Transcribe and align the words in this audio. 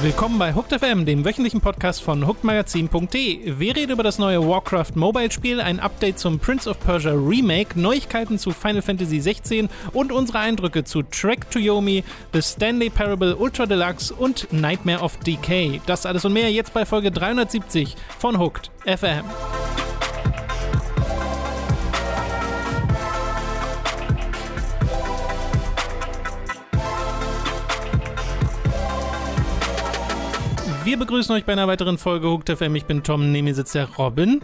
Willkommen 0.00 0.38
bei 0.38 0.54
Hooked 0.54 0.78
FM, 0.78 1.06
dem 1.06 1.24
wöchentlichen 1.24 1.60
Podcast 1.60 2.02
von 2.02 2.24
hookedmagazin.de. 2.24 3.58
Wir 3.58 3.74
reden 3.74 3.90
über 3.90 4.04
das 4.04 4.20
neue 4.20 4.40
Warcraft 4.46 4.92
Mobile 4.94 5.32
Spiel, 5.32 5.60
ein 5.60 5.80
Update 5.80 6.20
zum 6.20 6.38
Prince 6.38 6.70
of 6.70 6.78
Persia 6.78 7.10
Remake, 7.10 7.78
Neuigkeiten 7.78 8.38
zu 8.38 8.52
Final 8.52 8.80
Fantasy 8.80 9.18
16 9.18 9.68
und 9.92 10.12
unsere 10.12 10.38
Eindrücke 10.38 10.84
zu 10.84 11.02
Trek 11.02 11.50
to 11.50 11.58
Yomi, 11.58 12.04
The 12.32 12.40
Stanley 12.40 12.90
Parable 12.90 13.34
Ultra 13.34 13.66
Deluxe 13.66 14.14
und 14.14 14.46
Nightmare 14.52 15.00
of 15.00 15.16
Decay. 15.16 15.80
Das 15.86 16.06
alles 16.06 16.24
und 16.24 16.32
mehr 16.32 16.52
jetzt 16.52 16.72
bei 16.72 16.86
Folge 16.86 17.10
370 17.10 17.96
von 18.20 18.38
Hooked 18.38 18.70
FM. 18.86 19.24
Wir 30.88 30.98
begrüßen 30.98 31.34
euch 31.34 31.44
bei 31.44 31.52
einer 31.52 31.68
weiteren 31.68 31.98
Folge 31.98 32.30
Hooked 32.30 32.48
FM. 32.48 32.74
Ich 32.74 32.86
bin 32.86 33.02
Tom, 33.02 33.30
neben 33.30 33.44
mir 33.44 33.54
sitzt 33.54 33.74
der 33.74 33.90
Robin. 33.96 34.40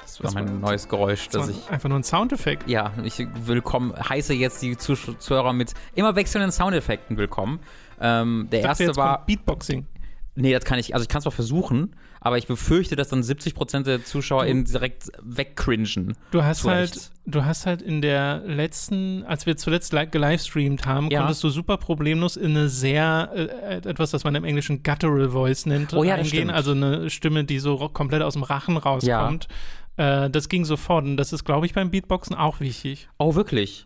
Das 0.00 0.22
war 0.22 0.32
mein 0.32 0.60
neues 0.60 0.88
Geräusch, 0.88 1.28
Das 1.28 1.48
ich. 1.48 1.68
einfach 1.68 1.88
nur 1.88 1.98
ein 1.98 2.04
Soundeffekt. 2.04 2.70
Ja, 2.70 2.92
ich 3.02 3.26
willkommen, 3.44 3.92
heiße 3.96 4.32
jetzt 4.32 4.62
die 4.62 4.76
Zuhörer 4.76 5.54
mit 5.54 5.74
immer 5.96 6.14
wechselnden 6.14 6.52
Soundeffekten 6.52 7.16
willkommen. 7.16 7.58
Ähm, 8.00 8.46
der 8.52 8.60
Ich 8.60 8.62
dachte, 8.64 8.84
erste 8.84 8.84
jetzt 8.84 8.96
war. 8.96 9.26
Beatboxing. 9.26 9.88
Nee, 10.36 10.52
das 10.52 10.64
kann 10.64 10.78
ich, 10.78 10.94
also 10.94 11.02
ich 11.02 11.08
kann 11.08 11.18
es 11.18 11.24
mal 11.24 11.32
versuchen, 11.32 11.96
aber 12.24 12.38
ich 12.38 12.46
befürchte, 12.46 12.94
dass 12.96 13.08
dann 13.08 13.20
70% 13.20 13.82
der 13.82 14.04
ZuschauerInnen 14.04 14.64
direkt 14.64 15.10
wegcringen. 15.22 16.16
Du 16.30 16.42
hast 16.44 16.60
Zu 16.62 16.70
halt, 16.70 17.10
du 17.26 17.44
hast 17.44 17.66
halt 17.66 17.82
in 17.82 18.00
der 18.00 18.42
letzten, 18.46 19.24
als 19.24 19.44
wir 19.44 19.56
zuletzt 19.56 19.92
li 19.92 20.06
gelivestreamt 20.06 20.86
haben, 20.86 21.10
Ja. 21.10 21.18
konntest 21.20 21.42
du 21.42 21.50
super 21.50 21.76
problemlos 21.78 22.36
in 22.36 22.52
eine 22.56 22.68
sehr, 22.68 23.30
äh, 23.34 23.88
etwas, 23.88 24.12
das 24.12 24.22
man 24.24 24.34
im 24.36 24.44
Englischen 24.44 24.82
Guttural 24.84 25.30
Voice 25.30 25.66
nennt, 25.66 25.92
Oh 25.94 26.04
ja, 26.04 26.14
eingehen. 26.14 26.50
Also 26.50 26.70
eine 26.72 27.10
Stimme, 27.10 27.44
die 27.44 27.58
so 27.58 27.76
komplett 27.88 28.22
aus 28.22 28.34
dem 28.34 28.44
Rachen 28.44 28.76
rauskommt. 28.76 29.48
Äh, 29.96 30.30
das 30.30 30.48
ging 30.48 30.64
sofort 30.64 31.04
und 31.04 31.16
das 31.16 31.32
ist, 31.32 31.44
glaube 31.44 31.66
ich, 31.66 31.74
beim 31.74 31.90
Beatboxen 31.90 32.34
auch 32.36 32.60
wichtig. 32.60 33.08
Oh, 33.18 33.34
wirklich? 33.34 33.84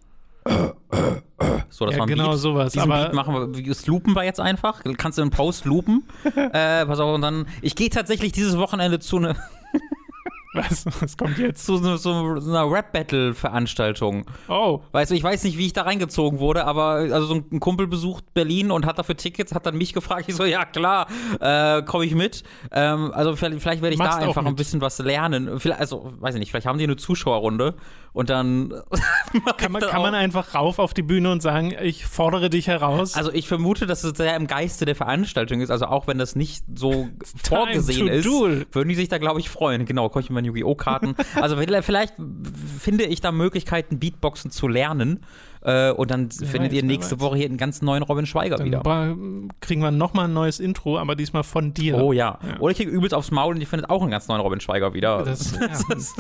So, 1.69 1.84
das 1.84 1.94
Ja, 1.94 1.98
war 2.00 2.06
ein 2.06 2.08
genau 2.08 2.30
Beat. 2.30 2.39
sowas, 2.39 2.72
Diesen 2.72 2.91
aber- 2.91 3.05
Beat 3.06 3.14
machen 3.14 3.34
wir, 3.55 3.62
das 3.62 3.86
loopen 3.86 4.14
wir 4.14 4.25
jetzt 4.25 4.41
einfach. 4.41 4.83
Kannst 4.97 5.19
du 5.19 5.22
im 5.22 5.30
Post 5.30 5.64
loopen? 5.64 6.05
äh, 6.25 6.86
pass 6.86 6.98
auf, 7.00 7.14
und 7.14 7.20
dann, 7.22 7.47
ich 7.62 7.75
gehe 7.77 7.91
tatsächlich 7.91 8.33
dieses 8.33 8.56
Wochenende 8.56 8.98
zu, 9.00 9.19
ne, 9.19 9.36
Was, 10.55 10.86
was 11.03 11.19
kommt 11.19 11.36
jetzt? 11.36 11.66
zu, 11.66 11.77
so, 11.77 11.98
so, 11.98 12.41
so 12.41 12.50
einer 12.50 12.70
Rap-Battle-Veranstaltung. 12.70 14.25
Oh, 14.48 14.80
Weißt 14.92 15.11
du, 15.11 15.14
ich 15.14 15.22
weiß 15.22 15.44
nicht, 15.44 15.58
wie 15.58 15.66
ich 15.66 15.75
da 15.75 15.83
reingezogen 15.83 16.38
wurde, 16.38 16.64
aber 16.64 16.92
also 17.12 17.27
so 17.27 17.34
ein 17.34 17.60
Kumpel 17.60 17.86
besucht 17.86 18.33
Berlin 18.33 18.70
und 18.70 18.86
hat 18.86 18.98
dafür 18.98 19.19
Tickets, 19.19 19.55
hat 19.55 19.66
dann 19.66 19.77
mich 19.77 19.92
gefragt. 19.92 20.25
Ich 20.28 20.34
so, 20.34 20.44
ja 20.47 20.64
klar, 20.64 21.08
äh, 21.41 21.83
komme 21.83 22.06
ich 22.06 22.14
mit. 22.14 22.42
Ähm, 22.72 23.10
also 23.12 23.36
vielleicht, 23.36 23.60
vielleicht 23.60 23.83
werde 23.83 23.92
ich 23.94 23.98
Machst 23.98 24.19
da 24.19 24.25
einfach 24.27 24.47
ein 24.47 24.56
bisschen 24.56 24.81
was 24.81 24.98
lernen. 24.98 25.60
Vielleicht, 25.60 25.81
also, 25.81 26.10
weiß 26.20 26.34
ich 26.36 26.41
nicht, 26.41 26.50
vielleicht 26.53 26.66
haben 26.66 26.78
die 26.78 26.84
eine 26.84 26.97
Zuschauerrunde 26.97 27.75
und 28.17 28.31
dann. 28.31 28.72
kann 29.59 29.72
man, 29.72 29.83
kann 29.83 30.00
man 30.00 30.14
einfach 30.14 30.55
rauf 30.55 30.78
auf 30.78 30.95
die 30.95 31.03
Bühne 31.03 31.31
und 31.31 31.42
sagen, 31.42 31.75
ich 31.83 32.06
fordere 32.06 32.48
dich 32.48 32.67
heraus? 32.67 33.14
Also 33.14 33.31
ich 33.31 33.47
vermute, 33.47 33.84
dass 33.86 34.05
es 34.05 34.17
sehr 34.17 34.34
im 34.36 34.47
Geiste 34.47 34.86
der 34.86 34.97
Veranstaltung 34.97 35.61
ist. 35.61 35.69
Also 35.69 35.84
auch 35.84 36.06
wenn 36.06 36.17
das 36.17 36.34
nicht 36.34 36.64
so 36.75 37.11
vorgesehen 37.44 38.09
ist, 38.09 38.25
duel. 38.25 38.67
würden 38.72 38.89
die 38.89 38.94
sich 38.94 39.11
da, 39.11 39.19
glaube 39.19 39.41
ich, 39.41 39.50
freuen. 39.50 39.84
Genau, 39.84 40.09
koche 40.09 40.20
ich 40.20 40.31
mir 40.31 40.41
Yu-Gi-Oh! 40.41 40.75
Karten. 40.77 41.14
also 41.34 41.59
vielleicht 41.59 42.14
finde 42.81 43.05
ich 43.05 43.21
da 43.21 43.32
Möglichkeiten, 43.32 43.99
Beatboxen 43.99 44.50
zu 44.50 44.66
lernen. 44.66 45.21
Äh, 45.62 45.91
und 45.93 46.11
dann 46.11 46.31
findet 46.31 46.71
weiß, 46.71 46.72
ihr 46.72 46.83
wer 46.83 46.84
nächste. 46.84 47.21
Woche 47.21 47.37
hier 47.37 47.47
einen 47.47 47.56
ganz 47.56 47.83
neuen 47.83 48.03
Robin 48.03 48.27
Schweiger 48.27 48.56
dann 48.56 48.67
wieder. 48.67 48.83
kriegen 49.61 49.83
wir 49.83 49.91
nochmal 49.91 50.27
ein 50.27 50.33
neues 50.33 50.61
Intro, 50.61 50.99
aber 50.99 51.17
diesmal 51.17 51.43
von 51.43 51.75
dir. 51.75 51.97
Oh 51.99 52.12
ja. 52.12 52.39
Ja. 52.47 52.61
Oder 52.61 52.71
ich 52.72 52.77
kriege 52.78 52.91
übelst 52.91 53.15
aufs 53.15 53.31
Maul 53.31 53.55
und 53.55 53.61
ihr 53.61 53.67
findet 53.67 53.91
auch 53.91 54.03
einen 54.03 54.11
ganz 54.11 54.28
neuen 54.28 54.41
Robin 54.41 54.61
Schweiger 54.61 54.94
wieder. 54.94 55.22
Das- 55.25 55.53
ja. 55.61 55.69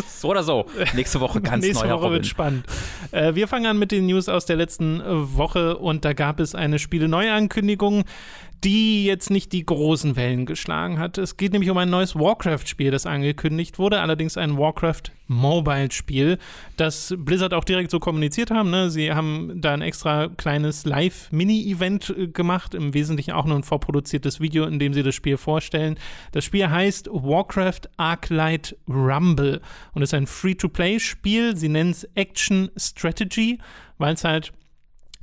so 0.08 0.28
oder 0.28 0.42
so. 0.42 0.66
Nächste 0.94 1.20
Woche 1.20 1.40
ganz 1.42 1.64
Nächste 1.64 1.84
neuer 1.86 1.96
Woche 1.96 2.04
Robin. 2.04 2.16
wird 2.16 2.26
spannend. 2.26 2.64
Äh, 3.12 3.34
wir 3.34 3.46
fangen 3.48 3.66
an 3.66 3.78
mit 3.78 3.92
den 3.92 4.06
News 4.06 4.28
aus 4.28 4.46
der 4.46 4.56
letzten 4.56 5.02
Woche 5.36 5.76
und 5.78 6.04
da 6.04 6.12
gab 6.12 6.40
es 6.40 6.54
eine 6.54 6.78
Spiele-Neuankündigung, 6.78 8.04
die 8.66 9.04
jetzt 9.04 9.30
nicht 9.30 9.52
die 9.52 9.64
großen 9.64 10.16
Wellen 10.16 10.44
geschlagen 10.44 10.98
hat. 10.98 11.18
Es 11.18 11.36
geht 11.36 11.52
nämlich 11.52 11.70
um 11.70 11.78
ein 11.78 11.88
neues 11.88 12.16
Warcraft-Spiel, 12.16 12.90
das 12.90 13.06
angekündigt 13.06 13.78
wurde, 13.78 14.00
allerdings 14.00 14.36
ein 14.36 14.58
Warcraft-Mobile-Spiel, 14.58 16.38
das 16.76 17.14
Blizzard 17.16 17.54
auch 17.54 17.62
direkt 17.62 17.92
so 17.92 18.00
kommuniziert 18.00 18.50
haben. 18.50 18.70
Ne? 18.70 18.90
Sie 18.90 19.12
haben 19.12 19.52
da 19.60 19.72
ein 19.72 19.82
extra 19.82 20.26
kleines 20.26 20.84
Live-Mini-Event 20.84 22.10
äh, 22.10 22.26
gemacht, 22.26 22.74
im 22.74 22.92
Wesentlichen 22.92 23.34
auch 23.34 23.44
nur 23.44 23.54
ein 23.54 23.62
vorproduziertes 23.62 24.40
Video, 24.40 24.64
in 24.64 24.80
dem 24.80 24.94
sie 24.94 25.04
das 25.04 25.14
Spiel 25.14 25.36
vorstellen. 25.36 25.96
Das 26.32 26.44
Spiel 26.44 26.68
heißt 26.68 27.08
Warcraft 27.12 27.82
Arclight 27.98 28.76
Rumble 28.88 29.60
und 29.92 30.02
ist 30.02 30.12
ein 30.12 30.26
Free-to-Play-Spiel. 30.26 31.56
Sie 31.56 31.68
nennen 31.68 31.92
es 31.92 32.02
Action 32.16 32.72
Strategy, 32.76 33.60
weil 33.98 34.14
es 34.14 34.24
halt 34.24 34.52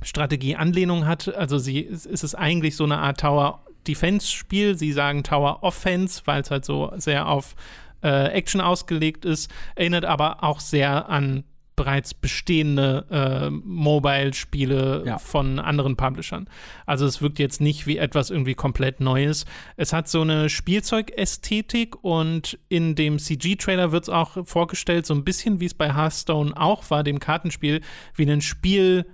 Strategie-Anlehnung 0.02 1.06
hat. 1.06 1.34
Also 1.34 1.58
sie, 1.58 1.86
es 1.86 2.06
es 2.06 2.22
ist 2.24 2.34
eigentlich 2.34 2.76
so 2.76 2.84
eine 2.84 2.98
Art 2.98 3.20
Tower-Defense-Spiel. 3.20 4.76
Sie 4.76 4.92
sagen 4.92 5.22
Tower-Offense, 5.22 6.22
weil 6.26 6.42
es 6.42 6.50
halt 6.50 6.64
so 6.64 6.92
sehr 6.96 7.28
auf 7.28 7.54
äh, 8.02 8.28
Action 8.32 8.60
ausgelegt 8.60 9.24
ist. 9.24 9.50
Erinnert 9.74 10.04
aber 10.04 10.42
auch 10.44 10.60
sehr 10.60 11.08
an 11.08 11.44
bereits 11.76 12.14
bestehende 12.14 13.04
äh, 13.10 13.50
Mobile-Spiele 13.50 15.02
Ja. 15.06 15.18
von 15.18 15.58
anderen 15.58 15.96
Publishern. 15.96 16.48
Also 16.86 17.04
es 17.04 17.20
wirkt 17.20 17.40
jetzt 17.40 17.60
nicht 17.60 17.86
wie 17.88 17.98
etwas 17.98 18.30
irgendwie 18.30 18.54
komplett 18.54 19.00
Neues. 19.00 19.44
Es 19.76 19.92
hat 19.92 20.08
so 20.08 20.20
eine 20.20 20.48
Spielzeugästhetik 20.48 22.02
und 22.04 22.58
in 22.68 22.94
dem 22.94 23.18
CG-Trailer 23.18 23.90
wird 23.90 24.04
es 24.04 24.08
auch 24.08 24.46
vorgestellt, 24.46 25.04
so 25.06 25.14
ein 25.14 25.24
bisschen 25.24 25.58
wie 25.58 25.66
es 25.66 25.74
bei 25.74 25.92
Hearthstone 25.92 26.52
auch 26.56 26.88
war, 26.90 27.02
dem 27.02 27.18
Kartenspiel, 27.18 27.80
wie 28.14 28.30
ein 28.30 28.40
Spiel 28.40 29.06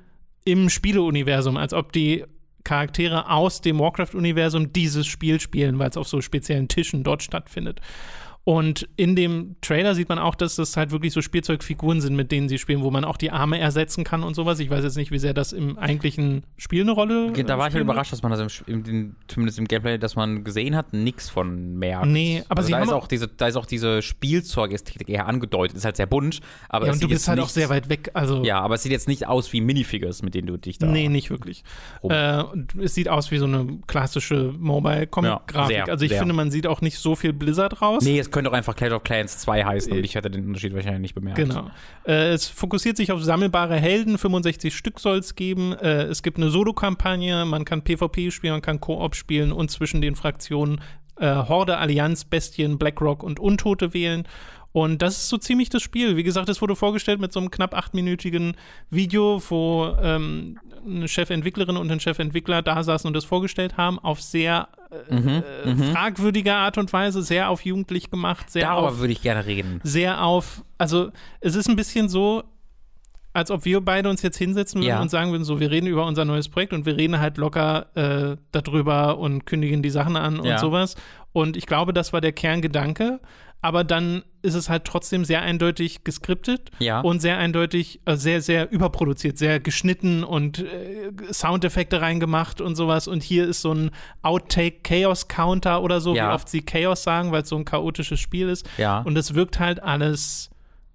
im 0.44 0.68
Spieleuniversum, 0.68 1.56
als 1.56 1.72
ob 1.72 1.92
die 1.92 2.24
Charaktere 2.64 3.30
aus 3.30 3.60
dem 3.60 3.78
Warcraft-Universum 3.78 4.72
dieses 4.72 5.06
Spiel 5.06 5.40
spielen, 5.40 5.78
weil 5.78 5.90
es 5.90 5.96
auf 5.96 6.08
so 6.08 6.20
speziellen 6.20 6.68
Tischen 6.68 7.02
dort 7.02 7.22
stattfindet. 7.22 7.80
Und 8.42 8.88
in 8.96 9.16
dem 9.16 9.56
Trailer 9.60 9.94
sieht 9.94 10.08
man 10.08 10.18
auch, 10.18 10.34
dass 10.34 10.56
das 10.56 10.76
halt 10.76 10.92
wirklich 10.92 11.12
so 11.12 11.20
Spielzeugfiguren 11.20 12.00
sind, 12.00 12.16
mit 12.16 12.32
denen 12.32 12.48
sie 12.48 12.58
spielen, 12.58 12.80
wo 12.82 12.90
man 12.90 13.04
auch 13.04 13.18
die 13.18 13.30
Arme 13.30 13.58
ersetzen 13.58 14.02
kann 14.02 14.22
und 14.22 14.34
sowas. 14.34 14.58
Ich 14.60 14.70
weiß 14.70 14.82
jetzt 14.82 14.96
nicht, 14.96 15.10
wie 15.12 15.18
sehr 15.18 15.34
das 15.34 15.52
im 15.52 15.78
eigentlichen 15.78 16.44
Spiel 16.56 16.80
eine 16.82 16.92
Rolle 16.92 17.32
Da 17.32 17.58
war 17.58 17.68
ich 17.68 17.74
halt 17.74 17.84
überrascht, 17.84 18.12
dass 18.12 18.22
man 18.22 18.32
das 18.32 18.62
im, 18.66 18.84
im, 18.86 19.16
zumindest 19.28 19.58
im 19.58 19.66
Gameplay, 19.68 19.98
das 19.98 20.16
man 20.16 20.42
gesehen 20.42 20.74
hat, 20.74 20.94
nichts 20.94 21.28
von 21.28 21.74
merkt. 21.78 22.06
Nee, 22.06 22.42
aber 22.48 22.60
also 22.60 22.70
da 22.72 22.82
ist 22.82 22.92
auch- 22.92 23.06
diese, 23.08 23.28
da 23.28 23.46
ist 23.46 23.56
auch 23.56 23.66
diese 23.66 24.00
Spielzeugästhetik 24.00 25.08
eher 25.10 25.26
angedeutet. 25.26 25.76
Ist 25.76 25.84
halt 25.84 25.96
sehr 25.96 26.06
bunt, 26.06 26.40
aber 26.70 26.86
Ja, 26.86 26.92
und 26.92 27.02
du 27.02 27.08
bist 27.08 27.28
halt 27.28 27.36
nicht, 27.38 27.44
auch 27.44 27.50
sehr 27.50 27.68
weit 27.68 27.88
weg. 27.90 28.10
Also, 28.14 28.42
Ja, 28.42 28.60
aber 28.60 28.76
es 28.76 28.82
sieht 28.82 28.92
jetzt 28.92 29.06
nicht 29.06 29.26
aus 29.28 29.52
wie 29.52 29.60
Minifigures, 29.60 30.22
mit 30.22 30.34
denen 30.34 30.46
du 30.46 30.56
dich 30.56 30.78
da. 30.78 30.86
nee, 30.86 31.08
nicht 31.08 31.30
wirklich. 31.30 31.62
Äh, 32.02 32.42
es 32.80 32.94
sieht 32.94 33.08
aus 33.10 33.30
wie 33.30 33.36
so 33.38 33.44
eine 33.44 33.66
klassische 33.86 34.54
Mobile-Comic-Grafik. 34.58 35.76
Ja, 35.76 35.84
also 35.84 36.04
ich 36.04 36.10
sehr. 36.10 36.20
finde, 36.20 36.34
man 36.34 36.50
sieht 36.50 36.66
auch 36.66 36.80
nicht 36.80 36.98
so 36.98 37.14
viel 37.14 37.32
Blizzard 37.32 37.82
raus. 37.82 38.02
Nee, 38.02 38.18
es 38.18 38.29
könnte 38.30 38.50
auch 38.50 38.54
einfach 38.54 38.76
Clash 38.76 38.92
of 38.92 39.02
Clans 39.02 39.38
2 39.38 39.64
heißen 39.64 39.92
und 39.92 40.04
ich 40.04 40.14
hätte 40.14 40.30
den 40.30 40.46
Unterschied 40.46 40.74
wahrscheinlich 40.74 41.00
nicht 41.00 41.14
bemerkt. 41.14 41.38
Genau. 41.38 41.70
Äh, 42.06 42.30
es 42.30 42.48
fokussiert 42.48 42.96
sich 42.96 43.12
auf 43.12 43.22
sammelbare 43.22 43.76
Helden, 43.76 44.18
65 44.18 44.74
Stück 44.74 45.00
soll 45.00 45.18
es 45.18 45.34
geben. 45.34 45.72
Äh, 45.72 46.04
es 46.04 46.22
gibt 46.22 46.38
eine 46.38 46.50
Solo-Kampagne, 46.50 47.44
man 47.44 47.64
kann 47.64 47.82
PvP 47.82 48.30
spielen, 48.30 48.54
man 48.54 48.62
kann 48.62 48.80
Koop 48.80 49.14
spielen 49.14 49.52
und 49.52 49.70
zwischen 49.70 50.00
den 50.00 50.16
Fraktionen 50.16 50.80
äh, 51.20 51.26
Horde, 51.26 51.78
Allianz, 51.78 52.24
Bestien, 52.24 52.78
Blackrock 52.78 53.22
und 53.22 53.38
Untote 53.38 53.94
wählen. 53.94 54.26
Und 54.72 55.02
das 55.02 55.16
ist 55.16 55.28
so 55.28 55.36
ziemlich 55.36 55.68
das 55.68 55.82
Spiel. 55.82 56.16
Wie 56.16 56.22
gesagt, 56.22 56.48
es 56.48 56.60
wurde 56.62 56.76
vorgestellt 56.76 57.20
mit 57.20 57.32
so 57.32 57.40
einem 57.40 57.50
knapp 57.50 57.74
achtminütigen 57.74 58.54
Video, 58.88 59.42
wo 59.48 59.96
ähm, 60.00 60.58
eine 60.86 61.08
Chefentwicklerin 61.08 61.76
und 61.76 61.90
ein 61.90 61.98
Chefentwickler 61.98 62.62
da 62.62 62.82
saßen 62.84 63.08
und 63.08 63.14
das 63.14 63.24
vorgestellt 63.24 63.76
haben, 63.76 63.98
auf 63.98 64.20
sehr 64.22 64.68
Mhm, 65.08 65.42
äh, 65.64 65.74
fragwürdige 65.92 66.52
Art 66.54 66.76
und 66.76 66.92
Weise, 66.92 67.22
sehr 67.22 67.48
auf 67.50 67.64
jugendlich 67.64 68.10
gemacht, 68.10 68.50
sehr 68.50 68.74
auf 68.74 68.82
Darüber 68.86 68.98
würde 69.00 69.12
ich 69.12 69.22
gerne 69.22 69.46
reden. 69.46 69.80
sehr 69.84 70.24
auf, 70.24 70.64
also 70.78 71.10
es 71.40 71.54
ist 71.54 71.68
ein 71.68 71.76
bisschen 71.76 72.08
so, 72.08 72.42
als 73.32 73.52
ob 73.52 73.64
wir 73.64 73.80
beide 73.80 74.08
uns 74.10 74.22
jetzt 74.22 74.36
hinsetzen 74.38 74.80
würden 74.80 74.88
Ja. 74.88 75.00
und 75.00 75.08
sagen 75.08 75.30
würden, 75.30 75.44
so, 75.44 75.60
wir 75.60 75.70
reden 75.70 75.86
über 75.86 76.04
unser 76.06 76.24
neues 76.24 76.48
Projekt 76.48 76.72
und 76.72 76.86
wir 76.86 76.96
reden 76.96 77.20
halt 77.20 77.38
locker 77.38 77.86
äh, 77.94 78.36
darüber 78.50 79.18
und 79.18 79.46
kündigen 79.46 79.80
die 79.82 79.90
Sachen 79.90 80.16
an 80.16 80.40
und 80.40 80.46
Ja. 80.46 80.58
sowas. 80.58 80.96
Und 81.32 81.56
ich 81.56 81.66
glaube, 81.66 81.92
das 81.92 82.12
war 82.12 82.20
der 82.20 82.32
Kerngedanke. 82.32 83.20
Aber 83.62 83.84
dann 83.84 84.22
ist 84.42 84.54
es 84.54 84.70
halt 84.70 84.84
trotzdem 84.86 85.24
sehr 85.26 85.42
eindeutig 85.42 86.02
geskriptet 86.02 86.70
Ja. 86.78 87.00
und 87.00 87.20
sehr 87.20 87.36
eindeutig, 87.36 88.00
äh, 88.06 88.16
sehr, 88.16 88.40
sehr 88.40 88.70
überproduziert, 88.72 89.36
sehr 89.36 89.60
geschnitten 89.60 90.24
und 90.24 90.60
äh, 90.60 91.12
Soundeffekte 91.30 92.00
reingemacht 92.00 92.62
und 92.62 92.74
sowas. 92.74 93.06
Und 93.06 93.22
hier 93.22 93.46
ist 93.46 93.60
so 93.60 93.74
ein 93.74 93.90
Outtake-Chaos-Counter 94.22 95.82
oder 95.82 96.00
so, 96.00 96.14
Ja. 96.14 96.30
wie 96.30 96.34
oft 96.34 96.48
sie 96.48 96.62
Chaos 96.62 97.02
sagen, 97.02 97.32
weil 97.32 97.42
es 97.42 97.48
so 97.48 97.56
ein 97.56 97.64
chaotisches 97.64 98.20
Spiel 98.20 98.48
ist. 98.48 98.68
Ja. 98.78 99.00
Und 99.00 99.16
es 99.18 99.34
wirkt 99.34 99.58
halt 99.60 99.82
alles 99.82 100.50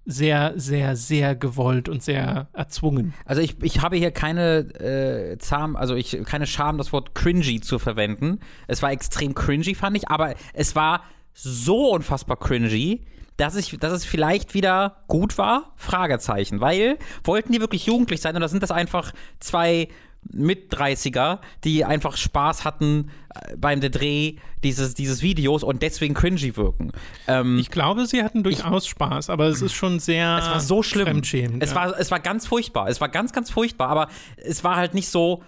sehr, 0.08 0.52
sehr, 0.56 0.94
sehr 0.94 1.34
gewollt 1.34 1.88
und 1.88 2.00
sehr 2.02 2.46
erzwungen. 2.52 3.12
Also 3.24 3.42
ich, 3.42 3.56
ich 3.62 3.80
habe 3.82 3.96
hier 3.96 4.12
keine 4.12 4.58
äh, 4.80 5.36
Zahm, 5.38 5.74
also 5.74 5.96
ich 5.96 6.16
keine 6.24 6.46
Scham, 6.46 6.78
das 6.78 6.92
Wort 6.92 7.14
cringy 7.16 7.60
zu 7.60 7.80
verwenden. 7.80 8.38
Es 8.68 8.82
war 8.82 8.92
extrem 8.92 9.34
cringy, 9.34 9.74
fand 9.74 9.96
ich, 9.96 10.08
aber 10.08 10.34
es 10.52 10.76
war 10.76 11.02
so 11.36 11.90
unfassbar 11.90 12.38
cringy, 12.38 13.02
dass, 13.36 13.54
ich, 13.56 13.76
dass 13.78 13.92
es 13.92 14.04
vielleicht 14.04 14.54
wieder 14.54 15.04
gut 15.06 15.36
war? 15.38 15.72
Fragezeichen. 15.76 16.60
Weil, 16.60 16.98
wollten 17.22 17.52
die 17.52 17.60
wirklich 17.60 17.86
jugendlich 17.86 18.20
sein 18.20 18.34
oder 18.36 18.48
sind 18.48 18.62
das 18.62 18.70
einfach 18.70 19.12
zwei 19.38 19.88
mit 20.32 20.74
30er, 20.74 21.38
die 21.62 21.84
einfach 21.84 22.16
Spaß 22.16 22.64
hatten 22.64 23.10
äh, 23.34 23.56
beim 23.56 23.80
Dreh 23.80 24.36
dieses, 24.64 24.94
dieses 24.94 25.22
Videos 25.22 25.62
und 25.62 25.82
deswegen 25.82 26.14
cringy 26.14 26.56
wirken. 26.56 26.90
Ähm, 27.28 27.58
ich 27.58 27.70
glaube, 27.70 28.06
sie 28.06 28.24
hatten 28.24 28.42
durchaus 28.42 28.84
ich, 28.84 28.90
Spaß, 28.90 29.30
aber 29.30 29.44
es 29.46 29.62
ist 29.62 29.74
schon 29.74 30.00
sehr 30.00 30.38
es 30.40 30.46
war 30.46 30.60
so 30.60 30.82
schlimm. 30.82 31.22
Es, 31.60 31.70
ja. 31.70 31.76
war, 31.76 31.98
es 31.98 32.10
war 32.10 32.18
ganz 32.18 32.46
furchtbar. 32.46 32.88
Es 32.88 33.00
war 33.00 33.08
ganz, 33.08 33.32
ganz 33.32 33.50
furchtbar, 33.50 33.88
aber 33.88 34.08
es 34.36 34.64
war 34.64 34.76
halt 34.76 34.94
nicht 34.94 35.08
so 35.08 35.42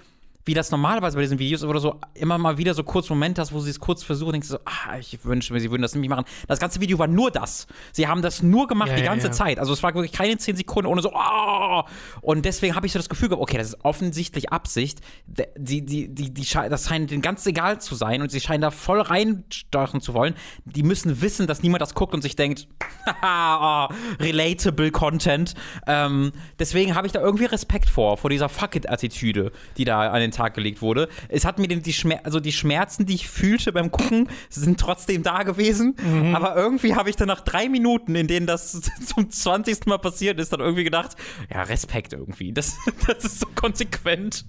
wie 0.48 0.54
das 0.54 0.70
normalerweise 0.70 1.14
bei 1.14 1.20
diesen 1.20 1.38
Videos 1.38 1.62
oder 1.62 1.78
so 1.78 2.00
immer 2.14 2.38
mal 2.38 2.56
wieder 2.56 2.72
so 2.72 2.82
kurz 2.82 3.10
Momente 3.10 3.42
hast, 3.42 3.52
wo 3.52 3.60
sie 3.60 3.68
es 3.68 3.78
kurz 3.78 4.02
versuchen, 4.02 4.32
denkst 4.32 4.48
du 4.48 4.54
so, 4.54 4.60
ah, 4.64 4.96
ich 4.98 5.22
wünsche 5.22 5.52
mir, 5.52 5.60
sie 5.60 5.70
würden 5.70 5.82
das 5.82 5.92
nämlich 5.92 6.08
machen. 6.08 6.24
Das 6.46 6.58
ganze 6.58 6.80
Video 6.80 6.98
war 6.98 7.06
nur 7.06 7.30
das. 7.30 7.66
Sie 7.92 8.08
haben 8.08 8.22
das 8.22 8.42
nur 8.42 8.66
gemacht 8.66 8.88
ja, 8.88 8.96
die 8.96 9.02
ganze 9.02 9.26
ja. 9.26 9.32
Zeit. 9.32 9.58
Also 9.58 9.74
es 9.74 9.82
war 9.82 9.94
wirklich 9.94 10.12
keine 10.12 10.38
10 10.38 10.56
Sekunden 10.56 10.90
ohne 10.90 11.02
so, 11.02 11.12
oh! 11.12 11.82
Und 12.22 12.46
deswegen 12.46 12.74
habe 12.74 12.86
ich 12.86 12.92
so 12.92 12.98
das 12.98 13.10
Gefühl 13.10 13.28
gehabt, 13.28 13.42
okay, 13.42 13.58
das 13.58 13.68
ist 13.68 13.84
offensichtlich 13.84 14.50
Absicht. 14.50 15.00
Die, 15.26 15.84
die, 15.84 16.14
die, 16.14 16.32
die, 16.32 16.46
das 16.70 16.88
scheint 16.88 17.10
denen 17.10 17.20
ganz 17.20 17.44
egal 17.44 17.78
zu 17.78 17.94
sein 17.94 18.22
und 18.22 18.30
sie 18.30 18.40
scheinen 18.40 18.62
da 18.62 18.70
voll 18.70 19.02
reinstochen 19.02 20.00
zu 20.00 20.14
wollen. 20.14 20.34
Die 20.64 20.82
müssen 20.82 21.20
wissen, 21.20 21.46
dass 21.46 21.62
niemand 21.62 21.82
das 21.82 21.92
guckt 21.92 22.14
und 22.14 22.22
sich 22.22 22.36
denkt, 22.36 22.68
haha, 23.22 23.90
oh, 23.90 23.94
relatable 24.18 24.90
Content. 24.92 25.52
Ähm, 25.86 26.32
deswegen 26.58 26.94
habe 26.94 27.06
ich 27.06 27.12
da 27.12 27.20
irgendwie 27.20 27.44
Respekt 27.44 27.90
vor, 27.90 28.16
vor 28.16 28.30
dieser 28.30 28.48
Fuck-it-Attitüde, 28.48 29.52
die 29.76 29.84
da 29.84 30.10
an 30.10 30.20
den 30.20 30.32
Tag 30.38 30.54
gelegt 30.54 30.80
wurde. 30.80 31.08
Es 31.28 31.44
hat 31.44 31.58
mir 31.58 31.66
die, 31.68 31.92
Schmer 31.92 32.20
also 32.24 32.40
die 32.40 32.52
Schmerzen, 32.52 33.06
die 33.06 33.14
ich 33.14 33.28
fühlte 33.28 33.72
beim 33.72 33.90
Gucken, 33.90 34.28
sind 34.48 34.78
trotzdem 34.78 35.22
da 35.22 35.42
gewesen. 35.42 35.96
Mhm. 36.00 36.34
Aber 36.34 36.56
irgendwie 36.56 36.94
habe 36.94 37.10
ich 37.10 37.16
dann 37.16 37.28
nach 37.28 37.40
drei 37.40 37.68
Minuten, 37.68 38.14
in 38.14 38.28
denen 38.28 38.46
das 38.46 38.80
zum 39.04 39.30
20. 39.30 39.86
Mal 39.86 39.98
passiert 39.98 40.38
ist, 40.38 40.52
dann 40.52 40.60
irgendwie 40.60 40.84
gedacht, 40.84 41.16
ja, 41.52 41.62
Respekt 41.62 42.12
irgendwie. 42.12 42.52
Das, 42.52 42.76
das 43.06 43.24
ist 43.24 43.40
so 43.40 43.46
konsequent. 43.54 44.46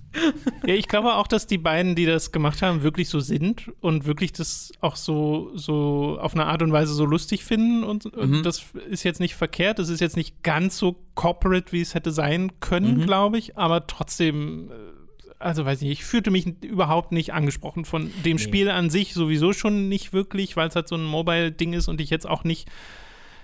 Ja, 0.65 0.75
ich 0.75 0.87
glaube 0.87 1.15
auch, 1.15 1.27
dass 1.27 1.47
die 1.47 1.57
beiden, 1.57 1.95
die 1.95 2.05
das 2.05 2.31
gemacht 2.31 2.61
haben, 2.61 2.83
wirklich 2.83 3.09
so 3.09 3.19
sind 3.19 3.71
und 3.81 4.05
wirklich 4.05 4.31
das 4.31 4.71
auch 4.81 4.95
so, 4.95 5.51
so 5.55 6.17
auf 6.21 6.33
eine 6.33 6.45
Art 6.45 6.61
und 6.61 6.71
Weise 6.71 6.93
so 6.93 7.05
lustig 7.05 7.43
finden. 7.43 7.83
Und, 7.83 8.05
und 8.05 8.31
mhm. 8.31 8.43
das 8.43 8.63
ist 8.89 9.03
jetzt 9.03 9.19
nicht 9.19 9.35
verkehrt. 9.35 9.79
Das 9.79 9.89
ist 9.89 10.01
jetzt 10.01 10.17
nicht 10.17 10.43
ganz 10.43 10.77
so 10.77 10.95
corporate, 11.15 11.71
wie 11.71 11.81
es 11.81 11.95
hätte 11.95 12.11
sein 12.11 12.51
können, 12.59 12.97
mhm. 12.97 13.05
glaube 13.05 13.39
ich. 13.39 13.57
Aber 13.57 13.87
trotzdem 13.87 14.69
äh, 14.69 14.98
also 15.39 15.65
weiß 15.65 15.81
ich 15.81 15.87
nicht, 15.87 15.99
ich 15.99 16.05
fühlte 16.05 16.31
mich 16.31 16.47
überhaupt 16.63 17.11
nicht 17.11 17.33
angesprochen 17.33 17.85
von 17.85 18.11
dem 18.25 18.37
nee. 18.37 18.43
Spiel 18.43 18.69
an 18.69 18.89
sich 18.89 19.13
sowieso 19.13 19.53
schon 19.53 19.87
nicht 19.87 20.13
wirklich, 20.13 20.57
weil 20.57 20.67
es 20.67 20.75
halt 20.75 20.87
so 20.87 20.95
ein 20.95 21.03
Mobile-Ding 21.03 21.73
ist 21.73 21.87
und 21.87 22.01
ich 22.01 22.09
jetzt 22.09 22.27
auch 22.27 22.43
nicht. 22.43 22.69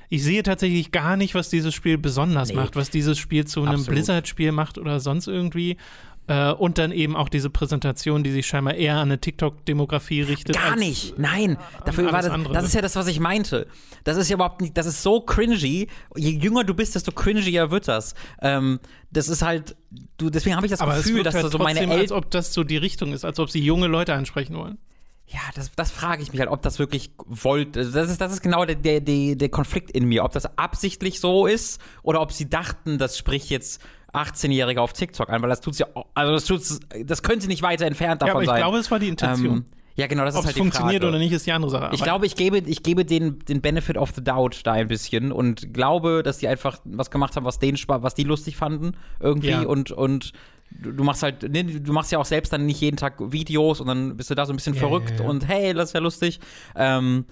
Ich 0.10 0.24
sehe 0.24 0.44
tatsächlich 0.44 0.92
gar 0.92 1.18
nicht, 1.18 1.34
was 1.34 1.50
dieses 1.50 1.74
Spiel 1.74 1.98
besonders 1.98 2.50
nee. 2.50 2.56
macht, 2.56 2.76
was 2.76 2.92
dieses 2.92 3.18
Spiel 3.18 3.46
zu 3.46 3.64
einem 3.64 3.84
Blizzard-Spiel 3.86 4.52
macht 4.52 4.78
oder 4.78 5.00
sonst 5.00 5.28
irgendwie. 5.28 5.78
Äh, 6.28 6.52
und 6.54 6.80
dann 6.80 6.92
eben 6.92 7.16
auch 7.16 7.30
diese 7.30 7.50
Präsentation, 7.52 8.24
die 8.24 8.32
sich 8.32 8.48
scheinbar 8.48 8.74
eher 8.74 8.96
an 8.96 9.10
eine 9.10 9.20
TikTok-Demografie 9.20 10.22
richtet. 10.24 10.56
Gar 10.56 10.76
nicht, 10.76 11.20
nein. 11.20 11.58
Dafür 11.86 12.12
war 12.12 12.24
das, 12.24 12.34
das 12.52 12.66
ist 12.66 12.74
ja 12.74 12.82
das, 12.82 12.96
was 12.96 13.08
ich 13.08 13.20
meinte. 13.20 13.68
Das 14.04 14.18
ist 14.18 14.30
ja 14.30 14.36
überhaupt 14.36 14.62
nicht, 14.62 14.76
das 14.76 14.88
ist 14.88 15.04
so 15.04 15.22
cringy. 15.22 15.88
Je 16.16 16.30
jünger 16.32 16.64
du 16.64 16.74
bist, 16.74 16.96
desto 16.96 17.12
cringier 17.12 17.70
wird 17.70 17.88
das. 17.88 18.16
Ähm, 18.42 18.80
das 19.12 19.30
ist 19.30 19.44
halt, 19.44 19.76
du, 20.18 20.32
deswegen 20.32 20.56
habe 20.56 20.66
ich 20.66 20.72
das 20.72 20.82
Aber 20.82 20.96
Gefühl, 20.96 21.22
dass 21.22 21.36
halt 21.36 21.52
so 21.52 21.60
meine 21.60 21.82
Eltern. 21.82 22.00
als 22.00 22.12
ob 22.12 22.32
das 22.32 22.54
so 22.54 22.64
die 22.64 22.78
Richtung 22.78 23.14
ist, 23.14 23.24
als 23.24 23.40
ob 23.40 23.52
sie 23.52 23.60
junge 23.60 23.88
Leute 23.88 24.16
ansprechen 24.16 24.56
wollen. 24.56 24.80
Ja, 25.28 25.40
das, 25.56 25.72
das 25.76 25.90
frage 25.92 26.22
ich 26.22 26.32
mich 26.32 26.40
halt, 26.40 26.52
ob 26.52 26.62
das 26.62 26.78
wirklich 26.78 27.12
wollte. 27.26 27.90
Das 27.90 28.10
ist, 28.12 28.22
das 28.22 28.32
ist 28.32 28.42
genau 28.42 28.64
der, 28.66 28.76
der, 28.76 29.36
der 29.36 29.50
Konflikt 29.50 29.90
in 29.92 30.06
mir, 30.06 30.24
ob 30.24 30.34
das 30.34 30.58
absichtlich 30.58 31.20
so 31.20 31.48
ist 31.48 31.82
oder 32.04 32.22
ob 32.22 32.32
sie 32.32 32.48
dachten, 32.48 33.00
das 33.00 33.18
spricht 33.18 33.50
jetzt 33.50 33.82
18-Jährige 34.16 34.82
auf 34.82 34.94
TikTok 34.94 35.30
an, 35.30 35.42
weil 35.42 35.50
das 35.50 35.62
tut's 35.62 35.80
ja, 35.80 35.88
also 36.14 36.34
das 36.34 36.46
tut's, 36.46 36.80
das 37.04 37.24
könnte 37.24 37.48
nicht 37.48 37.62
weiter 37.62 37.86
entfernt 37.86 38.22
davon 38.22 38.34
sein. 38.34 38.34
Ja, 38.34 38.34
aber 38.36 38.44
ich 38.44 38.50
sein. 38.50 38.62
glaube, 38.62 38.78
es 38.78 38.92
war 38.92 39.00
die 39.00 39.08
Intention. 39.08 39.58
Ähm, 39.58 39.66
ja, 39.98 40.08
genau, 40.08 40.26
das 40.26 40.36
Ob 40.36 40.42
ist 40.42 40.46
halt 40.48 40.56
die 40.58 40.60
funktioniert 40.60 41.04
Frage. 41.04 41.16
oder 41.16 41.20
nicht, 41.20 41.32
ist 41.32 41.46
die 41.46 41.54
andere 41.54 41.72
Sache. 41.72 41.90
Ich 41.94 42.04
glaube, 42.04 42.26
ich 42.26 42.36
gebe, 42.36 42.58
ich 42.58 42.84
gebe 42.84 43.06
den, 43.06 43.40
den 43.40 43.62
Benefit 43.62 43.98
of 43.98 44.12
the 44.14 44.24
Doubt 44.24 44.62
da 44.66 44.74
ein 44.74 44.90
bisschen 44.90 45.32
und 45.32 45.74
glaube, 45.74 46.22
dass 46.22 46.38
die 46.38 46.50
einfach 46.50 46.80
was 46.84 47.10
gemacht 47.10 47.36
haben, 47.36 47.46
was 47.46 47.60
denen 47.60 47.78
was 47.88 48.14
die 48.14 48.24
lustig 48.24 48.58
fanden 48.58 48.98
irgendwie 49.22 49.52
ja. 49.52 49.62
und 49.62 49.92
und 49.92 50.34
du 50.72 51.04
machst 51.04 51.24
halt, 51.24 51.44
du 51.44 51.94
machst 51.94 52.12
ja 52.12 52.20
auch 52.20 52.26
selbst 52.26 52.52
dann 52.52 52.66
nicht 52.66 52.82
jeden 52.82 52.98
Tag 52.98 53.32
Videos 53.32 53.80
und 53.80 53.88
dann 53.88 54.18
bist 54.18 54.30
du 54.30 54.36
da 54.36 54.46
so 54.46 54.52
ein 54.52 54.58
bisschen 54.58 54.74
ja, 54.74 54.80
verrückt 54.80 55.20
ja, 55.20 55.26
und 55.26 55.48
hey, 55.48 55.74
das 55.74 55.90
ist 55.90 55.94
ja 55.94 56.02
lustig. 56.02 56.40
Ähm, 56.76 57.26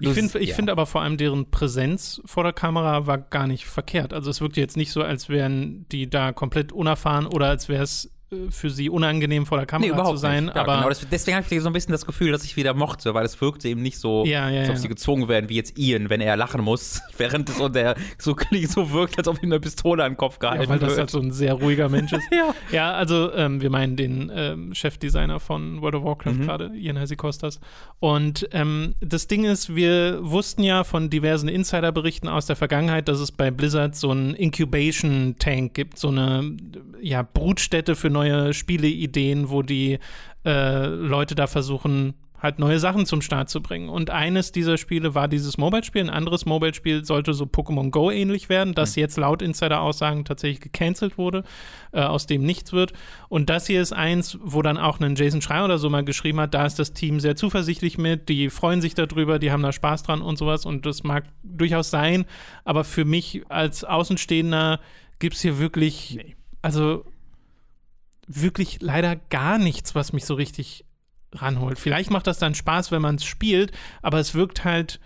ich 0.00 0.10
finde 0.10 0.38
ich 0.38 0.50
ja. 0.50 0.54
find 0.54 0.70
aber 0.70 0.86
vor 0.86 1.02
allem 1.02 1.16
deren 1.16 1.50
Präsenz 1.50 2.20
vor 2.24 2.44
der 2.44 2.52
Kamera 2.52 3.06
war 3.06 3.18
gar 3.18 3.46
nicht 3.46 3.66
verkehrt. 3.66 4.12
Also 4.12 4.30
es 4.30 4.40
wirkte 4.40 4.60
jetzt 4.60 4.76
nicht 4.76 4.92
so, 4.92 5.02
als 5.02 5.28
wären 5.28 5.86
die 5.90 6.08
da 6.08 6.32
komplett 6.32 6.72
unerfahren 6.72 7.26
oder 7.26 7.48
als 7.48 7.68
wäre 7.68 7.82
es 7.82 8.10
für 8.50 8.70
sie 8.70 8.90
unangenehm 8.90 9.46
vor 9.46 9.58
der 9.58 9.66
Kamera 9.66 10.02
nee, 10.02 10.10
zu 10.10 10.16
sein. 10.16 10.46
Ja, 10.46 10.62
aber 10.62 10.88
genau, 10.88 11.06
deswegen 11.10 11.36
habe 11.36 11.46
ich 11.48 11.60
so 11.60 11.68
ein 11.68 11.72
bisschen 11.72 11.92
das 11.92 12.06
Gefühl, 12.06 12.32
dass 12.32 12.44
ich 12.44 12.56
wieder 12.56 12.74
mochte, 12.74 13.14
weil 13.14 13.24
es 13.24 13.40
wirkte 13.40 13.68
eben 13.68 13.82
nicht 13.82 13.98
so, 13.98 14.24
ja, 14.24 14.48
ja, 14.48 14.60
als 14.60 14.70
ob 14.70 14.76
sie 14.76 14.88
gezwungen 14.88 15.28
werden, 15.28 15.48
wie 15.48 15.56
jetzt 15.56 15.78
Ian, 15.78 16.10
wenn 16.10 16.20
er 16.20 16.36
lachen 16.36 16.62
muss, 16.62 17.00
während 17.16 17.48
es 17.48 17.58
so, 17.58 17.68
der, 17.68 17.96
so, 18.18 18.36
so 18.68 18.92
wirkt, 18.92 19.18
als 19.18 19.28
ob 19.28 19.42
ihm 19.42 19.50
eine 19.50 19.60
Pistole 19.60 20.04
an 20.04 20.12
den 20.12 20.16
Kopf 20.16 20.38
gehalten 20.38 20.62
ja, 20.64 20.68
weil 20.68 20.78
das 20.78 20.98
halt 20.98 21.10
so 21.10 21.20
ein 21.20 21.30
sehr 21.30 21.54
ruhiger 21.54 21.88
Mensch 21.88 22.12
ist. 22.12 22.24
ja. 22.72 22.92
also 22.92 23.32
ähm, 23.32 23.60
wir 23.60 23.70
meinen 23.70 23.96
den 23.96 24.30
ähm, 24.34 24.74
Chefdesigner 24.74 25.40
von 25.40 25.82
World 25.82 25.96
of 25.96 26.04
Warcraft 26.04 26.32
mhm. 26.34 26.42
gerade, 26.42 26.70
Ian 26.74 26.96
Hesikostas. 26.96 27.60
Und 28.00 28.48
ähm, 28.52 28.94
das 29.00 29.28
Ding 29.28 29.44
ist, 29.44 29.74
wir 29.74 30.18
wussten 30.22 30.62
ja 30.62 30.84
von 30.84 31.10
diversen 31.10 31.48
Insiderberichten 31.48 32.28
aus 32.28 32.46
der 32.46 32.56
Vergangenheit, 32.56 33.08
dass 33.08 33.20
es 33.20 33.32
bei 33.32 33.50
Blizzard 33.50 33.94
so 33.96 34.10
einen 34.10 34.34
Incubation-Tank 34.34 35.74
gibt, 35.74 35.98
so 35.98 36.08
eine 36.08 36.56
ja, 37.00 37.22
Brutstätte 37.22 37.96
für 37.96 38.10
neue 38.10 38.21
neue 38.22 38.54
Spieleideen, 38.54 39.50
wo 39.50 39.62
die 39.62 39.98
äh, 40.44 40.86
Leute 40.86 41.34
da 41.34 41.46
versuchen, 41.46 42.14
halt 42.42 42.58
neue 42.58 42.80
Sachen 42.80 43.06
zum 43.06 43.22
Start 43.22 43.48
zu 43.48 43.62
bringen. 43.62 43.88
Und 43.88 44.10
eines 44.10 44.50
dieser 44.50 44.76
Spiele 44.76 45.14
war 45.14 45.28
dieses 45.28 45.58
Mobile-Spiel. 45.58 46.02
Ein 46.02 46.10
anderes 46.10 46.44
Mobile-Spiel 46.44 47.04
sollte 47.04 47.34
so 47.34 47.44
Pokémon 47.44 47.90
Go 47.90 48.10
ähnlich 48.10 48.48
werden, 48.48 48.74
das 48.74 48.96
mhm. 48.96 49.00
jetzt 49.00 49.16
laut 49.16 49.42
Insider-Aussagen 49.42 50.24
tatsächlich 50.24 50.60
gecancelt 50.60 51.18
wurde, 51.18 51.44
äh, 51.92 52.00
aus 52.00 52.26
dem 52.26 52.42
nichts 52.42 52.72
wird. 52.72 52.94
Und 53.28 53.48
das 53.48 53.68
hier 53.68 53.80
ist 53.80 53.92
eins, 53.92 54.38
wo 54.42 54.60
dann 54.60 54.76
auch 54.76 54.98
ein 54.98 55.14
Jason 55.14 55.40
Schreier 55.40 55.66
oder 55.66 55.78
so 55.78 55.88
mal 55.88 56.04
geschrieben 56.04 56.40
hat, 56.40 56.52
da 56.52 56.66
ist 56.66 56.80
das 56.80 56.92
Team 56.92 57.20
sehr 57.20 57.36
zuversichtlich 57.36 57.96
mit, 57.96 58.28
die 58.28 58.50
freuen 58.50 58.80
sich 58.80 58.94
darüber, 58.94 59.38
die 59.38 59.52
haben 59.52 59.62
da 59.62 59.70
Spaß 59.70 60.02
dran 60.02 60.20
und 60.20 60.36
sowas. 60.36 60.66
Und 60.66 60.84
das 60.84 61.04
mag 61.04 61.24
durchaus 61.44 61.90
sein, 61.90 62.24
aber 62.64 62.82
für 62.82 63.04
mich 63.04 63.42
als 63.50 63.84
Außenstehender 63.84 64.80
gibt 65.20 65.36
es 65.36 65.42
hier 65.42 65.60
wirklich, 65.60 66.16
nee. 66.16 66.34
also 66.60 67.04
wirklich 68.40 68.78
leider 68.80 69.16
gar 69.16 69.58
nichts, 69.58 69.94
was 69.94 70.12
mich 70.12 70.24
so 70.24 70.34
richtig 70.34 70.84
ranholt. 71.34 71.78
Vielleicht 71.78 72.10
macht 72.10 72.26
das 72.26 72.38
dann 72.38 72.54
Spaß, 72.54 72.92
wenn 72.92 73.02
man 73.02 73.16
es 73.16 73.24
spielt, 73.24 73.72
aber 74.02 74.18
es 74.18 74.34
wirkt 74.34 74.64
halt 74.64 75.00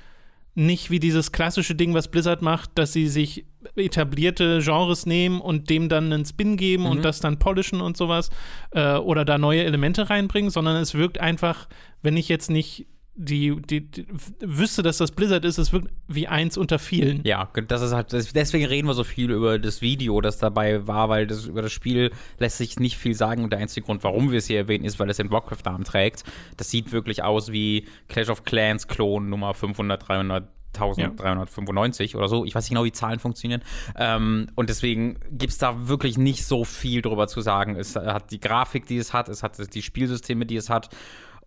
nicht 0.55 0.91
wie 0.91 0.99
dieses 0.99 1.33
klassische 1.33 1.75
Ding, 1.75 1.93
was 1.93 2.09
Blizzard 2.09 2.41
macht, 2.41 2.71
dass 2.77 2.93
sie 2.93 3.09
sich 3.09 3.45
etablierte 3.77 4.61
Genres 4.63 5.05
nehmen 5.05 5.41
und 5.41 5.69
dem 5.69 5.89
dann 5.89 6.13
einen 6.13 6.25
Spin 6.25 6.57
geben 6.57 6.85
mhm. 6.85 6.91
und 6.91 7.05
das 7.05 7.21
dann 7.21 7.39
polischen 7.39 7.83
und 7.83 7.97
sowas 7.97 8.31
äh, 8.71 8.95
oder 8.95 9.25
da 9.25 9.37
neue 9.37 9.65
Elemente 9.65 10.09
reinbringen, 10.09 10.51
sondern 10.51 10.77
es 10.77 10.95
wirkt 10.95 11.21
einfach, 11.21 11.69
wenn 12.03 12.17
ich 12.17 12.29
jetzt 12.29 12.51
nicht 12.51 12.87
die, 13.17 13.57
die, 13.63 13.81
die, 13.91 14.07
wüsste, 14.41 14.83
dass 14.83 14.99
das 14.99 15.11
Blizzard 15.11 15.45
ist, 15.45 15.59
es 15.59 15.73
wirkt 15.73 15.89
wie 16.07 16.29
eins 16.29 16.59
unter 16.59 16.79
vielen. 16.79 17.23
Ja, 17.25 17.49
das 17.67 17.81
ist 17.81 17.93
halt, 17.93 18.13
deswegen 18.13 18.67
reden 18.67 18.87
wir 18.87 18.95
so 18.95 19.05
viel 19.05 19.31
über 19.31 19.59
das 19.59 19.81
Video, 19.81 20.21
das 20.21 20.39
dabei 20.39 20.87
war, 20.87 21.09
weil 21.09 21.27
das, 21.27 21.47
über 21.47 21.63
das 21.63 21.73
Spiel 21.73 22.13
lässt 22.39 22.59
sich 22.59 22.79
nicht 22.79 22.99
viel 22.99 23.15
sagen 23.15 23.43
und 23.43 23.51
der 23.51 23.61
einzige 23.61 23.87
Grund, 23.87 24.05
warum 24.05 24.31
wir 24.31 24.39
es 24.39 24.47
hier 24.47 24.59
erwähnen, 24.59 24.85
ist, 24.85 25.01
weil 25.01 25.09
es 25.09 25.17
den 25.17 25.31
Warcraft-Namen 25.31 25.85
trägt. 25.85 26.25
Das 26.59 26.71
sieht 26.71 26.93
wirklich 26.93 27.23
aus 27.23 27.51
wie 27.51 27.87
Clash 28.09 28.29
of 28.29 28.45
Clans 28.45 28.87
Klon 28.87 29.31
Nummer 29.31 29.55
500, 29.55 30.09
300. 30.09 30.49
1395 30.77 32.13
ja. 32.13 32.19
oder 32.19 32.29
so. 32.29 32.45
Ich 32.45 32.55
weiß 32.55 32.65
nicht 32.65 32.71
genau, 32.71 32.85
wie 32.85 32.93
Zahlen 32.93 33.19
funktionieren. 33.19 33.63
Ähm, 33.97 34.49
und 34.57 34.69
deswegen 34.69 35.19
gibt 35.31 35.53
es 35.53 35.59
da 35.59 35.89
wirklich 35.89 36.19
nicht 36.19 36.45
so 36.45 36.65
viel 36.65 37.01
drüber 37.01 37.29
zu 37.29 37.41
sagen. 37.41 37.77
Es 37.77 37.97
hat 37.97 38.31
die 38.31 38.41
Grafik, 38.41 38.85
die 38.85 38.99
es 38.99 39.15
hat, 39.15 39.31
es 39.31 39.43
hat 39.43 39.75
die 39.75 39.81
Spielsysteme, 39.81 40.45
die 40.45 40.57
es 40.57 40.69
hat. 40.69 40.91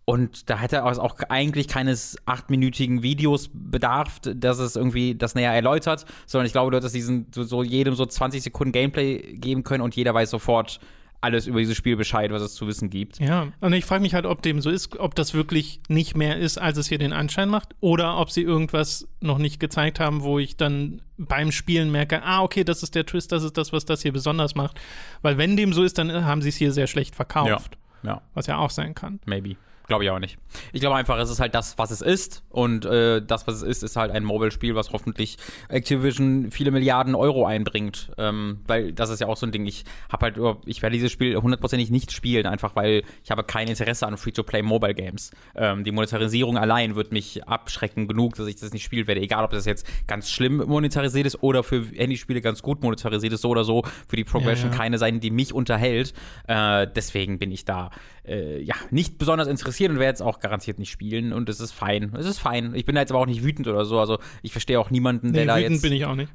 Und 0.06 0.50
da 0.50 0.58
hätte 0.58 0.84
es 0.90 0.98
auch 0.98 1.20
eigentlich 1.30 1.68
keines 1.68 2.18
achtminütigen 2.26 3.04
Videos 3.04 3.52
bedarf, 3.54 4.20
dass 4.22 4.58
es 4.58 4.76
irgendwie 4.76 5.14
das 5.14 5.36
näher 5.36 5.54
erläutert, 5.54 6.06
sondern 6.26 6.48
ich 6.48 6.52
glaube, 6.52 6.72
du 6.72 6.78
hättest 6.78 6.96
diesen 6.96 7.28
so, 7.34 7.44
so 7.44 7.62
jedem 7.62 7.94
so 7.94 8.06
20 8.06 8.42
Sekunden 8.42 8.72
Gameplay 8.72 9.36
geben 9.36 9.64
können 9.64 9.84
und 9.84 9.96
jeder 9.96 10.16
weiß 10.16 10.32
sofort, 10.32 10.80
alles 11.22 11.48
über 11.48 11.60
dieses 11.60 11.76
Spiel 11.76 11.96
Bescheid, 11.98 12.32
was 12.32 12.42
es 12.42 12.54
zu 12.54 12.68
wissen 12.68 12.90
gibt. 12.90 13.20
Ja, 13.20 13.50
und 13.60 13.74
ich 13.74 13.86
frage 13.86 14.02
mich 14.02 14.14
halt, 14.14 14.26
ob 14.26 14.42
dem 14.42 14.62
so 14.62 14.70
ist, 14.70 14.98
ob 14.98 15.16
das 15.16 15.34
wirklich 15.34 15.82
nicht 15.90 16.16
mehr 16.16 16.38
ist, 16.38 16.58
als 16.58 16.78
es 16.78 16.88
hier 16.88 16.98
den 16.98 17.14
Anschein 17.14 17.50
macht, 17.50 17.76
oder 17.82 18.18
ob 18.18 18.32
sie 18.32 18.42
irgendwas 18.42 19.08
noch 19.20 19.38
nicht 19.38 19.60
gezeigt 19.60 20.00
haben, 20.00 20.24
wo 20.24 20.40
ich 20.40 20.56
dann 20.56 21.02
beim 21.18 21.52
Spielen 21.52 21.92
merke, 21.92 22.24
ah, 22.24 22.42
okay, 22.42 22.64
das 22.64 22.84
ist 22.84 22.96
der 22.96 23.06
Twist, 23.06 23.32
das 23.32 23.44
ist 23.44 23.58
das, 23.58 23.74
was 23.74 23.86
das 23.86 24.02
hier 24.02 24.14
besonders 24.14 24.56
macht. 24.56 24.80
Weil 25.22 25.38
wenn 25.38 25.58
dem 25.58 25.74
so 25.74 25.84
ist, 25.84 25.98
dann 25.98 26.26
haben 26.26 26.42
sie 26.42 26.50
es 26.50 26.56
hier 26.56 26.72
sehr 26.72 26.88
schlecht 26.88 27.16
verkauft. 27.16 27.78
Ja. 28.04 28.14
ja. 28.14 28.22
Was 28.34 28.48
ja 28.48 28.58
auch 28.58 28.70
sein 28.72 28.96
kann. 28.96 29.20
Maybe. 29.26 29.58
Glaube 29.90 30.04
ich 30.04 30.12
auch 30.12 30.20
nicht. 30.20 30.38
Ich 30.72 30.82
glaube 30.82 30.96
einfach, 30.98 31.18
es 31.18 31.32
ist 31.32 31.40
halt 31.40 31.56
das, 31.56 31.80
was 31.80 31.90
es 31.90 32.02
ist. 32.02 32.44
Und 32.50 32.86
äh, 32.86 33.24
das, 33.26 33.48
was 33.48 33.56
es 33.56 33.64
ist, 33.64 33.82
ist 33.82 33.96
halt 33.96 34.12
ein 34.12 34.24
Mobile-Spiel, 34.24 34.76
was 34.76 34.92
hoffentlich 34.92 35.38
Activision 35.68 36.52
viele 36.52 36.70
Milliarden 36.70 37.16
Euro 37.16 37.48
einbringt. 37.48 38.12
Ähm, 38.20 38.60
weil 38.68 38.94
das 38.94 39.10
ist 39.10 39.20
ja 39.20 39.26
auch 39.26 39.36
so 39.36 39.48
ein 39.48 39.52
Ding. 39.52 39.66
Ich 39.66 39.86
habe 40.12 40.28
halt, 40.28 40.58
ich 40.68 40.84
werde 40.84 40.94
dieses 40.94 41.12
Spiel 41.12 41.36
hundertprozentig 41.36 41.90
nicht 41.90 42.12
spielen, 42.12 42.46
einfach 42.46 42.76
weil 42.76 43.02
ich 43.24 43.32
habe 43.32 43.44
kein 43.44 43.68
Interesse 43.68 44.06
an 44.06 44.16
Free-to-Play-Mobile-Games. 44.16 45.32
Ähm, 45.56 45.84
die 45.84 45.92
Monetarisierung 45.92 46.60
allein 46.60 46.96
wird 46.96 47.12
mich 47.12 47.48
abschrecken 47.48 48.08
genug, 48.08 48.36
dass 48.36 48.46
ich 48.46 48.58
das 48.58 48.72
nicht 48.72 48.84
spielen 48.84 49.08
werde. 49.08 49.22
Egal, 49.22 49.44
ob 49.44 49.50
das 49.50 49.66
jetzt 49.66 49.88
ganz 50.06 50.30
schlimm 50.30 50.58
monetarisiert 50.58 51.26
ist 51.26 51.42
oder 51.42 51.64
für 51.64 51.84
Handyspiele 51.96 52.42
ganz 52.42 52.62
gut 52.62 52.84
monetarisiert 52.84 53.34
ist, 53.34 53.42
so 53.42 53.50
oder 53.50 53.64
so. 53.64 53.82
Für 54.08 54.18
die 54.18 54.24
Progression 54.24 54.70
ja, 54.70 54.76
ja. 54.76 54.84
keine 54.84 55.00
sein, 55.00 55.20
die 55.20 55.32
mich 55.32 55.52
unterhält. 55.52 56.14
Äh, 56.46 56.86
deswegen 56.96 57.40
bin 57.40 57.52
ich 57.52 57.66
da 57.66 57.90
äh, 58.28 58.62
ja 58.62 58.76
nicht 58.92 59.18
besonders 59.18 59.48
interessiert 59.48 59.79
interessiert 59.80 59.92
und 59.92 60.00
werde 60.00 60.10
jetzt 60.10 60.22
auch 60.22 60.40
garantiert 60.40 60.80
nicht 60.80 60.92
spielen 60.92 61.34
und 61.34 61.50
es 61.50 61.60
ist 61.60 61.72
fein. 61.72 62.14
Es 62.18 62.26
ist 62.26 62.40
fein. 62.40 62.74
Ich 62.76 62.86
bin 62.86 62.96
da 62.96 63.02
jetzt 63.02 63.12
aber 63.12 63.20
auch 63.20 63.26
nicht 63.26 63.44
wütend 63.44 63.68
oder 63.68 63.86
so. 63.86 64.00
Also 64.00 64.20
ich 64.42 64.52
verstehe 64.52 64.80
auch 64.80 64.90
niemanden, 64.90 65.34
der 65.34 65.44
nee, 65.44 65.48
da 65.48 65.58
jetzt 65.58 65.86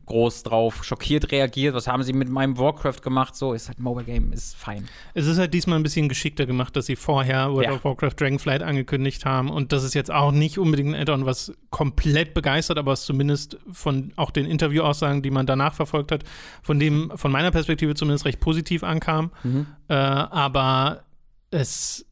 groß 0.06 0.42
drauf 0.42 0.84
schockiert 0.84 1.30
reagiert. 1.32 1.74
Was 1.74 1.86
haben 1.86 2.02
sie 2.02 2.12
mit 2.12 2.28
meinem 2.28 2.58
Warcraft 2.58 3.02
gemacht? 3.02 3.36
So 3.36 3.52
ist 3.52 3.68
halt 3.68 3.78
Mobile 3.78 4.06
Game, 4.06 4.32
ist 4.32 4.56
fein. 4.56 4.88
Es 5.14 5.26
ist 5.26 5.38
halt 5.38 5.54
diesmal 5.54 5.78
ein 5.78 5.82
bisschen 5.82 6.08
geschickter 6.08 6.46
gemacht, 6.46 6.76
dass 6.76 6.86
sie 6.86 6.96
vorher 6.96 7.52
World 7.52 7.66
ja. 7.66 7.74
of 7.74 7.84
Warcraft 7.84 8.14
Dragonflight 8.18 8.62
angekündigt 8.62 9.24
haben 9.24 9.50
und 9.50 9.72
das 9.72 9.84
ist 9.84 9.94
jetzt 9.94 10.10
auch 10.10 10.32
nicht 10.32 10.58
unbedingt 10.58 10.94
ein 10.94 11.00
Add-on, 11.00 11.26
was 11.26 11.52
komplett 11.70 12.34
begeistert, 12.34 12.78
aber 12.78 12.92
es 12.92 13.04
zumindest 13.04 13.58
von 13.70 14.12
auch 14.16 14.30
den 14.30 14.46
Interviewaussagen, 14.46 15.22
die 15.22 15.30
man 15.30 15.46
danach 15.46 15.74
verfolgt 15.74 16.12
hat, 16.12 16.24
von 16.62 16.78
dem 16.78 17.12
von 17.14 17.30
meiner 17.32 17.50
Perspektive 17.50 17.94
zumindest 17.94 18.24
recht 18.24 18.40
positiv 18.40 18.84
ankam. 18.84 19.30
Mhm. 19.42 19.66
Äh, 19.88 19.94
aber 19.94 21.04
es 21.50 22.06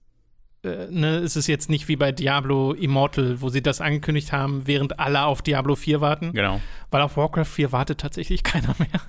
äh, 0.65 0.87
ne, 0.91 1.19
es 1.19 1.37
ist 1.37 1.47
jetzt 1.47 1.71
nicht 1.71 1.89
wie 1.89 1.97
bei 1.97 2.13
Diablo 2.13 2.73
Immortal, 2.73 3.41
wo 3.41 3.49
sie 3.49 3.63
das 3.63 3.81
angekündigt 3.81 4.33
haben, 4.33 4.67
während 4.67 5.01
alle 5.01 5.25
auf 5.25 5.43
Diablo 5.43 5.75
4 5.75 6.01
warten. 6.01 6.33
Genau. 6.33 6.61
Weil 6.91 7.03
auf 7.03 7.17
Warcraft 7.17 7.47
4 7.47 7.73
wartet 7.73 8.01
tatsächlich 8.01 8.43
keiner 8.45 8.75
mehr. 8.79 9.01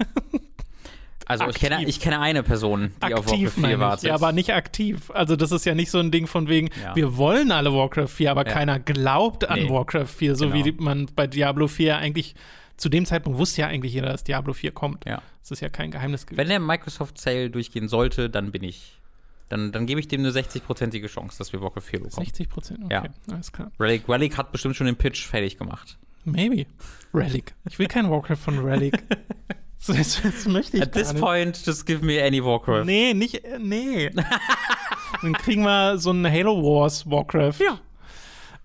Also 1.26 1.48
ich 1.48 1.56
kenne, 1.56 1.86
ich 1.86 2.02
kenne 2.02 2.20
eine 2.20 2.44
Person, 2.44 2.92
die 2.98 3.14
aktiv, 3.14 3.18
auf 3.18 3.58
Warcraft 3.58 3.68
4 3.70 3.80
wartet. 3.80 4.04
Ja, 4.10 4.16
aber 4.16 4.32
nicht 4.34 4.54
aktiv. 4.54 5.10
Also 5.12 5.36
das 5.36 5.52
ist 5.52 5.66
ja 5.66 5.74
nicht 5.74 5.90
so 5.90 6.00
ein 6.00 6.12
Ding 6.12 6.28
von 6.28 6.50
wegen, 6.50 6.70
ja. 6.82 6.96
wir 6.96 7.16
wollen 7.18 7.52
alle 7.52 7.74
Warcraft 7.74 8.08
4, 8.08 8.32
aber 8.32 8.46
ja. 8.46 8.52
keiner 8.52 8.80
glaubt 8.80 9.48
an 9.48 9.64
nee. 9.64 9.70
Warcraft 9.70 10.08
4, 10.08 10.36
so 10.36 10.50
genau. 10.50 10.66
wie 10.66 10.72
man 10.74 11.08
bei 11.16 11.28
Diablo 11.28 11.68
4 11.68 11.98
eigentlich 11.98 12.36
zu 12.78 12.90
dem 12.90 13.06
Zeitpunkt 13.06 13.40
wusste 13.40 13.62
ja 13.62 13.68
eigentlich 13.68 13.94
jeder, 13.94 14.10
dass 14.10 14.24
Diablo 14.24 14.54
4 14.54 14.72
kommt. 14.72 15.06
Ja. 15.06 15.22
Das 15.42 15.52
ist 15.52 15.62
ja 15.62 15.70
kein 15.70 15.92
Geheimnis 15.92 16.26
gewesen. 16.26 16.38
Wenn 16.38 16.50
der 16.50 16.60
Microsoft 16.60 17.18
Sale 17.20 17.50
durchgehen 17.50 17.88
sollte, 17.88 18.30
dann 18.30 18.52
bin 18.52 18.64
ich 18.64 19.00
dann, 19.54 19.72
dann 19.72 19.86
gebe 19.86 20.00
ich 20.00 20.08
dem 20.08 20.22
eine 20.22 20.32
60-prozentige 20.32 21.08
Chance, 21.08 21.38
dass 21.38 21.54
wir 21.54 21.62
Warcraft 21.62 21.82
4 21.82 22.00
bekommen. 22.00 22.26
60 22.26 22.50
Prozent, 22.50 22.84
okay. 22.86 22.94
Ja. 22.94 23.04
Alles 23.32 23.52
klar. 23.52 23.72
Relic, 23.80 24.10
Relic 24.10 24.36
hat 24.36 24.52
bestimmt 24.52 24.76
schon 24.76 24.88
den 24.88 24.96
Pitch 24.96 25.28
fertig 25.28 25.60
gemacht. 25.60 26.00
Maybe. 26.26 26.66
Relic. 27.14 27.54
Ich 27.70 27.78
will 27.78 27.88
kein 27.88 28.10
Warcraft 28.10 28.38
von 28.38 28.60
Relic. 28.60 29.04
Das, 29.86 30.22
das, 30.22 30.48
möchte 30.48 30.78
ich 30.78 30.84
At 30.84 30.94
this 30.94 31.12
nicht. 31.12 31.22
point, 31.22 31.66
just 31.66 31.86
give 31.86 32.06
me 32.06 32.24
any 32.24 32.42
Warcraft. 32.42 32.86
Nee, 32.86 33.14
nicht, 33.14 33.44
äh, 33.44 33.60
nee. 33.60 34.12
Dann 35.22 35.34
kriegen 35.34 35.64
wir 35.64 35.98
so 35.98 36.12
ein 36.12 36.26
Halo 36.26 36.64
Wars 36.64 37.06
Warcraft. 37.06 37.56
Ja. 37.60 37.82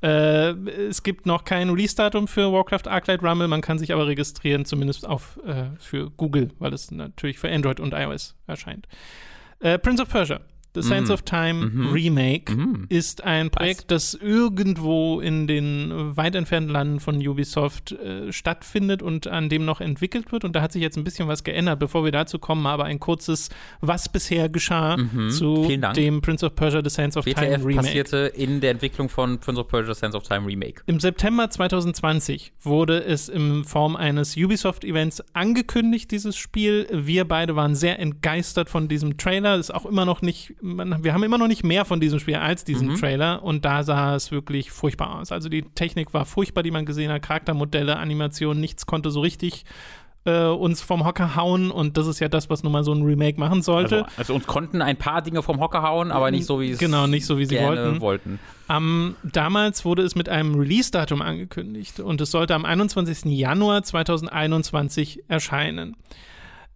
Äh, 0.00 0.52
es 0.88 1.02
gibt 1.02 1.26
noch 1.26 1.42
kein 1.42 1.70
Release-Datum 1.70 2.28
für 2.28 2.52
Warcraft 2.52 2.86
Arclight 2.86 3.24
Rumble, 3.24 3.48
man 3.48 3.62
kann 3.62 3.80
sich 3.80 3.92
aber 3.92 4.06
registrieren, 4.06 4.64
zumindest 4.64 5.08
auf, 5.08 5.40
äh, 5.44 5.70
für 5.80 6.08
Google, 6.08 6.52
weil 6.60 6.72
es 6.72 6.92
natürlich 6.92 7.40
für 7.40 7.50
Android 7.50 7.80
und 7.80 7.94
iOS 7.94 8.36
erscheint. 8.46 8.86
Äh, 9.58 9.76
Prince 9.80 10.04
of 10.04 10.10
Persia 10.10 10.38
The 10.80 10.88
Sands 10.88 11.10
mm. 11.10 11.12
of 11.12 11.22
Time 11.22 11.66
mm 11.66 11.92
Remake 11.92 12.52
mm. 12.54 12.86
ist 12.88 13.24
ein 13.24 13.50
Projekt, 13.50 13.90
Was? 13.90 14.12
das 14.12 14.14
irgendwo 14.14 15.20
in 15.20 15.46
den 15.46 16.16
weit 16.16 16.34
entfernten 16.34 16.72
Landen 16.72 17.00
von 17.00 17.16
Ubisoft 17.26 17.92
äh, 17.92 18.32
stattfindet 18.32 19.02
und 19.02 19.26
an 19.26 19.48
dem 19.48 19.64
noch 19.64 19.80
entwickelt 19.80 20.32
wird. 20.32 20.44
Und 20.44 20.54
da 20.54 20.62
hat 20.62 20.72
sich 20.72 20.82
jetzt 20.82 20.96
ein 20.96 21.04
bisschen 21.04 21.28
was 21.28 21.44
geändert. 21.44 21.78
Bevor 21.78 22.04
wir 22.04 22.12
dazu 22.12 22.38
kommen, 22.38 22.66
aber 22.66 22.84
ein 22.84 23.00
kurzes, 23.00 23.48
was 23.80 24.08
bisher 24.08 24.48
geschah 24.48 24.96
-hmm. 24.96 25.30
zu 25.30 25.66
dem 25.94 26.20
Prince 26.20 26.44
of 26.44 26.54
Persia 26.54 26.82
The 26.82 26.90
Sands 26.90 27.16
of 27.16 27.26
WTF 27.26 27.40
Time 27.40 27.58
Remake. 27.58 27.76
passierte 27.76 28.16
in 28.34 28.60
der 28.60 28.72
Entwicklung 28.72 29.08
von 29.08 29.38
Prince 29.38 29.60
of 29.60 29.68
Persia 29.68 29.94
The 29.94 30.00
Sands 30.00 30.16
of 30.16 30.22
Time 30.22 30.46
Remake. 30.46 30.82
Im 30.86 31.00
September 31.00 31.50
2020 31.50 32.52
wurde 32.62 33.02
es 33.04 33.28
in 33.28 33.64
Form 33.64 33.96
eines 33.96 34.36
Ubisoft-Events 34.36 35.22
angekündigt, 35.34 36.10
dieses 36.10 36.36
Spiel. 36.36 36.86
Wir 36.92 37.26
beide 37.26 37.56
waren 37.56 37.74
sehr 37.74 37.98
entgeistert 37.98 38.68
von 38.68 38.88
diesem 38.88 39.16
Trailer. 39.16 39.56
Ist 39.56 39.74
auch 39.74 39.86
immer 39.86 40.04
noch 40.04 40.22
nicht 40.22 40.54
man, 40.68 41.02
wir 41.02 41.12
haben 41.12 41.22
immer 41.22 41.38
noch 41.38 41.48
nicht 41.48 41.64
mehr 41.64 41.84
von 41.84 42.00
diesem 42.00 42.18
Spiel 42.18 42.36
als 42.36 42.64
diesen 42.64 42.88
mhm. 42.88 42.96
Trailer 42.96 43.42
und 43.42 43.64
da 43.64 43.82
sah 43.82 44.14
es 44.14 44.30
wirklich 44.30 44.70
furchtbar 44.70 45.18
aus. 45.18 45.32
Also 45.32 45.48
die 45.48 45.62
Technik 45.62 46.14
war 46.14 46.24
furchtbar, 46.24 46.62
die 46.62 46.70
man 46.70 46.86
gesehen 46.86 47.10
hat, 47.10 47.22
Charaktermodelle, 47.22 47.96
Animationen, 47.96 48.60
nichts 48.60 48.86
konnte 48.86 49.10
so 49.10 49.20
richtig 49.20 49.64
äh, 50.24 50.44
uns 50.46 50.82
vom 50.82 51.04
Hocker 51.04 51.36
hauen 51.36 51.70
und 51.70 51.96
das 51.96 52.06
ist 52.06 52.20
ja 52.20 52.28
das, 52.28 52.50
was 52.50 52.62
nun 52.62 52.72
mal 52.72 52.84
so 52.84 52.92
ein 52.92 53.02
Remake 53.02 53.40
machen 53.40 53.62
sollte. 53.62 54.04
Also, 54.04 54.16
also 54.18 54.34
uns 54.34 54.46
konnten 54.46 54.82
ein 54.82 54.96
paar 54.96 55.22
Dinge 55.22 55.42
vom 55.42 55.60
Hocker 55.60 55.82
hauen, 55.82 56.12
aber 56.12 56.30
nicht 56.30 56.46
so 56.46 56.60
wie 56.60 56.70
es 56.70 56.78
genau 56.78 57.06
nicht 57.06 57.24
so 57.26 57.38
wie 57.38 57.46
sie 57.46 57.58
wollten. 57.58 58.00
wollten. 58.00 58.38
Um, 58.68 59.16
damals 59.24 59.84
wurde 59.84 60.02
es 60.02 60.14
mit 60.14 60.28
einem 60.28 60.54
Release-Datum 60.54 61.22
angekündigt 61.22 62.00
und 62.00 62.20
es 62.20 62.30
sollte 62.30 62.54
am 62.54 62.64
21. 62.64 63.24
Januar 63.24 63.82
2021 63.82 65.24
erscheinen. 65.28 65.96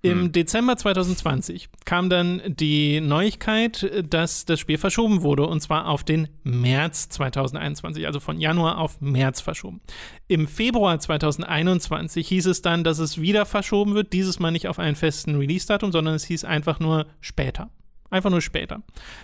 Im 0.05 0.23
hm. 0.23 0.33
Dezember 0.33 0.77
2020 0.77 1.69
kam 1.85 2.11
dann 2.11 2.43
die 2.47 3.01
Neuigkeit, 3.01 4.05
dass 4.11 4.45
das 4.45 4.59
Spiel 4.59 4.77
verschoben 4.77 5.23
wurde 5.23 5.47
und 5.47 5.61
zwar 5.61 5.87
auf 5.87 6.03
den 6.03 6.29
März 6.43 7.09
2021, 7.09 8.05
also 8.07 8.19
von 8.19 8.41
Januar 8.41 8.79
auf 8.79 9.01
März 9.01 9.41
verschoben. 9.41 9.81
Im 10.27 10.49
Februar 10.49 10.99
2021 10.99 12.27
hieß 12.27 12.47
es 12.47 12.63
dann, 12.63 12.83
dass 12.83 12.99
es 12.99 13.21
wieder 13.21 13.47
verschoben 13.47 13.95
wird, 13.95 14.13
dieses 14.13 14.41
Mal 14.41 14.51
nicht 14.51 14.67
auf 14.67 14.81
einen 14.81 14.97
festen 14.97 15.37
Release-Datum, 15.37 15.93
sondern 15.93 16.15
es 16.15 16.25
hieß 16.25 16.45
einfach 16.45 16.81
nur 16.81 17.07
später. 17.21 17.71
Einfach 18.13 18.29
nur 18.29 18.43
später. 18.43 18.83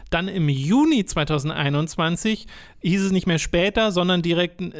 Dann 0.08 0.28
im 0.28 0.48
Juni 0.48 1.04
2021 1.04 2.46
hieß 2.80 3.02
es 3.02 3.12
nicht 3.12 3.26
mehr 3.26 3.38
später, 3.38 3.92
sondern 3.92 4.22
direkt 4.22 4.62
äh, 4.62 4.72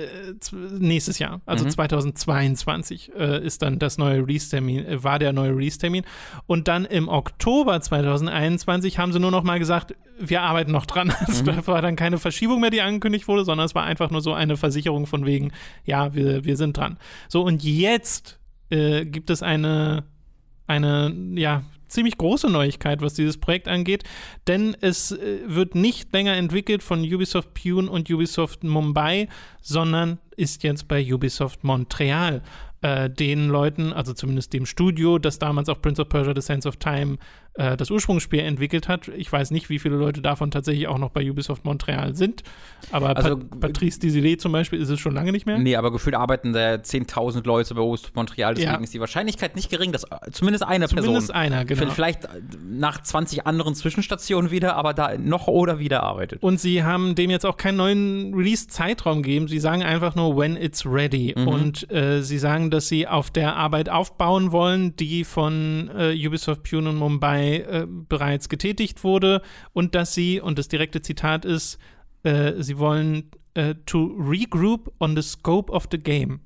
nächstes 0.79 1.19
Jahr, 1.19 1.43
also 1.45 1.67
mhm. 1.67 1.71
2022 1.71 3.13
äh, 3.15 3.45
ist 3.45 3.61
dann 3.61 3.79
das 3.79 3.99
neue 3.99 4.23
Release-Termin, 4.23 4.87
äh, 4.87 5.05
war 5.05 5.19
der 5.19 5.35
neue 5.35 5.51
Release-Termin. 5.55 6.05
Und 6.47 6.69
dann 6.69 6.87
im 6.87 7.11
Oktober 7.11 7.79
2021 7.79 8.99
haben 8.99 9.13
sie 9.13 9.21
nur 9.21 9.31
noch 9.31 9.43
mal 9.43 9.59
gesagt, 9.59 9.95
wir 10.19 10.41
arbeiten 10.41 10.73
noch 10.73 10.87
dran. 10.87 11.13
Also 11.29 11.43
mhm. 11.43 11.47
da 11.47 11.67
war 11.67 11.83
dann 11.83 11.95
keine 11.95 12.17
Verschiebung 12.17 12.63
mehr, 12.63 12.71
die 12.71 12.81
angekündigt 12.81 13.29
wurde, 13.29 13.45
sondern 13.45 13.67
es 13.67 13.75
war 13.75 13.85
einfach 13.85 14.11
nur 14.11 14.23
so 14.23 14.33
eine 14.33 14.57
Versicherung 14.57 15.07
von 15.07 15.27
wegen, 15.27 15.53
ja, 15.85 16.15
wir, 16.15 16.47
wir 16.47 16.57
sind 16.57 16.79
dran. 16.79 16.97
So, 17.29 17.43
und 17.43 17.63
jetzt 17.63 18.39
äh, 18.71 19.05
gibt 19.05 19.29
es 19.29 19.43
eine 19.43 20.05
eine 20.69 21.15
ja, 21.35 21.63
ziemlich 21.89 22.19
große 22.19 22.49
Neuigkeit, 22.49 23.01
was 23.01 23.15
dieses 23.15 23.39
Projekt 23.39 23.69
angeht, 23.69 24.05
denn 24.47 24.77
es 24.81 25.13
äh, 25.13 25.41
wird 25.47 25.75
nicht 25.75 26.13
länger 26.13 26.35
entwickelt 26.35 26.83
von 26.83 27.01
Ubisoft 27.01 27.55
Pune 27.55 27.91
und 27.91 28.11
Ubisoft 28.11 28.65
Mumbai, 28.65 29.29
sondern 29.61 30.19
ist 30.37 30.63
jetzt 30.63 30.89
bei 30.89 31.03
Ubisoft 31.13 31.65
Montreal. 31.65 32.43
Äh, 32.81 33.11
den 33.11 33.49
Leuten, 33.49 33.93
also 33.93 34.13
zumindest 34.13 34.53
dem 34.53 34.65
Studio, 34.65 35.19
das 35.19 35.41
damals 35.41 35.69
auch 35.69 35.83
Prince 35.83 36.01
of 36.01 36.09
Persia 36.09 36.33
The 36.33 36.41
Sense 36.41 36.69
of 36.69 36.77
Time 36.77 37.19
äh, 37.59 37.77
das 37.77 37.91
Ursprungsspiel 37.91 38.41
entwickelt 38.41 38.89
hat. 38.89 39.09
Ich 39.09 39.31
weiß 39.31 39.51
nicht, 39.51 39.69
wie 39.69 39.79
viele 39.79 39.97
Leute 39.97 40.23
davon 40.23 40.51
tatsächlich 40.51 40.87
auch 40.89 40.99
noch 40.99 41.11
bei 41.11 41.29
Ubisoft 41.29 41.65
Montreal 41.65 42.15
sind, 42.15 42.43
aber 42.93 43.17
also, 43.17 43.37
Pat 43.37 43.61
Patrice 43.61 43.99
Desilets 43.99 44.43
zum 44.43 44.53
Beispiel 44.53 44.81
ist 44.81 44.89
es 44.89 45.01
schon 45.01 45.15
lange 45.15 45.33
nicht 45.33 45.45
mehr. 45.45 45.59
Nee, 45.59 45.77
aber 45.77 45.91
gefühlt 45.91 46.15
arbeiten 46.15 46.53
da 46.53 46.75
10.000 46.75 47.45
Leute 47.45 47.75
bei 47.75 47.81
Ubisoft 47.81 48.15
Montreal, 48.15 48.55
deswegen 48.55 48.73
ja. 48.73 48.81
ist 48.81 48.95
die 48.95 49.01
Wahrscheinlichkeit 49.01 49.57
nicht 49.57 49.71
gering, 49.71 49.93
dass 49.93 50.05
äh, 50.05 50.31
zumindest 50.31 50.65
eine 50.65 50.89
zumindest 50.89 51.29
Person 51.29 51.37
einer, 51.37 51.65
genau. 51.65 51.91
vielleicht 51.91 52.25
äh, 52.25 52.29
nach 52.71 53.03
20 53.03 53.47
anderen 53.47 53.75
Zwischenstationen 53.75 54.51
wieder, 54.51 54.77
aber 54.77 54.95
da 54.95 55.19
noch 55.19 55.49
oder 55.49 55.79
wieder 55.79 56.05
arbeitet. 56.05 56.43
Und 56.43 56.61
sie 56.61 56.85
haben 56.85 57.15
dem 57.17 57.31
jetzt 57.31 57.45
auch 57.45 57.57
keinen 57.57 57.77
neuen 57.77 58.35
Release-Zeitraum 58.35 59.23
gegeben. 59.23 59.49
Sie 59.49 59.59
sagen 59.59 59.83
einfach 59.83 60.15
nur, 60.15 60.37
when 60.37 60.57
it's 60.57 60.87
ready. 60.87 61.35
Mhm. 61.37 61.49
Und 61.49 61.91
äh, 61.91 62.23
sie 62.23 62.39
sagen, 62.39 62.71
dass 62.71 62.89
sie 62.89 63.09
auf 63.09 63.31
der 63.31 63.57
Arbeit 63.57 63.89
aufbauen 63.89 64.53
wollen, 64.53 64.95
die 64.97 65.25
von 65.25 65.91
äh, 65.97 66.15
Ubisoft 66.27 66.63
Pune 66.63 66.91
und 66.91 66.97
Mumbai 66.97 67.48
äh, 67.57 67.87
bereits 67.89 68.49
getätigt 68.49 69.05
wurde 69.05 69.43
und 69.73 69.95
dass 69.95 70.15
sie, 70.15 70.41
und 70.41 70.59
das 70.59 70.69
direkte 70.69 71.03
Zitat 71.03 71.45
ist, 71.45 71.79
äh, 72.23 72.55
sie 72.63 72.79
wollen 72.79 73.31
äh, 73.55 73.75
to 73.87 74.15
regroup 74.19 74.93
on 75.01 75.17
the 75.17 75.23
scope 75.23 75.73
of 75.73 75.89
the 75.91 75.99
game. 75.99 76.41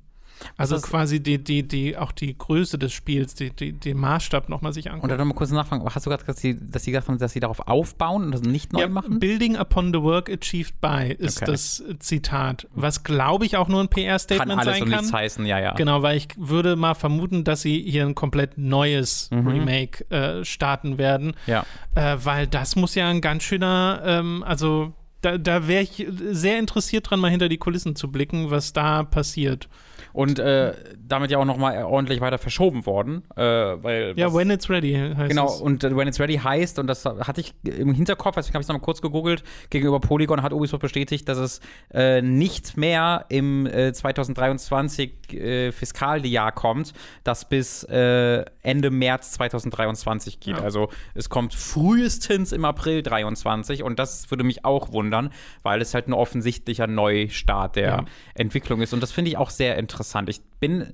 Also 0.57 0.77
quasi 0.81 1.23
die, 1.23 1.43
die, 1.43 1.67
die, 1.67 1.97
auch 1.97 2.13
die 2.13 2.37
Größe 2.37 2.79
des 2.79 2.93
Spiels, 2.93 3.35
die, 3.35 3.51
die, 3.51 3.73
den 3.73 3.99
Maßstab 3.99 4.49
nochmal 4.49 4.73
sich 4.73 4.89
angucken. 4.89 5.05
Und 5.05 5.09
dann 5.11 5.19
nochmal 5.19 5.35
kurz 5.37 5.51
nachfragen, 5.51 5.85
hast 5.85 6.07
du 6.07 6.11
gerade 6.11 6.23
gesagt, 6.25 6.37
dass 6.37 6.41
sie, 6.43 6.59
dass 6.61 6.85
sie 6.85 6.91
gesagt 6.93 7.09
haben, 7.09 7.19
dass 7.19 7.33
sie 7.33 7.41
darauf 7.41 7.61
aufbauen 7.69 8.25
und 8.25 8.33
das 8.33 8.43
nicht 8.43 8.73
neu 8.73 8.81
ja, 8.81 8.89
machen? 8.89 9.21
Building 9.21 9.57
upon 9.57 9.93
the 9.93 10.01
work 10.03 10.29
achieved 10.31 10.81
by 10.81 11.15
ist 11.19 11.43
Okay. 11.43 11.51
das 11.51 11.83
Zitat, 11.99 12.67
was 12.75 13.03
glaube 13.05 13.47
ich 13.47 13.57
auch 13.57 13.69
nur 13.69 13.81
ein 13.81 13.91
Kann 13.91 14.03
PR-Statement 14.05 14.61
alles 14.61 14.75
sein 14.75 14.83
und 14.85 14.91
kann. 14.91 14.99
nichts 15.01 15.13
heißen, 15.13 15.47
ja, 15.47 15.59
ja. 15.59 15.75
Genau, 15.75 16.03
weil 16.03 16.17
ich 16.17 16.29
würde 16.37 16.77
mal 16.77 16.95
vermuten, 16.95 17.45
dass 17.45 17.63
sie 17.63 17.81
hier 17.83 18.05
ein 18.07 18.15
komplett 18.15 18.59
neues 18.59 19.31
Mhm. 19.31 19.49
Remake 19.49 20.11
äh, 20.11 20.45
starten 20.45 20.99
werden, 20.99 21.35
Ja. 21.47 21.65
äh, 21.95 22.17
weil 22.23 22.47
das 22.47 22.77
muss 22.77 22.95
ja 22.95 23.09
ein 23.09 23.21
ganz 23.21 23.43
schöner, 23.45 24.03
ähm, 24.05 24.43
also 24.47 24.93
da, 25.21 25.39
da 25.39 25.69
wäre 25.69 25.83
ich 25.83 26.05
sehr 26.33 26.59
interessiert 26.59 27.09
dran, 27.09 27.21
mal 27.21 27.31
hinter 27.31 27.49
die 27.49 27.59
Kulissen 27.59 27.95
zu 27.95 28.11
blicken, 28.11 28.51
was 28.51 28.73
da 28.73 29.05
passiert. 29.05 29.69
Und 30.13 30.39
äh, 30.39 30.73
damit 31.07 31.31
ja 31.31 31.39
auch 31.39 31.45
nochmal 31.45 31.83
ordentlich 31.85 32.21
weiter 32.21 32.39
verschoben 32.39 32.87
worden, 32.87 33.23
äh, 33.37 33.43
weil 33.43 34.15
Ja, 34.17 34.27
was- 34.29 34.35
when 34.35 34.51
it's 34.51 34.69
ready 34.71 34.95
heißt 34.95 35.29
Genau, 35.31 35.47
es. 35.47 35.61
und 35.61 35.85
äh, 35.85 35.97
When 35.97 36.09
It's 36.09 36.19
Ready 36.21 36.37
heißt, 36.39 36.79
und 36.79 36.87
das 36.87 37.05
hatte 37.05 37.41
ich 37.41 37.55
im 37.65 37.93
Hinterkopf, 37.95 38.35
deswegen 38.37 38.55
habe 38.55 38.63
ich 38.63 38.65
es 38.65 38.69
nochmal 38.69 38.83
kurz 38.83 39.03
gegoogelt, 39.03 39.43
gegenüber 39.71 40.01
Polygon 40.01 40.43
hat 40.43 40.53
Ubisoft 40.53 40.83
bestätigt, 40.83 41.29
dass 41.29 41.39
es 41.39 41.61
äh, 41.93 42.23
nicht 42.23 42.77
mehr 42.77 43.27
im 43.29 43.67
äh, 43.67 43.93
2023 43.93 45.33
äh, 45.35 45.73
Fiskaljahr 45.73 46.53
kommt, 46.53 46.93
das 47.25 47.49
bis 47.49 47.85
äh, 47.85 48.45
Ende 48.63 48.91
März 48.91 49.33
2023 49.33 50.41
geht. 50.41 50.57
Ja. 50.57 50.63
Also 50.63 50.89
es 51.15 51.29
kommt 51.29 51.55
frühestens 51.55 52.53
im 52.53 52.65
April 52.65 53.03
23 53.03 53.83
und 53.83 53.99
das 53.99 54.31
würde 54.31 54.45
mich 54.45 54.65
auch 54.65 54.93
wundern, 54.93 55.31
weil 55.63 55.81
es 55.81 55.95
halt 55.95 56.09
ein 56.09 56.13
offensichtlicher 56.13 56.87
Neustart 56.87 57.77
der 57.77 57.83
Ja. 57.87 58.05
Entwicklung 58.35 58.81
ist. 58.81 58.93
Und 58.93 59.03
das 59.03 59.13
finde 59.13 59.31
ich 59.31 59.37
auch 59.37 59.51
sehr 59.51 59.77
interessant. 59.77 59.92
Ich 60.29 60.41
bin 60.61 60.93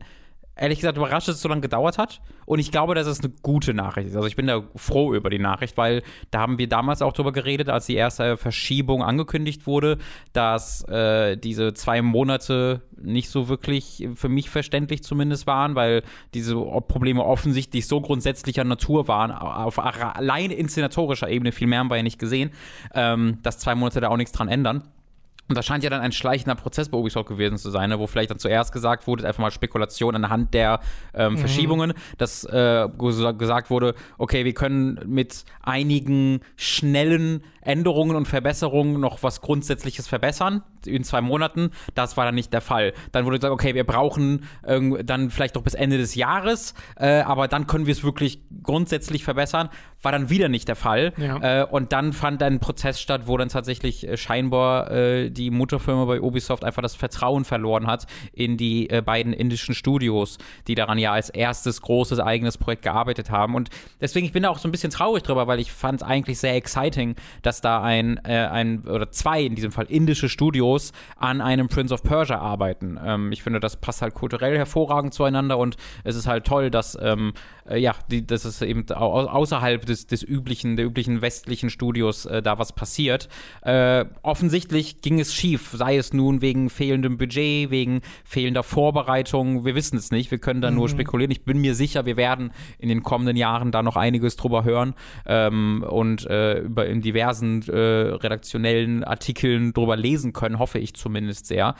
ehrlich 0.59 0.81
gesagt 0.81 0.99
überrascht, 0.99 1.28
dass 1.28 1.37
es 1.37 1.43
so 1.43 1.49
lange 1.49 1.61
gedauert 1.61 1.99
hat. 1.99 2.21
Und 2.45 2.59
ich 2.59 2.71
glaube, 2.71 2.95
dass 2.95 3.07
es 3.07 3.21
eine 3.21 3.33
gute 3.43 3.75
Nachricht 3.75 4.09
ist. 4.09 4.17
Also 4.17 4.26
ich 4.26 4.37
bin 4.37 4.47
da 4.47 4.62
froh 4.75 5.14
über 5.14 5.31
die 5.31 5.38
Nachricht, 5.38 5.76
weil 5.76 6.02
da 6.31 6.40
haben 6.40 6.59
wir 6.59 6.69
damals 6.69 7.02
auch 7.02 7.12
drüber 7.12 7.33
geredet, 7.33 7.69
als 7.69 7.87
die 7.87 7.95
erste 7.95 8.37
Verschiebung 8.37 9.02
angekündigt 9.02 9.67
wurde, 9.67 9.99
dass 10.33 10.83
äh, 10.88 11.37
diese 11.37 11.75
zwei 11.75 12.02
Monate 12.02 12.83
nicht 13.00 13.31
so 13.31 13.49
wirklich 13.49 14.09
für 14.14 14.28
mich 14.28 14.50
verständlich 14.50 15.05
zumindest 15.05 15.47
waren, 15.47 15.75
weil 15.75 16.02
diese 16.35 16.57
Probleme 16.57 17.25
offensichtlich 17.25 17.87
so 17.87 18.00
grundsätzlicher 18.00 18.64
Natur 18.64 19.09
waren, 19.09 19.31
auf 19.31 19.78
allein 19.78 20.50
inszenatorischer 20.50 21.28
Ebene, 21.28 21.52
viel 21.52 21.69
mehr 21.69 21.81
haben 21.81 21.90
wir 21.90 21.97
ja 21.97 22.02
nicht 22.02 22.19
gesehen, 22.19 22.50
ähm, 22.95 23.38
dass 23.43 23.59
zwei 23.59 23.75
Monate 23.75 24.00
da 24.00 24.09
auch 24.09 24.17
nichts 24.17 24.33
dran 24.33 24.49
ändern. 24.49 24.83
Und 25.49 25.57
das 25.57 25.64
scheint 25.64 25.83
ja 25.83 25.88
dann 25.90 26.02
ein 26.02 26.12
schleichender 26.12 26.55
Prozess 26.55 26.88
bei 26.90 26.99
Ubisoft 26.99 27.28
gewesen 27.28 27.57
zu 27.57 27.71
sein, 27.71 27.88
ne, 27.88 27.99
wo 27.99 28.07
vielleicht 28.07 28.31
dann 28.31 28.38
zuerst 28.38 28.73
gesagt 28.73 29.07
wurde, 29.07 29.26
einfach 29.26 29.40
mal 29.43 29.50
Spekulation 29.50 30.14
anhand 30.14 30.52
der 30.52 30.81
ähm, 31.14 31.38
Verschiebungen, 31.38 31.95
dass 32.19 32.45
äh, 32.45 32.87
ges- 32.99 33.33
gesagt 33.38 33.71
wurde, 33.71 33.95
okay, 34.19 34.45
wir 34.45 34.52
können 34.55 35.00
mit 35.07 35.45
einigen 35.62 36.40
schnellen 36.57 37.43
Änderungen 37.69 38.17
und 38.17 38.27
Verbesserungen 38.27 38.99
noch 38.99 39.23
was 39.23 39.43
Grundsätzliches 39.43 40.09
verbessern 40.09 40.63
in 40.87 41.05
zwei 41.05 41.21
Monaten. 41.21 41.71
Das 41.95 42.17
war 42.17 42.25
dann 42.25 42.35
nicht 42.35 42.53
der 42.53 42.63
Fall. 42.63 42.95
Dann 43.13 43.27
wurde 43.27 43.39
gesagt, 43.39 43.53
okay, 43.53 43.75
wir 43.75 43.85
brauchen 43.85 44.47
ähm, 44.67 44.99
dann 45.05 45.31
vielleicht 45.31 45.55
noch 45.55 45.63
bis 45.63 45.75
Ende 45.75 45.99
des 45.99 46.15
Jahres, 46.15 46.75
äh, 46.97 47.21
aber 47.21 47.47
dann 47.47 47.67
können 47.67 47.87
wir 47.87 47.93
es 47.93 48.03
wirklich 48.03 48.41
grundsätzlich 48.63 49.23
verbessern. 49.23 49.69
War 50.01 50.13
dann 50.13 50.31
wieder 50.31 50.49
nicht 50.49 50.69
der 50.69 50.77
Fall. 50.77 51.13
Ja. 51.19 51.63
Äh, 51.63 51.65
und 51.65 51.93
dann 51.93 52.13
fand 52.13 52.43
ein 52.43 52.61
Prozess 52.61 53.01
statt, 53.01 53.23
wo 53.27 53.37
dann 53.37 53.49
tatsächlich 53.49 54.07
äh, 54.07 54.17
scheinbar 54.17 54.91
äh, 54.91 55.31
die 55.31 55.51
Mutterfirma 55.51 56.07
bei 56.07 56.21
Ubisoft 56.21 56.65
einfach 56.65 56.83
das 56.83 56.95
Vertrauen 56.95 57.45
verloren 57.45 57.87
hat 57.87 58.07
in 58.33 58.57
die 58.57 58.89
äh, 58.89 59.03
beiden 59.03 59.33
indischen 59.33 59.75
Studios, 59.75 60.39
die 60.69 60.75
daran 60.75 60.99
ja 60.99 61.13
als 61.13 61.29
erstes 61.29 61.83
großes 61.83 62.21
eigenes 62.21 62.57
Projekt 62.57 62.83
gearbeitet 62.83 63.31
haben. 63.31 63.55
Und 63.55 63.69
deswegen, 64.01 64.25
ich 64.25 64.33
bin 64.33 64.45
da 64.45 64.51
auch 64.51 64.59
so 64.59 64.69
ein 64.69 64.73
bisschen 64.73 64.91
traurig 64.91 65.23
drüber, 65.23 65.47
weil 65.47 65.61
ich 65.61 65.73
fand 65.73 66.01
es 66.01 66.07
eigentlich 66.07 66.39
sehr 66.39 66.55
exciting, 66.55 67.17
dass 67.43 67.58
da 67.61 67.83
ein, 67.83 68.21
äh, 68.25 68.47
ein 68.47 68.87
oder 68.87 69.11
zwei 69.11 69.43
in 69.43 69.55
diesem 69.55 69.73
Fall 69.73 69.87
indische 69.88 70.29
Studios 70.29 70.93
an 71.17 71.41
einem 71.41 71.69
Prince 71.69 71.93
of 71.93 72.03
Persia 72.03 72.38
arbeiten. 72.38 72.99
Ähm, 73.05 73.33
ich 73.33 73.43
finde, 73.43 73.61
das 73.61 73.77
passt 73.77 74.03
halt 74.03 74.15
kulturell 74.15 74.57
hervorragend 74.57 75.14
zueinander 75.14 75.59
und 75.59 75.77
es 76.05 76.16
ist 76.16 76.27
halt 76.27 76.47
toll, 76.47 76.71
dass 76.71 76.99
ähm, 77.01 77.33
äh, 77.68 77.79
ja, 77.79 77.94
die, 78.11 78.27
dass 78.27 78.44
es 78.44 78.62
eben 78.62 78.90
au 78.90 79.27
außerhalb 79.29 79.85
des, 79.85 80.07
des 80.07 80.23
üblichen, 80.23 80.77
der 80.77 80.87
üblichen 80.87 81.23
westlichen 81.23 81.71
Studios 81.71 82.27
äh, 82.27 82.42
da 82.42 82.59
was 82.59 82.73
passiert. 82.73 83.29
Äh, 83.62 84.05
offensichtlich 84.23 85.01
ging 85.03 85.21
es 85.21 85.35
schief, 85.35 85.71
sei 85.75 85.97
es 85.97 86.12
nun 86.12 86.40
wegen 86.40 86.71
fehlendem 86.71 87.18
Budget, 87.18 87.71
wegen 87.71 88.01
fehlender 88.25 88.62
Vorbereitung. 88.62 89.64
Wir 89.64 89.75
wissen 89.75 89.97
es 89.97 90.11
nicht, 90.11 90.31
wir 90.31 90.38
können 90.38 90.61
da 90.61 90.71
nur 90.71 90.88
spekulieren. 90.88 91.31
Ich 91.31 91.44
bin 91.44 91.59
mir 91.59 91.75
sicher, 91.75 92.07
wir 92.07 92.16
werden 92.16 92.53
in 92.79 92.88
den 92.88 93.03
kommenden 93.03 93.37
Jahren 93.37 93.73
da 93.73 93.83
noch 93.83 93.97
einiges 93.97 94.37
drüber 94.37 94.64
hören 94.64 94.94
ähm, 95.27 95.85
und 95.88 96.27
äh, 96.27 96.61
über 96.61 96.87
in 96.87 97.01
diversen 97.01 97.48
äh, 97.69 97.77
redaktionellen 97.77 99.05
Artikeln 99.05 99.73
drüber 99.73 99.97
lesen 99.97 100.33
können, 100.33 100.59
hoffe 100.59 100.79
ich 100.79 100.95
zumindest 100.95 101.47
sehr. 101.47 101.75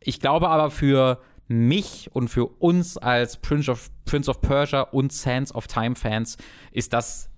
Ich 0.00 0.20
glaube 0.20 0.48
aber 0.48 0.70
für 0.70 1.20
mich 1.48 2.10
und 2.12 2.28
für 2.28 2.46
uns 2.46 2.96
als 2.96 3.36
Prince 3.36 3.70
of, 3.70 3.90
Prince 4.04 4.30
of 4.30 4.40
Persia 4.40 4.82
und 4.82 5.12
Sands 5.12 5.54
of 5.54 5.66
Time 5.66 5.94
Fans 5.94 6.36
ist 6.72 6.92
das 6.92 7.28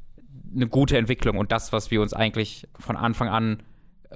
eine 0.54 0.68
gute 0.68 0.96
Entwicklung 0.96 1.38
und 1.38 1.50
das, 1.52 1.72
was 1.72 1.90
wir 1.90 2.00
uns 2.00 2.12
eigentlich 2.12 2.68
von 2.78 2.96
Anfang 2.96 3.28
an 3.28 3.62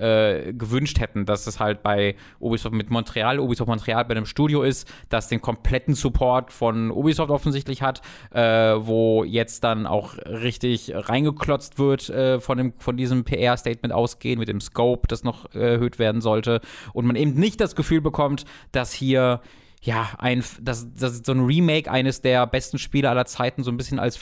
äh, 0.00 0.52
gewünscht 0.52 1.00
hätten, 1.00 1.26
dass 1.26 1.46
es 1.46 1.60
halt 1.60 1.82
bei 1.82 2.16
Ubisoft 2.38 2.74
mit 2.74 2.90
Montreal, 2.90 3.38
Ubisoft 3.38 3.68
Montreal 3.68 4.04
bei 4.04 4.12
einem 4.12 4.26
Studio 4.26 4.62
ist, 4.62 4.90
das 5.08 5.28
den 5.28 5.40
kompletten 5.40 5.94
Support 5.94 6.52
von 6.52 6.90
Ubisoft 6.90 7.30
offensichtlich 7.30 7.82
hat, 7.82 8.02
äh, 8.32 8.40
wo 8.40 9.24
jetzt 9.24 9.64
dann 9.64 9.86
auch 9.86 10.16
richtig 10.18 10.92
reingeklotzt 10.94 11.78
wird 11.78 12.08
äh, 12.08 12.40
von, 12.40 12.58
dem, 12.58 12.72
von 12.78 12.96
diesem 12.96 13.24
PR-Statement 13.24 13.92
ausgehen, 13.92 14.38
mit 14.38 14.48
dem 14.48 14.60
Scope, 14.60 15.06
das 15.08 15.24
noch 15.24 15.54
erhöht 15.54 15.98
werden 15.98 16.20
sollte. 16.20 16.60
Und 16.92 17.06
man 17.06 17.16
eben 17.16 17.34
nicht 17.34 17.60
das 17.60 17.76
Gefühl 17.76 18.00
bekommt, 18.00 18.44
dass 18.72 18.92
hier 18.92 19.40
ja, 19.82 20.10
ein, 20.18 20.44
dass, 20.60 20.92
dass 20.92 21.22
so 21.24 21.32
ein 21.32 21.40
Remake 21.40 21.90
eines 21.90 22.20
der 22.20 22.46
besten 22.46 22.78
Spiele 22.78 23.08
aller 23.08 23.24
Zeiten 23.24 23.62
so 23.62 23.70
ein 23.70 23.78
bisschen 23.78 23.98
als 23.98 24.16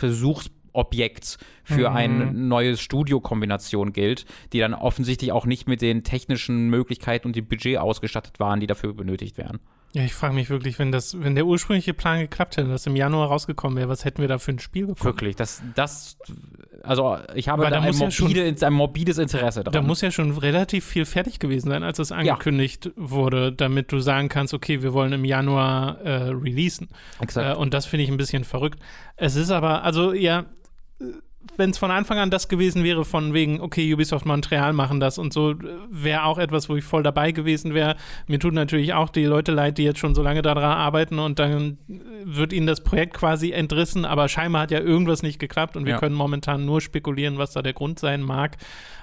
Versuchsobjekt 0.78 1.38
für 1.64 1.90
eine 1.92 2.32
neue 2.32 2.76
Studiokombination 2.76 3.92
gilt, 3.92 4.24
die 4.52 4.58
dann 4.60 4.74
offensichtlich 4.74 5.32
auch 5.32 5.44
nicht 5.44 5.68
mit 5.68 5.82
den 5.82 6.02
technischen 6.02 6.68
Möglichkeiten 6.70 7.26
und 7.28 7.36
dem 7.36 7.46
Budget 7.46 7.78
ausgestattet 7.78 8.40
waren, 8.40 8.60
die 8.60 8.66
dafür 8.66 8.94
benötigt 8.94 9.36
wären. 9.36 9.58
Ja, 9.94 10.02
ich 10.04 10.12
frage 10.12 10.34
mich 10.34 10.50
wirklich, 10.50 10.78
wenn 10.78 10.92
das, 10.92 11.18
wenn 11.22 11.34
der 11.34 11.46
ursprüngliche 11.46 11.94
Plan 11.94 12.20
geklappt 12.20 12.58
hätte, 12.58 12.68
dass 12.68 12.86
im 12.86 12.94
Januar 12.94 13.28
rausgekommen 13.28 13.78
wäre, 13.78 13.88
was 13.88 14.04
hätten 14.04 14.20
wir 14.20 14.28
da 14.28 14.36
für 14.38 14.52
ein 14.52 14.58
Spiel 14.58 14.86
bekommen? 14.86 15.04
Wirklich, 15.06 15.34
das, 15.34 15.62
das, 15.74 16.18
also 16.82 17.16
ich 17.34 17.48
habe 17.48 17.62
da 17.64 17.70
da 17.70 17.80
ein, 17.80 17.92
ja 17.94 18.10
schon- 18.10 18.26
morbide, 18.26 18.66
ein 18.66 18.72
morbides 18.74 19.16
Interesse 19.16 19.64
dran. 19.64 19.72
Da 19.72 19.80
muss 19.80 20.02
ja 20.02 20.10
schon 20.10 20.36
relativ 20.36 20.84
viel 20.84 21.06
fertig 21.06 21.38
gewesen 21.38 21.70
sein, 21.70 21.82
als 21.82 21.98
es 21.98 22.12
angekündigt 22.12 22.90
wurde, 22.96 23.50
damit 23.50 23.90
du 23.90 23.98
sagen 23.98 24.28
kannst, 24.28 24.52
okay, 24.52 24.82
wir 24.82 24.92
wollen 24.92 25.12
im 25.14 25.24
Januar 25.24 25.98
äh, 26.02 26.28
releasen. 26.32 26.88
Exakt. 27.20 27.56
Äh, 27.56 27.58
und 27.58 27.72
das 27.72 27.86
finde 27.86 28.04
ich 28.04 28.10
ein 28.10 28.18
bisschen 28.18 28.44
verrückt. 28.44 28.78
Es 29.16 29.36
ist 29.36 29.50
aber, 29.50 29.84
also 29.84 30.12
ja, 30.12 30.44
wenn 31.56 31.70
es 31.70 31.78
von 31.78 31.90
Anfang 31.90 32.18
an 32.18 32.30
das 32.30 32.48
gewesen 32.48 32.82
wäre, 32.84 33.04
von 33.04 33.32
wegen, 33.32 33.60
okay, 33.60 33.92
Ubisoft 33.94 34.26
Montreal 34.26 34.72
machen 34.72 35.00
das 35.00 35.18
und 35.18 35.32
so, 35.32 35.54
wäre 35.90 36.24
auch 36.24 36.38
etwas, 36.38 36.68
wo 36.68 36.76
ich 36.76 36.84
voll 36.84 37.02
dabei 37.02 37.32
gewesen 37.32 37.74
wäre. 37.74 37.96
Mir 38.26 38.38
tut 38.38 38.54
natürlich 38.54 38.92
auch 38.92 39.08
die 39.08 39.24
Leute 39.24 39.52
leid, 39.52 39.78
die 39.78 39.84
jetzt 39.84 39.98
schon 40.00 40.14
so 40.14 40.22
lange 40.22 40.42
daran 40.42 40.64
arbeiten 40.64 41.18
und 41.18 41.38
dann 41.38 41.78
wird 42.24 42.52
ihnen 42.52 42.66
das 42.66 42.82
Projekt 42.82 43.14
quasi 43.14 43.52
entrissen, 43.52 44.04
aber 44.04 44.28
scheinbar 44.28 44.62
hat 44.62 44.70
ja 44.72 44.80
irgendwas 44.80 45.22
nicht 45.22 45.38
geklappt 45.38 45.76
und 45.76 45.84
wir 45.86 45.92
Ja. 45.94 45.98
können 45.98 46.14
momentan 46.14 46.64
nur 46.64 46.80
spekulieren, 46.80 47.38
was 47.38 47.52
da 47.52 47.62
der 47.62 47.72
Grund 47.72 47.98
sein 47.98 48.20
mag. 48.22 48.56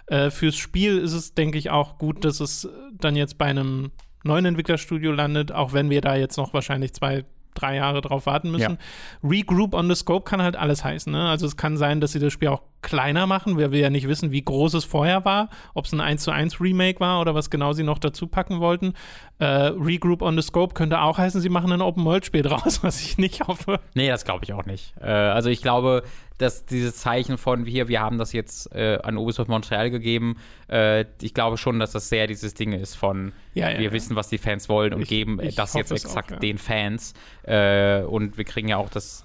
Äh, 0.07 0.29
fürs 0.29 0.55
Spiel 0.55 0.97
ist 0.97 1.13
es, 1.13 1.33
denke 1.33 1.57
ich, 1.57 1.69
auch 1.71 1.97
gut, 1.97 2.25
dass 2.25 2.39
es 2.41 2.69
dann 2.93 3.15
jetzt 3.15 3.37
bei 3.37 3.45
einem 3.45 3.91
neuen 4.23 4.45
Entwicklerstudio 4.45 5.11
landet, 5.11 5.51
auch 5.51 5.73
wenn 5.73 5.89
wir 5.89 6.01
da 6.01 6.15
jetzt 6.15 6.37
noch 6.37 6.53
wahrscheinlich 6.53 6.93
zwei, 6.93 7.25
drei 7.55 7.75
Jahre 7.77 8.01
drauf 8.01 8.25
warten 8.25 8.51
müssen. 8.51 8.77
Regroup 9.23 9.73
on 9.73 9.89
the 9.89 9.95
Scope 9.95 10.29
kann 10.29 10.41
halt 10.41 10.55
alles 10.55 10.83
heißen. 10.83 11.11
Ne? 11.11 11.27
Also 11.27 11.47
es 11.47 11.57
kann 11.57 11.77
sein, 11.77 12.01
dass 12.01 12.11
sie 12.11 12.19
das 12.19 12.31
Spiel 12.31 12.49
auch 12.49 12.61
kleiner 12.81 13.25
machen, 13.25 13.57
weil 13.57 13.71
wir 13.71 13.79
ja 13.79 13.89
nicht 13.89 14.07
wissen, 14.07 14.31
wie 14.31 14.43
groß 14.43 14.75
es 14.75 14.85
vorher 14.85 15.25
war, 15.25 15.49
ob 15.73 15.85
es 15.85 15.93
ein 15.93 16.01
1 16.01 16.21
zu 16.21 16.31
1 16.31 16.61
Remake 16.61 16.99
war 16.99 17.19
oder 17.19 17.33
was 17.33 17.49
genau 17.49 17.73
sie 17.73 17.83
noch 17.83 17.97
dazu 17.97 18.27
packen 18.27 18.59
wollten. 18.59 18.93
Äh, 19.39 19.45
Regroup 19.45 20.21
on 20.21 20.35
the 20.35 20.43
Scope 20.43 20.75
könnte 20.75 21.01
auch 21.01 21.17
heißen, 21.17 21.41
sie 21.41 21.49
machen 21.49 21.71
ein 21.71 21.81
Open-World-Spiel 21.81 22.43
draus, 22.43 22.79
was 22.83 23.01
ich 23.01 23.17
nicht 23.17 23.47
hoffe. 23.47 23.79
Nee, 23.95 24.09
das 24.09 24.23
glaube 24.23 24.43
ich 24.43 24.53
auch 24.53 24.65
nicht. 24.65 24.93
Äh, 25.01 25.07
also 25.07 25.49
ich 25.49 25.63
glaube, 25.63 26.03
dass 26.37 26.65
dieses 26.65 26.97
Zeichen 26.97 27.37
von 27.37 27.65
hier, 27.65 27.87
wir 27.87 28.01
haben 28.01 28.17
das 28.17 28.33
jetzt 28.33 28.71
äh, 28.73 28.99
an 29.03 29.17
Ubisoft 29.17 29.49
Montreal 29.49 29.89
gegeben, 29.89 30.35
äh, 30.69 31.05
ich 31.21 31.33
glaube 31.33 31.57
schon, 31.57 31.79
dass 31.79 31.91
das 31.91 32.09
sehr 32.09 32.27
dieses 32.27 32.53
Ding 32.53 32.73
ist 32.73 32.95
von, 32.95 33.31
Ja, 33.53 33.69
ja, 33.69 33.77
wir 33.77 33.85
ja. 33.85 33.91
wissen, 33.93 34.15
was 34.15 34.27
die 34.29 34.37
Fans 34.37 34.67
wollen 34.67 34.93
und 34.93 35.03
Ich- 35.03 35.07
geben 35.09 35.39
ich 35.41 35.55
das 35.55 35.73
jetzt 35.73 35.91
exakt 35.91 36.29
auch, 36.29 36.33
ja. 36.35 36.39
den 36.39 36.57
Fans. 36.57 37.13
Äh, 37.43 38.01
und 38.01 38.37
wir 38.37 38.43
kriegen 38.43 38.67
ja 38.67 38.77
auch 38.77 38.89
das, 38.89 39.23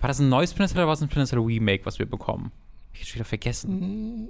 war 0.00 0.08
das 0.08 0.18
ein 0.18 0.28
neues 0.28 0.50
Splinter 0.52 0.68
Cell 0.72 0.78
oder 0.78 0.86
war 0.86 0.94
es 0.94 1.02
ein 1.02 1.08
Splinter 1.10 1.28
Cell 1.28 1.40
Remake, 1.40 1.84
was 1.84 1.98
wir 1.98 2.06
bekommen? 2.06 2.52
Ich 2.94 3.00
hab's 3.00 3.14
wieder 3.14 3.24
vergessen. 3.26 4.28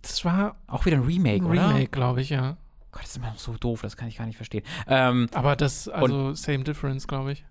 Das 0.00 0.24
war 0.24 0.56
Auch 0.66 0.86
wieder 0.86 0.96
ein 0.96 1.02
Remake, 1.02 1.44
ein 1.44 1.50
oder? 1.50 1.68
Remake, 1.68 1.90
glaube 1.90 2.22
ich, 2.22 2.30
ja. 2.30 2.56
Gott, 2.92 3.02
das 3.02 3.10
ist 3.10 3.16
immer 3.18 3.28
noch 3.28 3.38
so 3.38 3.52
doof, 3.52 3.82
das 3.82 3.96
kann 3.96 4.08
ich 4.08 4.16
gar 4.16 4.26
nicht 4.26 4.36
verstehen. 4.36 4.64
Ähm, 4.88 5.28
Aber 5.34 5.54
das, 5.56 5.88
also 5.88 6.32
same 6.34 6.64
difference, 6.64 7.06
glaube 7.06 7.32
ich. 7.32 7.44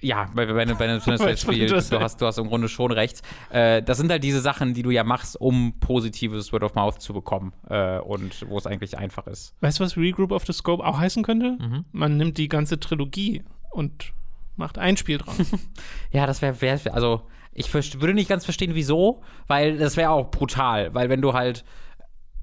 Ja, 0.00 0.28
bei, 0.34 0.46
bei, 0.46 0.64
bei, 0.66 0.84
einem 0.84 1.00
Spiel, 1.36 1.66
du 1.66 1.76
hast, 2.00 2.20
du 2.20 2.26
hast 2.26 2.38
im 2.38 2.48
Grunde 2.48 2.68
schon 2.68 2.92
recht. 2.92 3.22
Äh, 3.50 3.82
das 3.82 3.98
sind 3.98 4.10
halt 4.10 4.22
diese 4.22 4.40
Sachen, 4.40 4.74
die 4.74 4.82
du 4.82 4.90
ja 4.90 5.04
machst, 5.04 5.40
um 5.40 5.74
positives 5.80 6.52
Word 6.52 6.64
of 6.64 6.74
Mouth 6.74 7.00
zu 7.00 7.12
bekommen 7.12 7.52
äh, 7.68 7.98
und 7.98 8.48
wo 8.48 8.58
es 8.58 8.66
eigentlich 8.66 8.98
einfach 8.98 9.26
ist. 9.26 9.54
Weißt 9.60 9.80
du, 9.80 9.84
was 9.84 9.96
Regroup 9.96 10.32
of 10.32 10.44
the 10.44 10.52
Scope 10.52 10.84
auch 10.84 10.98
heißen 10.98 11.22
könnte? 11.22 11.56
Mhm. 11.58 11.84
Man 11.92 12.16
nimmt 12.16 12.38
die 12.38 12.48
ganze 12.48 12.78
Trilogie 12.78 13.42
und 13.70 14.12
macht 14.56 14.78
ein 14.78 14.96
Spiel 14.96 15.18
draus. 15.18 15.36
Ja, 16.10 16.26
das 16.26 16.42
wäre, 16.42 16.60
wär, 16.60 16.78
also 16.92 17.22
ich 17.54 17.72
würde 17.72 18.12
nicht 18.12 18.28
ganz 18.28 18.44
verstehen, 18.44 18.74
wieso, 18.74 19.22
weil 19.46 19.78
das 19.78 19.96
wäre 19.96 20.10
auch 20.10 20.30
brutal, 20.30 20.94
weil 20.94 21.08
wenn 21.08 21.22
du 21.22 21.32
halt, 21.32 21.64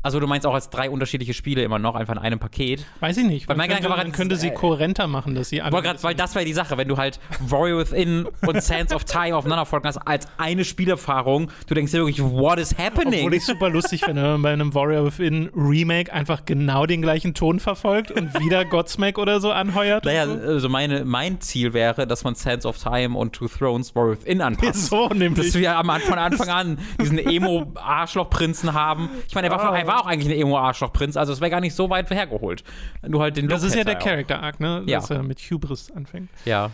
also 0.01 0.19
du 0.19 0.27
meinst 0.27 0.47
auch 0.47 0.53
als 0.53 0.69
drei 0.69 0.89
unterschiedliche 0.89 1.33
Spiele 1.33 1.61
immer 1.61 1.77
noch, 1.77 1.95
einfach 1.95 2.13
in 2.13 2.19
einem 2.19 2.39
Paket. 2.39 2.85
Weiß 3.01 3.17
ich 3.17 3.25
nicht. 3.25 3.47
Weil 3.47 3.57
Man 3.57 3.67
mein 3.67 3.69
könnte, 3.69 3.89
Gedanke 3.89 4.07
war 4.07 4.11
könnte 4.15 4.35
sie 4.37 4.47
äh, 4.47 4.53
kohärenter 4.53 5.07
machen, 5.07 5.35
dass 5.35 5.49
sie 5.49 5.61
alle. 5.61 5.81
Grad, 5.81 6.03
weil 6.03 6.15
das 6.15 6.35
wäre 6.35 6.45
die 6.45 6.53
Sache, 6.53 6.77
wenn 6.77 6.87
du 6.87 6.97
halt 6.97 7.19
Warrior 7.41 7.79
Within 7.79 8.27
und 8.47 8.63
Sands 8.63 8.93
of 8.93 9.03
Time 9.03 9.35
aufeinander 9.35 9.65
folgen 9.65 9.87
hast 9.87 9.97
als 9.97 10.27
eine 10.37 10.63
Spielerfahrung, 10.63 11.51
du 11.67 11.73
denkst 11.73 11.91
dir 11.91 11.99
wirklich, 11.99 12.21
what 12.23 12.59
is 12.59 12.77
happening? 12.77 13.19
Obwohl 13.19 13.33
ich 13.33 13.45
super 13.45 13.69
lustig 13.69 14.05
finde, 14.05 14.23
wenn 14.23 14.31
man 14.31 14.41
bei 14.41 14.53
einem 14.53 14.73
Warrior 14.73 15.05
Within 15.05 15.49
Remake 15.53 16.13
einfach 16.13 16.45
genau 16.45 16.85
den 16.85 17.01
gleichen 17.01 17.33
Ton 17.33 17.59
verfolgt 17.59 18.11
und 18.11 18.39
wieder 18.39 18.63
Godsmack 18.63 19.17
oder 19.17 19.41
so 19.41 19.51
anheuert. 19.51 20.05
naja, 20.05 20.23
und 20.23 20.41
also 20.41 20.69
meine, 20.69 21.03
mein 21.03 21.41
Ziel 21.41 21.73
wäre, 21.73 22.07
dass 22.07 22.23
man 22.23 22.35
Sands 22.35 22.65
of 22.65 22.77
Time 22.81 23.17
und 23.17 23.33
Two 23.33 23.47
Thrones 23.47 23.93
Warrior 23.95 24.13
Within 24.13 24.41
anpasst. 24.41 24.85
so 24.87 25.09
nämlich. 25.09 25.47
Dass 25.47 25.55
wir 25.55 25.77
am 25.77 25.89
Anfang, 25.89 26.09
von 26.09 26.19
Anfang 26.19 26.49
an 26.49 26.79
diesen 27.01 27.17
Emo-Arschloch-Prinzen 27.19 28.73
haben. 28.73 29.09
Ich 29.27 29.35
meine, 29.35 29.47
er 29.47 29.57
war, 29.57 29.77
er 29.77 29.88
war 29.89 30.01
auch 30.01 30.05
eigentlich 30.05 30.33
ein 30.33 30.39
Emo-Arschloch-Prinz, 30.39 31.17
also 31.17 31.33
es 31.33 31.41
wäre 31.41 31.51
gar 31.51 31.59
nicht 31.59 31.75
so 31.75 31.89
weit 31.89 32.09
hergeholt. 32.09 32.63
Nur 33.05 33.21
halt 33.21 33.37
den 33.37 33.47
das 33.47 33.61
Look 33.61 33.71
ist 33.71 33.75
ja 33.75 33.83
der 33.83 33.95
er 33.95 33.99
auch. 33.99 34.03
Character 34.05 34.41
Arc, 34.41 34.59
ne? 34.59 34.83
Ja. 34.85 34.99
Dass 34.99 35.09
er 35.09 35.23
mit 35.23 35.39
Hubris 35.39 35.91
anfängt. 35.91 36.29
Ja. 36.45 36.71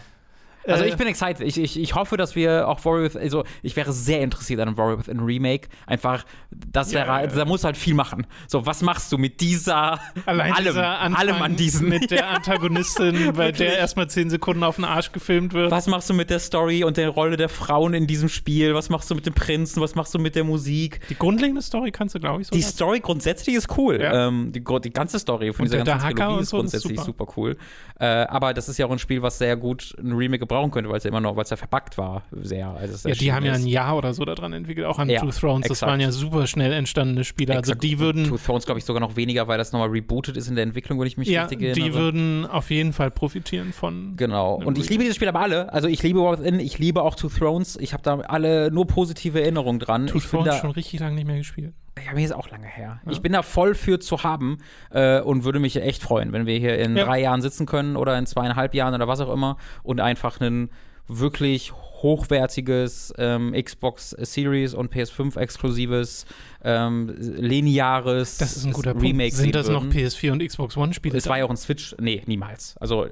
Also 0.67 0.83
Äh, 0.83 0.89
ich 0.89 0.97
bin 0.97 1.07
excited. 1.07 1.41
Ich, 1.41 1.57
ich, 1.57 1.79
ich 1.79 1.95
hoffe, 1.95 2.17
dass 2.17 2.35
wir 2.35 2.67
auch 2.67 2.83
Warrior 2.85 3.03
Within, 3.03 3.21
also 3.21 3.43
ich 3.61 3.75
wäre 3.75 3.93
sehr 3.93 4.21
interessiert 4.21 4.59
an 4.59 4.69
einem 4.69 4.77
Warrior 4.77 4.99
Within 4.99 5.19
Remake. 5.19 5.67
Einfach, 5.85 6.25
das 6.51 6.93
wäre, 6.93 7.07
ja. 7.07 7.27
da 7.27 7.45
muss 7.45 7.63
halt 7.63 7.77
viel 7.77 7.93
machen. 7.93 8.25
So, 8.47 8.65
was 8.65 8.81
machst 8.81 9.11
du 9.11 9.17
mit 9.17 9.41
dieser, 9.41 9.99
Allein 10.25 10.53
allem, 10.53 10.65
dieser 10.65 10.99
Anfang 10.99 11.21
allem 11.21 11.41
an 11.41 11.55
diesen, 11.55 11.89
mit 11.89 12.11
der 12.11 12.29
Antagonistin, 12.35 13.33
bei 13.33 13.51
der 13.51 13.77
erstmal 13.77 14.09
zehn 14.09 14.29
Sekunden 14.29 14.63
auf 14.63 14.75
den 14.77 14.85
Arsch 14.85 15.11
gefilmt 15.11 15.53
wird. 15.53 15.71
was 15.71 15.87
machst 15.87 16.09
du 16.09 16.13
mit 16.13 16.29
der 16.29 16.39
Story 16.39 16.83
und 16.83 16.97
der 16.97 17.09
Rolle 17.09 17.37
der 17.37 17.49
Frauen 17.49 17.93
in 17.93 18.07
diesem 18.07 18.29
Spiel? 18.29 18.73
Was 18.73 18.89
machst 18.89 19.09
du 19.11 19.15
mit 19.15 19.25
dem 19.25 19.33
Prinzen? 19.33 19.81
Was 19.81 19.95
machst 19.95 20.13
du 20.13 20.19
mit 20.19 20.35
der 20.35 20.43
Musik? 20.43 21.01
Die 21.09 21.15
grundlegende 21.15 21.61
Story 21.61 21.91
kannst 21.91 22.15
du, 22.15 22.19
glaube 22.19 22.41
ich, 22.41 22.47
so 22.47 22.55
Die 22.55 22.61
lassen. 22.61 22.73
Story 22.73 22.99
grundsätzlich 22.99 23.55
ist 23.55 23.77
cool. 23.77 24.01
Ja. 24.01 24.27
Ähm, 24.27 24.51
die, 24.51 24.63
die 24.63 24.93
ganze 24.93 25.19
Story 25.19 25.53
von 25.53 25.65
Und 25.65 25.71
dieser 25.71 25.83
ganzen 25.83 26.15
Trilogie 26.15 26.41
ist 26.41 26.51
grundsätzlich 26.51 26.99
super. 26.99 27.25
super, 27.25 27.33
cool. 27.37 27.57
Äh, 27.99 28.05
aber 28.05 28.53
das 28.53 28.69
ist 28.69 28.77
ja 28.77 28.85
auch 28.85 28.91
ein 28.91 28.99
Spiel, 28.99 29.21
was 29.21 29.37
sehr 29.37 29.55
gut 29.55 29.95
ein 29.99 30.13
Remake 30.13 30.45
gebrauchen 30.55 30.71
könnte, 30.71 30.89
weil 30.89 30.97
es 30.97 31.03
ja 31.03 31.09
immer 31.09 31.21
noch, 31.21 31.35
weil 31.35 31.43
es 31.43 31.49
ja 31.49 31.57
verpackt 31.57 31.97
war, 31.97 32.23
sehr. 32.31 32.69
Als 32.69 32.91
es 32.91 33.03
Ja, 33.03 33.13
die 33.13 33.33
haben 33.33 33.45
ja 33.45 33.51
erschienen 33.51 33.65
ein 33.65 33.69
ist. 33.69 33.73
Jahr 33.73 33.97
oder 33.97 34.13
so 34.13 34.25
daran 34.25 34.53
entwickelt, 34.53 34.85
auch 34.87 34.99
an 34.99 35.09
Ja, 35.09 35.21
Two 35.21 35.31
Thrones. 35.31 35.63
Das 35.67 35.77
exakt. 35.77 35.91
waren 35.91 35.99
ja 35.99 36.11
super 36.11 36.47
schnell 36.47 36.71
entstandene 36.73 37.23
Spiele. 37.23 37.53
Also 37.53 37.71
Exakt. 37.71 37.83
die 37.83 37.99
würden, 37.99 38.25
Two 38.25 38.37
Thrones, 38.37 38.65
glaube 38.65 38.79
ich, 38.79 38.85
sogar 38.85 38.99
noch 38.99 39.15
weniger, 39.15 39.47
weil 39.47 39.57
das 39.57 39.71
nochmal 39.71 39.89
rebootet 39.89 40.37
ist 40.37 40.47
in 40.47 40.55
der 40.55 40.63
Entwicklung, 40.63 40.99
wenn 40.99 41.07
ich 41.07 41.17
mich 41.17 41.27
ja, 41.27 41.43
richtig 41.43 41.59
die 41.59 41.81
erinnere. 41.81 41.93
würden 41.93 42.45
auf 42.45 42.69
jeden 42.71 42.93
Fall 42.93 43.11
profitieren 43.11 43.73
von. 43.73 44.13
Genau. 44.15 44.55
Und 44.55 44.77
ich 44.77 44.89
liebe 44.89 45.03
dieses 45.03 45.15
Spiel 45.15 45.27
aber 45.27 45.41
alle. 45.41 45.71
Also 45.73 45.87
ich 45.87 46.01
liebe 46.03 46.19
War 46.19 46.39
Within, 46.39 46.59
ich 46.59 46.79
liebe 46.79 47.01
auch 47.03 47.15
Two 47.15 47.29
Thrones. 47.29 47.77
Ich 47.79 47.93
habe 47.93 48.03
da 48.03 48.19
alle 48.19 48.71
nur 48.71 48.87
positive 48.87 49.41
Erinnerungen 49.41 49.79
dran. 49.79 50.07
Two 50.07 50.17
ich 50.17 50.25
Thrones 50.25 50.55
schon 50.57 50.71
richtig 50.71 50.99
lange 50.99 51.15
nicht 51.15 51.27
mehr 51.27 51.37
gespielt. 51.37 51.73
Ja, 52.03 52.13
mir 52.13 52.25
ist 52.25 52.33
auch 52.33 52.49
lange 52.49 52.67
her. 52.67 52.99
Ja. 53.05 53.11
Ich 53.11 53.21
bin 53.21 53.33
da 53.33 53.41
voll 53.41 53.75
für 53.75 53.99
zu 53.99 54.23
haben 54.23 54.57
äh, 54.91 55.21
und 55.21 55.43
würde 55.43 55.59
mich 55.59 55.75
echt 55.77 56.01
freuen, 56.01 56.33
wenn 56.33 56.45
wir 56.45 56.57
hier 56.57 56.77
in 56.77 56.97
Ja. 56.97 57.05
drei 57.05 57.21
Jahren 57.21 57.41
sitzen 57.41 57.65
können 57.65 57.95
oder 57.95 58.17
in 58.17 58.25
zweieinhalb 58.25 58.73
Jahren 58.73 58.93
oder 58.93 59.07
was 59.07 59.19
auch 59.21 59.31
immer 59.31 59.57
und 59.83 60.01
einfach 60.01 60.39
ein 60.41 60.69
wirklich 61.07 61.71
hochwertiges 62.01 63.13
ähm, 63.17 63.53
Xbox 63.53 64.09
Series 64.11 64.73
und 64.73 64.93
PS5 64.93 65.37
exklusives 65.39 66.25
ähm, 66.63 67.13
lineares 67.17 68.37
Das 68.37 68.55
ist 68.57 68.65
ein 68.65 68.73
guter 68.73 68.91
Remake 68.95 69.29
Punkt. 69.29 69.33
Sind 69.35 69.55
das 69.55 69.69
noch 69.69 69.83
würden. 69.83 69.93
PS4 69.97 70.31
und 70.31 70.45
Xbox 70.45 70.77
One 70.77 70.93
Spiele? 70.93 71.17
Es 71.17 71.27
war 71.27 71.37
ja 71.37 71.45
auch 71.45 71.49
ein 71.49 71.57
Switch. 71.57 71.95
Nee, 71.99 72.21
niemals. 72.25 72.75
Also, 72.77 73.05
äh, 73.05 73.11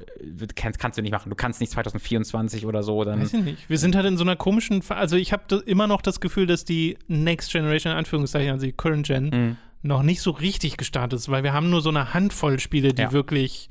kannst, 0.56 0.80
kannst 0.80 0.98
du 0.98 1.02
nicht 1.02 1.12
machen. 1.12 1.30
Du 1.30 1.36
kannst 1.36 1.60
nicht 1.62 1.72
2024 1.72 2.66
oder 2.66 2.84
so 2.84 3.04
dann. 3.04 3.22
Weiß 3.22 3.34
ich 3.34 3.44
nicht. 3.44 3.70
Wir 3.70 3.78
sind 3.78 3.96
halt 3.96 4.06
in 4.06 4.18
so 4.18 4.24
einer 4.24 4.36
komischen, 4.36 4.84
also 4.90 5.16
ich 5.16 5.32
habe 5.34 5.56
immer 5.66 5.88
noch 5.88 6.02
das 6.02 6.20
Gefühl, 6.20 6.46
dass 6.48 6.66
die 6.66 6.98
Next 7.08 7.52
Generation, 7.52 7.92
in 7.92 7.98
Anführungszeichen, 8.00 8.52
also 8.52 8.66
die 8.66 8.74
Current 8.74 9.06
Gen, 9.08 9.24
Mhm. 9.34 9.58
noch 9.82 10.04
nicht 10.04 10.22
so 10.22 10.32
richtig 10.32 10.78
gestartet 10.78 11.20
ist, 11.20 11.30
weil 11.30 11.44
wir 11.44 11.54
haben 11.54 11.70
nur 11.70 11.82
so 11.82 11.90
eine 11.90 12.14
Handvoll 12.14 12.60
Spiele, 12.60 12.94
die 12.94 13.02
Ja. 13.04 13.12
wirklich 13.12 13.70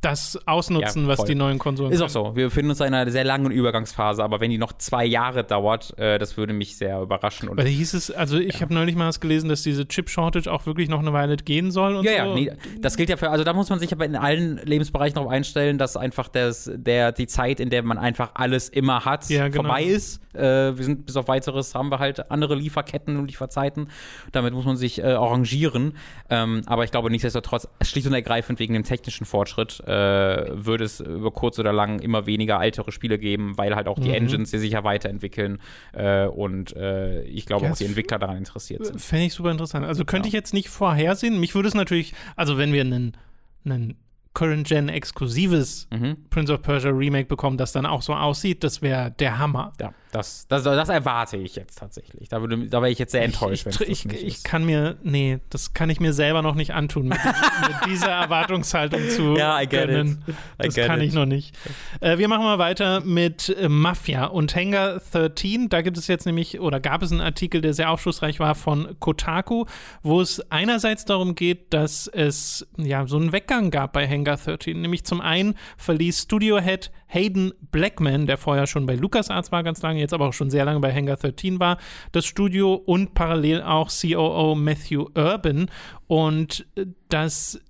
das 0.00 0.38
ausnutzen, 0.46 1.02
Ja, 1.02 1.08
was 1.08 1.24
die 1.24 1.34
neuen 1.34 1.58
Konsolen 1.58 1.92
Ist 1.92 2.02
auch 2.02 2.08
so. 2.08 2.36
Wir 2.36 2.46
befinden 2.46 2.70
uns 2.70 2.80
in 2.80 2.92
einer 2.92 3.10
sehr 3.10 3.24
langen 3.24 3.50
Übergangsphase, 3.50 4.22
aber 4.22 4.40
wenn 4.40 4.50
die 4.50 4.58
noch 4.58 4.72
zwei 4.74 5.04
Jahre 5.04 5.42
dauert, 5.42 5.98
äh, 5.98 6.18
das 6.18 6.36
würde 6.36 6.52
mich 6.52 6.76
sehr 6.76 7.00
überraschen. 7.00 7.48
Weil 7.52 7.66
hieß 7.66 7.94
es, 7.94 8.10
also 8.10 8.38
ich 8.38 8.60
habe 8.62 8.74
neulich 8.74 8.94
mal 8.94 9.08
was 9.08 9.20
gelesen, 9.20 9.48
dass 9.48 9.62
diese 9.62 9.88
Chip-Shortage 9.88 10.52
auch 10.52 10.66
wirklich 10.66 10.88
noch 10.88 11.00
eine 11.00 11.12
Weile 11.12 11.36
gehen 11.36 11.70
soll 11.70 12.04
ja, 12.04 12.24
so. 12.24 12.30
ja, 12.30 12.34
nee, 12.34 12.52
das 12.80 12.96
gilt 12.96 13.08
ja 13.08 13.16
für, 13.16 13.30
also 13.30 13.42
da 13.44 13.52
muss 13.52 13.70
man 13.70 13.78
sich 13.78 13.92
aber 13.92 14.04
in 14.04 14.16
allen 14.16 14.58
Lebensbereichen 14.58 15.14
darauf 15.14 15.30
einstellen, 15.30 15.78
dass 15.78 15.96
einfach 15.96 16.28
das, 16.28 16.70
der, 16.74 17.12
die 17.12 17.26
Zeit, 17.26 17.58
in 17.58 17.70
der 17.70 17.82
man 17.82 17.98
einfach 17.98 18.30
alles 18.34 18.68
immer 18.68 19.04
hat, 19.04 19.28
Ja, 19.28 19.48
genau. 19.48 19.64
vorbei 19.64 19.82
ist. 19.84 20.20
Äh, 20.34 20.76
wir 20.76 20.84
sind 20.84 21.06
bis 21.06 21.16
auf 21.16 21.28
weiteres, 21.28 21.74
haben 21.74 21.90
wir 21.90 21.98
halt 21.98 22.30
andere 22.30 22.54
Lieferketten 22.54 23.16
und 23.16 23.26
Lieferzeiten. 23.26 23.88
Damit 24.32 24.52
muss 24.52 24.64
man 24.66 24.76
sich 24.76 24.98
äh, 24.98 25.06
arrangieren. 25.12 25.94
Ähm, 26.28 26.62
aber 26.66 26.84
ich 26.84 26.90
glaube 26.90 27.10
nichtsdestotrotz, 27.10 27.68
schlicht 27.82 28.06
und 28.06 28.12
ergreifend 28.14 28.58
wegen 28.58 28.74
dem 28.74 28.84
technischen 28.84 29.24
Fortschritt, 29.24 29.82
würde 29.90 30.84
es 30.84 31.00
über 31.00 31.30
kurz 31.30 31.58
oder 31.58 31.72
lang 31.72 32.00
immer 32.00 32.26
weniger 32.26 32.60
ältere 32.62 32.90
Spiele 32.92 33.18
geben, 33.18 33.56
weil 33.56 33.74
halt 33.76 33.88
auch 33.88 33.98
die 33.98 34.08
Mhm. 34.08 34.14
Engines 34.14 34.50
die 34.50 34.58
sich 34.58 34.72
ja 34.72 34.82
weiterentwickeln 34.84 35.58
äh, 35.92 36.26
und 36.26 36.74
äh, 36.76 37.22
ich 37.22 37.46
glaube 37.46 37.66
Ja, 37.66 37.72
auch 37.72 37.76
die 37.76 37.84
Entwickler 37.84 38.18
daran 38.18 38.36
interessiert 38.36 38.84
sind. 38.84 39.00
Fände 39.00 39.26
ich 39.26 39.34
super 39.34 39.50
interessant. 39.50 39.86
Also 39.86 40.04
könnte 40.04 40.26
Ja. 40.26 40.30
ich 40.30 40.34
jetzt 40.34 40.54
nicht 40.54 40.68
vorhersehen. 40.68 41.38
Mich 41.40 41.54
würde 41.54 41.68
es 41.68 41.74
natürlich, 41.74 42.14
also 42.36 42.58
wenn 42.58 42.72
wir 42.72 42.80
einen, 42.82 43.16
einen 43.64 43.96
Current-Gen-exklusives 44.34 45.88
Mhm. 45.92 46.16
Prince 46.30 46.52
of 46.52 46.62
Persia 46.62 46.90
Remake 46.90 47.26
bekommen, 47.26 47.56
das 47.56 47.72
dann 47.72 47.86
auch 47.86 48.02
so 48.02 48.14
aussieht, 48.14 48.64
das 48.64 48.82
wäre 48.82 49.10
der 49.12 49.38
Hammer. 49.38 49.72
Ja, 49.80 49.92
das, 50.12 50.46
das, 50.48 50.62
das 50.62 50.88
erwarte 50.88 51.36
ich 51.36 51.56
jetzt 51.56 51.78
tatsächlich. 51.78 52.28
Da, 52.28 52.40
würde, 52.40 52.66
da 52.68 52.80
wäre 52.80 52.90
ich 52.90 52.98
jetzt 52.98 53.12
sehr 53.12 53.22
enttäuscht, 53.22 53.66
wenn 53.66 53.72
ich, 53.72 53.80
es 53.80 53.88
ich, 53.88 54.06
ich, 54.06 54.24
ich 54.24 54.42
kann 54.44 54.64
mir, 54.64 54.96
nee, 55.02 55.38
das 55.50 55.74
kann 55.74 55.90
ich 55.90 56.00
mir 56.00 56.12
selber 56.12 56.42
noch 56.42 56.54
nicht 56.54 56.72
antun, 56.74 57.08
mit, 57.08 57.18
mit 57.24 57.76
dieser 57.92 58.08
Erwartungshaltung 58.10 59.08
zu 59.10 59.36
Ja, 59.36 59.60
I 59.60 59.66
get 59.66 59.86
können. 59.88 60.22
it. 60.26 60.34
I 60.34 60.66
Das 60.66 60.74
get 60.74 60.86
kann 60.86 61.00
it. 61.00 61.08
ich 61.08 61.14
noch 61.14 61.26
nicht. 61.26 61.56
Äh, 62.00 62.18
wir 62.18 62.28
machen 62.28 62.44
mal 62.44 62.58
weiter 62.58 63.00
mit 63.00 63.48
äh, 63.48 63.68
Mafia 63.68 64.26
und 64.26 64.54
Hangar 64.54 65.00
13. 65.12 65.68
Da 65.68 65.82
gibt 65.82 65.98
es 65.98 66.06
jetzt 66.06 66.24
nämlich, 66.26 66.60
oder 66.60 66.80
gab 66.80 67.02
es 67.02 67.12
einen 67.12 67.20
Artikel, 67.20 67.60
der 67.60 67.74
sehr 67.74 67.90
aufschlussreich 67.90 68.40
war 68.40 68.54
von 68.54 68.96
Kotaku, 69.00 69.64
wo 70.02 70.20
es 70.20 70.40
einerseits 70.50 71.04
darum 71.04 71.34
geht, 71.34 71.72
dass 71.74 72.06
es 72.06 72.66
ja 72.76 73.06
so 73.06 73.16
einen 73.16 73.32
Weggang 73.32 73.70
gab 73.70 73.92
bei 73.92 74.08
Hangar 74.08 74.36
13. 74.36 74.80
Nämlich 74.80 75.04
zum 75.04 75.20
einen 75.20 75.54
verließ 75.76 76.22
Studiohead 76.22 76.90
Hayden 77.08 77.52
Blackman, 77.70 78.26
der 78.26 78.36
vorher 78.36 78.66
schon 78.66 78.84
bei 78.86 78.94
LucasArts 78.96 79.52
war 79.52 79.62
ganz 79.62 79.80
lange, 79.82 80.00
jetzt 80.06 80.14
aber 80.14 80.28
auch 80.28 80.32
schon 80.32 80.50
sehr 80.50 80.64
lange 80.64 80.80
bei 80.80 80.92
Hangar 80.92 81.16
13 81.16 81.60
war, 81.60 81.78
das 82.12 82.24
Studio 82.24 82.74
und 82.74 83.14
parallel 83.14 83.62
auch 83.62 83.90
COO 83.90 84.54
Matthew 84.54 85.06
Urban. 85.14 85.70
Und 86.06 86.66
äh, 86.76 86.86
das 87.08 87.60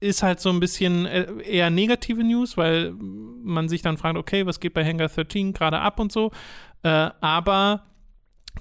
ist 0.00 0.22
halt 0.22 0.40
so 0.40 0.48
ein 0.48 0.60
bisschen 0.60 1.06
äh, 1.06 1.26
eher 1.42 1.70
negative 1.70 2.24
News, 2.24 2.56
weil 2.56 2.92
man 2.92 3.68
sich 3.68 3.82
dann 3.82 3.98
fragt, 3.98 4.16
okay, 4.16 4.46
was 4.46 4.60
geht 4.60 4.74
bei 4.74 4.84
Hangar 4.84 5.08
13 5.08 5.52
gerade 5.52 5.78
ab 5.80 6.00
und 6.00 6.10
so. 6.10 6.32
Äh, 6.82 7.10
aber 7.20 7.82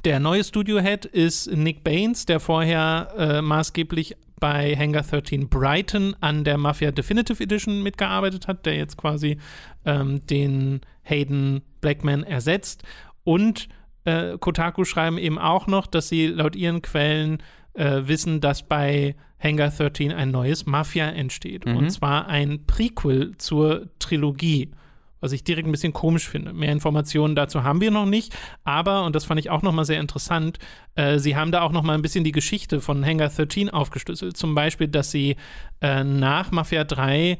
der 0.03 0.19
neue 0.19 0.43
Studio-Head 0.43 1.05
ist 1.05 1.51
Nick 1.51 1.83
Baines, 1.83 2.25
der 2.25 2.39
vorher 2.39 3.13
äh, 3.17 3.41
maßgeblich 3.41 4.15
bei 4.39 4.75
Hangar 4.75 5.03
13 5.03 5.49
Brighton 5.49 6.15
an 6.21 6.43
der 6.43 6.57
Mafia 6.57 6.91
Definitive 6.91 7.43
Edition 7.43 7.83
mitgearbeitet 7.83 8.47
hat, 8.47 8.65
der 8.65 8.75
jetzt 8.75 8.97
quasi 8.97 9.37
ähm, 9.85 10.25
den 10.27 10.81
Hayden 11.03 11.61
Blackman 11.81 12.23
ersetzt. 12.23 12.83
Und 13.29 13.69
äh, 14.05 14.39
Kotaku 14.39 14.85
schreiben 14.85 15.19
eben 15.19 15.37
auch 15.37 15.67
noch, 15.67 15.85
dass 15.85 16.09
sie 16.09 16.25
laut 16.25 16.55
ihren 16.55 16.81
Quellen 16.81 17.43
äh, 17.75 18.01
wissen, 18.05 18.41
dass 18.41 18.67
bei 18.67 19.15
Hangar 19.37 19.69
13 19.69 20.11
ein 20.11 20.31
neues 20.31 20.65
Mafia 20.65 21.05
entsteht. 21.09 21.67
Mhm. 21.67 21.77
Und 21.77 21.89
zwar 21.91 22.27
ein 22.27 22.65
Prequel 22.65 23.37
zur 23.37 23.87
Trilogie. 23.99 24.71
Was 25.19 25.31
ich 25.31 25.43
direkt 25.43 25.67
ein 25.67 25.71
bisschen 25.71 25.93
komisch 25.93 26.27
finde. 26.27 26.53
Mehr 26.53 26.71
Informationen 26.71 27.35
dazu 27.35 27.63
haben 27.63 27.81
wir 27.81 27.91
noch 27.91 28.07
nicht, 28.07 28.35
aber, 28.63 29.03
und 29.03 29.15
das 29.15 29.25
fand 29.25 29.39
ich 29.39 29.51
auch 29.51 29.61
nochmal 29.61 29.85
sehr 29.85 29.99
interessant, 29.99 30.57
äh, 30.95 31.19
sie 31.19 31.35
haben 31.35 31.51
da 31.51 31.61
auch 31.61 31.71
nochmal 31.71 31.95
ein 31.95 32.01
bisschen 32.01 32.23
die 32.23 32.31
Geschichte 32.31 32.81
von 32.81 33.05
Hangar 33.05 33.29
13 33.29 33.69
aufgeschlüsselt. 33.69 34.37
Zum 34.37 34.55
Beispiel, 34.55 34.87
dass 34.87 35.11
sie 35.11 35.35
äh, 35.81 36.03
nach 36.03 36.49
Mafia 36.49 36.83
3 36.83 37.37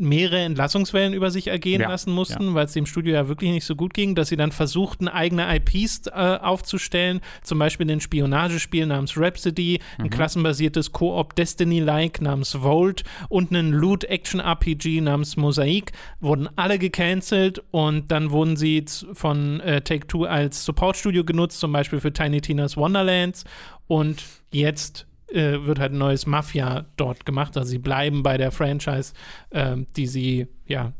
mehrere 0.00 0.40
Entlassungswellen 0.40 1.12
über 1.14 1.30
sich 1.30 1.46
ergehen 1.48 1.80
Ja, 1.82 1.88
lassen 1.90 2.12
mussten, 2.12 2.54
weil 2.54 2.64
es 2.66 2.72
dem 2.72 2.86
Studio 2.86 3.14
ja 3.14 3.28
wirklich 3.28 3.50
nicht 3.50 3.64
so 3.64 3.76
gut 3.76 3.94
ging, 3.94 4.14
dass 4.14 4.28
sie 4.28 4.36
dann 4.36 4.52
versuchten, 4.52 5.08
eigene 5.08 5.46
IPs 5.56 6.06
äh, 6.06 6.10
aufzustellen, 6.10 7.20
zum 7.42 7.58
Beispiel 7.58 7.90
ein 7.90 8.00
Spionagespiel 8.00 8.86
namens 8.86 9.16
Rhapsody, 9.16 9.80
ein 9.98 10.04
Mhm. 10.06 10.10
klassenbasiertes 10.10 10.92
Koop 10.92 11.34
Destiny-like 11.36 12.20
namens 12.20 12.60
Volt 12.62 13.04
und 13.28 13.50
ein 13.52 13.70
Loot-Action-RPG 13.72 15.00
namens 15.00 15.36
Mosaic, 15.36 15.92
wurden 16.20 16.48
alle 16.56 16.78
gecancelt 16.78 17.62
und 17.70 18.10
dann 18.10 18.30
wurden 18.30 18.56
sie 18.56 18.84
von 19.12 19.60
äh, 19.60 19.80
Take-Two 19.82 20.24
als 20.24 20.64
Support-Studio 20.64 21.24
genutzt, 21.24 21.60
zum 21.60 21.72
Beispiel 21.72 22.00
für 22.00 22.12
Tiny 22.12 22.40
Tina's 22.40 22.76
Wonderlands 22.76 23.44
und 23.86 24.22
jetzt 24.52 25.06
äh, 25.32 25.64
wird 25.64 25.78
halt 25.78 25.92
ein 25.92 25.98
neues 25.98 26.26
Mafia 26.26 26.86
dort 26.96 27.24
gemacht. 27.26 27.56
Also 27.56 27.70
sie 27.70 27.78
bleiben 27.78 28.22
bei 28.22 28.36
der 28.36 28.50
Franchise, 28.50 29.12
ähm, 29.52 29.86
die 29.96 30.06
sie, 30.06 30.46
ja, 30.66 30.92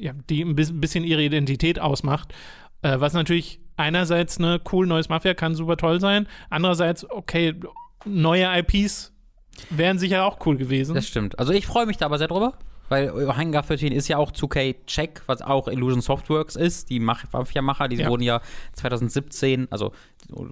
ja, 0.00 0.12
die 0.28 0.42
ein 0.42 0.54
bis- 0.56 0.78
bisschen 0.78 1.04
ihre 1.04 1.22
Identität 1.22 1.78
ausmacht. 1.78 2.32
Äh, 2.82 3.00
was 3.00 3.12
natürlich 3.14 3.60
einerseits 3.76 4.38
ne, 4.38 4.60
cool, 4.72 4.86
neues 4.86 5.08
Mafia 5.08 5.34
kann 5.34 5.54
super 5.54 5.76
toll 5.76 6.00
sein. 6.00 6.26
Andererseits, 6.50 7.08
okay, 7.10 7.54
neue 8.04 8.46
IPs 8.58 9.12
wären 9.70 9.98
sicher 9.98 10.24
auch 10.24 10.38
cool 10.46 10.56
gewesen. 10.56 10.94
Das 10.94 11.06
stimmt. 11.08 11.38
Also 11.38 11.52
ich 11.52 11.66
freue 11.66 11.86
mich 11.86 11.96
da 11.96 12.06
aber 12.06 12.18
sehr 12.18 12.28
drüber, 12.28 12.54
weil 12.88 13.36
Hangar 13.36 13.62
13 13.62 13.92
ist 13.92 14.08
ja 14.08 14.16
auch 14.18 14.30
2K 14.32 14.74
Check, 14.86 15.22
was 15.26 15.42
auch 15.42 15.68
Illusion 15.68 16.00
Softworks 16.00 16.56
ist, 16.56 16.90
die 16.90 17.00
Mach- 17.00 17.24
Mafia-Macher, 17.32 17.88
die 17.88 17.96
Ja. 17.96 18.08
wurden 18.08 18.22
ja 18.22 18.40
2017, 18.74 19.68
also 19.70 19.92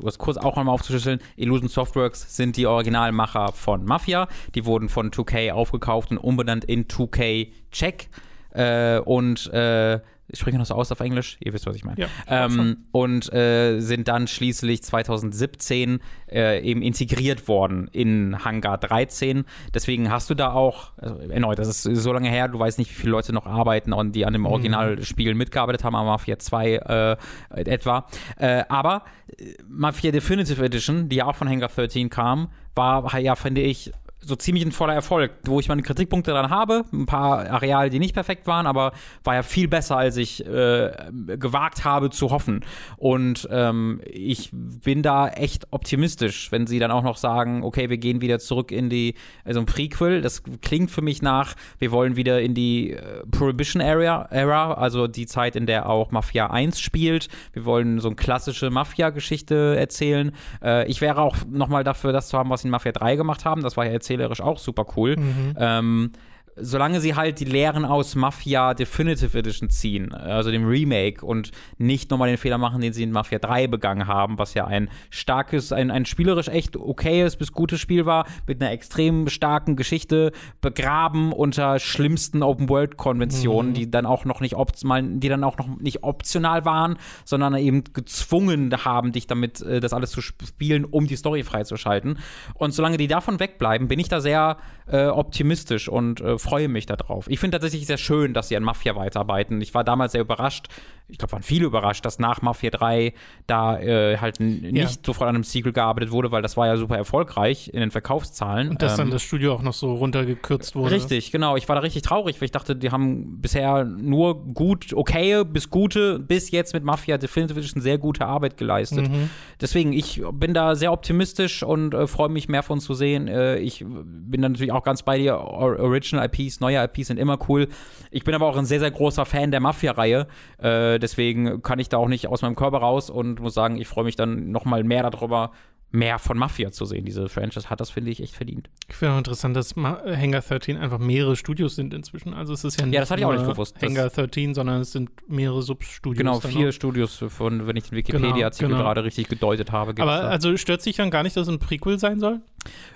das 0.03 0.19
kurz 0.19 0.37
auch 0.37 0.57
nochmal 0.57 0.75
aufzuschlüsseln, 0.75 1.21
Illusion 1.37 1.69
Softworks 1.69 2.37
sind 2.37 2.57
die 2.57 2.67
Originalmacher 2.67 3.53
von 3.53 3.85
Mafia, 3.85 4.29
die 4.55 4.65
wurden 4.67 4.89
von 4.89 5.11
2K 5.13 5.53
aufgekauft 5.53 6.11
und 6.11 6.19
umbenannt 6.19 6.65
in 6.65 6.87
2K 6.89 7.53
Check. 7.71 8.09
Äh, 8.51 9.01
und 9.01 9.53
äh, 9.53 9.99
ich 10.29 10.39
spreche 10.39 10.57
noch 10.59 10.67
so 10.67 10.75
aus 10.75 10.91
auf 10.91 11.01
Englisch, 11.01 11.37
ihr 11.41 11.53
wisst, 11.53 11.67
was 11.67 11.77
ich 11.77 11.85
meine. 11.85 12.01
Ja, 12.01 12.09
ähm, 12.29 12.85
und 12.93 13.33
äh, 13.33 13.81
sind 13.81 14.09
dann 14.09 14.27
schließlich 14.27 14.83
2017 14.83 16.01
äh, 16.31 16.63
eben 16.63 16.83
integriert 16.83 17.47
worden 17.47 17.89
in 17.93 18.45
Hangar 18.45 18.79
13. 18.79 19.45
Deswegen 19.75 20.11
hast 20.11 20.31
du 20.31 20.35
da 20.35 20.53
auch, 20.53 20.93
also 20.97 21.17
erneut, 21.19 21.59
das 21.59 21.69
ist 21.69 22.03
so 22.03 22.13
lange 22.13 22.31
her, 22.31 22.49
du 22.49 22.59
weißt 22.59 22.79
nicht, 22.79 22.91
wie 22.91 22.95
viele 22.95 23.13
Leute 23.13 23.33
noch 23.33 23.47
arbeiten 23.47 23.93
und 23.93 24.13
die 24.13 24.25
an 24.25 24.33
dem 24.33 24.47
Originalspiel 24.47 25.35
mitgearbeitet 25.35 25.85
haben, 25.85 25.95
an 25.95 26.07
Mafia 26.07 26.39
2 26.39 26.75
äh, 26.75 27.17
etwa. 27.65 28.07
Äh, 28.39 28.65
aber 28.69 29.05
äh, 29.37 29.55
Mafia 29.69 30.11
Definitive 30.11 30.65
Edition, 30.65 31.09
die 31.09 31.17
ja 31.17 31.27
auch 31.27 31.37
von 31.37 31.49
Hangar 31.49 31.69
13 31.69 32.09
kam, 32.09 32.49
war 32.75 33.19
ja, 33.19 33.37
finde 33.37 33.61
ich, 33.61 33.93
so 34.27 34.37
ziemlich 34.37 34.65
ein 34.65 34.73
voller 34.73 34.95
Erfolg, 34.95 35.33
wo 35.45 35.61
ich 35.61 35.69
meine 35.69 35.83
Kritikpunkte 35.83 36.31
dran 36.31 36.51
habe, 36.51 36.85
ein 36.93 37.07
paar 37.07 37.49
Areale, 37.51 37.91
die 37.91 37.99
nicht 37.99 38.15
perfekt 38.15 38.47
waren, 38.47 38.67
aber 38.67 38.93
war 39.23 39.35
ja 39.35 39.43
viel 39.43 39.69
besser, 39.69 39.97
als 39.97 40.17
ich 40.17 40.45
äh, 40.47 40.93
gewagt 41.39 41.85
habe 41.85 42.11
zu 42.11 42.31
hoffen. 42.31 42.65
Und 42.97 43.49
ähm, 43.51 44.01
ich 44.07 44.51
bin 44.53 45.03
da 45.03 45.29
echt 45.29 45.67
optimistisch, 45.71 46.51
wenn 46.53 46.67
sie 46.67 46.79
dann 46.79 46.91
auch 46.91 47.03
noch 47.03 47.17
sagen, 47.17 47.63
okay, 47.63 47.91
wir 47.91 47.99
gehen 47.99 48.21
wieder 48.21 48.39
zurück 48.39 48.71
in 48.71 48.91
die, 48.91 49.15
also 49.45 49.61
ein 49.61 49.67
Prequel, 49.67 50.21
das 50.21 50.43
klingt 50.63 50.91
für 50.91 51.03
mich 51.03 51.23
nach, 51.23 51.55
wir 51.79 51.91
wollen 51.91 52.17
wieder 52.17 52.41
in 52.41 52.55
die 52.55 52.93
äh, 52.93 53.25
Prohibition 53.31 53.83
Area, 53.83 54.27
Era, 54.31 54.75
also 54.75 55.07
die 55.07 55.27
Zeit, 55.27 55.57
in 55.57 55.67
der 55.67 55.89
auch 55.89 56.11
Mafia 56.11 56.49
1 56.49 56.81
spielt. 56.81 57.29
Wir 57.53 57.65
wollen 57.65 58.01
so 58.01 58.09
eine 58.09 58.17
klassische 58.17 58.71
Mafia-Geschichte 58.71 59.77
erzählen. 59.77 60.33
Äh, 60.63 60.89
ich 60.89 61.01
wäre 61.01 61.21
auch 61.21 61.37
nochmal 61.51 61.85
dafür, 61.85 62.13
das 62.13 62.29
zu 62.29 62.39
haben, 62.39 62.51
was 62.51 62.63
sie 62.63 62.69
in 62.69 62.73
Mafia 62.73 62.93
3 62.93 63.17
gemacht 63.17 63.45
haben. 63.45 63.63
Das 63.63 63.77
war 63.77 63.85
ja 63.85 63.93
erzählerisch 64.15 64.41
auch 64.41 64.59
super 64.59 64.87
cool. 64.97 65.17
Ähm, 65.59 66.13
solange 66.57 67.01
sie 67.01 67.15
halt 67.15 67.41
die 67.41 67.45
Lehren 67.45 67.85
aus 67.85 68.15
Mafia 68.15 68.75
Definitive 68.75 69.37
Edition 69.37 69.71
ziehen, 69.71 70.13
also 70.13 70.51
dem 70.51 70.67
Remake 70.67 71.25
und 71.25 71.51
nicht 71.79 72.11
nochmal 72.11 72.29
den 72.29 72.39
Fehler 72.39 72.59
machen, 72.59 72.81
den 72.81 72.93
sie 72.93 73.03
in 73.03 73.11
Mafia 73.11 73.39
3 73.39 73.67
begangen 73.67 74.07
haben, 74.07 74.39
was 74.39 74.55
ja 74.55 74.67
ein 74.67 74.89
starkes, 75.11 75.73
ein, 75.73 75.91
ein 75.91 76.07
spielerisch 76.07 76.49
echt 76.49 76.77
okayes 76.77 77.37
bis 77.37 77.53
gutes 77.53 77.81
Spiel 77.81 78.07
war, 78.07 78.27
mit 78.47 78.63
einer 78.63 78.71
extrem 78.71 79.29
starken 79.29 79.77
Geschichte, 79.77 80.33
begraben 80.61 81.33
unter 81.33 81.79
schlimmsten 81.79 82.43
Open-World-Konventionen, 82.43 83.75
die 83.75 83.91
dann 83.91 84.07
auch 84.07 84.25
noch 84.25 84.41
nicht 84.41 84.55
optimal, 84.55 85.03
die 85.03 85.29
dann 85.29 85.45
auch 85.45 85.59
noch 85.59 85.69
nicht 85.79 86.03
optional 86.05 86.65
waren, 86.65 86.97
sondern 87.25 87.55
eben 87.57 87.85
gezwungen 87.93 88.73
haben, 88.85 89.13
dich 89.13 89.27
damit 89.27 89.61
äh, 89.63 89.81
das 89.81 89.93
alles 89.93 90.11
zu 90.11 90.21
spielen, 90.21 90.85
um 90.85 91.07
die 91.07 91.17
Story 91.17 91.43
freizuschalten. 91.43 92.19
Und 92.55 92.73
solange 92.73 92.97
die 92.97 93.09
davon 93.09 93.41
wegbleiben, 93.41 93.89
bin 93.89 93.99
ich 93.99 94.09
da 94.09 94.21
sehr 94.21 94.59
äh, 94.87 95.07
optimistisch 95.07 95.89
und 95.89 96.21
äh, 96.21 96.39
freue 96.45 96.69
mich 96.69 96.87
darauf. 96.87 97.29
Ich 97.29 97.41
finde 97.41 97.57
tatsächlich 97.57 97.87
sehr 97.87 97.97
schön, 97.97 98.35
dass 98.35 98.49
sie 98.49 98.57
an 98.57 98.63
Mafia 98.63 98.95
weiterarbeiten. 98.95 99.61
Ich 99.63 99.75
war 99.75 99.83
damals 99.83 100.13
sehr 100.13 100.21
überrascht, 100.21 100.69
ich 101.09 101.19
glaube, 101.19 101.33
waren 101.33 101.43
viele 101.43 101.67
überrascht, 101.67 102.05
dass 102.07 102.19
nach 102.19 102.41
Mafia 102.41 102.71
3 102.71 103.13
da 103.47 103.79
äh, 103.79 104.17
halt 104.19 104.41
nicht 104.41 105.05
sofort 105.05 105.29
an 105.29 105.35
einem 105.35 105.45
Sequel 105.45 105.73
gearbeitet 105.73 106.11
wurde, 106.11 106.33
weil 106.33 106.41
das 106.41 106.57
war 106.57 106.67
ja 106.67 106.77
super 106.79 106.97
erfolgreich 106.97 107.69
in 107.73 107.81
den 107.81 107.91
Verkaufszahlen. 107.91 108.71
Und 108.71 108.81
dass 108.83 108.97
dann 108.97 109.09
Ähm, 109.09 109.13
das 109.13 109.23
Studio 109.23 109.53
auch 109.53 109.63
noch 109.63 109.75
so 109.75 109.93
runtergekürzt 109.95 110.75
wurde. 110.75 110.95
Richtig, 110.95 111.31
genau. 111.31 111.57
Ich 111.57 111.69
war 111.69 111.77
da 111.77 111.83
richtig 111.83 112.03
traurig, 112.03 112.41
weil 112.41 112.47
ich 112.47 112.53
dachte, 112.53 112.75
die 112.75 112.91
haben 112.91 113.41
bisher 113.43 113.85
nur 113.85 114.45
gut, 114.55 114.95
okay 114.95 115.45
bis 115.45 115.69
gute, 115.69 116.19
bis 116.19 116.51
jetzt 116.51 116.73
mit 116.73 116.85
Mafia 116.85 117.19
Definitive 117.19 117.59
Edition 117.59 117.83
sehr 117.83 117.99
gute 117.99 118.25
Arbeit 118.27 118.57
geleistet. 118.57 119.09
Mhm. 119.09 119.29
Deswegen, 119.61 119.93
ich 119.93 120.23
bin 120.33 120.55
da 120.55 120.75
sehr 120.75 120.91
optimistisch 120.93 121.63
und 121.63 121.93
äh, 121.93 122.07
freue 122.07 122.31
mich 122.31 122.49
mehr 122.49 122.63
von 122.63 122.81
zu 122.81 122.95
sehen. 122.95 123.29
Äh, 123.29 123.59
ich 123.59 123.85
bin 123.85 124.41
da 124.41 124.49
natürlich 124.49 124.73
auch 124.73 124.83
ganz 124.83 125.03
bei 125.03 125.19
dir. 125.19 125.39
Or 125.39 125.79
Original 125.79 126.29
IPs, 126.33 126.61
neue 126.61 126.83
IPs 126.83 127.09
sind 127.09 127.19
immer 127.19 127.39
cool. 127.49 127.69
Ich 128.11 128.25
bin 128.25 128.35
aber 128.35 128.47
auch 128.47 128.57
ein 128.57 128.65
sehr, 128.65 128.81
sehr 128.81 128.91
großer 128.91 129.27
Fan 129.27 129.51
der 129.51 129.61
Mafia-Reihe. 129.61 130.27
Äh, 130.59 130.94
deswegen 130.99 131.63
kann 131.63 131.79
ich 131.79 131.89
da 131.89 131.99
auch 131.99 132.09
nicht 132.09 132.29
aus 132.29 132.43
meinem 132.43 132.57
Körper 132.57 132.79
raus 132.79 133.11
und 133.11 133.41
muss 133.41 133.55
sagen, 133.55 133.77
ich 133.77 133.89
freue 133.89 134.05
mich 134.05 134.17
dann 134.17 134.51
noch 134.51 134.65
mal 134.65 134.85
mehr 134.85 135.09
darüber, 135.09 135.53
mehr 135.95 136.19
von 136.19 136.37
Mafia 136.37 136.73
zu 136.73 136.85
sehen. 136.87 137.05
Diese 137.05 137.29
Franchise 137.29 137.71
hat 137.71 137.81
das, 137.81 137.91
finde 137.91 138.11
ich, 138.11 138.21
echt 138.21 138.35
verdient. 138.35 138.69
Ich 138.89 138.97
finde 138.97 139.15
auch 139.15 139.19
interessant, 139.19 139.55
dass 139.57 139.77
Ma 139.77 140.01
Hangar 140.05 140.43
13 140.43 140.77
einfach 140.77 140.99
mehrere 140.99 141.37
Studios 141.37 141.77
sind 141.77 141.95
inzwischen. 141.95 142.35
Also 142.35 142.53
es 142.53 142.65
ist 142.65 142.81
ja 142.81 142.87
nicht 142.87 142.95
Ja, 142.95 143.01
das 143.01 143.13
hatte 143.13 143.21
ich 143.21 143.27
auch 143.27 143.33
nicht 143.33 143.45
nur 143.45 143.53
gewusst. 143.53 143.81
Hangar 143.81 144.11
13, 144.11 144.55
sondern 144.55 144.81
es 144.81 144.91
sind 144.91 145.11
mehrere 145.29 145.63
Substudios. 145.63 146.19
Genau, 146.19 146.41
vier 146.41 146.67
noch. 146.67 146.73
Studios 146.73 147.25
von, 147.29 147.69
wenn 147.69 147.77
ich 147.77 147.85
den 147.85 147.97
Wikipedia-Artikel 147.97 148.67
Genau, 148.67 148.79
genau. 148.79 148.89
gerade 148.89 149.05
richtig 149.05 149.29
gedeutet 149.29 149.71
habe. 149.71 149.95
Aber 150.03 150.25
also 150.25 150.57
stört 150.57 150.83
sich 150.83 150.97
dann 150.97 151.11
gar 151.11 151.23
nicht, 151.23 151.37
dass 151.37 151.47
es 151.47 151.55
ein 151.55 151.61
Prequel 151.61 151.99
sein 152.01 152.19
soll? 152.19 152.41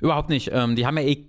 Überhaupt 0.01 0.29
nicht. 0.29 0.51
Ähm, 0.53 0.75
die 0.75 0.85
haben 0.85 0.97
ja 0.97 1.05
eh 1.05 1.13
äh, 1.13 1.27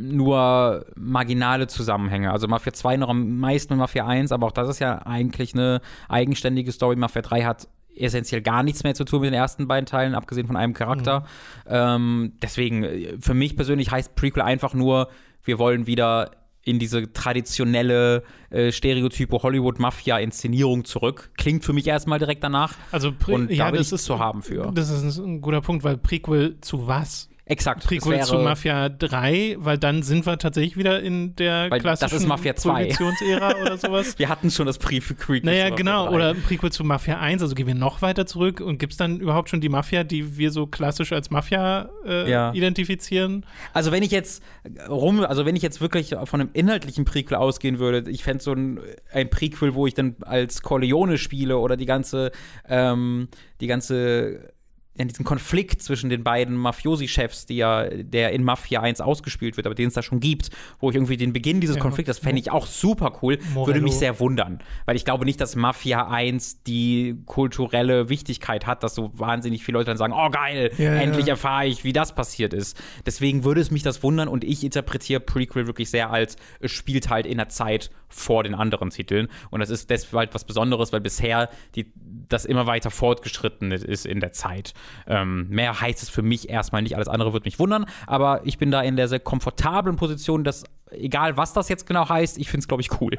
nur 0.00 0.86
marginale 0.96 1.66
Zusammenhänge. 1.66 2.30
Also 2.30 2.48
Mafia 2.48 2.72
2 2.72 2.96
noch 2.98 3.08
am 3.08 3.38
meisten 3.38 3.74
mit 3.74 3.80
Mafia 3.80 4.06
1, 4.06 4.32
aber 4.32 4.46
auch 4.46 4.52
das 4.52 4.68
ist 4.68 4.78
ja 4.78 4.98
eigentlich 5.06 5.54
eine 5.54 5.80
eigenständige 6.08 6.72
Story. 6.72 6.96
Mafia 6.96 7.22
3 7.22 7.44
hat 7.44 7.68
essentiell 7.96 8.42
gar 8.42 8.62
nichts 8.62 8.84
mehr 8.84 8.94
zu 8.94 9.04
tun 9.04 9.20
mit 9.20 9.28
den 9.28 9.34
ersten 9.34 9.66
beiden 9.66 9.86
Teilen, 9.86 10.14
abgesehen 10.14 10.46
von 10.46 10.56
einem 10.56 10.74
Charakter. 10.74 11.24
Ähm, 11.66 12.34
deswegen, 12.42 12.84
äh, 12.84 13.16
für 13.20 13.34
mich 13.34 13.56
persönlich 13.56 13.90
heißt 13.90 14.14
Prequel 14.14 14.42
einfach 14.42 14.74
nur, 14.74 15.08
wir 15.44 15.58
wollen 15.58 15.86
wieder 15.86 16.30
in 16.62 16.80
diese 16.80 17.12
traditionelle 17.12 18.24
äh, 18.50 18.72
Stereotype 18.72 19.40
Hollywood-Mafia-Inszenierung 19.40 20.84
zurück. 20.84 21.30
Klingt 21.36 21.64
für 21.64 21.72
mich 21.72 21.86
erstmal 21.86 22.18
direkt 22.18 22.42
danach. 22.42 22.74
Also 22.90 23.12
Pre 23.12 23.34
Und 23.34 23.50
da 23.50 23.54
ja, 23.54 23.70
bin 23.70 23.78
das 23.78 23.92
ist 23.92 24.04
zu 24.04 24.18
haben 24.18 24.42
für. 24.42 24.72
Das 24.74 24.90
ist 24.90 25.18
ein 25.18 25.40
guter 25.40 25.60
Punkt, 25.60 25.84
weil 25.84 25.96
Prequel 25.96 26.60
zu 26.60 26.88
was? 26.88 27.28
Exakt. 27.48 27.84
Prequel 27.84 28.18
das 28.18 28.26
zu 28.26 28.38
Mafia 28.38 28.88
3, 28.88 29.54
weil 29.60 29.78
dann 29.78 30.02
sind 30.02 30.26
wir 30.26 30.36
tatsächlich 30.36 30.76
wieder 30.76 31.00
in 31.00 31.36
der 31.36 31.70
Weil 31.70 31.78
das 31.78 32.00
klassischen 32.00 32.16
ist 32.16 32.26
Mafia 32.26 32.56
2. 32.56 32.72
Prohibitionsära 32.72 33.54
oder 33.62 33.78
sowas. 33.78 34.18
Wir 34.18 34.28
hatten 34.28 34.50
schon 34.50 34.66
das 34.66 34.78
Prequel. 34.78 35.42
Naja, 35.44 35.66
zu 35.66 35.70
Mafia 35.70 35.76
genau. 35.76 36.06
3. 36.08 36.14
Oder 36.16 36.28
ein 36.30 36.42
Prequel 36.42 36.72
zu 36.72 36.82
Mafia 36.82 37.20
1, 37.20 37.42
also 37.42 37.54
gehen 37.54 37.68
wir 37.68 37.76
noch 37.76 38.02
weiter 38.02 38.26
zurück 38.26 38.60
und 38.60 38.78
gibt 38.78 38.94
es 38.94 38.96
dann 38.96 39.20
überhaupt 39.20 39.48
schon 39.48 39.60
die 39.60 39.68
Mafia, 39.68 40.02
die 40.02 40.36
wir 40.36 40.50
so 40.50 40.66
klassisch 40.66 41.12
als 41.12 41.30
Mafia 41.30 41.88
äh, 42.04 42.28
Ja. 42.28 42.52
identifizieren? 42.52 43.46
Also 43.72 43.92
wenn 43.92 44.02
ich 44.02 44.10
jetzt 44.10 44.42
rum, 44.88 45.20
also 45.20 45.46
wenn 45.46 45.54
ich 45.54 45.62
jetzt 45.62 45.80
wirklich 45.80 46.16
von 46.24 46.40
einem 46.40 46.50
inhaltlichen 46.52 47.04
Prequel 47.04 47.36
ausgehen 47.36 47.78
würde, 47.78 48.10
ich 48.10 48.24
fände 48.24 48.42
so 48.42 48.54
ein, 48.54 48.80
ein 49.12 49.30
Prequel, 49.30 49.74
wo 49.74 49.86
ich 49.86 49.94
dann 49.94 50.16
als 50.22 50.62
Corleone 50.62 51.16
spiele 51.16 51.58
oder 51.58 51.76
die 51.76 51.86
ganze, 51.86 52.32
ähm, 52.68 53.28
die 53.60 53.68
ganze 53.68 54.55
ja, 54.98 55.04
diesen 55.04 55.24
Konflikt 55.24 55.82
zwischen 55.82 56.10
den 56.10 56.24
beiden 56.24 56.56
Mafiosi-Chefs, 56.56 57.46
ja, 57.50 57.84
der 57.84 58.32
in 58.32 58.44
Mafia 58.44 58.80
1 58.80 59.00
ausgespielt 59.00 59.56
wird, 59.56 59.66
aber 59.66 59.74
den 59.74 59.88
es 59.88 59.94
da 59.94 60.02
schon 60.02 60.20
gibt, 60.20 60.50
wo 60.80 60.90
ich 60.90 60.96
irgendwie 60.96 61.16
den 61.16 61.32
Beginn 61.32 61.60
dieses 61.60 61.76
Ja. 61.76 61.82
Konflikts, 61.82 62.08
das 62.08 62.18
fände 62.18 62.40
ich 62.40 62.50
auch 62.50 62.66
super 62.66 63.18
cool, 63.22 63.38
Morello. 63.52 63.66
würde 63.66 63.80
mich 63.80 63.94
sehr 63.94 64.18
wundern. 64.20 64.60
Weil 64.86 64.96
ich 64.96 65.04
glaube 65.04 65.24
nicht, 65.24 65.40
dass 65.40 65.56
Mafia 65.56 66.08
1 66.08 66.62
die 66.64 67.16
kulturelle 67.26 68.08
Wichtigkeit 68.08 68.66
hat, 68.66 68.82
dass 68.82 68.94
so 68.94 69.10
wahnsinnig 69.14 69.64
viele 69.64 69.78
Leute 69.78 69.90
dann 69.90 69.98
sagen, 69.98 70.14
oh 70.16 70.30
geil, 70.30 70.72
ja. 70.78 70.94
endlich 70.94 71.28
erfahre 71.28 71.66
ich, 71.66 71.84
wie 71.84 71.92
das 71.92 72.14
passiert 72.14 72.54
ist. 72.54 72.80
Deswegen 73.04 73.44
würde 73.44 73.60
es 73.60 73.70
mich 73.70 73.82
das 73.82 74.02
wundern 74.02 74.28
und 74.28 74.44
ich 74.44 74.64
interpretiere 74.64 75.20
Prequel 75.20 75.66
wirklich 75.66 75.90
sehr 75.90 76.10
als, 76.10 76.36
es 76.60 76.72
spielt 76.72 77.10
halt 77.10 77.26
in 77.26 77.38
der 77.38 77.48
Zeit 77.48 77.90
vor 78.08 78.42
den 78.42 78.54
anderen 78.54 78.90
Titeln. 78.90 79.28
Und 79.50 79.60
das 79.60 79.70
ist 79.70 79.90
deshalb 79.90 80.34
was 80.34 80.44
Besonderes, 80.44 80.92
weil 80.92 81.00
bisher 81.00 81.48
die, 81.74 81.92
das 82.28 82.44
immer 82.44 82.66
weiter 82.66 82.90
fortgeschritten 82.90 83.72
ist 83.72 84.06
in 84.06 84.20
der 84.20 84.32
Zeit. 84.32 84.74
Ähm, 85.06 85.48
mehr 85.48 85.80
heißt 85.80 86.02
es 86.02 86.08
für 86.08 86.22
mich 86.22 86.48
erstmal 86.48 86.82
nicht, 86.82 86.96
alles 86.96 87.08
andere 87.08 87.32
wird 87.32 87.44
mich 87.44 87.58
wundern, 87.58 87.86
aber 88.06 88.40
ich 88.44 88.58
bin 88.58 88.70
da 88.70 88.82
in 88.82 88.96
der 88.96 89.08
sehr 89.08 89.20
komfortablen 89.20 89.96
Position, 89.96 90.44
das 90.44 90.64
egal 90.90 91.36
was 91.36 91.52
das 91.52 91.68
jetzt 91.68 91.86
genau 91.86 92.08
heißt, 92.08 92.38
ich 92.38 92.48
finde 92.48 92.60
es, 92.60 92.68
glaube 92.68 92.80
ich, 92.80 93.00
cool. 93.00 93.12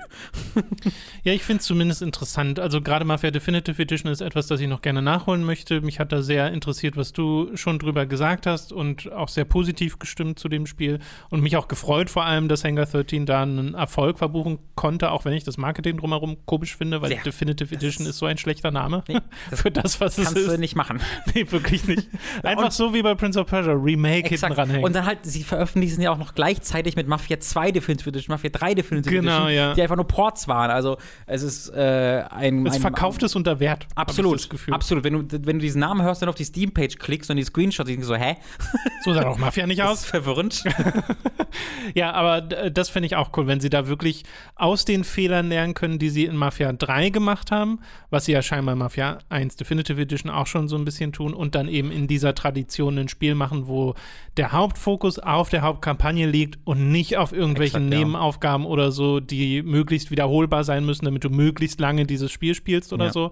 ja, 1.23 1.33
ich 1.33 1.43
finde 1.43 1.61
es 1.61 1.65
zumindest 1.65 2.01
interessant. 2.01 2.59
Also 2.59 2.81
gerade 2.81 3.05
Mafia 3.05 3.31
Definitive 3.31 3.81
Edition 3.81 4.11
ist 4.11 4.21
etwas, 4.21 4.47
das 4.47 4.59
ich 4.59 4.67
noch 4.67 4.81
gerne 4.81 5.01
nachholen 5.01 5.43
möchte. 5.43 5.81
Mich 5.81 5.99
hat 5.99 6.11
da 6.11 6.21
sehr 6.21 6.51
interessiert, 6.51 6.97
was 6.97 7.13
du 7.13 7.55
schon 7.55 7.79
drüber 7.79 8.05
gesagt 8.05 8.45
hast 8.45 8.71
und 8.71 9.11
auch 9.11 9.29
sehr 9.29 9.45
positiv 9.45 9.99
gestimmt 9.99 10.39
zu 10.39 10.49
dem 10.49 10.65
Spiel 10.65 10.99
und 11.29 11.41
mich 11.41 11.57
auch 11.57 11.67
gefreut 11.67 12.09
vor 12.09 12.25
allem, 12.25 12.47
dass 12.47 12.63
Hangar 12.63 12.85
13 12.85 13.25
da 13.25 13.41
einen 13.41 13.73
Erfolg 13.73 14.17
verbuchen 14.17 14.59
konnte, 14.77 15.11
auch 15.11 15.25
wenn 15.25 15.33
ich 15.33 15.43
das 15.43 15.57
Marketing 15.57 15.97
drumherum 15.97 16.37
komisch 16.45 16.77
finde, 16.77 17.01
weil 17.01 17.11
ja, 17.11 17.21
Definitive 17.21 17.75
Edition 17.75 18.05
ist, 18.05 18.11
ist 18.11 18.19
so 18.19 18.25
ein 18.25 18.37
schlechter 18.37 18.71
Name 18.71 19.03
nee, 19.09 19.17
das 19.49 19.61
für 19.61 19.71
das, 19.71 19.99
was 19.99 20.17
es 20.17 20.19
ist. 20.19 20.33
Kannst 20.33 20.47
du 20.47 20.57
nicht 20.57 20.75
machen. 20.75 21.01
Nee, 21.33 21.45
wirklich 21.51 21.87
nicht. 21.87 22.07
Einfach 22.43 22.65
und, 22.65 22.73
so 22.73 22.93
wie 22.93 23.01
bei 23.01 23.13
Prince 23.15 23.39
of 23.39 23.47
Persia, 23.47 23.73
Remake 23.73 24.29
exakt. 24.29 24.41
hinten 24.41 24.53
ranhängen. 24.53 24.85
Und 24.85 24.95
dann 24.95 25.05
halt, 25.05 25.19
sie 25.23 25.43
veröffentlichen 25.43 26.01
ja 26.01 26.11
auch 26.11 26.17
noch 26.17 26.35
gleichzeitig 26.35 26.95
mit 26.95 27.07
Mafia 27.07 27.39
2 27.39 27.71
Definitive 27.71 28.09
Edition, 28.09 28.33
Mafia 28.33 28.49
3 28.49 28.75
Definitive 28.75 29.13
genau, 29.13 29.47
Edition, 29.47 29.55
ja. 29.55 29.73
die 29.73 29.81
einfach 29.81 29.95
nur 29.95 30.07
Ports 30.07 30.47
waren. 30.47 30.71
Also 30.71 30.97
es 31.25 31.41
ist 31.43 31.69
äh, 31.69 32.23
ein. 32.29 32.65
Es 32.65 32.75
ein, 32.75 32.81
verkauft 32.81 33.23
es 33.23 33.35
unter 33.35 33.59
Wert. 33.59 33.87
Absolut. 33.95 34.47
Absolut. 34.71 35.03
Wenn 35.03 35.27
du, 35.27 35.45
wenn 35.45 35.57
du 35.57 35.63
diesen 35.63 35.79
Namen 35.79 36.03
hörst, 36.03 36.21
dann 36.21 36.29
auf 36.29 36.35
die 36.35 36.45
Steam-Page 36.45 36.97
klickst 36.97 37.29
und 37.29 37.37
die 37.37 37.43
Screenshots, 37.43 37.87
denkst 37.87 38.07
so, 38.07 38.15
hä? 38.15 38.37
So 39.03 39.13
sah 39.13 39.23
doch 39.23 39.37
Mafia 39.37 39.67
nicht 39.67 39.81
aus. 39.83 39.89
Das 39.89 39.99
ist 40.01 40.09
verwirrend. 40.09 40.63
ja, 41.93 42.11
aber 42.13 42.41
das 42.41 42.89
finde 42.89 43.07
ich 43.07 43.15
auch 43.15 43.31
cool, 43.37 43.47
wenn 43.47 43.59
sie 43.59 43.69
da 43.69 43.87
wirklich 43.87 44.23
aus 44.67 44.83
den 44.83 45.05
Fehlern 45.05 45.47
lernen 45.47 45.73
können, 45.73 45.97
die 45.97 46.09
sie 46.09 46.25
in 46.25 46.35
Mafia 46.35 46.73
3 46.73 47.09
gemacht 47.09 47.51
haben, 47.51 47.79
was 48.09 48.25
sie 48.25 48.33
ja 48.33 48.41
scheinbar 48.41 48.73
in 48.73 48.79
Mafia 48.79 49.19
1 49.29 49.55
Definitive 49.55 50.01
Edition 50.01 50.29
auch 50.29 50.45
schon 50.45 50.67
so 50.67 50.75
ein 50.75 50.83
bisschen 50.83 51.13
tun 51.13 51.33
und 51.33 51.55
dann 51.55 51.69
eben 51.69 51.89
in 51.89 52.07
dieser 52.07 52.35
Tradition 52.35 52.97
ein 52.97 53.07
Spiel 53.07 53.33
machen, 53.33 53.69
wo 53.69 53.95
der 54.35 54.51
Hauptfokus 54.51 55.19
auf 55.19 55.47
der 55.47 55.61
Hauptkampagne 55.61 56.27
liegt 56.27 56.59
und 56.65 56.91
nicht 56.91 57.15
auf 57.15 57.31
irgendwelchen 57.31 57.87
Exakt, 57.87 57.97
Nebenaufgaben 57.97 58.65
ja. 58.65 58.69
oder 58.69 58.91
so, 58.91 59.21
die 59.21 59.63
möglichst 59.63 60.11
wiederholbar 60.11 60.65
sein 60.65 60.85
müssen, 60.85 61.05
damit 61.05 61.23
du 61.23 61.29
möglichst 61.29 61.79
lange 61.79 62.05
dieses 62.05 62.29
Spiel 62.29 62.53
spielst 62.53 62.91
oder 62.91 63.05
ja. 63.05 63.13
so. 63.13 63.31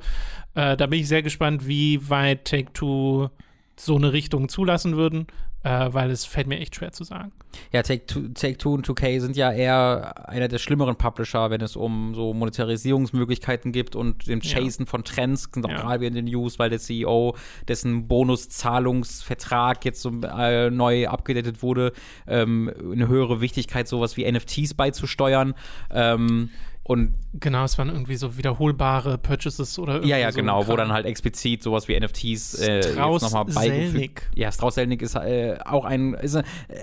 Äh, 0.54 0.78
da 0.78 0.88
bin 0.88 1.02
ich 1.02 1.10
sehr 1.10 1.22
gespannt, 1.22 1.68
wie 1.68 2.10
weit 2.10 2.46
Take-Two 2.46 3.30
so 3.78 3.96
eine 3.98 4.14
Richtung 4.14 4.48
zulassen 4.48 4.96
würden 4.96 5.28
äh, 5.66 5.92
weil 5.94 6.12
es 6.12 6.26
fällt 6.26 6.46
mir 6.46 6.60
echt 6.60 6.76
schwer 6.76 6.92
zu 6.92 7.04
sagen. 7.04 7.32
Ja, 7.72 7.82
Take-Two 7.82 8.28
Take 8.36 8.70
und 8.70 8.88
2K 8.88 9.20
sind 9.20 9.36
ja 9.36 9.52
eher 9.52 10.30
einer 10.30 10.48
der 10.48 10.60
schlimmeren 10.60 10.96
Publisher, 10.96 11.50
wenn 11.50 11.62
es 11.62 11.76
um 11.76 12.14
so 12.14 12.36
Monetarisierungsmöglichkeiten 12.36 13.72
gibt 13.72 13.96
und 13.96 14.28
dem 14.28 14.42
Chasen 14.42 14.86
ja. 14.86 14.90
von 14.90 15.04
Trends, 15.04 15.50
sind 15.52 15.66
auch 15.66 15.72
ja. 15.72 15.82
gerade 15.82 16.06
in 16.06 16.14
den 16.14 16.26
News, 16.26 16.60
weil 16.60 16.70
der 16.70 16.78
CEO, 16.78 17.36
dessen 17.68 18.08
Bonuszahlungsvertrag 18.08 19.84
jetzt 19.86 20.02
so, 20.02 20.12
äh, 20.22 20.70
neu 20.70 21.08
abgedatet 21.08 21.64
wurde, 21.64 21.94
ähm, 22.28 22.72
eine 22.92 23.08
höhere 23.08 23.42
Wichtigkeit, 23.42 23.88
sowas 23.88 24.18
wie 24.18 24.32
NFTs 24.32 24.76
beizusteuern. 24.76 25.56
Ähm, 25.90 26.52
und 26.88 27.14
genau, 27.34 27.64
es 27.64 27.80
waren 27.80 27.90
irgendwie 27.90 28.16
so 28.16 28.38
wiederholbare 28.38 29.18
Purchases 29.18 29.80
oder 29.80 29.94
irgendwie 29.94 30.12
Ja, 30.12 30.18
ja, 30.18 30.32
so 30.32 30.38
genau, 30.38 30.68
wo 30.68 30.76
dann 30.76 30.94
halt 30.94 31.08
explizit 31.08 31.64
sowas 31.64 31.88
wie 31.88 32.00
NFTs 32.00 32.60
äh, 32.60 32.94
nochmal 32.96 33.46
beigefügt. 33.46 34.30
Ja, 34.36 34.52
Strauß 34.52 34.76
Selnick 34.76 35.02
ist 35.02 35.16
äh, 35.16 35.58
auch 35.66 35.84
ein, 35.84 36.14
ist, 36.14 36.40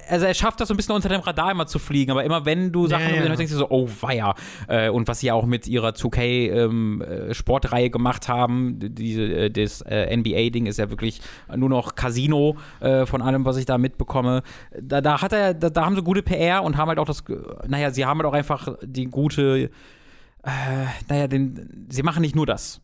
also 0.09 0.27
er 0.27 0.35
schafft 0.35 0.61
das 0.61 0.67
so 0.67 0.75
ein 0.75 0.77
bisschen 0.77 0.97
unter 0.97 1.09
dem 1.09 1.21
Radar 1.21 1.53
immer 1.53 1.69
zu 1.69 1.79
fliegen, 1.79 2.11
aber 2.11 2.25
immer 2.25 2.45
wenn 2.45 2.73
du 2.73 2.89
Sachen 2.89 3.15
ja, 3.15 3.23
ja. 3.23 3.37
denkst 3.37 3.53
du 3.53 3.59
so, 3.59 3.71
oh 3.71 3.89
weia. 4.01 4.35
Äh, 4.67 4.89
und 4.91 5.07
was 5.07 5.21
sie 5.21 5.31
auch 5.31 5.47
mit 5.47 5.69
ihrer 5.69 5.91
2K 5.91 6.51
ähm, 6.51 7.03
äh, 7.03 7.33
Sportreihe 7.33 7.89
gemacht 7.89 8.27
haben, 8.27 8.81
diese, 8.81 9.23
äh, 9.23 9.51
das 9.51 9.83
äh, 9.83 10.17
NBA-Ding 10.17 10.67
ist 10.67 10.81
ja 10.81 10.91
wirklich 10.91 11.21
nur 11.55 11.69
noch 11.69 11.95
Casino 11.95 12.57
äh, 12.81 13.07
von 13.07 13.23
allem, 13.23 13.45
was 13.45 13.57
ich 13.57 13.67
da 13.67 13.79
mitbekomme. 13.79 14.43
Da, 14.81 15.01
da 15.01 15.23
hat 15.23 15.33
er, 15.33 15.55
da, 15.55 15.71
da 15.71 15.85
haben 15.85 15.95
sie 15.95 16.03
gute 16.03 16.23
PR 16.23 16.65
und 16.65 16.77
haben 16.77 16.89
halt 16.89 16.99
auch 16.99 17.07
das, 17.07 17.23
naja, 17.69 17.93
sie 17.93 18.05
haben 18.05 18.19
halt 18.19 18.27
auch 18.27 18.35
einfach 18.35 18.77
die 18.83 19.05
gute 19.05 19.71
äh, 20.45 20.87
naja, 21.09 21.29
den, 21.29 21.87
sie 21.91 22.03
machen 22.03 22.21
nicht 22.23 22.35
nur 22.35 22.47
das. 22.47 22.81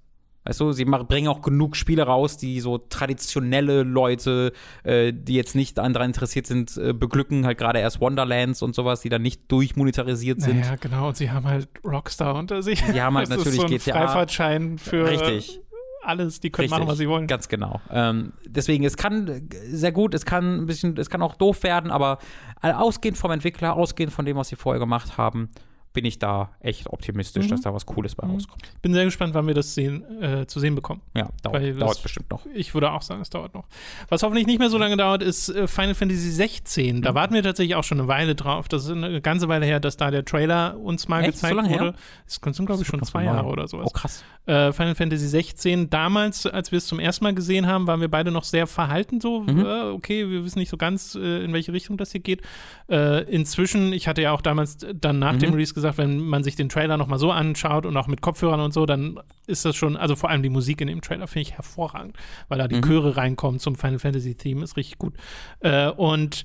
Weißt 0.49 0.61
du, 0.61 0.73
sie 0.73 0.87
bringen 0.87 1.29
auch 1.29 1.43
genug 1.43 1.77
Spiele 1.77 2.05
raus, 2.05 2.39
die 2.39 2.61
so 2.61 2.79
traditionelle 2.79 3.83
Leute, 3.83 4.53
äh, 4.83 5.13
die 5.13 5.35
jetzt 5.35 5.55
nicht 5.55 5.77
daran 5.77 6.01
interessiert 6.01 6.47
sind, 6.47 6.75
äh, 6.79 6.95
beglücken, 6.95 7.45
halt 7.45 7.59
gerade 7.59 7.81
erst 7.81 8.01
Wonderlands 8.01 8.63
und 8.63 8.75
sowas, 8.75 9.03
die 9.03 9.11
dann 9.11 9.21
nicht 9.21 9.53
durchmonetarisiert 9.53 10.41
sind. 10.41 10.65
Ja, 10.65 10.77
genau, 10.77 11.09
und 11.09 11.19
sie 11.19 11.31
haben 11.31 11.47
halt 11.47 11.69
Rockstar 11.85 12.35
unter 12.35 12.63
sich. 12.63 12.83
Die 12.83 13.03
haben 13.03 13.19
halt 13.19 13.29
das 13.29 13.37
natürlich 13.37 13.59
ist 13.59 13.61
so 13.61 13.67
ein 13.67 13.79
GTA. 13.79 14.07
Freifahrtschein 14.07 14.79
für 14.79 15.07
Richtig. 15.07 15.61
alles, 16.03 16.41
die 16.41 16.49
können 16.49 16.65
Richtig, 16.65 16.79
machen, 16.79 16.89
was 16.89 16.97
sie 16.97 17.09
wollen. 17.11 17.27
Ganz 17.27 17.49
genau. 17.49 17.83
Ähm, 17.91 18.33
deswegen, 18.47 18.85
es 18.85 18.97
kann 18.97 19.51
sehr 19.67 19.93
gut, 19.93 20.15
es 20.15 20.25
kann 20.25 20.63
ein 20.63 20.67
bisschen, 20.67 20.97
es 20.97 21.11
kann 21.11 21.21
auch 21.21 21.35
doof 21.35 21.63
werden, 21.63 21.91
aber 21.91 22.21
ausgehend 22.63 23.19
vom 23.19 23.33
Entwickler, 23.33 23.75
ausgehend 23.77 24.15
von 24.15 24.25
dem, 24.25 24.39
was 24.39 24.49
sie 24.49 24.57
vorher 24.57 24.81
gemacht 24.81 25.19
haben, 25.19 25.51
bin 25.93 26.05
ich 26.05 26.19
da 26.19 26.51
echt 26.61 26.87
optimistisch, 26.89 27.47
mhm. 27.47 27.51
dass 27.51 27.61
da 27.63 27.75
was 27.75 27.87
Cooles 27.87 28.15
bei 28.15 28.27
mhm. 28.27 28.35
rauskommt. 28.35 28.63
Bin 28.83 28.93
sehr 28.93 29.05
gespannt, 29.05 29.35
wann 29.35 29.47
wir 29.47 29.55
das 29.55 29.75
sehen, 29.75 30.05
äh, 30.23 30.47
zu 30.47 30.61
sehen 30.61 30.75
bekommen. 30.75 31.03
Ja, 31.15 31.29
dauert, 31.43 31.63
Weil 31.63 31.75
dauert 31.75 32.03
bestimmt 32.03 32.31
noch. 32.31 32.47
Ich 32.55 32.75
würde 32.75 32.93
auch 32.93 33.03
sagen, 33.03 33.21
es 33.21 33.31
dauert 33.31 33.55
noch. 33.55 33.67
Was 34.09 34.23
hoffentlich 34.23 34.47
nicht 34.47 34.59
mehr 34.59 34.71
so 34.71 34.79
lange 34.79 34.97
dauert, 34.97 35.23
ist 35.23 35.49
äh, 35.49 35.67
Final 35.67 35.95
Fantasy 35.95 36.31
16. 36.31 37.03
Da 37.03 37.11
mhm. 37.11 37.15
warten 37.15 37.35
wir 37.35 37.43
tatsächlich 37.43 37.75
auch 37.75 37.85
schon 37.85 38.01
eine 38.01 38.09
Weile 38.09 38.35
drauf. 38.35 38.69
Das 38.69 38.85
ist 38.85 38.91
eine 38.91 39.21
ganze 39.21 39.49
Weile 39.49 39.67
her, 39.67 39.81
dass 39.81 39.97
da 39.97 40.11
der 40.11 40.25
Trailer 40.25 40.79
uns 40.79 41.09
mal 41.09 41.21
echt? 41.21 41.33
gezeigt 41.33 41.57
so 41.57 41.71
wurde. 41.71 41.95
Es 42.27 42.41
sind, 42.43 42.67
glaube 42.67 42.83
ich, 42.83 42.89
schon 42.89 43.03
zwei 43.03 43.25
Jahre 43.25 43.49
oder 43.49 43.69
sowas. 43.69 43.87
Oh, 43.89 43.93
krass. 43.93 44.25
Äh, 44.47 44.73
Final 44.73 44.95
Fantasy 44.95 45.27
16. 45.27 45.91
Damals, 45.91 46.47
als 46.47 46.73
wir 46.73 46.79
es 46.79 46.87
zum 46.87 46.99
ersten 46.99 47.25
Mal 47.25 47.35
gesehen 47.35 47.67
haben, 47.67 47.87
waren 47.87 48.01
wir 48.01 48.09
beide 48.09 48.31
noch 48.31 48.45
sehr 48.45 48.67
verhalten 48.67 49.21
so. 49.21 49.41
Mhm. 49.41 49.65
Äh, 49.65 49.83
okay, 49.91 50.29
wir 50.29 50.45
wissen 50.45 50.59
nicht 50.59 50.71
so 50.71 50.77
ganz, 50.77 51.15
äh, 51.15 51.45
in 51.45 51.53
welche 51.53 51.73
Richtung 51.73 51.97
das 51.97 52.13
hier 52.13 52.21
geht. 52.21 52.43
Äh, 52.89 53.25
inzwischen, 53.25 53.93
ich 53.93 54.09
hatte 54.09 54.23
ja 54.23 54.33
auch 54.33 54.41
damals 54.41 54.79
dann 54.95 55.19
nach 55.19 55.35
mhm. 55.35 55.39
dem 55.41 55.53
Release 55.53 55.75
gesagt, 55.79 55.99
wenn 55.99 56.21
man 56.21 56.45
sich 56.45 56.57
den 56.57 56.69
Trailer 56.69 56.97
nochmal 56.97 57.19
so 57.19 57.31
anschaut 57.31 57.87
und 57.87 57.97
auch 57.97 58.07
mit 58.07 58.21
Kopfhörern 58.21 58.61
und 58.61 58.73
so, 58.73 58.87
dann 58.87 59.21
ist 59.47 59.65
das 59.65 59.77
schon, 59.77 59.97
also 59.97 60.17
vor 60.17 60.31
allem 60.31 60.43
die 60.43 60.49
Musik 60.49 60.81
in 60.81 60.89
dem 60.89 61.01
Trailer 61.01 61.27
finde 61.27 61.43
ich 61.43 61.53
hervorragend, 61.55 62.17
weil 62.49 62.59
da 62.59 62.69
die 62.69 62.77
mhm. 62.77 62.83
Chöre 62.83 63.17
reinkommen 63.17 63.61
zum 63.61 63.77
Final 63.77 63.99
Fantasy 63.99 64.35
Theme, 64.35 64.63
ist 64.63 64.77
richtig 64.77 64.99
gut. 64.99 65.15
Äh, 65.61 65.89
und 65.91 66.45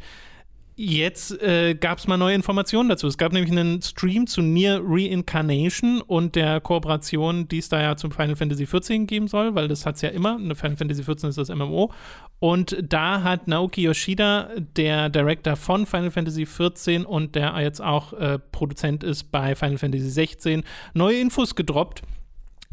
Jetzt 0.76 1.40
äh, 1.42 1.76
gab 1.76 2.00
es 2.00 2.08
mal 2.08 2.18
neue 2.18 2.34
Informationen 2.34 2.90
dazu. 2.90 3.06
Es 3.06 3.20
gab 3.20 3.32
nämlich 3.32 3.52
einen 3.52 3.82
Stream 3.84 4.26
zu 4.26 4.42
Near 4.42 4.82
Reincarnation 4.84 6.02
und 6.02 6.36
der 6.36 6.62
Kooperation, 6.62 7.48
die 7.48 7.60
es 7.60 7.70
da 7.70 7.80
ja 7.80 7.96
zum 7.96 8.12
Final 8.12 8.36
Fantasy 8.36 8.66
XIV 8.66 9.06
geben 9.06 9.28
soll, 9.28 9.54
weil 9.54 9.68
das 9.68 9.86
hat 9.86 9.96
es 9.96 10.02
ja 10.02 10.10
immer. 10.10 10.38
Final 10.56 10.76
Fantasy 10.76 11.04
XIV 11.04 11.26
ist 11.26 11.38
das 11.38 11.50
MMO. 11.50 11.92
Und 12.40 12.76
da 12.82 13.22
hat 13.22 13.48
Naoki 13.48 13.84
Yoshida, 13.84 14.50
der 14.76 15.10
Director 15.10 15.56
von 15.56 15.86
Final 15.86 16.10
Fantasy 16.10 16.46
XIV 16.46 17.06
und 17.06 17.36
der 17.36 17.54
jetzt 17.62 17.82
auch 17.82 18.14
äh, 18.14 18.40
Produzent 18.40 19.04
ist 19.04 19.32
bei 19.32 19.56
Final 19.56 19.78
Fantasy 19.78 20.10
XVI, 20.10 20.64
neue 20.94 21.20
Infos 21.20 21.54
gedroppt 21.54 22.02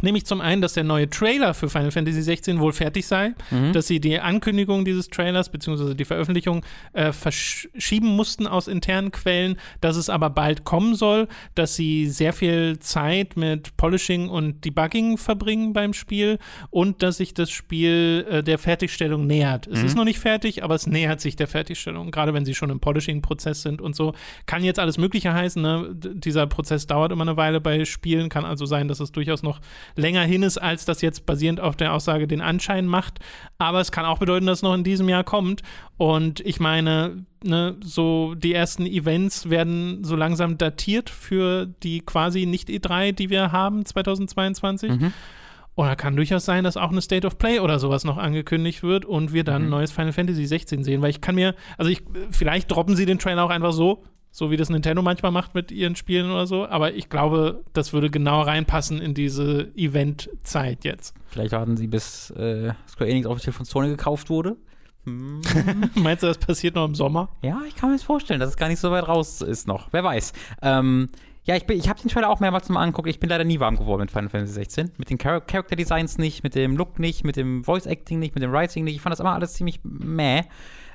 Nämlich 0.02 0.26
zum 0.26 0.40
einen, 0.40 0.62
dass 0.62 0.74
der 0.74 0.84
neue 0.84 1.08
Trailer 1.08 1.54
für 1.54 1.68
Final 1.68 1.90
Fantasy 1.90 2.22
16 2.22 2.60
wohl 2.60 2.72
fertig 2.72 3.06
sei, 3.06 3.34
mhm. 3.50 3.72
dass 3.72 3.86
sie 3.86 4.00
die 4.00 4.18
Ankündigung 4.18 4.84
dieses 4.84 5.08
Trailers 5.08 5.50
bzw. 5.50 5.94
die 5.94 6.04
Veröffentlichung 6.04 6.64
äh, 6.92 7.12
verschieben 7.12 8.08
mussten 8.08 8.46
aus 8.46 8.68
internen 8.68 9.10
Quellen, 9.10 9.58
dass 9.80 9.96
es 9.96 10.08
aber 10.08 10.30
bald 10.30 10.64
kommen 10.64 10.94
soll, 10.94 11.28
dass 11.54 11.76
sie 11.76 12.08
sehr 12.08 12.32
viel 12.32 12.78
Zeit 12.78 13.36
mit 13.36 13.76
Polishing 13.76 14.28
und 14.28 14.64
Debugging 14.64 15.18
verbringen 15.18 15.72
beim 15.72 15.92
Spiel 15.92 16.38
und 16.70 17.02
dass 17.02 17.18
sich 17.18 17.34
das 17.34 17.50
Spiel 17.50 18.26
äh, 18.30 18.42
der 18.42 18.58
Fertigstellung 18.58 19.26
nähert. 19.26 19.66
Es 19.66 19.80
mhm. 19.80 19.86
ist 19.86 19.96
noch 19.96 20.04
nicht 20.04 20.18
fertig, 20.18 20.64
aber 20.64 20.74
es 20.74 20.86
nähert 20.86 21.20
sich 21.20 21.36
der 21.36 21.48
Fertigstellung, 21.48 22.10
gerade 22.10 22.34
wenn 22.34 22.44
sie 22.44 22.54
schon 22.54 22.70
im 22.70 22.80
Polishing-Prozess 22.80 23.62
sind 23.62 23.80
und 23.80 23.96
so. 23.96 24.14
Kann 24.46 24.64
jetzt 24.64 24.78
alles 24.78 24.98
Mögliche 24.98 25.32
heißen. 25.32 25.60
Ne? 25.60 25.94
Dieser 25.94 26.46
Prozess 26.46 26.86
dauert 26.86 27.12
immer 27.12 27.22
eine 27.22 27.36
Weile 27.36 27.60
bei 27.60 27.84
Spielen, 27.84 28.28
kann 28.28 28.44
also 28.44 28.66
sein, 28.66 28.88
dass 28.88 29.00
es 29.00 29.12
durchaus 29.12 29.42
noch 29.42 29.60
länger 29.96 30.22
hin 30.22 30.42
ist, 30.42 30.58
als 30.58 30.84
das 30.84 31.02
jetzt 31.02 31.26
basierend 31.26 31.60
auf 31.60 31.76
der 31.76 31.94
Aussage 31.94 32.26
den 32.26 32.40
Anschein 32.40 32.86
macht. 32.86 33.18
Aber 33.58 33.80
es 33.80 33.92
kann 33.92 34.04
auch 34.04 34.18
bedeuten, 34.18 34.46
dass 34.46 34.58
es 34.58 34.62
noch 34.62 34.74
in 34.74 34.84
diesem 34.84 35.08
Jahr 35.08 35.24
kommt. 35.24 35.62
Und 35.96 36.40
ich 36.40 36.60
meine, 36.60 37.24
ne, 37.44 37.76
so 37.82 38.34
die 38.34 38.54
ersten 38.54 38.86
Events 38.86 39.50
werden 39.50 40.04
so 40.04 40.16
langsam 40.16 40.58
datiert 40.58 41.10
für 41.10 41.66
die 41.66 42.00
quasi 42.00 42.46
nicht 42.46 42.68
E3, 42.68 43.12
die 43.12 43.30
wir 43.30 43.52
haben 43.52 43.84
2022. 43.84 44.92
Mhm. 44.92 45.12
Da 45.76 45.96
kann 45.96 46.14
durchaus 46.14 46.44
sein, 46.44 46.62
dass 46.64 46.76
auch 46.76 46.90
eine 46.90 47.00
State 47.00 47.26
of 47.26 47.38
Play 47.38 47.58
oder 47.58 47.78
sowas 47.78 48.04
noch 48.04 48.18
angekündigt 48.18 48.82
wird 48.82 49.06
und 49.06 49.32
wir 49.32 49.44
dann 49.44 49.64
mhm. 49.64 49.70
neues 49.70 49.92
Final 49.92 50.12
Fantasy 50.12 50.44
16 50.44 50.84
sehen. 50.84 51.00
Weil 51.00 51.10
ich 51.10 51.22
kann 51.22 51.34
mir, 51.34 51.54
also 51.78 51.90
ich, 51.90 52.02
vielleicht 52.30 52.70
droppen 52.70 52.96
sie 52.96 53.06
den 53.06 53.18
Trailer 53.18 53.44
auch 53.44 53.50
einfach 53.50 53.72
so, 53.72 54.04
so 54.30 54.50
wie 54.50 54.56
das 54.56 54.70
Nintendo 54.70 55.02
manchmal 55.02 55.32
macht 55.32 55.54
mit 55.54 55.72
ihren 55.72 55.96
Spielen 55.96 56.30
oder 56.30 56.46
so. 56.46 56.66
Aber 56.66 56.94
ich 56.94 57.08
glaube, 57.08 57.64
das 57.72 57.92
würde 57.92 58.10
genau 58.10 58.42
reinpassen 58.42 59.00
in 59.00 59.14
diese 59.14 59.70
Event-Zeit 59.76 60.84
jetzt. 60.84 61.14
Vielleicht 61.28 61.52
warten 61.52 61.76
sie, 61.76 61.86
bis 61.86 62.30
äh, 62.30 62.72
Square 62.88 63.10
Enix 63.10 63.26
offiziell 63.26 63.52
von 63.52 63.66
Sony 63.66 63.88
gekauft 63.88 64.30
wurde. 64.30 64.56
Hm. 65.04 65.40
Meinst 65.94 66.22
du, 66.22 66.26
das 66.26 66.38
passiert 66.38 66.74
noch 66.74 66.84
im 66.84 66.94
Sommer? 66.94 67.30
Ja, 67.42 67.62
ich 67.66 67.74
kann 67.74 67.90
mir 67.90 67.96
das 67.96 68.04
vorstellen, 68.04 68.40
dass 68.40 68.50
es 68.50 68.56
gar 68.56 68.68
nicht 68.68 68.80
so 68.80 68.90
weit 68.90 69.08
raus 69.08 69.40
ist 69.40 69.66
noch. 69.66 69.88
Wer 69.92 70.04
weiß. 70.04 70.32
Ähm, 70.62 71.08
Ja, 71.44 71.56
ich, 71.56 71.68
ich 71.68 71.88
habe 71.88 72.00
den 72.00 72.10
Trailer 72.10 72.28
auch 72.28 72.40
mehrmals 72.40 72.68
mal 72.68 72.82
angeguckt. 72.82 73.08
Ich 73.08 73.18
bin 73.18 73.30
leider 73.30 73.44
nie 73.44 73.60
warm 73.60 73.76
geworden 73.76 74.02
mit 74.02 74.10
Final 74.10 74.28
Fantasy 74.28 74.54
16. 74.54 74.92
Mit 74.98 75.10
den 75.10 75.18
Char 75.18 75.40
Character 75.40 75.74
Designs 75.74 76.18
nicht, 76.18 76.42
mit 76.42 76.54
dem 76.54 76.76
Look 76.76 76.98
nicht, 76.98 77.24
mit 77.24 77.36
dem 77.36 77.64
Voice 77.64 77.86
Acting 77.86 78.18
nicht, 78.18 78.34
mit 78.34 78.42
dem 78.42 78.52
Writing 78.52 78.84
nicht. 78.84 78.96
Ich 78.96 79.00
fand 79.00 79.12
das 79.12 79.20
immer 79.20 79.32
alles 79.32 79.54
ziemlich 79.54 79.80
meh. 79.82 80.42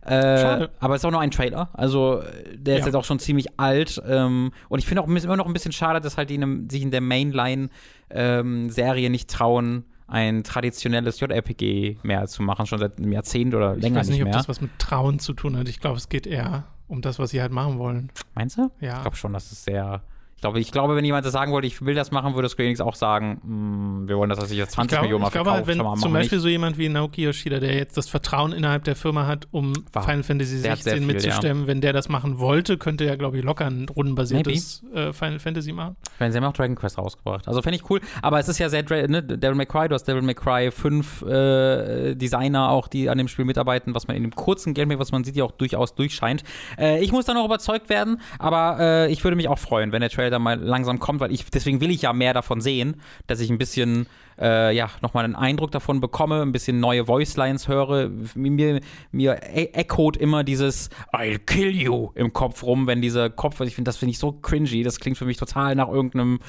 Äh, 0.06 0.40
Schade. 0.40 0.70
Aber 0.80 0.94
es 0.94 1.02
ist 1.02 1.06
auch 1.06 1.12
nur 1.12 1.22
ein 1.22 1.32
Trailer. 1.32 1.70
Also, 1.74 2.22
der 2.54 2.76
ist 2.76 2.82
ja. 2.82 2.88
jetzt 2.88 2.96
auch 2.96 3.04
schon 3.04 3.18
ziemlich 3.18 3.60
alt. 3.60 4.00
Ähm, 4.08 4.52
und 4.70 4.80
ich 4.80 4.86
finde 4.86 5.02
auch 5.02 5.08
immer 5.08 5.36
noch 5.36 5.48
ein 5.48 5.54
bisschen 5.54 5.72
schade, 5.72 6.00
dass 6.00 6.18
halt 6.18 6.30
die 6.30 6.36
in, 6.36 6.70
sich 6.70 6.84
in 6.84 6.92
der 6.92 7.02
Mainline-Serie 7.02 9.06
ähm, 9.06 9.12
nicht 9.12 9.32
trauen, 9.32 9.86
ein 10.08 10.44
traditionelles 10.44 11.20
JRPG 11.20 11.98
mehr 12.04 12.28
zu 12.28 12.44
machen, 12.44 12.68
schon 12.68 12.78
seit 12.78 13.00
einem 13.00 13.12
Jahrzehnt 13.12 13.56
oder 13.56 13.76
länger 13.76 13.80
nicht 13.80 13.84
mehr. 13.84 13.92
Ich 13.94 14.00
weiß 14.00 14.10
nicht, 14.10 14.26
ob 14.26 14.32
das 14.32 14.48
was 14.48 14.62
mit 14.62 14.78
Trauen 14.78 15.18
zu 15.18 15.34
tun 15.34 15.58
hat. 15.58 15.68
Ich 15.68 15.80
glaube, 15.80 15.98
es 15.98 16.08
geht 16.08 16.28
eher 16.28 16.66
um 16.88 17.02
das, 17.02 17.18
was 17.18 17.32
sie 17.32 17.42
halt 17.42 17.52
machen 17.52 17.80
wollen. 17.80 18.12
Meinst 18.36 18.60
du? 18.60 18.70
Ja. 18.80 18.98
Ich 18.98 19.02
glaube 19.02 19.18
schon, 19.18 19.34
dass 19.34 19.52
es 19.52 19.64
sehr 19.64 20.04
glaube, 20.46 20.60
ich 20.60 20.72
glaube, 20.72 20.96
wenn 20.96 21.04
jemand 21.04 21.26
das 21.26 21.34
sagen 21.34 21.52
wollte, 21.52 21.68
ich 21.68 21.84
will 21.84 21.96
das 21.96 22.12
machen, 22.12 22.36
würde 22.36 22.50
Square 22.50 22.68
Enix 22.68 22.80
auch 22.80 22.96
sagen, 22.96 23.42
mm, 23.44 24.08
wir 24.08 24.18
wollen, 24.18 24.30
dass 24.30 24.40
er 24.40 24.46
sich 24.46 24.58
jetzt 24.58 24.74
20 24.74 24.90
glaube, 24.90 25.04
Millionen 25.04 25.22
mal. 25.24 25.28
Ich 25.30 25.34
glaube 25.34 25.52
halt, 25.52 25.68
wenn 25.68 25.78
zum 25.78 26.14
Beispiel 26.14 26.38
nicht. 26.38 26.44
so 26.44 26.48
jemand 26.48 26.78
wie 26.78 26.88
Naoki 26.88 27.24
Yoshida, 27.24 27.60
der 27.60 27.74
jetzt 27.74 27.98
das 27.98 28.08
Vertrauen 28.08 28.52
innerhalb 28.52 28.84
der 28.84 28.96
Firma 28.96 29.26
hat, 29.26 29.48
um 29.52 29.74
War. 29.92 30.04
Final 30.04 30.24
Fantasy 30.24 30.58
16 30.58 31.06
mitzustemmen, 31.06 31.64
ja. 31.64 31.68
wenn 31.68 31.82
der 31.82 31.94
das 31.94 32.10
machen 32.10 32.38
wollte, 32.40 32.78
könnte 32.78 33.06
er, 33.06 33.18
glaube 33.18 33.38
ich, 33.38 33.44
locker 33.44 33.66
ein 33.66 33.88
rundenbasiertes 33.90 34.84
äh, 34.94 35.14
Final 35.14 35.40
Fantasy 35.40 35.72
machen. 35.72 35.96
Wenn 36.20 36.32
sie 36.32 36.38
haben 36.38 36.46
auch 36.46 36.54
Dragon 36.54 36.76
Quest 36.76 36.98
rausgebracht. 37.00 37.48
Also 37.48 37.62
fände 37.64 37.78
ich 37.78 37.90
cool. 37.90 38.00
Aber 38.22 38.40
es 38.40 38.48
ist 38.48 38.60
ja 38.60 38.70
sehr, 38.70 38.84
ne, 39.08 39.24
Devil 39.24 39.56
May 39.56 39.66
Cry, 39.66 39.88
du 39.88 39.96
hast 39.96 40.04
Devil 40.04 40.22
May 40.22 40.36
Cry 40.36 40.70
5 40.70 41.24
äh, 41.24 42.16
Designer 42.16 42.70
auch, 42.70 42.88
die 42.88 43.10
an 43.10 43.18
dem 43.18 43.28
Spiel 43.28 43.46
mitarbeiten, 43.46 43.96
was 43.96 44.08
man 44.08 44.16
in 44.16 44.24
dem 44.24 44.36
kurzen 44.36 44.76
Gameplay, 44.76 45.00
was 45.00 45.12
man 45.12 45.24
sieht, 45.24 45.36
ja 45.36 45.44
auch 45.44 45.52
durchaus 45.52 45.96
durchscheint. 45.96 46.44
Äh, 46.78 47.04
ich 47.04 47.12
muss 47.12 47.26
da 47.26 47.34
noch 47.34 47.46
überzeugt 47.46 47.90
werden, 47.90 48.22
aber 48.38 48.78
äh, 48.80 49.12
ich 49.12 49.24
würde 49.24 49.36
mich 49.36 49.48
auch 49.48 49.60
freuen, 49.60 49.92
wenn 49.92 50.02
der 50.02 50.10
Trailer 50.12 50.35
da 50.36 50.40
mal 50.40 50.60
langsam 50.60 51.00
kommt, 51.00 51.20
weil 51.20 51.32
ich, 51.32 51.46
deswegen 51.46 51.82
will 51.82 51.92
ich 51.92 52.04
ja 52.04 52.14
mehr 52.14 52.34
davon 52.34 52.62
sehen, 52.62 53.02
dass 53.28 53.40
ich 53.40 53.50
ein 53.50 53.58
bisschen, 53.58 54.08
äh, 54.40 54.76
ja, 54.76 54.90
nochmal 55.02 55.26
einen 55.26 55.36
Eindruck 55.36 55.72
davon 55.72 56.02
bekomme, 56.02 56.42
ein 56.42 56.52
bisschen 56.52 56.80
neue 56.80 57.08
Voicelines 57.08 57.68
höre. 57.68 58.10
Mir, 58.36 58.82
mir 59.12 59.40
e 59.44 59.70
echot 59.74 60.18
immer 60.18 60.44
dieses 60.44 60.90
I'll 61.14 61.40
kill 61.40 61.76
you 61.76 62.12
im 62.16 62.34
Kopf 62.34 62.64
rum, 62.64 62.88
wenn 62.88 63.02
dieser 63.02 63.30
Kopf, 63.30 63.60
ich 63.62 63.76
finde, 63.76 63.90
das 63.90 63.98
finde 63.98 64.12
ich 64.12 64.20
so 64.20 64.32
cringy, 64.32 64.84
das 64.84 65.00
klingt 65.00 65.18
für 65.18 65.26
mich 65.26 65.38
total 65.38 65.76
nach 65.76 65.88
irgendeinem, 65.88 66.40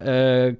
äh, 0.00 0.50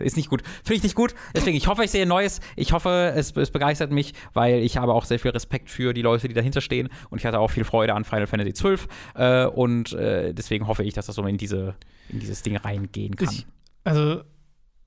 ist 0.00 0.16
nicht 0.16 0.28
gut. 0.28 0.42
Finde 0.64 0.74
ich 0.74 0.82
nicht 0.82 0.94
gut. 0.94 1.14
Deswegen, 1.34 1.56
ich 1.56 1.68
hoffe, 1.68 1.84
ich 1.84 1.90
sehe 1.90 2.06
Neues. 2.06 2.40
Ich 2.56 2.72
hoffe, 2.72 3.12
es, 3.14 3.36
es 3.36 3.50
begeistert 3.50 3.90
mich, 3.90 4.14
weil 4.32 4.60
ich 4.62 4.76
habe 4.76 4.94
auch 4.94 5.04
sehr 5.04 5.18
viel 5.18 5.30
Respekt 5.30 5.70
für 5.70 5.94
die 5.94 6.02
Leute, 6.02 6.28
die 6.28 6.34
dahinter 6.34 6.60
stehen 6.60 6.88
und 7.10 7.18
ich 7.18 7.26
hatte 7.26 7.38
auch 7.38 7.50
viel 7.50 7.64
Freude 7.64 7.94
an 7.94 8.04
Final 8.04 8.26
Fantasy 8.26 8.52
XII 8.52 8.76
äh, 9.14 9.46
und 9.46 9.92
äh, 9.92 10.32
deswegen 10.34 10.66
hoffe 10.66 10.82
ich, 10.84 10.94
dass 10.94 11.06
das 11.06 11.16
so 11.16 11.24
in 11.24 11.36
diese, 11.36 11.74
in 12.08 12.20
dieses 12.20 12.42
Ding 12.42 12.56
reingehen 12.56 13.16
kann. 13.16 13.28
Ich, 13.30 13.46
also 13.84 14.22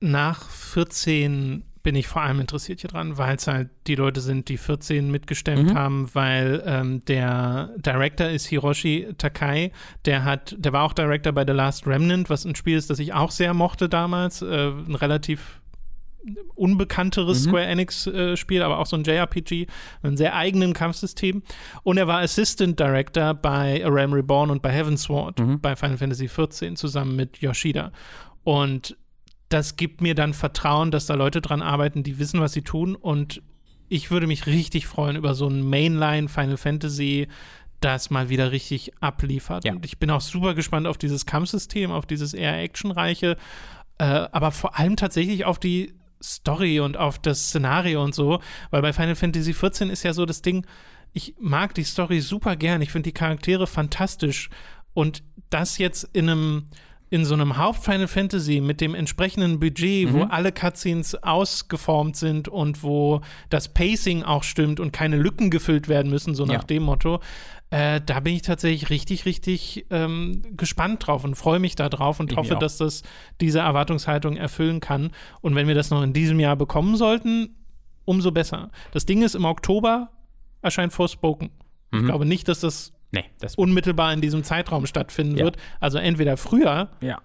nach 0.04 0.48
14 0.48 1.64
bin 1.82 1.96
ich 1.96 2.08
vor 2.08 2.22
allem 2.22 2.40
interessiert 2.40 2.80
hier 2.80 2.88
dran, 2.88 3.18
weil 3.18 3.36
es 3.36 3.46
halt 3.46 3.68
die 3.86 3.94
Leute 3.94 4.22
sind, 4.22 4.48
die 4.48 4.56
14 4.56 5.10
mitgestemmt 5.10 5.70
mhm. 5.70 5.74
haben, 5.74 6.14
weil 6.14 6.62
ähm, 6.64 7.04
der 7.04 7.74
Director 7.76 8.28
ist 8.28 8.46
Hiroshi 8.46 9.08
Takai, 9.18 9.70
der 10.06 10.24
hat, 10.24 10.56
der 10.58 10.72
war 10.72 10.82
auch 10.82 10.94
Director 10.94 11.32
bei 11.32 11.44
The 11.46 11.52
Last 11.52 11.86
Remnant, 11.86 12.30
was 12.30 12.46
ein 12.46 12.54
Spiel 12.54 12.78
ist, 12.78 12.88
das 12.88 12.98
ich 13.00 13.12
auch 13.12 13.30
sehr 13.30 13.52
mochte 13.52 13.90
damals, 13.90 14.40
äh, 14.40 14.70
ein 14.70 14.94
relativ 14.94 15.60
unbekannteres 16.54 17.44
mhm. 17.44 17.50
Square 17.50 17.66
Enix-Spiel, 17.66 18.60
äh, 18.60 18.64
aber 18.64 18.78
auch 18.78 18.86
so 18.86 18.96
ein 18.96 19.04
JRPG, 19.04 19.66
ein 20.02 20.16
sehr 20.16 20.34
eigenen 20.34 20.72
Kampfsystem. 20.72 21.42
Und 21.82 21.98
er 21.98 22.06
war 22.06 22.20
Assistant 22.20 22.80
Director 22.80 23.34
bei 23.34 23.84
A 23.84 23.88
Realm 23.88 24.14
Reborn 24.14 24.50
und 24.50 24.62
bei 24.62 24.70
Heavensward 24.70 25.38
mhm. 25.38 25.60
bei 25.60 25.76
Final 25.76 25.98
Fantasy 25.98 26.26
XIV 26.28 26.74
zusammen 26.76 27.14
mit 27.14 27.38
Yoshida. 27.38 27.92
Und 28.42 28.96
das 29.54 29.76
gibt 29.76 30.00
mir 30.00 30.16
dann 30.16 30.34
Vertrauen, 30.34 30.90
dass 30.90 31.06
da 31.06 31.14
Leute 31.14 31.40
dran 31.40 31.62
arbeiten, 31.62 32.02
die 32.02 32.18
wissen, 32.18 32.40
was 32.40 32.52
sie 32.52 32.62
tun. 32.62 32.96
Und 32.96 33.40
ich 33.88 34.10
würde 34.10 34.26
mich 34.26 34.46
richtig 34.46 34.88
freuen 34.88 35.14
über 35.14 35.34
so 35.34 35.46
ein 35.46 35.62
Mainline 35.62 36.28
Final 36.28 36.56
Fantasy, 36.56 37.28
das 37.78 38.10
mal 38.10 38.28
wieder 38.28 38.50
richtig 38.50 38.90
abliefert. 39.00 39.64
Ja. 39.64 39.74
Und 39.74 39.84
ich 39.84 39.98
bin 39.98 40.10
auch 40.10 40.22
super 40.22 40.54
gespannt 40.54 40.88
auf 40.88 40.98
dieses 40.98 41.24
Kampfsystem, 41.24 41.92
auf 41.92 42.04
dieses 42.04 42.34
eher 42.34 42.60
actionreiche, 42.60 43.36
äh, 43.98 44.04
aber 44.04 44.50
vor 44.50 44.76
allem 44.76 44.96
tatsächlich 44.96 45.44
auf 45.44 45.60
die 45.60 45.94
Story 46.20 46.80
und 46.80 46.96
auf 46.96 47.20
das 47.20 47.46
Szenario 47.46 48.02
und 48.02 48.12
so, 48.12 48.40
weil 48.70 48.82
bei 48.82 48.92
Final 48.92 49.14
Fantasy 49.14 49.52
XIV 49.52 49.92
ist 49.92 50.02
ja 50.02 50.14
so 50.14 50.26
das 50.26 50.42
Ding, 50.42 50.66
ich 51.12 51.36
mag 51.38 51.74
die 51.74 51.84
Story 51.84 52.20
super 52.20 52.56
gern, 52.56 52.82
ich 52.82 52.90
finde 52.90 53.10
die 53.10 53.14
Charaktere 53.14 53.68
fantastisch 53.68 54.50
und 54.94 55.22
das 55.48 55.78
jetzt 55.78 56.08
in 56.12 56.28
einem 56.28 56.64
in 57.10 57.24
so 57.24 57.34
einem 57.34 57.56
Haupt-Final 57.56 58.08
Fantasy 58.08 58.60
mit 58.60 58.80
dem 58.80 58.94
entsprechenden 58.94 59.60
Budget, 59.60 60.08
mhm. 60.08 60.14
wo 60.14 60.22
alle 60.24 60.52
Cutscenes 60.52 61.14
ausgeformt 61.22 62.16
sind 62.16 62.48
und 62.48 62.82
wo 62.82 63.20
das 63.50 63.72
Pacing 63.72 64.22
auch 64.22 64.42
stimmt 64.42 64.80
und 64.80 64.92
keine 64.92 65.16
Lücken 65.16 65.50
gefüllt 65.50 65.88
werden 65.88 66.10
müssen, 66.10 66.34
so 66.34 66.44
nach 66.44 66.54
ja. 66.54 66.62
dem 66.62 66.84
Motto, 66.84 67.20
äh, 67.70 68.00
da 68.04 68.20
bin 68.20 68.34
ich 68.34 68.42
tatsächlich 68.42 68.90
richtig, 68.90 69.26
richtig 69.26 69.86
ähm, 69.90 70.42
gespannt 70.56 71.06
drauf 71.06 71.24
und 71.24 71.34
freue 71.34 71.58
mich 71.58 71.74
da 71.74 71.88
drauf 71.88 72.20
und 72.20 72.30
ich 72.30 72.38
hoffe, 72.38 72.56
dass 72.56 72.78
das 72.78 73.02
diese 73.40 73.60
Erwartungshaltung 73.60 74.36
erfüllen 74.36 74.80
kann. 74.80 75.10
Und 75.40 75.54
wenn 75.54 75.66
wir 75.66 75.74
das 75.74 75.90
noch 75.90 76.02
in 76.02 76.12
diesem 76.12 76.38
Jahr 76.40 76.56
bekommen 76.56 76.96
sollten, 76.96 77.56
umso 78.04 78.30
besser. 78.30 78.70
Das 78.92 79.06
Ding 79.06 79.22
ist, 79.22 79.34
im 79.34 79.44
Oktober 79.44 80.10
erscheint 80.62 80.92
Forspoken. 80.92 81.50
Mhm. 81.90 81.98
Ich 81.98 82.04
glaube 82.06 82.26
nicht, 82.26 82.48
dass 82.48 82.60
das, 82.60 82.92
nee, 83.14 83.24
das 83.40 83.54
unmittelbar 83.54 84.12
in 84.12 84.20
diesem 84.20 84.44
Zeitraum 84.44 84.86
stattfinden 84.86 85.36
ja. 85.36 85.44
wird. 85.44 85.56
Also 85.80 85.98
entweder 85.98 86.36
früher, 86.36 86.88
ja. 87.00 87.20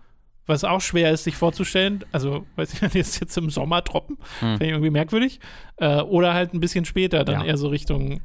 was 0.46 0.64
auch 0.64 0.82
schwer 0.82 1.12
ist, 1.12 1.24
sich 1.24 1.36
vorzustellen. 1.36 2.06
Also, 2.12 2.46
weiß 2.56 2.74
ich 2.74 2.82
nicht, 2.82 2.94
jetzt, 2.96 3.20
jetzt 3.20 3.38
im 3.38 3.50
Sommer 3.50 3.82
droppen, 3.82 4.18
mhm. 4.42 4.52
finde 4.52 4.66
ich 4.66 4.72
irgendwie 4.72 4.92
merkwürdig. 4.92 5.40
Äh, 5.78 6.02
oder 6.02 6.34
halt 6.34 6.54
ein 6.54 6.60
bisschen 6.60 6.86
später, 6.86 7.26
dann 7.26 7.42
ja. 7.42 7.48
eher 7.48 7.58
so 7.58 7.68
Richtung 7.68 8.22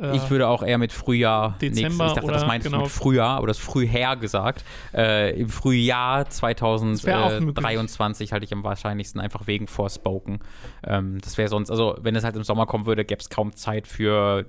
äh, 0.00 0.16
ich 0.16 0.30
würde 0.30 0.48
auch 0.48 0.62
eher 0.62 0.78
mit 0.78 0.92
Frühjahr. 0.92 1.56
Dezember 1.60 1.88
nächstes, 1.88 2.06
ich 2.06 2.12
dachte, 2.14 2.24
oder, 2.24 2.34
das 2.34 2.46
meinst 2.46 2.66
genau. 2.66 2.78
du 2.78 2.82
mit 2.84 2.92
Frühjahr, 2.92 3.36
aber 3.36 3.46
das 3.46 3.58
Frühher 3.58 4.16
gesagt. 4.16 4.64
Äh, 4.94 5.38
Im 5.38 5.48
Frühjahr 5.48 6.28
2023 6.28 8.32
halte 8.32 8.44
ich 8.44 8.52
am 8.52 8.64
wahrscheinlichsten 8.64 9.20
einfach 9.20 9.46
wegen 9.46 9.66
Forspoken. 9.66 10.40
Ähm, 10.86 11.18
das 11.20 11.38
wäre 11.38 11.48
sonst, 11.48 11.70
also 11.70 11.96
wenn 12.00 12.16
es 12.16 12.24
halt 12.24 12.36
im 12.36 12.44
Sommer 12.44 12.66
kommen 12.66 12.86
würde, 12.86 13.04
gäbe 13.04 13.20
es 13.20 13.28
kaum 13.28 13.54
Zeit 13.54 13.86
für 13.86 14.46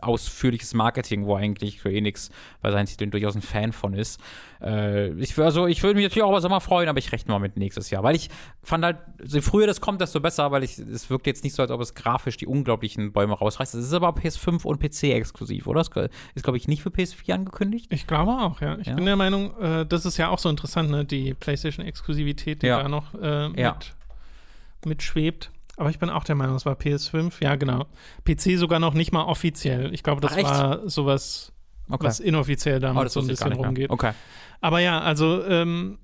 ausführliches 0.00 0.74
Marketing, 0.74 1.26
wo 1.26 1.36
eigentlich 1.36 1.80
für 1.80 1.92
eh 1.92 2.00
nichts 2.00 2.30
bei 2.60 2.70
seinen 2.70 2.86
Titeln 2.86 3.10
durchaus 3.10 3.36
ein 3.36 3.42
Fan 3.42 3.72
von 3.72 3.94
ist. 3.94 4.20
Äh, 4.60 5.10
ich, 5.14 5.38
also, 5.38 5.66
ich 5.66 5.82
würde 5.82 5.94
mich 5.94 6.04
natürlich 6.04 6.24
auch 6.24 6.30
über 6.30 6.40
Sommer 6.40 6.60
freuen, 6.60 6.88
aber 6.88 6.98
ich 6.98 7.12
rechne 7.12 7.32
mal 7.32 7.38
mit 7.38 7.56
nächstes 7.56 7.90
Jahr. 7.90 8.02
Weil 8.02 8.16
ich 8.16 8.30
fand 8.62 8.84
halt, 8.84 8.98
je 9.24 9.40
früher 9.40 9.66
das 9.66 9.80
kommt, 9.80 10.00
desto 10.00 10.20
besser, 10.20 10.50
weil 10.50 10.64
ich, 10.64 10.78
es 10.78 11.10
wirkt 11.10 11.26
jetzt 11.26 11.44
nicht 11.44 11.54
so, 11.54 11.62
als 11.62 11.70
ob 11.70 11.80
es 11.80 11.94
grafisch 11.94 12.36
die 12.36 12.46
unglaublichen 12.46 13.12
Bäume 13.12 13.34
rausreißt. 13.34 13.74
Es 13.74 13.86
ist 13.86 13.92
aber 13.92 14.10
PS5 14.10 14.64
und 14.64 14.80
PC 14.80 15.14
exklusiv, 15.14 15.66
oder? 15.66 15.82
Das 15.82 16.10
ist, 16.34 16.42
glaube 16.42 16.56
ich, 16.56 16.68
nicht 16.68 16.82
für 16.82 16.90
PS4 16.90 17.32
angekündigt. 17.32 17.86
Ich 17.90 18.06
glaube 18.06 18.32
auch, 18.32 18.60
ja. 18.60 18.78
Ich 18.78 18.86
ja. 18.86 18.94
bin 18.94 19.04
der 19.04 19.16
Meinung, 19.16 19.56
äh, 19.60 19.86
das 19.86 20.04
ist 20.04 20.16
ja 20.16 20.28
auch 20.28 20.38
so 20.38 20.48
interessant, 20.48 20.90
ne? 20.90 21.04
die 21.04 21.34
PlayStation-Exklusivität, 21.34 22.62
die 22.62 22.66
ja. 22.66 22.82
da 22.82 22.88
noch 22.88 23.14
äh, 23.14 23.48
mit, 23.48 23.58
ja. 23.58 23.76
mitschwebt. 24.84 25.50
Aber 25.76 25.90
ich 25.90 26.00
bin 26.00 26.10
auch 26.10 26.24
der 26.24 26.34
Meinung, 26.34 26.56
es 26.56 26.66
war 26.66 26.74
PS5, 26.74 27.34
ja, 27.40 27.54
genau. 27.54 27.86
PC 28.24 28.58
sogar 28.58 28.80
noch 28.80 28.94
nicht 28.94 29.12
mal 29.12 29.22
offiziell. 29.22 29.94
Ich 29.94 30.02
glaube, 30.02 30.20
das 30.20 30.32
Ach, 30.32 30.42
war 30.42 30.88
sowas, 30.88 31.52
okay. 31.90 32.06
was 32.06 32.20
inoffiziell 32.20 32.80
damals 32.80 33.16
oh, 33.16 33.20
so 33.20 33.26
ein 33.26 33.28
bisschen 33.28 33.52
rumgeht. 33.52 33.90
Okay. 33.90 34.12
Aber 34.60 34.80
ja, 34.80 35.00
also 35.00 35.44
ähm, 35.44 35.98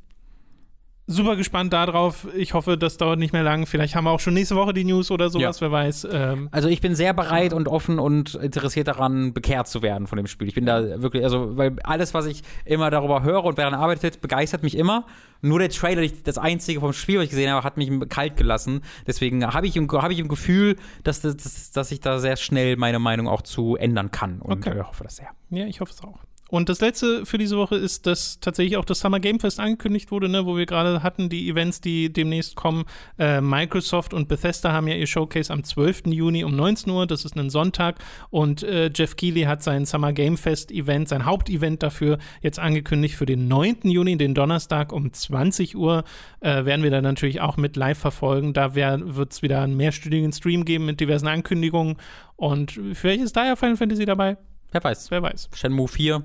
super 1.06 1.36
gespannt 1.36 1.72
darauf. 1.72 2.26
Ich 2.34 2.54
hoffe, 2.54 2.78
das 2.78 2.96
dauert 2.96 3.18
nicht 3.18 3.32
mehr 3.32 3.42
lang. 3.42 3.66
Vielleicht 3.66 3.94
haben 3.94 4.04
wir 4.04 4.10
auch 4.10 4.20
schon 4.20 4.34
nächste 4.34 4.56
Woche 4.56 4.72
die 4.72 4.84
News 4.84 5.10
oder 5.10 5.28
sowas, 5.28 5.60
ja. 5.60 5.66
wer 5.66 5.72
weiß. 5.72 6.08
Ähm, 6.10 6.48
also 6.50 6.68
ich 6.68 6.80
bin 6.80 6.94
sehr 6.94 7.12
bereit 7.12 7.52
und 7.52 7.68
offen 7.68 7.98
und 7.98 8.34
interessiert 8.36 8.88
daran, 8.88 9.34
bekehrt 9.34 9.68
zu 9.68 9.82
werden 9.82 10.06
von 10.06 10.16
dem 10.16 10.26
Spiel. 10.26 10.48
Ich 10.48 10.54
bin 10.54 10.66
da 10.66 11.02
wirklich, 11.02 11.22
also, 11.22 11.56
weil 11.56 11.76
alles, 11.84 12.14
was 12.14 12.26
ich 12.26 12.42
immer 12.64 12.90
darüber 12.90 13.22
höre 13.22 13.44
und 13.44 13.58
während 13.58 13.76
arbeitet, 13.76 14.20
begeistert 14.20 14.62
mich 14.62 14.76
immer. 14.76 15.06
Nur 15.42 15.58
der 15.58 15.68
Trailer, 15.68 16.08
das 16.24 16.38
einzige 16.38 16.80
vom 16.80 16.94
Spiel, 16.94 17.18
was 17.18 17.24
ich 17.24 17.30
gesehen 17.30 17.50
habe, 17.50 17.64
hat 17.64 17.76
mich 17.76 17.90
kalt 18.08 18.36
gelassen. 18.36 18.80
Deswegen 19.06 19.46
habe 19.46 19.66
ich, 19.66 19.76
hab 19.76 20.10
ich 20.10 20.18
im 20.18 20.28
Gefühl, 20.28 20.76
dass, 21.02 21.20
dass, 21.20 21.70
dass 21.70 21.92
ich 21.92 22.00
da 22.00 22.18
sehr 22.18 22.36
schnell 22.36 22.76
meine 22.76 22.98
Meinung 22.98 23.28
auch 23.28 23.42
zu 23.42 23.76
ändern 23.76 24.10
kann. 24.10 24.40
Und 24.40 24.66
okay. 24.66 24.80
hoffe 24.82 25.04
das 25.04 25.16
sehr. 25.16 25.28
Ja, 25.50 25.66
ich 25.66 25.80
hoffe 25.80 25.92
es 25.92 26.02
auch. 26.02 26.20
Und 26.50 26.68
das 26.68 26.80
letzte 26.80 27.24
für 27.24 27.38
diese 27.38 27.56
Woche 27.56 27.76
ist, 27.76 28.06
dass 28.06 28.38
tatsächlich 28.38 28.76
auch 28.76 28.84
das 28.84 29.00
Summer 29.00 29.18
Game 29.18 29.40
Fest 29.40 29.58
angekündigt 29.58 30.10
wurde, 30.10 30.28
ne, 30.28 30.44
wo 30.44 30.56
wir 30.56 30.66
gerade 30.66 31.02
hatten, 31.02 31.28
die 31.28 31.48
Events, 31.48 31.80
die 31.80 32.12
demnächst 32.12 32.54
kommen. 32.54 32.84
Äh, 33.18 33.40
Microsoft 33.40 34.12
und 34.12 34.28
Bethesda 34.28 34.72
haben 34.72 34.86
ja 34.86 34.94
ihr 34.94 35.06
Showcase 35.06 35.52
am 35.52 35.64
12. 35.64 36.02
Juni 36.06 36.44
um 36.44 36.54
19 36.54 36.92
Uhr, 36.92 37.06
das 37.06 37.24
ist 37.24 37.36
ein 37.36 37.48
Sonntag. 37.48 37.96
Und 38.30 38.62
äh, 38.62 38.90
Jeff 38.94 39.16
Keighley 39.16 39.44
hat 39.44 39.62
sein 39.62 39.86
Summer 39.86 40.12
Game 40.12 40.36
Fest 40.36 40.70
Event, 40.70 41.08
sein 41.08 41.24
Hauptevent 41.24 41.82
dafür 41.82 42.18
jetzt 42.42 42.58
angekündigt 42.58 43.16
für 43.16 43.26
den 43.26 43.48
9. 43.48 43.76
Juni, 43.84 44.18
den 44.18 44.34
Donnerstag 44.34 44.92
um 44.92 45.12
20 45.12 45.76
Uhr. 45.76 46.04
Äh, 46.40 46.66
werden 46.66 46.82
wir 46.82 46.90
dann 46.90 47.04
natürlich 47.04 47.40
auch 47.40 47.56
mit 47.56 47.76
live 47.76 47.98
verfolgen. 47.98 48.52
Da 48.52 48.74
wird 48.74 49.32
es 49.32 49.42
wieder 49.42 49.62
einen 49.62 49.76
mehrstündigen 49.76 50.32
Stream 50.32 50.64
geben 50.64 50.84
mit 50.84 51.00
diversen 51.00 51.26
Ankündigungen. 51.26 51.96
Und 52.36 52.78
vielleicht 52.92 53.22
ist 53.22 53.36
da 53.36 53.46
ja 53.46 53.56
Final 53.56 53.76
Fantasy 53.76 54.04
dabei. 54.04 54.36
Wer 54.74 54.82
weiß. 54.82 55.12
Wer 55.12 55.22
weiß. 55.22 55.50
Shenmue 55.54 55.86
4 55.86 56.24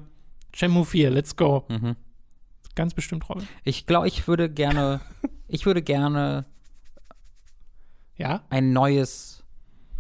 Shenmue 0.56 0.86
4, 0.86 1.12
let's 1.12 1.36
go. 1.36 1.66
Mhm. 1.70 1.96
Ganz 2.74 2.96
bestimmt, 2.96 3.30
Robin. 3.30 3.48
Ich 3.64 3.86
glaube, 3.86 4.08
ich 4.08 4.28
würde 4.28 4.50
gerne, 4.50 5.02
ich 5.48 5.68
würde 5.68 5.84
gerne 5.84 6.46
ja? 8.16 8.44
ein 8.50 8.74
neues 8.74 9.44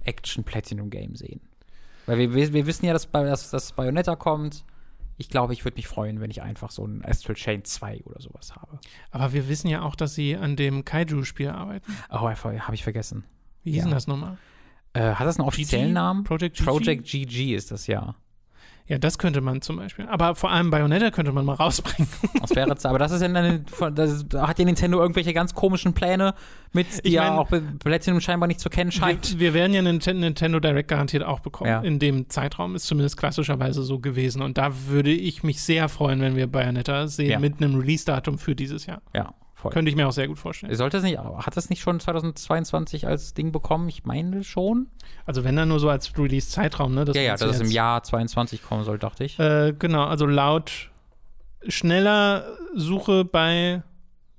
Action-Platinum-Game 0.04 1.16
sehen. 1.16 1.42
Weil 2.08 2.18
wir, 2.18 2.34
wir, 2.34 2.54
wir, 2.54 2.66
wissen 2.66 2.88
ja, 2.88 2.94
dass, 2.94 3.12
dass, 3.12 3.52
dass 3.52 3.72
Bayonetta 3.74 4.16
kommt. 4.16 4.66
Ich 5.18 5.30
glaube, 5.30 5.54
ich 5.54 5.64
würde 5.64 5.76
mich 5.76 5.88
freuen, 5.88 6.20
wenn 6.20 6.32
ich 6.32 6.42
einfach 6.42 6.72
so 6.72 6.86
ein 6.88 7.06
Astral 7.06 7.36
Chain 7.36 7.64
2 7.64 8.02
oder 8.06 8.20
sowas 8.20 8.56
habe. 8.56 8.80
Aber 9.12 9.32
wir 9.34 9.48
wissen 9.48 9.68
ja 9.68 9.84
auch, 9.84 9.96
dass 9.96 10.16
sie 10.16 10.36
an 10.36 10.56
dem 10.56 10.86
Kaiju-Spiel 10.86 11.50
arbeiten. 11.50 11.96
Oh, 12.10 12.22
habe 12.22 12.74
ich 12.74 12.84
vergessen. 12.84 13.26
Wie 13.64 13.74
hieß 13.74 13.80
ja. 13.80 13.84
denn 13.84 13.94
das 13.94 14.08
nochmal? 14.08 14.38
Äh, 14.94 15.14
hat 15.14 15.28
das 15.28 15.38
einen 15.38 15.48
offiziellen 15.48 15.90
GG? 15.90 15.94
Namen? 15.94 16.24
Project 16.24 16.58
GG? 16.58 16.66
Project 16.66 17.06
GG 17.06 17.54
ist 17.54 17.70
das 17.70 17.86
ja. 17.86 18.16
Ja, 18.90 18.98
das 18.98 19.20
könnte 19.20 19.40
man 19.40 19.62
zum 19.62 19.78
Beispiel. 19.78 20.08
Aber 20.08 20.34
vor 20.34 20.50
allem 20.50 20.72
Bayonetta 20.72 21.12
könnte 21.12 21.32
man 21.32 21.46
mal 21.46 21.54
rausbringen. 21.54 22.10
Das 22.42 22.56
wäre 22.56 22.76
aber 22.84 22.98
das 22.98 23.12
ist 23.12 23.22
ja 23.22 23.28
eine, 23.28 23.64
das 23.94 24.26
hat 24.36 24.58
ja 24.58 24.66
Nintendo 24.66 25.00
irgendwelche 25.00 25.34
ganz 25.34 25.54
komischen 25.54 25.94
Pläne 25.94 26.34
mit, 26.72 26.88
die 27.06 27.10
ich 27.10 27.16
mein, 27.18 27.28
ja 27.28 27.38
auch 27.38 27.50
Platinum 27.80 28.22
scheinbar 28.22 28.48
nicht 28.48 28.60
zu 28.60 28.70
kennen 28.70 28.92
scheint. 28.92 29.34
Wir, 29.34 29.40
wir 29.40 29.54
werden 29.54 29.74
ja 29.74 29.80
einen 29.80 30.00
Nintendo 30.20 30.60
Direct 30.60 30.88
garantiert 30.88 31.24
auch 31.24 31.42
bekommen. 31.42 31.70
Ja. 31.70 31.82
In 31.82 32.00
dem 32.00 32.30
Zeitraum 32.30 32.76
ist 32.76 32.88
zumindest 32.88 33.18
klassischerweise 33.18 33.84
so 33.84 34.00
gewesen. 34.00 34.42
Und 34.42 34.58
da 34.58 34.72
würde 34.88 35.12
ich 35.12 35.44
mich 35.44 35.62
sehr 35.62 35.90
freuen, 35.90 36.22
wenn 36.22 36.36
wir 36.36 36.48
Bayonetta 36.48 37.08
sehen 37.08 37.30
ja. 37.30 37.40
mit 37.40 37.62
einem 37.62 37.76
Release-Datum 37.76 38.40
für 38.40 38.56
dieses 38.56 38.88
Jahr. 38.88 39.02
Ja, 39.16 39.34
Voll. 39.62 39.72
Könnte 39.72 39.90
ich 39.90 39.98
mir 39.98 40.08
auch 40.08 40.14
sehr 40.14 40.30
gut 40.30 40.40
vorstellen. 40.40 40.74
Sollte 40.74 40.98
es 40.98 41.04
nicht, 41.04 41.18
hat 41.18 41.58
das 41.58 41.70
nicht 41.70 41.82
schon 41.82 42.00
2022 42.00 43.06
als 43.06 43.34
Ding 43.34 43.52
bekommen? 43.52 43.90
Ich 43.90 44.06
meine 44.06 44.46
schon. 44.46 44.88
Also 45.26 45.44
wenn 45.44 45.58
dann 45.58 45.68
nur 45.68 45.82
so 45.82 45.90
als 45.90 46.18
Release-Zeitraum, 46.18 46.96
ne? 46.96 47.04
Das 47.04 47.14
ja, 47.18 47.24
ja, 47.24 47.36
dass 47.36 47.56
es 47.56 47.60
im 47.60 47.70
Jahr 47.70 48.02
22 48.02 48.64
kommen 48.64 48.86
soll, 48.86 48.98
dachte 48.98 49.26
ich. 49.26 49.38
Äh, 49.38 49.74
genau, 49.78 50.06
also 50.06 50.26
laut 50.26 50.90
schneller 51.68 52.46
Suche 52.74 53.26
bei 53.26 53.84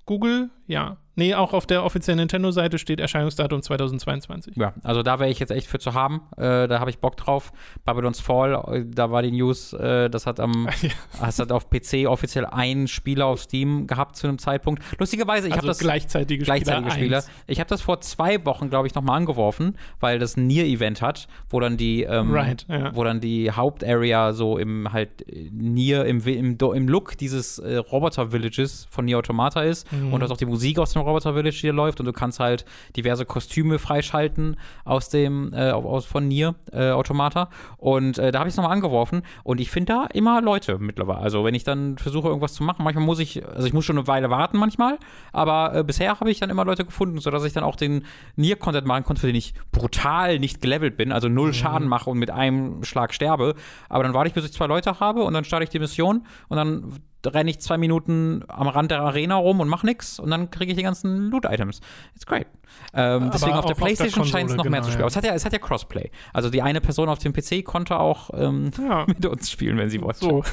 Google, 0.06 0.48
ja. 0.66 0.96
Nee, 1.16 1.34
auch 1.34 1.52
auf 1.52 1.66
der 1.66 1.84
offiziellen 1.84 2.18
Nintendo-Seite 2.18 2.78
steht 2.78 3.00
Erscheinungsdatum 3.00 3.62
2022. 3.62 4.56
Ja, 4.56 4.72
also 4.82 5.02
da 5.02 5.18
wäre 5.18 5.30
ich 5.30 5.38
jetzt 5.38 5.50
echt 5.50 5.66
für 5.66 5.78
zu 5.78 5.94
haben. 5.94 6.22
Äh, 6.36 6.68
da 6.68 6.80
habe 6.80 6.90
ich 6.90 6.98
Bock 6.98 7.16
drauf. 7.16 7.52
Babylon's 7.84 8.20
Fall, 8.20 8.54
äh, 8.72 8.84
da 8.86 9.10
war 9.10 9.22
die 9.22 9.32
News, 9.32 9.72
äh, 9.72 10.08
das 10.08 10.26
hat 10.26 10.40
am, 10.40 10.68
ja. 10.82 10.90
das 11.20 11.38
hat 11.38 11.52
auf 11.52 11.68
PC 11.68 12.06
offiziell 12.06 12.46
ein 12.46 12.86
Spieler 12.88 13.26
auf 13.26 13.40
Steam 13.42 13.86
gehabt 13.86 14.16
zu 14.16 14.28
einem 14.28 14.38
Zeitpunkt. 14.38 14.82
Lustigerweise, 14.98 15.48
ich 15.48 15.54
also 15.54 15.62
habe 15.62 15.68
das 15.68 15.78
gleichzeitige, 15.78 16.44
gleichzeitige 16.44 16.90
Spieler. 16.90 17.22
Spieler. 17.22 17.34
Ich 17.46 17.58
habe 17.60 17.68
das 17.68 17.82
vor 17.82 18.00
zwei 18.00 18.44
Wochen, 18.44 18.70
glaube 18.70 18.86
ich, 18.86 18.94
nochmal 18.94 19.16
angeworfen, 19.16 19.76
weil 19.98 20.18
das 20.18 20.36
ein 20.36 20.46
Nier-Event 20.46 21.02
hat, 21.02 21.28
wo 21.48 21.60
dann 21.60 21.76
die, 21.76 22.02
ähm, 22.04 22.32
right, 22.32 22.66
ja. 22.68 22.94
wo 22.94 23.04
dann 23.04 23.20
die 23.20 23.50
Hauptarea 23.50 24.32
so 24.32 24.58
im 24.58 24.92
halt 24.92 25.24
Nier 25.50 26.04
im, 26.04 26.20
im, 26.26 26.56
im 26.56 26.88
Look 26.88 27.18
dieses 27.18 27.58
äh, 27.58 27.76
Roboter-Villages 27.76 28.86
von 28.90 29.04
Nier 29.04 29.18
Automata 29.18 29.62
ist 29.62 29.90
mhm. 29.92 30.12
und 30.12 30.20
dass 30.20 30.30
auch 30.30 30.36
die 30.36 30.46
Musik 30.46 30.78
aus 30.78 30.92
dem 30.92 30.99
Roboter 31.00 31.34
Village 31.34 31.56
hier 31.56 31.72
läuft 31.72 32.00
und 32.00 32.06
du 32.06 32.12
kannst 32.12 32.40
halt 32.40 32.64
diverse 32.96 33.24
Kostüme 33.24 33.78
freischalten 33.78 34.56
aus 34.84 35.08
dem, 35.08 35.52
äh, 35.52 35.70
aus, 35.70 36.06
von 36.06 36.28
Nier 36.28 36.54
äh, 36.72 36.90
Automata. 36.90 37.50
Und 37.76 38.18
äh, 38.18 38.32
da 38.32 38.40
habe 38.40 38.48
ich 38.48 38.52
es 38.52 38.56
nochmal 38.56 38.72
angeworfen 38.72 39.22
und 39.44 39.60
ich 39.60 39.70
finde 39.70 39.92
da 39.92 40.06
immer 40.12 40.40
Leute 40.40 40.78
mittlerweile. 40.78 41.20
Also 41.20 41.44
wenn 41.44 41.54
ich 41.54 41.64
dann 41.64 41.98
versuche, 41.98 42.28
irgendwas 42.28 42.54
zu 42.54 42.62
machen, 42.62 42.84
manchmal 42.84 43.04
muss 43.04 43.18
ich, 43.18 43.46
also 43.46 43.66
ich 43.66 43.72
muss 43.72 43.84
schon 43.84 43.98
eine 43.98 44.06
Weile 44.06 44.30
warten 44.30 44.58
manchmal, 44.58 44.98
aber 45.32 45.74
äh, 45.74 45.84
bisher 45.84 46.20
habe 46.20 46.30
ich 46.30 46.40
dann 46.40 46.50
immer 46.50 46.64
Leute 46.64 46.84
gefunden, 46.84 47.18
sodass 47.18 47.44
ich 47.44 47.52
dann 47.52 47.64
auch 47.64 47.76
den 47.76 48.04
Nier-Content 48.36 48.86
machen 48.86 49.04
konnte, 49.04 49.20
für 49.20 49.26
den 49.26 49.36
ich 49.36 49.54
brutal 49.72 50.38
nicht 50.38 50.60
gelevelt 50.60 50.96
bin, 50.96 51.12
also 51.12 51.28
null 51.28 51.48
mhm. 51.48 51.54
Schaden 51.54 51.88
mache 51.88 52.10
und 52.10 52.18
mit 52.18 52.30
einem 52.30 52.84
Schlag 52.84 53.14
sterbe. 53.14 53.54
Aber 53.88 54.02
dann 54.02 54.14
warte 54.14 54.28
ich, 54.28 54.34
bis 54.34 54.44
ich 54.44 54.52
zwei 54.52 54.66
Leute 54.66 55.00
habe 55.00 55.22
und 55.22 55.34
dann 55.34 55.44
starte 55.44 55.64
ich 55.64 55.70
die 55.70 55.78
Mission 55.78 56.26
und 56.48 56.56
dann 56.56 57.00
renne 57.26 57.50
ich 57.50 57.60
zwei 57.60 57.78
Minuten 57.78 58.44
am 58.48 58.68
Rand 58.68 58.90
der 58.90 59.00
Arena 59.00 59.36
rum 59.36 59.60
und 59.60 59.68
mache 59.68 59.86
nichts 59.86 60.18
und 60.18 60.30
dann 60.30 60.50
kriege 60.50 60.72
ich 60.72 60.76
die 60.76 60.82
ganzen 60.82 61.30
Loot-Items. 61.30 61.80
It's 62.14 62.26
great. 62.26 62.46
Ähm, 62.94 63.30
deswegen 63.32 63.52
auf 63.52 63.66
der 63.66 63.74
PlayStation 63.74 64.24
scheint 64.24 64.50
es 64.50 64.56
noch 64.56 64.64
genau, 64.64 64.72
mehr 64.72 64.82
zu 64.82 64.90
spielen. 64.90 65.00
Ja. 65.00 65.04
Aber 65.04 65.10
es 65.10 65.16
hat, 65.16 65.24
ja, 65.24 65.34
es 65.34 65.44
hat 65.44 65.52
ja 65.52 65.58
Crossplay. 65.58 66.10
Also 66.32 66.50
die 66.50 66.62
eine 66.62 66.80
Person 66.80 67.08
auf 67.08 67.18
dem 67.18 67.32
PC 67.32 67.64
konnte 67.64 67.98
auch 67.98 68.30
ähm, 68.34 68.70
ja. 68.78 69.04
mit 69.06 69.24
uns 69.26 69.50
spielen, 69.50 69.76
wenn 69.78 69.90
sie 69.90 70.00
wollte. 70.00 70.20
So. 70.20 70.44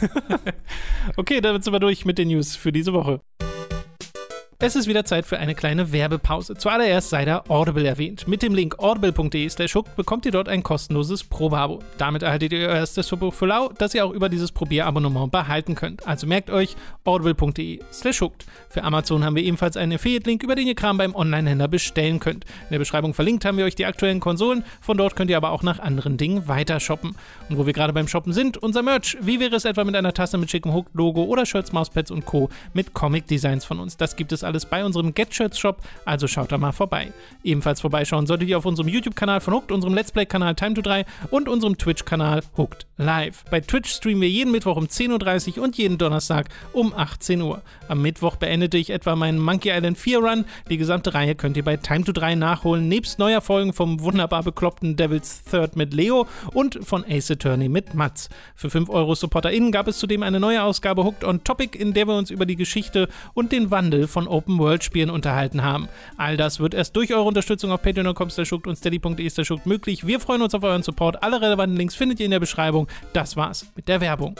okay, 1.17 1.41
damit 1.41 1.63
sind 1.63 1.73
wir 1.73 1.79
durch 1.79 2.05
mit 2.05 2.17
den 2.17 2.29
News 2.29 2.55
für 2.55 2.71
diese 2.71 2.93
Woche. 2.93 3.21
Es 4.59 4.75
ist 4.75 4.87
wieder 4.87 5.05
Zeit 5.05 5.27
für 5.27 5.37
eine 5.37 5.53
kleine 5.53 5.91
Werbepause. 5.91 6.55
Zuallererst 6.55 7.11
sei 7.11 7.25
da 7.25 7.43
Audible 7.47 7.85
erwähnt. 7.85 8.27
Mit 8.27 8.41
dem 8.41 8.55
Link 8.55 8.79
audible.de 8.79 9.47
slash 9.49 9.75
hooked 9.75 9.95
bekommt 9.95 10.25
ihr 10.25 10.31
dort 10.31 10.49
ein 10.49 10.63
kostenloses 10.63 11.23
Probeabo. 11.23 11.83
Damit 11.99 12.23
erhaltet 12.23 12.53
ihr 12.53 12.67
euer 12.67 12.77
erstes 12.77 13.11
Hörbuch 13.11 13.35
für 13.35 13.45
lau, 13.45 13.69
das 13.77 13.93
ihr 13.93 14.03
auch 14.03 14.11
über 14.11 14.29
dieses 14.29 14.51
Probierabonnement 14.51 15.31
behalten 15.31 15.75
könnt. 15.75 16.07
Also 16.07 16.25
merkt 16.25 16.49
euch 16.49 16.75
audible.de 17.05 17.81
slash 17.93 18.19
hooked. 18.19 18.47
Für 18.67 18.83
Amazon 18.83 19.23
haben 19.23 19.35
wir 19.35 19.43
ebenfalls 19.43 19.77
einen 19.77 19.93
Affiliate-Link, 19.93 20.41
über 20.41 20.55
den 20.55 20.65
ihr 20.65 20.73
Kram 20.73 20.97
beim 20.97 21.13
Online-Händler 21.13 21.67
bestellen 21.67 22.19
könnt. 22.19 22.45
In 22.45 22.71
der 22.71 22.79
Beschreibung 22.79 23.13
verlinkt 23.13 23.45
haben 23.45 23.59
wir 23.59 23.65
euch 23.65 23.75
die 23.75 23.85
aktuellen 23.85 24.19
Konsolen. 24.19 24.63
Von 24.81 24.97
dort 24.97 25.15
könnt 25.15 25.29
ihr 25.29 25.37
aber 25.37 25.51
auch 25.51 25.61
nach 25.61 25.77
anderen 25.77 26.17
Dingen 26.17 26.47
weiter 26.47 26.79
shoppen. 26.79 27.15
Und 27.47 27.59
wo 27.59 27.67
wir 27.67 27.73
gerade 27.73 27.93
beim 27.93 28.07
Shoppen 28.07 28.33
sind, 28.33 28.57
unser 28.57 28.81
Merch. 28.81 29.17
Wie 29.21 29.39
wäre 29.39 29.55
es 29.55 29.65
etwa 29.65 29.83
mit 29.83 29.95
einer 29.95 30.13
Tasse 30.13 30.39
mit 30.39 30.49
schickem 30.49 30.73
Hooked-Logo 30.73 31.25
oder 31.25 31.45
Shirts, 31.45 31.73
Mauspads 31.73 32.09
und 32.09 32.25
Co. 32.25 32.49
mit 32.73 32.95
Comic-Designs 32.95 33.63
von 33.63 33.79
uns? 33.79 33.97
Das 33.97 34.15
gibt 34.15 34.31
es 34.31 34.46
alles 34.47 34.65
bei 34.65 34.83
unserem 34.83 35.13
Get-Shirts-Shop, 35.13 35.77
also 36.05 36.27
schaut 36.27 36.51
da 36.51 36.57
mal 36.57 36.71
vorbei. 36.71 37.13
Ebenfalls 37.43 37.81
vorbeischauen 37.81 38.25
solltet 38.25 38.49
ihr 38.49 38.57
auf 38.57 38.65
unserem 38.65 38.87
YouTube-Kanal 38.87 39.41
von 39.41 39.53
Hooked, 39.53 39.71
unserem 39.71 39.93
Let's 39.93 40.11
Play-Kanal 40.11 40.55
Time 40.55 40.73
to 40.73 40.81
3 40.81 41.05
und 41.29 41.47
unserem 41.47 41.77
Twitch-Kanal 41.77 42.41
Hooked 42.57 42.87
Live. 42.97 43.45
Bei 43.51 43.59
Twitch 43.59 43.91
streamen 43.91 44.21
wir 44.21 44.29
jeden 44.29 44.51
Mittwoch 44.51 44.75
um 44.75 44.85
10.30 44.85 45.57
Uhr 45.57 45.63
und 45.63 45.77
jeden 45.77 45.97
Donnerstag 45.97 46.49
um 46.73 46.93
18 46.93 47.41
Uhr. 47.41 47.61
Am 47.87 48.01
Mittwoch 48.01 48.37
beendete 48.37 48.77
ich 48.77 48.89
etwa 48.89 49.15
meinen 49.15 49.39
Monkey 49.39 49.69
Island 49.69 49.97
4 49.97 50.19
Run. 50.19 50.45
Die 50.69 50.77
gesamte 50.77 51.13
Reihe 51.13 51.35
könnt 51.35 51.57
ihr 51.57 51.63
bei 51.63 51.77
Time 51.77 52.03
to 52.03 52.11
3 52.11 52.35
nachholen, 52.35 52.87
nebst 52.87 53.19
neuer 53.19 53.41
Folgen 53.41 53.73
vom 53.73 54.01
wunderbar 54.01 54.43
bekloppten 54.43 54.95
Devil's 54.95 55.43
Third 55.43 55.75
mit 55.75 55.93
Leo 55.93 56.27
und 56.53 56.79
von 56.83 57.05
Ace 57.07 57.31
Attorney 57.31 57.69
mit 57.69 57.93
Mats. 57.93 58.29
Für 58.55 58.69
5 58.69 58.89
Euro 58.89 59.13
SupporterInnen 59.13 59.71
gab 59.71 59.87
es 59.87 59.99
zudem 59.99 60.23
eine 60.23 60.39
neue 60.39 60.63
Ausgabe 60.63 61.03
Hooked 61.03 61.23
on 61.23 61.43
Topic, 61.43 61.77
in 61.77 61.93
der 61.93 62.07
wir 62.07 62.15
uns 62.15 62.31
über 62.31 62.45
die 62.45 62.55
Geschichte 62.55 63.09
und 63.33 63.51
den 63.51 63.69
Wandel 63.69 64.07
von 64.07 64.27
Open 64.37 64.57
World 64.59 64.77
World-Spielen 64.77 65.09
unterhalten 65.09 65.63
haben. 65.63 65.87
All 66.17 66.37
das 66.37 66.59
wird 66.59 66.73
erst 66.73 66.95
durch 66.95 67.13
eure 67.13 67.23
Unterstützung 67.23 67.71
auf 67.71 67.81
patreon.com 67.81 68.29
und 68.65 68.75
steady.de 68.75 69.31
möglich. 69.65 70.05
Wir 70.05 70.19
freuen 70.19 70.41
uns 70.41 70.53
auf 70.53 70.63
euren 70.63 70.83
Support. 70.83 71.23
Alle 71.23 71.41
relevanten 71.41 71.77
Links 71.77 71.95
findet 71.95 72.19
ihr 72.19 72.25
in 72.25 72.31
der 72.31 72.39
Beschreibung. 72.39 72.87
Das 73.13 73.35
war's 73.35 73.65
mit 73.75 73.87
der 73.87 74.01
Werbung. 74.01 74.35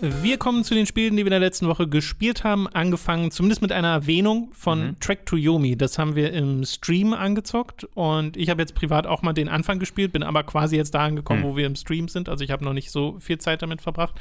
Wir 0.00 0.36
kommen 0.36 0.62
zu 0.62 0.74
den 0.74 0.84
Spielen, 0.84 1.16
die 1.16 1.24
wir 1.24 1.28
in 1.28 1.30
der 1.30 1.40
letzten 1.40 1.68
Woche 1.68 1.88
gespielt 1.88 2.44
haben. 2.44 2.68
Angefangen 2.68 3.30
zumindest 3.30 3.62
mit 3.62 3.72
einer 3.72 3.88
Erwähnung 3.88 4.50
von 4.52 4.88
mhm. 4.88 5.00
Track 5.00 5.24
to 5.24 5.36
Yomi. 5.36 5.76
Das 5.76 5.98
haben 5.98 6.16
wir 6.16 6.32
im 6.32 6.64
Stream 6.64 7.14
angezockt 7.14 7.84
und 7.94 8.36
ich 8.36 8.50
habe 8.50 8.60
jetzt 8.60 8.74
privat 8.74 9.06
auch 9.06 9.22
mal 9.22 9.32
den 9.32 9.48
Anfang 9.48 9.78
gespielt, 9.78 10.12
bin 10.12 10.22
aber 10.22 10.42
quasi 10.42 10.76
jetzt 10.76 10.94
da 10.94 11.04
angekommen, 11.04 11.40
mhm. 11.40 11.44
wo 11.44 11.56
wir 11.56 11.66
im 11.66 11.76
Stream 11.76 12.08
sind. 12.08 12.28
Also 12.28 12.44
ich 12.44 12.50
habe 12.50 12.64
noch 12.64 12.74
nicht 12.74 12.90
so 12.90 13.16
viel 13.20 13.38
Zeit 13.38 13.62
damit 13.62 13.80
verbracht. 13.80 14.14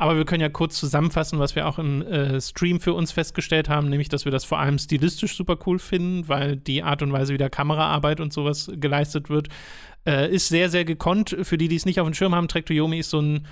Aber 0.00 0.16
wir 0.16 0.24
können 0.24 0.40
ja 0.40 0.48
kurz 0.48 0.80
zusammenfassen, 0.80 1.38
was 1.38 1.54
wir 1.56 1.68
auch 1.68 1.78
im 1.78 2.00
äh, 2.00 2.40
Stream 2.40 2.80
für 2.80 2.94
uns 2.94 3.12
festgestellt 3.12 3.68
haben, 3.68 3.90
nämlich, 3.90 4.08
dass 4.08 4.24
wir 4.24 4.32
das 4.32 4.46
vor 4.46 4.58
allem 4.58 4.78
stilistisch 4.78 5.36
super 5.36 5.58
cool 5.66 5.78
finden, 5.78 6.26
weil 6.26 6.56
die 6.56 6.82
Art 6.82 7.02
und 7.02 7.12
Weise, 7.12 7.34
wie 7.34 7.38
da 7.38 7.50
Kameraarbeit 7.50 8.18
und 8.18 8.32
sowas 8.32 8.72
geleistet 8.74 9.28
wird, 9.28 9.48
äh, 10.06 10.34
ist 10.34 10.48
sehr, 10.48 10.70
sehr 10.70 10.86
gekonnt. 10.86 11.36
Für 11.42 11.58
die, 11.58 11.68
die 11.68 11.76
es 11.76 11.84
nicht 11.84 12.00
auf 12.00 12.08
dem 12.08 12.14
Schirm 12.14 12.34
haben, 12.34 12.48
Trek 12.48 12.64
to 12.64 12.72
Yomi 12.72 13.00
ist 13.00 13.10
so 13.10 13.20
ein 13.20 13.46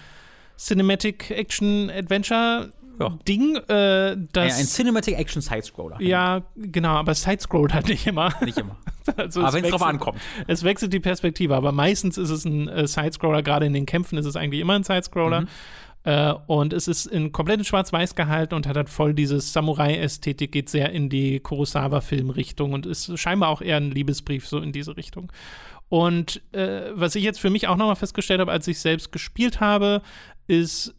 Cinematic 0.57 1.31
Action 1.31 1.91
Adventure 1.91 2.71
ja. 2.99 3.19
Ding, 3.29 3.57
äh, 3.57 4.17
das. 4.33 4.49
Ja, 4.49 4.57
ein 4.57 4.67
Cinematic 4.67 5.19
Action 5.19 5.43
Sidescroller. 5.43 6.01
Ja, 6.01 6.45
genau, 6.57 6.95
aber 6.95 7.15
Sidescrollt 7.15 7.75
halt 7.75 7.89
nicht 7.89 8.07
immer. 8.07 8.33
Nicht 8.41 8.57
immer. 8.57 8.79
also 9.19 9.43
aber 9.43 9.53
wenn 9.53 9.65
es 9.65 9.71
drauf 9.71 9.83
ankommt. 9.83 10.19
Es 10.47 10.65
wechselt 10.65 10.95
die 10.95 11.01
Perspektive, 11.01 11.55
aber 11.55 11.73
meistens 11.73 12.17
ist 12.17 12.31
es 12.31 12.47
ein 12.47 12.69
äh, 12.69 12.87
Sidescroller, 12.87 13.43
gerade 13.43 13.67
in 13.67 13.75
den 13.75 13.85
Kämpfen 13.85 14.17
ist 14.17 14.25
es 14.25 14.35
eigentlich 14.35 14.63
immer 14.63 14.75
ein 14.75 14.85
Sidescroller. 14.85 15.43
Mhm. 15.43 15.49
Äh, 16.09 16.33
und 16.47 16.73
es 16.73 16.89
ist 16.89 17.05
in 17.05 17.33
komplett 17.33 17.67
schwarz-weiß 17.67 18.15
gehalten 18.15 18.55
und 18.55 18.67
hat 18.67 18.79
halt 18.79 18.89
voll 18.89 19.13
dieses 19.13 19.53
Samurai-Ästhetik, 19.53 20.51
geht 20.51 20.71
sehr 20.71 20.91
in 20.91 21.11
die 21.11 21.39
Kurosawa-Film-Richtung 21.41 22.73
und 22.73 22.87
ist 22.87 23.19
scheinbar 23.19 23.51
auch 23.51 23.61
eher 23.61 23.77
ein 23.77 23.91
Liebesbrief 23.91 24.49
so 24.49 24.59
in 24.59 24.73
diese 24.73 24.97
Richtung. 24.97 25.31
Und 25.91 26.41
äh, 26.55 26.93
was 26.95 27.15
ich 27.15 27.25
jetzt 27.25 27.41
für 27.41 27.51
mich 27.51 27.69
auch 27.69 27.77
nochmal 27.77 27.97
festgestellt 27.97 28.41
habe, 28.41 28.53
als 28.53 28.67
ich 28.69 28.79
selbst 28.79 29.13
gespielt 29.13 29.61
habe, 29.61 30.01
ist 30.47 30.95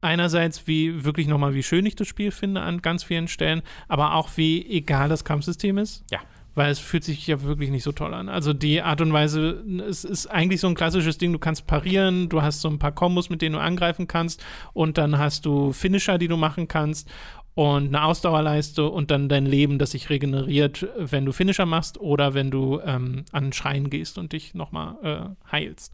einerseits, 0.00 0.66
wie 0.66 1.04
wirklich 1.04 1.28
nochmal, 1.28 1.54
wie 1.54 1.62
schön 1.62 1.86
ich 1.86 1.94
das 1.94 2.08
Spiel 2.08 2.32
finde 2.32 2.60
an 2.62 2.82
ganz 2.82 3.04
vielen 3.04 3.28
Stellen, 3.28 3.62
aber 3.86 4.14
auch 4.14 4.30
wie 4.34 4.66
egal 4.68 5.08
das 5.08 5.24
Kampfsystem 5.24 5.78
ist. 5.78 6.04
Ja 6.10 6.18
weil 6.54 6.70
es 6.70 6.78
fühlt 6.78 7.04
sich 7.04 7.26
ja 7.26 7.42
wirklich 7.42 7.70
nicht 7.70 7.82
so 7.82 7.92
toll 7.92 8.14
an. 8.14 8.28
Also 8.28 8.52
die 8.52 8.82
Art 8.82 9.00
und 9.00 9.12
Weise, 9.12 9.62
es 9.88 10.04
ist 10.04 10.26
eigentlich 10.26 10.60
so 10.60 10.68
ein 10.68 10.74
klassisches 10.74 11.18
Ding, 11.18 11.32
du 11.32 11.38
kannst 11.38 11.66
parieren, 11.66 12.28
du 12.28 12.42
hast 12.42 12.60
so 12.60 12.68
ein 12.68 12.78
paar 12.78 12.92
Kombos, 12.92 13.30
mit 13.30 13.42
denen 13.42 13.54
du 13.54 13.60
angreifen 13.60 14.06
kannst 14.06 14.44
und 14.72 14.98
dann 14.98 15.18
hast 15.18 15.46
du 15.46 15.72
Finisher, 15.72 16.18
die 16.18 16.28
du 16.28 16.36
machen 16.36 16.68
kannst 16.68 17.08
und 17.54 17.88
eine 17.88 18.04
Ausdauerleiste 18.04 18.88
und 18.88 19.10
dann 19.10 19.28
dein 19.28 19.46
Leben, 19.46 19.78
das 19.78 19.92
sich 19.92 20.10
regeneriert, 20.10 20.86
wenn 20.96 21.24
du 21.24 21.32
Finisher 21.32 21.66
machst 21.66 21.98
oder 21.98 22.34
wenn 22.34 22.50
du 22.50 22.80
ähm, 22.84 23.24
an 23.32 23.52
Schreien 23.52 23.90
gehst 23.90 24.18
und 24.18 24.32
dich 24.32 24.54
nochmal 24.54 24.96
äh, 25.02 25.50
heilst. 25.52 25.92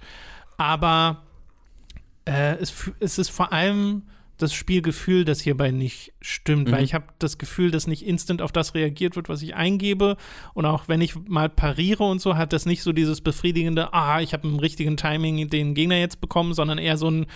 Aber 0.57 1.23
Äh, 2.27 2.57
es, 2.61 2.91
es 3.01 3.19
ist 3.19 3.31
vor 3.31 3.53
allem 3.53 4.03
das 4.43 4.53
Spielgefühl, 4.53 5.25
das 5.25 5.41
hierbei 5.41 5.71
nicht 5.71 6.13
stimmt, 6.21 6.69
mhm. 6.69 6.73
weil 6.73 6.85
ich 6.85 6.95
habe 6.95 7.07
das 7.19 7.39
Gefühl, 7.39 7.71
dass 7.71 7.87
nicht 7.87 8.07
instant 8.07 8.43
auf 8.43 8.53
das 8.53 8.75
reagiert 8.75 9.17
wird, 9.17 9.29
was 9.29 9.43
ich 9.43 9.55
eingebe 9.55 10.17
und 10.55 10.67
auch 10.67 10.89
wenn 10.89 11.01
ich 11.01 11.15
mal 11.29 11.49
pariere 11.49 12.05
und 12.05 12.21
so, 12.21 12.37
hat 12.37 12.53
das 12.53 12.67
nicht 12.67 12.83
so 12.83 12.93
dieses 12.93 13.21
befriedigende, 13.21 13.93
ah, 13.93 14.21
ich 14.21 14.33
habe 14.33 14.47
im 14.47 14.59
richtigen 14.59 14.97
Timing 14.97 15.49
den 15.49 15.75
Gegner 15.75 15.97
jetzt 15.97 16.21
bekommen, 16.21 16.55
sondern 16.55 16.79
eher 16.79 16.97
so 16.97 17.11
ein 17.11 17.27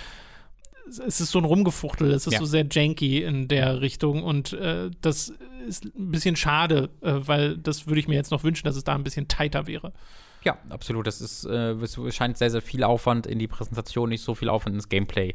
es 0.86 1.20
ist 1.20 1.30
so 1.30 1.38
ein 1.38 1.46
Rumgefuchtel, 1.46 2.12
es 2.12 2.26
ist 2.26 2.34
ja. 2.34 2.38
so 2.38 2.44
sehr 2.44 2.66
janky 2.70 3.22
in 3.22 3.48
der 3.48 3.80
Richtung 3.80 4.22
und 4.22 4.52
äh, 4.52 4.90
das 5.00 5.32
ist 5.66 5.86
ein 5.86 6.10
bisschen 6.10 6.36
schade, 6.36 6.90
äh, 7.00 7.14
weil 7.14 7.56
das 7.56 7.86
würde 7.86 8.00
ich 8.00 8.08
mir 8.08 8.16
jetzt 8.16 8.30
noch 8.30 8.44
wünschen, 8.44 8.66
dass 8.66 8.76
es 8.76 8.84
da 8.84 8.94
ein 8.94 9.02
bisschen 9.02 9.26
tighter 9.26 9.66
wäre. 9.66 9.92
Ja, 10.44 10.58
absolut. 10.68 11.06
Das 11.06 11.20
ist, 11.20 11.46
äh, 11.46 11.72
es 11.72 11.98
scheint 12.14 12.36
sehr, 12.36 12.50
sehr 12.50 12.60
viel 12.60 12.84
Aufwand 12.84 13.26
in 13.26 13.38
die 13.38 13.48
Präsentation, 13.48 14.10
nicht 14.10 14.22
so 14.22 14.34
viel 14.34 14.50
Aufwand 14.50 14.74
ins 14.74 14.88
Gameplay 14.88 15.34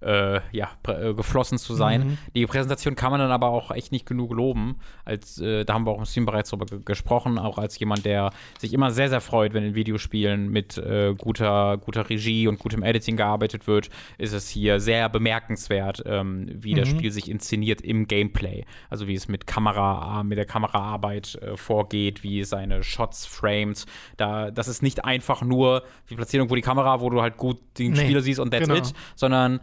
äh, 0.00 0.40
ja, 0.52 0.70
äh, 0.86 1.14
geflossen 1.14 1.58
zu 1.58 1.74
sein. 1.74 2.00
Mhm. 2.00 2.18
Die 2.34 2.46
Präsentation 2.46 2.96
kann 2.96 3.10
man 3.10 3.20
dann 3.20 3.30
aber 3.30 3.48
auch 3.48 3.70
echt 3.70 3.92
nicht 3.92 4.06
genug 4.06 4.32
loben. 4.32 4.76
Als, 5.04 5.40
äh, 5.40 5.64
da 5.64 5.74
haben 5.74 5.86
wir 5.86 5.90
auch 5.90 5.98
im 5.98 6.06
Stream 6.06 6.26
bereits 6.26 6.50
drüber 6.50 6.66
gesprochen, 6.84 7.38
auch 7.38 7.58
als 7.58 7.78
jemand, 7.78 8.04
der 8.04 8.30
sich 8.58 8.72
immer 8.72 8.90
sehr, 8.90 9.08
sehr 9.08 9.20
freut, 9.20 9.52
wenn 9.54 9.64
in 9.64 9.74
Videospielen 9.74 10.48
mit 10.50 10.78
äh, 10.78 11.14
guter, 11.16 11.78
guter 11.78 12.08
Regie 12.08 12.48
und 12.48 12.58
gutem 12.58 12.82
Editing 12.82 13.16
gearbeitet 13.16 13.66
wird, 13.66 13.90
ist 14.18 14.32
es 14.32 14.48
hier 14.48 14.80
sehr 14.80 15.08
bemerkenswert, 15.08 16.02
ähm, 16.06 16.50
wie 16.54 16.72
mhm. 16.72 16.78
das 16.78 16.88
Spiel 16.88 17.10
sich 17.10 17.30
inszeniert 17.30 17.82
im 17.82 18.06
Gameplay. 18.06 18.64
Also 18.88 19.06
wie 19.06 19.14
es 19.14 19.28
mit 19.28 19.46
Kamera, 19.46 20.22
mit 20.22 20.38
der 20.38 20.46
Kameraarbeit 20.46 21.36
äh, 21.36 21.56
vorgeht, 21.56 22.22
wie 22.22 22.44
seine 22.44 22.82
Shots 22.82 23.26
frames. 23.26 23.86
Da, 24.16 24.50
das 24.50 24.68
ist 24.68 24.82
nicht 24.82 25.04
einfach 25.04 25.42
nur 25.42 25.82
die 26.08 26.14
Platzierung, 26.14 26.48
wo 26.50 26.54
die 26.54 26.62
Kamera, 26.62 27.00
wo 27.00 27.10
du 27.10 27.20
halt 27.20 27.36
gut 27.36 27.58
den 27.78 27.92
nee, 27.92 28.00
Spieler 28.00 28.20
siehst 28.22 28.40
und 28.40 28.50
that's 28.50 28.66
genau. 28.66 28.78
it, 28.78 28.92
sondern 29.14 29.60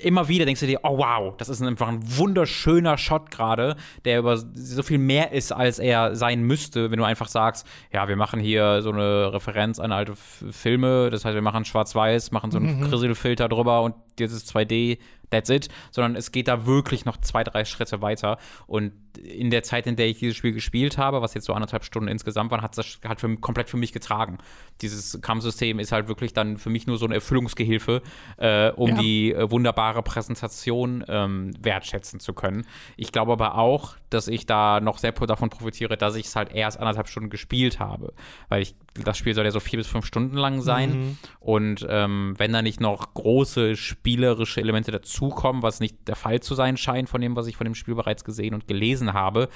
immer 0.00 0.28
wieder 0.28 0.44
denkst 0.44 0.60
du 0.60 0.66
dir, 0.66 0.80
oh 0.82 0.98
wow, 0.98 1.34
das 1.36 1.48
ist 1.48 1.62
einfach 1.62 1.88
ein 1.88 2.00
wunderschöner 2.16 2.96
Shot 2.98 3.30
gerade, 3.30 3.76
der 4.04 4.18
über 4.18 4.36
so 4.36 4.82
viel 4.82 4.98
mehr 4.98 5.32
ist, 5.32 5.52
als 5.52 5.78
er 5.78 6.16
sein 6.16 6.42
müsste, 6.42 6.90
wenn 6.90 6.98
du 6.98 7.04
einfach 7.04 7.28
sagst, 7.28 7.66
ja, 7.92 8.08
wir 8.08 8.16
machen 8.16 8.40
hier 8.40 8.82
so 8.82 8.90
eine 8.90 9.32
Referenz 9.32 9.78
an 9.78 9.92
alte 9.92 10.14
Filme, 10.16 11.10
das 11.10 11.24
heißt, 11.24 11.34
wir 11.34 11.42
machen 11.42 11.64
schwarz-weiß, 11.64 12.30
machen 12.30 12.50
so 12.50 12.58
einen 12.58 12.80
mhm. 12.80 12.88
Krisselfilter 12.88 13.48
drüber 13.48 13.82
und 13.82 13.94
jetzt 14.18 14.32
ist 14.32 14.54
2D 14.54 14.98
that's 15.32 15.50
it, 15.50 15.68
sondern 15.90 16.14
es 16.14 16.30
geht 16.30 16.46
da 16.46 16.66
wirklich 16.66 17.04
noch 17.04 17.16
zwei, 17.16 17.42
drei 17.42 17.64
Schritte 17.64 18.02
weiter. 18.02 18.38
Und 18.66 18.92
in 19.18 19.50
der 19.50 19.62
Zeit, 19.62 19.86
in 19.86 19.96
der 19.96 20.08
ich 20.08 20.18
dieses 20.18 20.36
Spiel 20.36 20.52
gespielt 20.52 20.98
habe, 20.98 21.22
was 21.22 21.34
jetzt 21.34 21.46
so 21.46 21.54
anderthalb 21.54 21.84
Stunden 21.84 22.08
insgesamt 22.08 22.50
waren, 22.50 22.62
hat 22.62 22.76
das 22.76 22.98
halt 23.06 23.20
für, 23.20 23.36
komplett 23.36 23.68
für 23.70 23.76
mich 23.76 23.92
getragen. 23.92 24.38
Dieses 24.80 25.20
Kampfsystem 25.20 25.78
ist 25.78 25.92
halt 25.92 26.08
wirklich 26.08 26.32
dann 26.32 26.56
für 26.56 26.70
mich 26.70 26.86
nur 26.86 26.98
so 26.98 27.06
eine 27.06 27.14
Erfüllungsgehilfe, 27.14 28.02
äh, 28.36 28.70
um 28.70 28.90
ja. 28.90 29.00
die 29.00 29.32
äh, 29.32 29.50
wunderbare 29.50 30.02
Präsentation 30.02 31.04
ähm, 31.08 31.52
wertschätzen 31.60 32.20
zu 32.20 32.32
können. 32.34 32.66
Ich 32.96 33.12
glaube 33.12 33.32
aber 33.32 33.56
auch, 33.56 33.96
dass 34.10 34.28
ich 34.28 34.46
da 34.46 34.80
noch 34.80 34.98
sehr 34.98 35.12
davon 35.12 35.50
profitiere, 35.50 35.96
dass 35.96 36.16
ich 36.16 36.26
es 36.26 36.36
halt 36.36 36.52
erst 36.52 36.78
anderthalb 36.78 37.08
Stunden 37.08 37.30
gespielt 37.30 37.78
habe. 37.78 38.12
Weil 38.48 38.62
ich, 38.62 38.74
das 38.94 39.16
Spiel 39.16 39.34
soll 39.34 39.44
ja 39.44 39.50
so 39.50 39.60
vier 39.60 39.78
bis 39.78 39.86
fünf 39.86 40.04
Stunden 40.04 40.36
lang 40.36 40.60
sein. 40.60 40.90
Mhm. 40.90 41.18
Und 41.38 41.86
ähm, 41.88 42.34
wenn 42.38 42.52
da 42.52 42.60
nicht 42.60 42.80
noch 42.80 43.14
große 43.14 43.76
spielerische 43.76 44.60
Elemente 44.60 44.90
dazu 44.90 45.12
dazukommen, 45.12 45.62
was 45.62 45.80
nicht 45.80 46.08
der 46.08 46.16
Fall 46.16 46.40
zu 46.40 46.54
sein 46.54 46.76
scheint 46.76 47.08
von 47.08 47.20
dem, 47.20 47.36
was 47.36 47.46
ich 47.46 47.56
von 47.56 47.64
dem 47.64 47.74
Spiel 47.74 47.94
bereits 47.94 48.24
gesehen 48.24 48.54
und 48.54 48.66
gelesen 48.66 49.01
habe, 49.12 49.48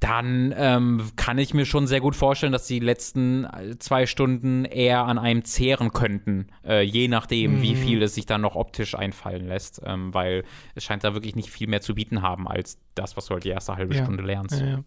dann 0.00 0.54
ähm, 0.56 1.10
kann 1.16 1.38
ich 1.38 1.54
mir 1.54 1.64
schon 1.64 1.86
sehr 1.86 2.00
gut 2.00 2.16
vorstellen, 2.16 2.52
dass 2.52 2.66
die 2.66 2.80
letzten 2.80 3.44
äh, 3.44 3.78
zwei 3.78 4.06
Stunden 4.06 4.64
eher 4.66 5.04
an 5.04 5.18
einem 5.18 5.44
zehren 5.44 5.92
könnten, 5.92 6.48
äh, 6.66 6.82
je 6.82 7.08
nachdem, 7.08 7.56
mhm. 7.56 7.62
wie 7.62 7.74
viel 7.74 8.02
es 8.02 8.14
sich 8.14 8.26
dann 8.26 8.42
noch 8.42 8.56
optisch 8.56 8.94
einfallen 8.94 9.48
lässt, 9.48 9.80
ähm, 9.84 10.12
weil 10.12 10.44
es 10.74 10.84
scheint 10.84 11.02
da 11.04 11.14
wirklich 11.14 11.34
nicht 11.34 11.50
viel 11.50 11.66
mehr 11.66 11.80
zu 11.80 11.94
bieten 11.94 12.20
haben 12.20 12.46
als 12.46 12.78
das, 12.94 13.16
was 13.16 13.26
du 13.26 13.34
halt 13.34 13.44
die 13.44 13.48
erste 13.48 13.76
halbe 13.76 13.94
ja. 13.94 14.02
Stunde 14.02 14.22
lernst. 14.22 14.60
Ja, 14.60 14.66
ja. 14.66 14.84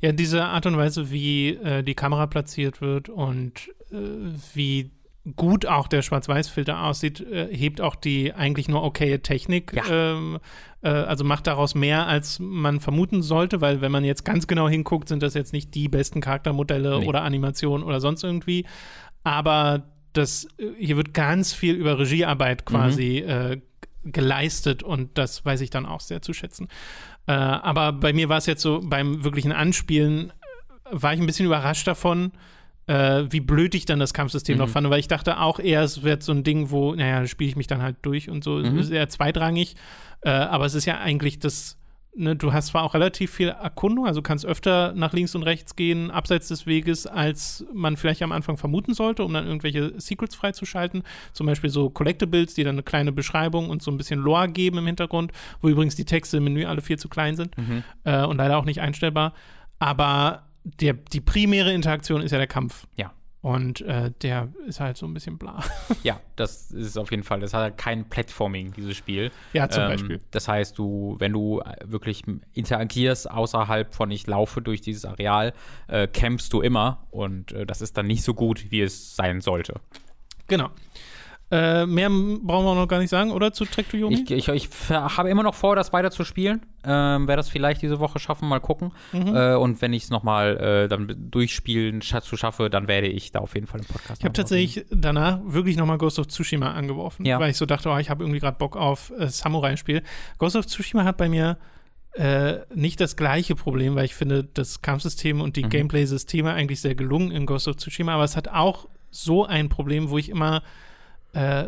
ja, 0.00 0.12
diese 0.12 0.44
Art 0.44 0.66
und 0.66 0.76
Weise, 0.76 1.10
wie 1.10 1.50
äh, 1.50 1.82
die 1.82 1.94
Kamera 1.94 2.26
platziert 2.26 2.82
wird 2.82 3.08
und 3.08 3.68
äh, 3.90 3.96
wie 4.54 4.90
gut 5.36 5.66
auch 5.66 5.86
der 5.86 6.02
Schwarz-Weiß-Filter 6.02 6.82
aussieht, 6.82 7.20
äh, 7.20 7.54
hebt 7.54 7.80
auch 7.80 7.94
die 7.94 8.32
eigentlich 8.32 8.68
nur 8.68 8.82
okaye 8.82 9.20
Technik. 9.20 9.72
Ja. 9.74 9.84
Ähm, 9.88 10.38
äh, 10.82 10.88
also 10.88 11.24
macht 11.24 11.46
daraus 11.46 11.74
mehr, 11.74 12.06
als 12.06 12.38
man 12.38 12.80
vermuten 12.80 13.22
sollte, 13.22 13.60
weil 13.60 13.80
wenn 13.80 13.92
man 13.92 14.04
jetzt 14.04 14.24
ganz 14.24 14.46
genau 14.46 14.68
hinguckt, 14.68 15.08
sind 15.08 15.22
das 15.22 15.34
jetzt 15.34 15.52
nicht 15.52 15.74
die 15.74 15.88
besten 15.88 16.20
Charaktermodelle 16.20 17.00
nee. 17.00 17.06
oder 17.06 17.22
Animationen 17.22 17.86
oder 17.86 18.00
sonst 18.00 18.24
irgendwie. 18.24 18.64
Aber 19.22 19.84
das, 20.14 20.46
äh, 20.58 20.70
hier 20.78 20.96
wird 20.96 21.12
ganz 21.12 21.52
viel 21.52 21.74
über 21.74 21.98
Regiearbeit 21.98 22.64
quasi 22.64 23.22
mhm. 23.24 23.30
äh, 23.30 23.60
geleistet 24.04 24.82
und 24.82 25.18
das 25.18 25.44
weiß 25.44 25.60
ich 25.60 25.68
dann 25.68 25.84
auch 25.84 26.00
sehr 26.00 26.22
zu 26.22 26.32
schätzen. 26.32 26.68
Äh, 27.26 27.32
aber 27.32 27.92
bei 27.92 28.14
mir 28.14 28.30
war 28.30 28.38
es 28.38 28.46
jetzt 28.46 28.62
so, 28.62 28.80
beim 28.82 29.22
wirklichen 29.22 29.52
Anspielen 29.52 30.32
war 30.90 31.14
ich 31.14 31.20
ein 31.20 31.26
bisschen 31.26 31.46
überrascht 31.46 31.86
davon, 31.86 32.32
äh, 32.90 33.30
wie 33.30 33.38
blöd 33.38 33.76
ich 33.76 33.84
dann 33.86 34.00
das 34.00 34.12
Kampfsystem 34.12 34.56
mhm. 34.56 34.62
noch 34.62 34.68
fand, 34.68 34.90
weil 34.90 34.98
ich 34.98 35.06
dachte 35.06 35.38
auch 35.38 35.60
eher, 35.60 35.82
es 35.82 36.02
wird 36.02 36.24
so 36.24 36.32
ein 36.32 36.42
Ding, 36.42 36.70
wo, 36.70 36.92
naja, 36.94 37.24
spiele 37.28 37.48
ich 37.48 37.56
mich 37.56 37.68
dann 37.68 37.82
halt 37.82 37.96
durch 38.02 38.28
und 38.28 38.42
so, 38.42 38.56
mhm. 38.56 38.78
ist 38.78 38.90
eher 38.90 39.08
zweitrangig. 39.08 39.76
Äh, 40.22 40.30
aber 40.30 40.66
es 40.66 40.74
ist 40.74 40.86
ja 40.86 40.98
eigentlich 40.98 41.38
das, 41.38 41.78
ne, 42.16 42.34
du 42.34 42.52
hast 42.52 42.66
zwar 42.68 42.82
auch 42.82 42.94
relativ 42.94 43.30
viel 43.30 43.50
Erkundung, 43.50 44.08
also 44.08 44.22
kannst 44.22 44.44
öfter 44.44 44.92
nach 44.92 45.12
links 45.12 45.36
und 45.36 45.44
rechts 45.44 45.76
gehen, 45.76 46.10
abseits 46.10 46.48
des 46.48 46.66
Weges, 46.66 47.06
als 47.06 47.64
man 47.72 47.96
vielleicht 47.96 48.22
am 48.24 48.32
Anfang 48.32 48.56
vermuten 48.56 48.92
sollte, 48.92 49.22
um 49.22 49.32
dann 49.32 49.46
irgendwelche 49.46 49.92
Secrets 50.00 50.34
freizuschalten. 50.34 51.04
Zum 51.32 51.46
Beispiel 51.46 51.70
so 51.70 51.90
Collectibles, 51.90 52.54
die 52.54 52.64
dann 52.64 52.74
eine 52.74 52.82
kleine 52.82 53.12
Beschreibung 53.12 53.70
und 53.70 53.82
so 53.82 53.92
ein 53.92 53.98
bisschen 53.98 54.18
Lore 54.18 54.48
geben 54.48 54.78
im 54.78 54.86
Hintergrund, 54.86 55.30
wo 55.60 55.68
übrigens 55.68 55.94
die 55.94 56.06
Texte 56.06 56.38
im 56.38 56.44
Menü 56.44 56.64
alle 56.64 56.80
viel 56.80 56.98
zu 56.98 57.08
klein 57.08 57.36
sind 57.36 57.56
mhm. 57.56 57.84
äh, 58.02 58.24
und 58.24 58.38
leider 58.38 58.58
auch 58.58 58.64
nicht 58.64 58.80
einstellbar. 58.80 59.32
Aber 59.78 60.49
der, 60.64 60.94
die 60.94 61.20
primäre 61.20 61.72
Interaktion 61.72 62.22
ist 62.22 62.30
ja 62.32 62.38
der 62.38 62.46
Kampf. 62.46 62.86
Ja. 62.96 63.12
Und 63.42 63.80
äh, 63.80 64.10
der 64.20 64.48
ist 64.66 64.80
halt 64.80 64.98
so 64.98 65.06
ein 65.06 65.14
bisschen 65.14 65.38
bla. 65.38 65.64
Ja, 66.02 66.20
das 66.36 66.70
ist 66.72 66.98
auf 66.98 67.10
jeden 67.10 67.22
Fall. 67.22 67.40
Das 67.40 67.54
hat 67.54 67.62
halt 67.62 67.78
kein 67.78 68.08
Platforming, 68.08 68.72
dieses 68.74 68.96
Spiel. 68.96 69.30
Ja, 69.54 69.68
zum 69.70 69.84
ähm, 69.84 69.88
Beispiel. 69.88 70.20
Das 70.30 70.46
heißt, 70.46 70.76
du, 70.76 71.16
wenn 71.18 71.32
du 71.32 71.62
wirklich 71.82 72.22
interagierst 72.52 73.30
außerhalb 73.30 73.94
von 73.94 74.10
ich 74.10 74.26
laufe 74.26 74.60
durch 74.60 74.82
dieses 74.82 75.06
Areal, 75.06 75.54
äh, 75.88 76.06
campst 76.06 76.52
du 76.52 76.60
immer. 76.60 77.06
Und 77.10 77.52
äh, 77.52 77.64
das 77.64 77.80
ist 77.80 77.96
dann 77.96 78.06
nicht 78.06 78.22
so 78.22 78.34
gut, 78.34 78.70
wie 78.70 78.82
es 78.82 79.16
sein 79.16 79.40
sollte. 79.40 79.80
Genau. 80.46 80.68
Äh, 81.52 81.84
mehr 81.86 82.08
brauchen 82.08 82.64
wir 82.64 82.74
noch 82.76 82.86
gar 82.86 83.00
nicht 83.00 83.10
sagen, 83.10 83.32
oder 83.32 83.52
zu 83.52 83.64
Trek 83.64 83.88
to 83.90 83.96
Yomi? 83.96 84.24
Ich, 84.28 84.30
ich, 84.30 84.48
ich 84.48 84.68
habe 84.90 85.28
immer 85.30 85.42
noch 85.42 85.56
vor, 85.56 85.74
das 85.74 85.92
weiter 85.92 86.12
zu 86.12 86.24
spielen. 86.24 86.62
Ähm, 86.84 87.26
Werde 87.26 87.40
das 87.40 87.48
vielleicht 87.48 87.82
diese 87.82 87.98
Woche 87.98 88.20
schaffen, 88.20 88.48
mal 88.48 88.60
gucken. 88.60 88.92
Mhm. 89.12 89.34
Äh, 89.34 89.54
und 89.56 89.82
wenn 89.82 89.92
ich 89.92 90.04
es 90.04 90.10
nochmal 90.10 90.56
äh, 90.56 90.88
dann 90.88 91.12
durchspielen 91.30 92.02
zu 92.02 92.36
schaffe, 92.36 92.70
dann 92.70 92.86
werde 92.86 93.08
ich 93.08 93.32
da 93.32 93.40
auf 93.40 93.54
jeden 93.54 93.66
Fall 93.66 93.80
im 93.80 93.86
Podcast. 93.86 94.20
Ich 94.20 94.24
habe 94.24 94.32
tatsächlich 94.32 94.86
danach 94.90 95.40
wirklich 95.44 95.76
nochmal 95.76 95.98
Ghost 95.98 96.20
of 96.20 96.28
Tsushima 96.28 96.72
angeworfen, 96.72 97.26
ja. 97.26 97.40
weil 97.40 97.50
ich 97.50 97.56
so 97.56 97.66
dachte, 97.66 97.90
oh, 97.90 97.98
ich 97.98 98.10
habe 98.10 98.22
irgendwie 98.22 98.38
gerade 98.38 98.56
Bock 98.56 98.76
auf 98.76 99.12
äh, 99.18 99.26
Samurai-Spiel. 99.26 100.02
Ghost 100.38 100.54
of 100.54 100.66
Tsushima 100.66 101.02
hat 101.02 101.16
bei 101.16 101.28
mir 101.28 101.58
äh, 102.12 102.58
nicht 102.74 103.00
das 103.00 103.16
gleiche 103.16 103.56
Problem, 103.56 103.96
weil 103.96 104.04
ich 104.04 104.14
finde, 104.14 104.44
das 104.44 104.82
Kampfsystem 104.82 105.40
und 105.40 105.56
die 105.56 105.64
mhm. 105.64 105.70
Gameplay-Systeme 105.70 106.52
eigentlich 106.52 106.80
sehr 106.80 106.94
gelungen 106.94 107.32
in 107.32 107.44
Ghost 107.44 107.66
of 107.66 107.76
Tsushima, 107.76 108.14
aber 108.14 108.24
es 108.24 108.36
hat 108.36 108.48
auch 108.48 108.88
so 109.10 109.44
ein 109.44 109.68
Problem, 109.68 110.10
wo 110.10 110.18
ich 110.18 110.28
immer 110.28 110.62
äh, 111.32 111.66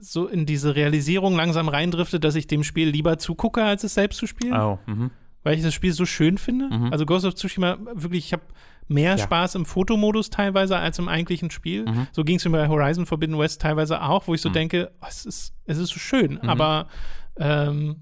so 0.00 0.26
in 0.26 0.46
diese 0.46 0.74
Realisierung 0.74 1.36
langsam 1.36 1.68
reindriftet, 1.68 2.24
dass 2.24 2.34
ich 2.34 2.46
dem 2.46 2.64
Spiel 2.64 2.88
lieber 2.88 3.18
zugucke, 3.18 3.62
als 3.62 3.84
es 3.84 3.94
selbst 3.94 4.18
zu 4.18 4.26
spielen. 4.26 4.54
Oh, 4.54 4.78
mhm. 4.86 5.10
Weil 5.44 5.56
ich 5.56 5.62
das 5.62 5.74
Spiel 5.74 5.92
so 5.92 6.06
schön 6.06 6.38
finde. 6.38 6.66
Mhm. 6.66 6.92
Also 6.92 7.06
Ghost 7.06 7.24
of 7.24 7.34
Tsushima, 7.34 7.78
wirklich, 7.94 8.26
ich 8.26 8.32
habe 8.32 8.42
mehr 8.88 9.16
ja. 9.16 9.18
Spaß 9.18 9.54
im 9.54 9.64
Fotomodus 9.64 10.30
teilweise 10.30 10.76
als 10.76 10.98
im 10.98 11.08
eigentlichen 11.08 11.50
Spiel. 11.50 11.84
Mhm. 11.84 12.06
So 12.12 12.24
ging 12.24 12.36
es 12.36 12.44
mir 12.44 12.50
bei 12.50 12.68
Horizon 12.68 13.06
Forbidden 13.06 13.38
West 13.38 13.60
teilweise 13.60 14.02
auch, 14.02 14.26
wo 14.26 14.34
ich 14.34 14.40
so 14.40 14.48
mhm. 14.48 14.54
denke, 14.54 14.92
oh, 15.00 15.06
es, 15.08 15.24
ist, 15.24 15.54
es 15.66 15.78
ist 15.78 15.90
so 15.90 15.98
schön, 15.98 16.38
mhm. 16.42 16.48
aber 16.48 16.88
ähm, 17.38 17.96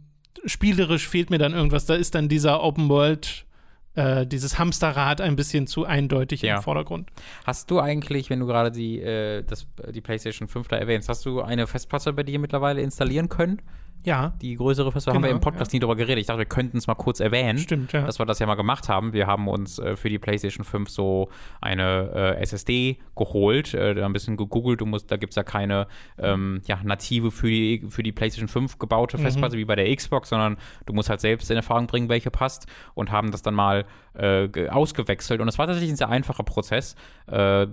spielerisch 0.45 1.07
fehlt 1.07 1.31
mir 1.31 1.39
dann 1.39 1.53
irgendwas. 1.53 1.87
Da 1.87 1.95
ist 1.95 2.14
dann 2.14 2.28
dieser 2.28 2.62
Open 2.62 2.89
World 2.89 3.47
äh, 3.95 4.26
dieses 4.26 4.59
Hamsterrad 4.59 5.20
ein 5.20 5.36
bisschen 5.36 5.66
zu 5.66 5.84
eindeutig 5.84 6.43
ja. 6.43 6.57
im 6.57 6.62
Vordergrund. 6.62 7.11
Hast 7.45 7.70
du 7.70 7.80
eigentlich, 7.80 8.30
wenn 8.30 8.41
du 8.41 8.47
gerade 8.47 8.70
die, 8.70 9.01
äh, 9.01 9.45
die 9.93 10.01
PlayStation 10.01 10.49
5 10.49 10.68
da 10.68 10.76
erwähnst, 10.76 11.09
hast 11.09 11.26
du 11.26 11.41
eine 11.41 11.66
Festplatte 11.66 12.12
bei 12.12 12.22
dir 12.22 12.38
mittlerweile 12.38 12.80
installieren 12.80 13.28
können? 13.28 13.61
Ja. 14.05 14.33
Die 14.41 14.57
größere 14.57 14.91
Festplatte 14.93 15.17
haben 15.17 15.23
wir 15.23 15.29
Genau, 15.29 15.39
im 15.39 15.43
Podcast 15.43 15.73
nie 15.73 15.79
drüber 15.81 15.97
geredet. 15.97 16.19
Ich 16.21 16.27
dachte, 16.27 16.39
wir 16.39 16.47
könnten 16.47 16.79
es 16.79 16.87
mal 16.87 16.95
kurz 16.95 17.21
erwähnen. 17.21 17.59
Stimmt, 17.59 17.93
ja. 17.93 18.03
Dass 18.03 18.19
wir 18.19 18.27
das 18.27 18.39
ja 18.39 18.47
mal 18.47 18.55
gemacht 18.55 18.89
haben. 18.89 19.13
Wir 19.13 19.27
haben 19.27 19.49
uns 19.49 19.79
äh, 19.79 19.97
für 19.97 20.09
die 20.09 20.19
PlayStation 20.19 20.65
5 20.65 20.89
so 20.89 21.29
eine 21.61 22.11
äh, 22.15 22.41
SSD 22.43 22.99
geholt, 23.17 23.75
äh, 23.75 24.03
ein 24.03 24.13
bisschen 24.13 24.37
gegoogelt. 24.37 24.81
Du 24.81 24.87
musst, 24.87 25.11
da 25.11 25.17
gibt 25.17 25.33
es 25.33 25.37
ja 25.37 25.43
keine 25.43 25.87
ähm, 26.19 26.63
ja, 26.67 26.79
native 26.83 27.31
für 27.31 27.49
die, 27.49 27.85
für 27.89 28.03
die 28.03 28.13
PlayStation 28.13 28.49
5 28.49 28.79
gebaute 28.79 29.19
Mhm. 29.19 29.23
Festplatte 29.23 29.57
wie 29.57 29.65
bei 29.65 29.77
der 29.77 29.95
Xbox, 29.95 30.31
sondern 30.31 30.57
du 30.87 30.93
musst 30.93 31.11
halt 31.11 31.21
selbst 31.21 31.51
in 31.51 31.57
Erfahrung 31.57 31.87
bringen, 31.87 32.09
welche 32.09 32.31
passt 32.31 32.67
und 32.95 33.11
haben 33.11 33.31
das 33.31 33.43
dann 33.43 33.55
mal 33.55 33.85
äh, 34.15 34.49
ge- 34.49 34.69
ausgewechselt. 34.69 35.41
Und 35.41 35.49
es 35.49 35.59
war 35.59 35.67
tatsächlich 35.67 35.93
ein 35.93 35.97
sehr 35.97 36.09
einfacher 36.09 36.43
Prozess. 36.43 36.95
Äh, 37.27 37.67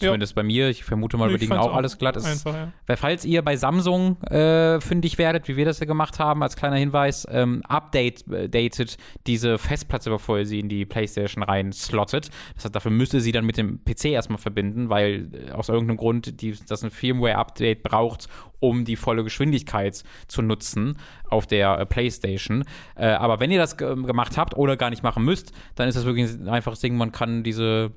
zumindest 0.00 0.34
bei 0.34 0.42
mir. 0.42 0.68
Ich 0.68 0.84
vermute 0.84 1.16
mal, 1.16 1.26
Nee, 1.26 1.32
bei 1.32 1.34
ich 1.34 1.40
Dingen 1.40 1.52
fand's 1.52 1.66
auch 1.66 1.74
alles 1.74 1.98
glatt. 1.98 2.16
Einfach, 2.16 2.54
ja. 2.54 2.72
weil 2.86 2.96
falls 2.96 3.24
ihr 3.24 3.42
bei 3.42 3.56
Samsung 3.56 4.22
äh, 4.24 4.80
fündig 4.80 5.18
werdet, 5.18 5.48
wie 5.48 5.56
wir 5.56 5.64
das 5.64 5.80
ja 5.80 5.86
gemacht 5.86 6.18
haben, 6.18 6.42
als 6.42 6.56
kleiner 6.56 6.76
Hinweis, 6.76 7.26
ähm, 7.30 7.62
update 7.68 8.26
äh, 8.30 8.48
datet 8.48 8.96
diese 9.26 9.58
Festplatte, 9.58 10.10
bevor 10.10 10.38
ihr 10.38 10.46
sie 10.46 10.60
in 10.60 10.68
die 10.68 10.84
Playstation 10.86 11.42
rein 11.42 11.72
slottet. 11.72 12.30
Das 12.54 12.64
heißt, 12.64 12.74
dafür 12.74 12.90
müsst 12.90 13.14
ihr 13.14 13.20
sie 13.20 13.32
dann 13.32 13.44
mit 13.44 13.56
dem 13.56 13.80
PC 13.84 14.06
erstmal 14.06 14.38
verbinden, 14.38 14.88
weil 14.90 15.28
äh, 15.48 15.50
aus 15.52 15.68
irgendeinem 15.68 15.96
Grund 15.96 16.40
die, 16.40 16.54
das 16.68 16.84
ein 16.84 16.90
Firmware-Update 16.90 17.82
braucht, 17.82 18.28
um 18.60 18.84
die 18.84 18.96
volle 18.96 19.24
Geschwindigkeit 19.24 20.02
zu 20.28 20.42
nutzen 20.42 20.96
auf 21.28 21.46
der 21.46 21.78
äh, 21.78 21.86
Playstation. 21.86 22.64
Äh, 22.94 23.06
aber 23.08 23.40
wenn 23.40 23.50
ihr 23.50 23.58
das 23.58 23.76
ge 23.76 23.94
gemacht 23.94 24.36
habt 24.36 24.54
oder 24.56 24.76
gar 24.76 24.90
nicht 24.90 25.02
machen 25.02 25.24
müsst, 25.24 25.52
dann 25.74 25.88
ist 25.88 25.94
das 25.96 26.04
wirklich 26.04 26.30
ein 26.30 26.48
einfaches 26.48 26.80
Ding. 26.80 26.96
Man 26.96 27.10
kann 27.12 27.42
diese 27.42 27.92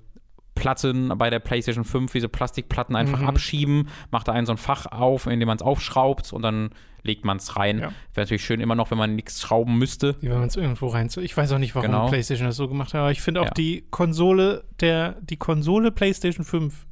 Platten 0.56 1.12
bei 1.18 1.30
der 1.32 1.40
PlayStation 1.40 1.84
5, 1.84 2.12
diese 2.12 2.30
Plastikplatten 2.30 2.96
einfach 2.96 3.20
Mhm. 3.22 3.28
abschieben, 3.28 3.90
macht 4.12 4.28
da 4.28 4.34
einen 4.34 4.46
so 4.46 4.54
ein 4.54 4.58
Fach 4.58 4.86
auf, 4.86 5.26
in 5.26 5.40
dem 5.40 5.48
man 5.48 5.58
es 5.58 5.64
aufschraubt 5.64 6.32
und 6.32 6.44
dann 6.44 6.70
legt 7.02 7.26
man 7.26 7.38
es 7.38 7.58
rein. 7.58 7.80
Ja. 7.80 7.88
Wäre 8.14 8.26
natürlich 8.26 8.46
schön 8.46 8.62
immer 8.62 8.76
noch, 8.76 8.92
wenn 8.92 8.98
man 9.00 9.16
nichts 9.16 9.42
schrauben 9.42 9.78
müsste. 9.80 10.16
Wie 10.22 10.30
wenn 10.30 10.38
man 10.40 10.48
es 10.48 10.56
irgendwo 10.56 10.88
rein 10.88 11.10
Ich 11.22 11.36
weiß 11.36 11.52
auch 11.54 11.58
nicht, 11.58 11.74
warum 11.76 11.88
Genau. 11.92 12.08
PlayStation 12.08 12.48
das 12.48 12.56
so 12.56 12.68
gemacht 12.68 12.94
hat, 12.94 13.00
aber 13.02 13.12
ich 13.12 13.22
finde 13.22 13.42
auch 13.42 13.46
Ja. 13.48 13.52
die 13.52 13.84
Konsole, 13.90 14.64
der, 14.80 15.14
die 15.22 15.38
Konsole 15.38 15.92
PlayStation 15.92 16.46
5 16.46 16.86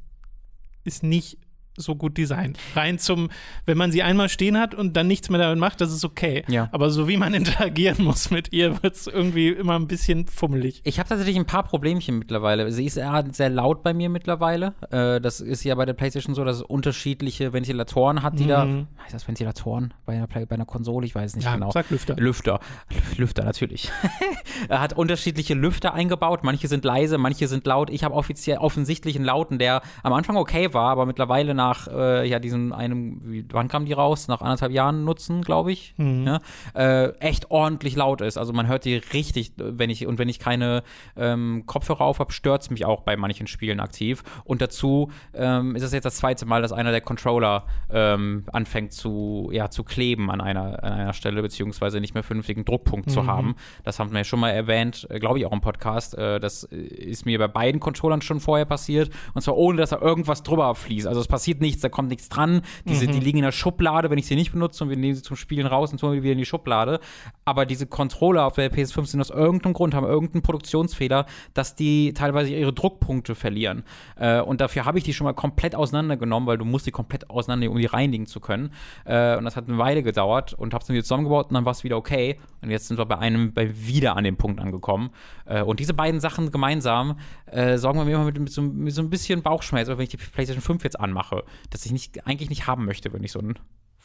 ist 0.84 1.02
nicht 1.04 1.38
so 1.76 1.96
gut 1.96 2.18
designt. 2.18 2.58
Rein 2.74 2.98
zum, 2.98 3.28
wenn 3.66 3.78
man 3.78 3.90
sie 3.92 4.02
einmal 4.02 4.28
stehen 4.28 4.58
hat 4.58 4.74
und 4.74 4.96
dann 4.96 5.06
nichts 5.06 5.30
mehr 5.30 5.40
damit 5.40 5.58
macht, 5.58 5.80
das 5.80 5.92
ist 5.92 6.04
okay. 6.04 6.44
Ja. 6.48 6.68
Aber 6.72 6.90
so 6.90 7.08
wie 7.08 7.16
man 7.16 7.34
interagieren 7.42 8.04
muss 8.04 8.30
mit 8.30 8.52
ihr, 8.52 8.82
wird 8.82 8.94
es 8.94 9.06
irgendwie 9.06 9.48
immer 9.48 9.78
ein 9.78 9.86
bisschen 9.86 10.26
fummelig. 10.26 10.80
Ich 10.84 10.98
habe 10.98 11.08
tatsächlich 11.08 11.36
ein 11.36 11.46
paar 11.46 11.62
Problemchen 11.62 12.18
mittlerweile. 12.18 12.70
Sie 12.72 12.86
ist 12.86 12.94
sehr 12.94 13.48
laut 13.50 13.82
bei 13.82 13.94
mir 13.94 14.08
mittlerweile. 14.08 14.74
Äh, 14.90 15.20
das 15.20 15.40
ist 15.40 15.64
ja 15.64 15.74
bei 15.74 15.86
der 15.86 15.94
PlayStation 15.94 16.34
so, 16.34 16.44
dass 16.44 16.56
es 16.56 16.62
unterschiedliche 16.62 17.52
Ventilatoren 17.52 18.22
hat, 18.22 18.38
die 18.38 18.46
da. 18.46 18.64
Mhm. 18.64 18.86
Heißt 19.02 19.14
das 19.14 19.26
Ventilatoren 19.26 19.94
bei 20.04 20.14
einer, 20.14 20.26
bei 20.26 20.46
einer 20.50 20.66
Konsole? 20.66 21.06
Ich 21.06 21.14
weiß 21.14 21.30
es 21.30 21.36
nicht 21.36 21.44
Ja, 21.44 21.54
genau. 21.54 21.70
sag 21.70 21.90
Lüfter. 21.90 22.16
Lüfter. 22.16 22.60
Lüfter, 23.16 23.44
natürlich. 23.44 23.90
er 24.68 24.80
hat 24.80 24.92
unterschiedliche 24.92 25.54
Lüfter 25.54 25.94
eingebaut. 25.94 26.44
Manche 26.44 26.68
sind 26.68 26.84
leise, 26.84 27.18
manche 27.18 27.48
sind 27.48 27.66
laut. 27.66 27.90
Ich 27.90 28.04
habe 28.04 28.14
offiziell 28.14 28.58
offensichtlich 28.58 29.16
einen 29.16 29.24
lauten, 29.24 29.58
der 29.58 29.82
am 30.02 30.12
Anfang 30.12 30.36
okay 30.36 30.72
war, 30.74 30.90
aber 30.90 31.06
mittlerweile 31.06 31.54
nach 31.62 31.86
äh, 31.88 32.26
ja, 32.28 32.38
diesem 32.38 32.72
einem, 32.72 33.20
wie, 33.24 33.44
wann 33.52 33.68
kam 33.68 33.84
die 33.84 33.92
raus? 33.92 34.28
Nach 34.28 34.40
anderthalb 34.40 34.72
Jahren 34.72 35.04
nutzen, 35.04 35.42
glaube 35.42 35.70
ich. 35.72 35.94
Mhm. 35.96 36.26
Ja, 36.26 36.40
äh, 36.74 37.10
echt 37.18 37.50
ordentlich 37.50 37.94
laut 37.96 38.20
ist. 38.20 38.36
Also 38.38 38.52
man 38.52 38.66
hört 38.66 38.84
die 38.84 38.96
richtig, 38.96 39.52
wenn 39.56 39.90
ich, 39.90 40.06
und 40.06 40.18
wenn 40.18 40.28
ich 40.28 40.38
keine 40.38 40.82
ähm, 41.16 41.64
Kopfhörer 41.66 42.02
auf 42.04 42.18
habe, 42.18 42.32
stört 42.32 42.62
es 42.62 42.70
mich 42.70 42.84
auch 42.84 43.02
bei 43.02 43.16
manchen 43.16 43.46
Spielen 43.46 43.80
aktiv. 43.80 44.22
Und 44.44 44.60
dazu 44.60 45.10
ähm, 45.34 45.76
ist 45.76 45.82
es 45.82 45.92
jetzt 45.92 46.04
das 46.04 46.16
zweite 46.16 46.46
Mal, 46.46 46.62
dass 46.62 46.72
einer 46.72 46.90
der 46.90 47.00
Controller 47.00 47.64
ähm, 47.90 48.44
anfängt 48.52 48.92
zu, 48.92 49.48
ja, 49.52 49.70
zu 49.70 49.84
kleben 49.84 50.30
an 50.30 50.40
einer, 50.40 50.82
an 50.82 50.92
einer 50.92 51.12
Stelle, 51.12 51.42
beziehungsweise 51.42 52.00
nicht 52.00 52.14
mehr 52.14 52.22
vernünftigen 52.22 52.64
Druckpunkt 52.64 53.10
zu 53.10 53.22
Mhm. 53.22 53.26
haben. 53.26 53.54
Das 53.84 53.98
haben 53.98 54.10
wir 54.12 54.18
ja 54.18 54.24
schon 54.24 54.40
mal 54.40 54.50
erwähnt, 54.50 55.06
äh, 55.10 55.18
glaube 55.18 55.38
ich 55.38 55.46
auch 55.46 55.52
im 55.52 55.60
Podcast. 55.60 56.16
Äh, 56.16 56.40
das 56.40 56.64
ist 56.64 57.24
mir 57.26 57.38
bei 57.38 57.48
beiden 57.48 57.80
Controllern 57.80 58.22
schon 58.22 58.40
vorher 58.40 58.64
passiert. 58.66 59.10
Und 59.34 59.42
zwar 59.42 59.56
ohne, 59.56 59.78
dass 59.78 59.90
da 59.90 59.98
irgendwas 60.00 60.42
drüber 60.42 60.74
fließt. 60.74 61.06
Also 61.06 61.20
es 61.20 61.28
passiert 61.28 61.51
nichts, 61.60 61.82
da 61.82 61.88
kommt 61.88 62.08
nichts 62.08 62.28
dran. 62.28 62.62
Diese, 62.84 63.06
Mhm. 63.06 63.12
Die 63.12 63.20
liegen 63.20 63.38
in 63.38 63.44
der 63.44 63.52
Schublade, 63.52 64.10
wenn 64.10 64.18
ich 64.18 64.26
sie 64.26 64.36
nicht 64.36 64.52
benutze 64.52 64.84
und 64.84 64.90
wir 64.90 64.96
nehmen 64.96 65.14
sie 65.14 65.22
zum 65.22 65.36
Spielen 65.36 65.66
raus 65.66 65.92
und 65.92 65.98
tun 65.98 66.12
wir 66.12 66.22
wieder 66.22 66.32
in 66.32 66.38
die 66.38 66.46
Schublade. 66.46 67.00
Aber 67.44 67.66
diese 67.66 67.86
Controller 67.86 68.46
auf 68.46 68.54
der 68.54 68.72
PS5 68.72 69.06
sind 69.06 69.20
aus 69.20 69.30
irgendeinem 69.30 69.74
Grund, 69.74 69.94
haben 69.94 70.06
irgendeinen 70.06 70.42
Produktionsfehler, 70.42 71.26
dass 71.54 71.74
die 71.74 72.12
teilweise 72.14 72.54
ihre 72.54 72.72
Druckpunkte 72.72 73.34
verlieren. 73.34 73.84
Äh, 74.16 74.40
und 74.40 74.60
dafür 74.60 74.84
habe 74.84 74.98
ich 74.98 75.04
die 75.04 75.12
schon 75.12 75.24
mal 75.24 75.32
komplett 75.32 75.74
auseinandergenommen, 75.74 76.46
weil 76.46 76.58
du 76.58 76.64
musst 76.64 76.86
die 76.86 76.90
komplett 76.90 77.28
auseinandernehmen, 77.30 77.74
um 77.74 77.80
die 77.80 77.86
reinigen 77.86 78.26
zu 78.26 78.40
können. 78.40 78.72
Äh, 79.04 79.36
und 79.36 79.44
das 79.44 79.56
hat 79.56 79.68
eine 79.68 79.78
Weile 79.78 80.02
gedauert 80.02 80.54
und 80.54 80.74
habe 80.74 80.82
es 80.82 80.86
dann 80.86 80.94
wieder 80.94 81.04
zusammengebaut 81.04 81.48
und 81.48 81.54
dann 81.54 81.64
war 81.64 81.72
es 81.72 81.84
wieder 81.84 81.96
okay. 81.96 82.36
Und 82.62 82.70
jetzt 82.70 82.88
sind 82.88 82.98
wir 82.98 83.06
bei 83.06 83.18
einem 83.18 83.52
bei 83.52 83.70
wieder 83.74 84.16
an 84.16 84.24
dem 84.24 84.36
Punkt 84.36 84.60
angekommen. 84.60 85.10
Äh, 85.46 85.62
und 85.62 85.80
diese 85.80 85.94
beiden 85.94 86.20
Sachen 86.20 86.50
gemeinsam 86.50 87.18
äh, 87.46 87.76
sorgen 87.78 87.98
bei 87.98 88.04
mir 88.04 88.14
immer 88.14 88.24
mit, 88.24 88.38
mit, 88.38 88.52
so, 88.52 88.62
mit 88.62 88.94
so 88.94 89.02
ein 89.02 89.10
bisschen 89.10 89.42
Bauchschmerz, 89.42 89.88
wenn 89.88 90.00
ich 90.00 90.08
die 90.10 90.16
PlayStation 90.16 90.62
5 90.62 90.84
jetzt 90.84 90.98
anmache, 90.98 91.41
dass 91.70 91.86
ich 91.86 91.92
nicht, 91.92 92.26
eigentlich 92.26 92.50
nicht 92.50 92.66
haben 92.66 92.84
möchte, 92.84 93.12
wenn 93.12 93.24
ich 93.24 93.32
so 93.32 93.40
ein 93.40 93.58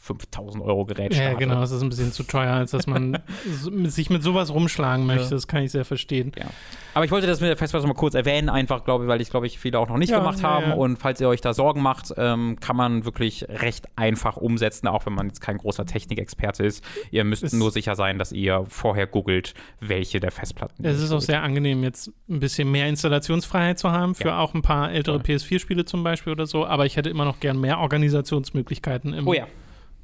5000 0.08 0.64
Euro 0.64 0.84
Gerät 0.86 1.14
Ja, 1.14 1.22
starte. 1.22 1.36
genau, 1.38 1.62
es 1.62 1.70
ist 1.70 1.82
ein 1.82 1.88
bisschen 1.88 2.12
zu 2.12 2.22
teuer, 2.22 2.52
als 2.54 2.70
dass 2.72 2.86
man 2.86 3.18
sich 3.84 4.10
mit 4.10 4.22
sowas 4.22 4.52
rumschlagen 4.52 5.06
möchte. 5.06 5.24
Ja. 5.24 5.30
Das 5.30 5.46
kann 5.46 5.62
ich 5.62 5.70
sehr 5.70 5.84
verstehen. 5.84 6.32
Ja. 6.38 6.46
Aber 6.94 7.04
ich 7.04 7.10
wollte 7.10 7.26
das 7.26 7.40
mit 7.40 7.48
der 7.50 7.56
Festplatte 7.56 7.86
mal 7.86 7.94
kurz 7.94 8.14
erwähnen, 8.14 8.48
einfach, 8.48 8.84
glaube 8.84 9.04
ich, 9.04 9.08
weil 9.08 9.20
ich, 9.20 9.30
glaube 9.30 9.46
ich, 9.46 9.58
viele 9.58 9.78
auch 9.78 9.88
noch 9.88 9.98
nicht 9.98 10.10
Ja, 10.10 10.18
gemacht 10.18 10.40
ja, 10.40 10.48
haben. 10.48 10.68
ja. 10.70 10.74
Und 10.74 10.98
falls 10.98 11.20
ihr 11.20 11.28
euch 11.28 11.40
da 11.40 11.54
Sorgen 11.54 11.80
macht, 11.82 12.12
ähm, 12.16 12.56
kann 12.60 12.76
man 12.76 13.04
wirklich 13.04 13.46
recht 13.48 13.86
einfach 13.96 14.36
umsetzen, 14.36 14.88
auch 14.88 15.06
wenn 15.06 15.12
man 15.12 15.26
jetzt 15.28 15.40
kein 15.40 15.58
großer 15.58 15.86
Technikexperte 15.86 16.64
ist. 16.64 16.82
Ihr 17.10 17.24
müsst 17.24 17.44
Es- 17.44 17.52
nur 17.52 17.70
sicher 17.70 17.94
sein, 17.94 18.18
dass 18.18 18.32
ihr 18.32 18.64
vorher 18.68 19.06
googelt, 19.06 19.54
welche 19.80 20.18
der 20.20 20.30
Festplatten. 20.32 20.84
Es 20.84 21.00
ist 21.00 21.12
auch 21.12 21.20
sehr 21.20 21.42
angenehm, 21.42 21.82
jetzt 21.84 22.10
ein 22.28 22.40
bisschen 22.40 22.70
mehr 22.70 22.88
Installationsfreiheit 22.88 23.78
zu 23.78 23.92
haben, 23.92 24.14
für 24.14 24.28
Ja. 24.28 24.38
auch 24.40 24.54
ein 24.54 24.62
paar 24.62 24.90
ältere 24.90 25.20
Voll. 25.20 25.36
PS4-Spiele 25.36 25.84
zum 25.84 26.02
Beispiel 26.02 26.32
oder 26.32 26.46
so. 26.46 26.66
Aber 26.66 26.86
ich 26.86 26.96
hätte 26.96 27.10
immer 27.10 27.24
noch 27.24 27.40
gern 27.40 27.60
mehr 27.60 27.78
Organisationsmöglichkeiten 27.78 29.14
im 29.14 29.26
Oh 29.28 29.32
ja. 29.34 29.46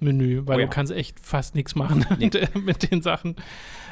Menü, 0.01 0.43
weil 0.47 0.57
Oh 0.57 0.61
ja. 0.61 0.67
du 0.67 0.71
kannst 0.71 0.93
echt 0.93 1.19
fast 1.21 1.55
nichts 1.55 1.75
machen 1.75 2.05
Nee. 2.19 2.31
mit 2.61 2.91
den 2.91 3.03
Sachen. 3.03 3.37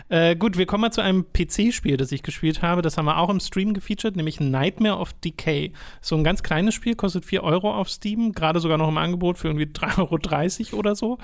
Äh, 0.08 0.36
gut, 0.36 0.58
wir 0.58 0.66
kommen 0.66 0.82
mal 0.82 0.90
zu 0.90 1.00
einem 1.00 1.24
PC-Spiel, 1.32 1.96
das 1.96 2.12
ich 2.12 2.22
gespielt 2.22 2.60
habe. 2.60 2.82
Das 2.82 2.98
haben 2.98 3.06
wir 3.06 3.16
auch 3.18 3.30
im 3.30 3.40
Stream 3.40 3.72
gefeatured, 3.72 4.16
nämlich 4.16 4.40
Nightmare 4.40 4.98
of 4.98 5.12
Decay. 5.14 5.72
So 6.00 6.16
ein 6.16 6.24
ganz 6.24 6.42
kleines 6.42 6.74
Spiel, 6.74 6.96
kostet 6.96 7.24
4 7.24 7.42
Euro 7.42 7.72
auf 7.74 7.88
Steam, 7.88 8.32
gerade 8.32 8.60
sogar 8.60 8.78
noch 8.78 8.88
im 8.88 8.98
Angebot 8.98 9.38
für 9.38 9.48
irgendwie 9.48 9.66
3,30 9.66 10.68
Euro 10.72 10.78
oder 10.78 10.94
so. 10.94 11.18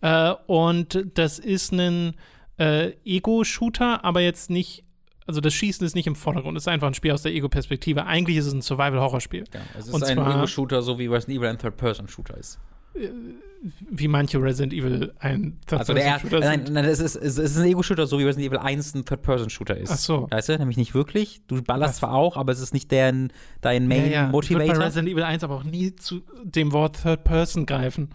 Äh, 0.00 0.32
und 0.46 1.04
das 1.14 1.38
ist 1.38 1.72
ein 1.72 2.14
äh, 2.58 2.92
Ego-Shooter, 3.04 4.04
aber 4.04 4.20
jetzt 4.20 4.48
nicht, 4.48 4.84
also 5.26 5.40
das 5.40 5.52
Schießen 5.52 5.84
ist 5.86 5.94
nicht 5.94 6.06
im 6.06 6.14
Vordergrund, 6.16 6.56
es 6.56 6.64
ist 6.64 6.68
einfach 6.68 6.86
ein 6.86 6.94
Spiel 6.94 7.12
aus 7.12 7.22
der 7.22 7.32
Ego-Perspektive. 7.32 8.06
Eigentlich 8.06 8.36
ist 8.36 8.46
es 8.46 8.52
ein 8.54 8.62
Survival-Horror-Spiel. 8.62 9.44
Ja, 9.52 9.60
es 9.78 9.88
ist 9.88 9.92
Und 9.94 10.04
ein 10.04 10.18
Ego-Shooter, 10.18 10.80
so 10.82 10.98
wie 10.98 11.06
Resident 11.08 11.38
Evil 11.38 11.48
ein 11.48 11.58
Third-Person-Shooter 11.58 12.36
ist. 12.38 12.58
Wie 13.90 14.08
manche 14.08 14.40
Resident 14.42 14.72
Evil 14.72 15.12
ein 15.18 15.58
Also 15.70 15.92
der 15.92 16.02
erste, 16.04 16.28
Third-Person-Shooter 16.28 16.64
nein, 16.64 16.72
nein, 16.72 16.84
es 16.86 16.98
ist, 16.98 17.14
es 17.14 17.36
ist 17.36 17.58
ein 17.58 17.66
Ego-Shooter, 17.66 18.06
so 18.06 18.18
wie 18.18 18.24
Resident 18.24 18.48
Evil 18.48 18.58
1 18.58 18.94
ein 18.94 19.04
Third-Person-Shooter 19.04 19.76
ist. 19.76 19.90
Ach 19.90 19.98
so. 19.98 20.26
Weißt 20.30 20.48
du, 20.48 20.58
nämlich 20.58 20.76
nicht 20.78 20.94
wirklich. 20.94 21.42
Du 21.46 21.62
ballerst 21.62 21.94
Was? 21.94 21.98
zwar 21.98 22.12
auch, 22.14 22.36
aber 22.36 22.52
es 22.52 22.60
ist 22.60 22.72
nicht 22.72 22.90
dein, 22.90 23.32
dein 23.60 23.90
Ja, 23.90 23.96
ja. 23.96 24.04
Ich 24.04 24.12
würd 24.12 24.50
Main-Motivator. 24.50 24.74
bei 24.74 24.84
Resident 24.84 25.08
Evil 25.08 25.22
1 25.24 25.44
aber 25.44 25.56
auch 25.56 25.64
nie 25.64 25.94
zu 25.94 26.22
dem 26.42 26.72
Wort 26.72 27.02
Third 27.02 27.24
Person 27.24 27.66
greifen. 27.66 28.10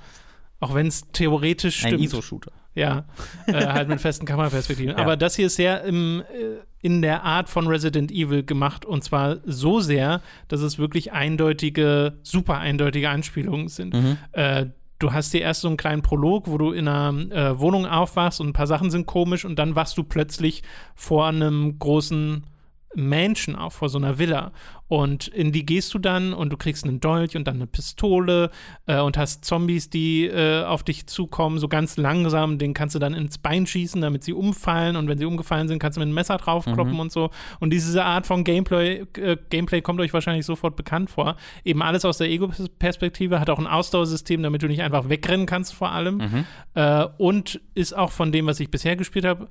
Auch 0.59 0.73
wenn 0.73 0.88
es 0.88 1.03
theoretisch 1.11 1.84
ein 1.86 1.89
stimmt. 1.89 2.03
ISO-Shooter. 2.03 2.51
Ja, 2.73 3.05
äh, 3.47 3.53
halt 3.53 3.88
mit 3.88 4.01
festen 4.01 4.26
Kameraperspektiven. 4.26 4.91
Ja. 4.97 5.01
Aber 5.01 5.15
das 5.15 5.36
hier 5.36 5.47
ist 5.47 5.55
sehr 5.55 5.84
im, 5.84 6.21
äh, 6.21 6.57
in 6.86 7.01
der 7.01 7.23
Art 7.23 7.49
von 7.49 7.65
Resident 7.65 8.11
Evil 8.11 8.43
gemacht 8.43 8.86
und 8.86 9.03
zwar 9.03 9.38
so 9.43 9.79
sehr, 9.79 10.21
dass 10.49 10.61
es 10.61 10.77
wirklich 10.77 11.13
eindeutige, 11.13 12.19
super 12.21 12.59
eindeutige 12.59 13.09
Anspielungen 13.09 13.69
sind. 13.69 13.95
Mhm. 13.95 14.17
Äh, 14.33 14.67
du 14.99 15.11
hast 15.11 15.31
hier 15.31 15.41
erst 15.41 15.61
so 15.61 15.67
einen 15.67 15.77
kleinen 15.77 16.03
Prolog, 16.03 16.47
wo 16.47 16.59
du 16.59 16.73
in 16.73 16.88
einer 16.88 17.31
äh, 17.31 17.59
Wohnung 17.59 17.88
aufwachst 17.88 18.39
und 18.39 18.49
ein 18.49 18.53
paar 18.53 18.67
Sachen 18.67 18.91
sind 18.91 19.07
komisch 19.07 19.45
und 19.45 19.57
dann 19.57 19.75
wachst 19.75 19.97
du 19.97 20.03
plötzlich 20.03 20.61
vor 20.93 21.25
einem 21.25 21.79
großen 21.79 22.45
Mansion 22.95 23.55
auf, 23.55 23.73
vor 23.73 23.89
so 23.89 23.97
einer 23.97 24.17
Villa. 24.19 24.51
Und 24.87 25.27
in 25.29 25.51
die 25.51 25.65
gehst 25.65 25.91
du 25.95 25.99
dann 25.99 26.31
und 26.31 26.51
du 26.53 26.57
kriegst 26.57 26.83
einen 26.83 26.99
Dolch 26.99 27.35
und 27.35 27.47
dann 27.47 27.55
eine 27.55 27.65
Pistole 27.65 28.51
äh, 28.85 28.99
und 28.99 29.17
hast 29.17 29.43
Zombies, 29.43 29.89
die 29.89 30.25
äh, 30.27 30.63
auf 30.63 30.83
dich 30.83 31.07
zukommen, 31.07 31.57
so 31.57 31.67
ganz 31.67 31.97
langsam. 31.97 32.59
Den 32.59 32.75
kannst 32.75 32.93
du 32.93 32.99
dann 32.99 33.15
ins 33.15 33.39
Bein 33.39 33.65
schießen, 33.65 33.99
damit 33.99 34.23
sie 34.23 34.33
umfallen. 34.33 34.95
Und 34.95 35.07
wenn 35.07 35.17
sie 35.17 35.25
umgefallen 35.25 35.67
sind, 35.67 35.79
kannst 35.79 35.97
du 35.97 36.01
mit 36.01 36.05
einem 36.05 36.13
Messer 36.13 36.37
draufkloppen 36.37 36.93
Mhm. 36.93 36.99
und 36.99 37.11
so. 37.11 37.31
Und 37.59 37.71
diese 37.71 38.03
Art 38.05 38.27
von 38.27 38.43
Gameplay, 38.43 39.05
äh, 39.17 39.37
Gameplay 39.49 39.81
kommt 39.81 39.99
euch 40.01 40.13
wahrscheinlich 40.13 40.45
sofort 40.45 40.75
bekannt 40.75 41.09
vor. 41.09 41.35
Eben 41.63 41.81
alles 41.81 42.05
aus 42.05 42.19
der 42.19 42.29
Ego-Perspektive, 42.29 43.39
hat 43.39 43.49
auch 43.49 43.59
ein 43.59 43.67
Ausdauersystem, 43.67 44.43
damit 44.43 44.61
du 44.61 44.67
nicht 44.67 44.83
einfach 44.83 45.09
wegrennen 45.09 45.47
kannst 45.47 45.73
vor 45.73 45.91
allem. 45.93 46.17
Mhm. 46.17 46.45
Äh, 46.75 47.07
und 47.17 47.59
ist 47.73 47.97
auch 47.97 48.11
von 48.11 48.31
dem, 48.31 48.45
was 48.45 48.59
ich 48.59 48.69
bisher 48.69 48.95
gespielt 48.95 49.25
habe, 49.25 49.47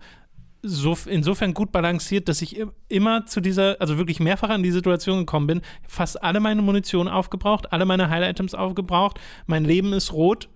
so, 0.64 0.96
insofern 1.06 1.54
gut 1.54 1.72
balanciert, 1.72 2.28
dass 2.28 2.42
ich 2.42 2.56
im- 2.56 2.72
immer 2.88 3.26
zu 3.26 3.40
dieser, 3.40 3.80
also 3.80 3.98
wirklich 3.98 4.20
mehrfach 4.20 4.48
an 4.48 4.62
die 4.62 4.70
Situation 4.70 5.18
gekommen 5.18 5.46
bin, 5.46 5.60
fast 5.86 6.22
alle 6.22 6.40
meine 6.40 6.62
Munition 6.62 7.08
aufgebraucht, 7.08 7.72
alle 7.72 7.84
meine 7.84 8.10
Heil-Items 8.10 8.54
aufgebraucht, 8.54 9.20
mein 9.46 9.64
Leben 9.64 9.92
ist 9.92 10.12
rot 10.12 10.48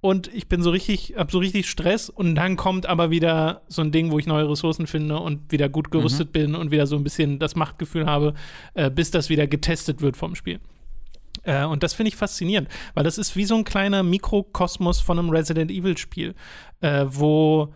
und 0.00 0.32
ich 0.34 0.48
bin 0.48 0.62
so 0.62 0.70
richtig, 0.70 1.14
hab 1.16 1.30
so 1.30 1.38
richtig 1.38 1.70
Stress 1.70 2.10
und 2.10 2.34
dann 2.34 2.56
kommt 2.56 2.86
aber 2.86 3.10
wieder 3.10 3.62
so 3.68 3.82
ein 3.82 3.92
Ding, 3.92 4.10
wo 4.10 4.18
ich 4.18 4.26
neue 4.26 4.48
Ressourcen 4.48 4.86
finde 4.86 5.18
und 5.20 5.52
wieder 5.52 5.68
gut 5.68 5.90
gerüstet 5.90 6.28
mhm. 6.28 6.32
bin 6.32 6.54
und 6.54 6.70
wieder 6.70 6.86
so 6.86 6.96
ein 6.96 7.04
bisschen 7.04 7.38
das 7.38 7.54
Machtgefühl 7.54 8.06
habe, 8.06 8.34
äh, 8.74 8.90
bis 8.90 9.10
das 9.12 9.28
wieder 9.28 9.46
getestet 9.46 10.00
wird 10.00 10.16
vom 10.16 10.34
Spiel. 10.34 10.58
Äh, 11.44 11.64
und 11.64 11.82
das 11.82 11.94
finde 11.94 12.08
ich 12.08 12.16
faszinierend, 12.16 12.68
weil 12.94 13.04
das 13.04 13.18
ist 13.18 13.36
wie 13.36 13.44
so 13.44 13.54
ein 13.54 13.64
kleiner 13.64 14.02
Mikrokosmos 14.02 15.00
von 15.00 15.18
einem 15.18 15.30
Resident 15.30 15.70
Evil 15.70 15.96
Spiel, 15.96 16.34
äh, 16.80 17.04
wo 17.08 17.72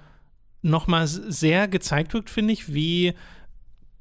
nochmal 0.67 1.07
sehr 1.07 1.69
gezeigt 1.69 2.14
wird, 2.14 2.31
finde 2.31 2.53
ich, 2.53 2.73
wie 2.75 3.14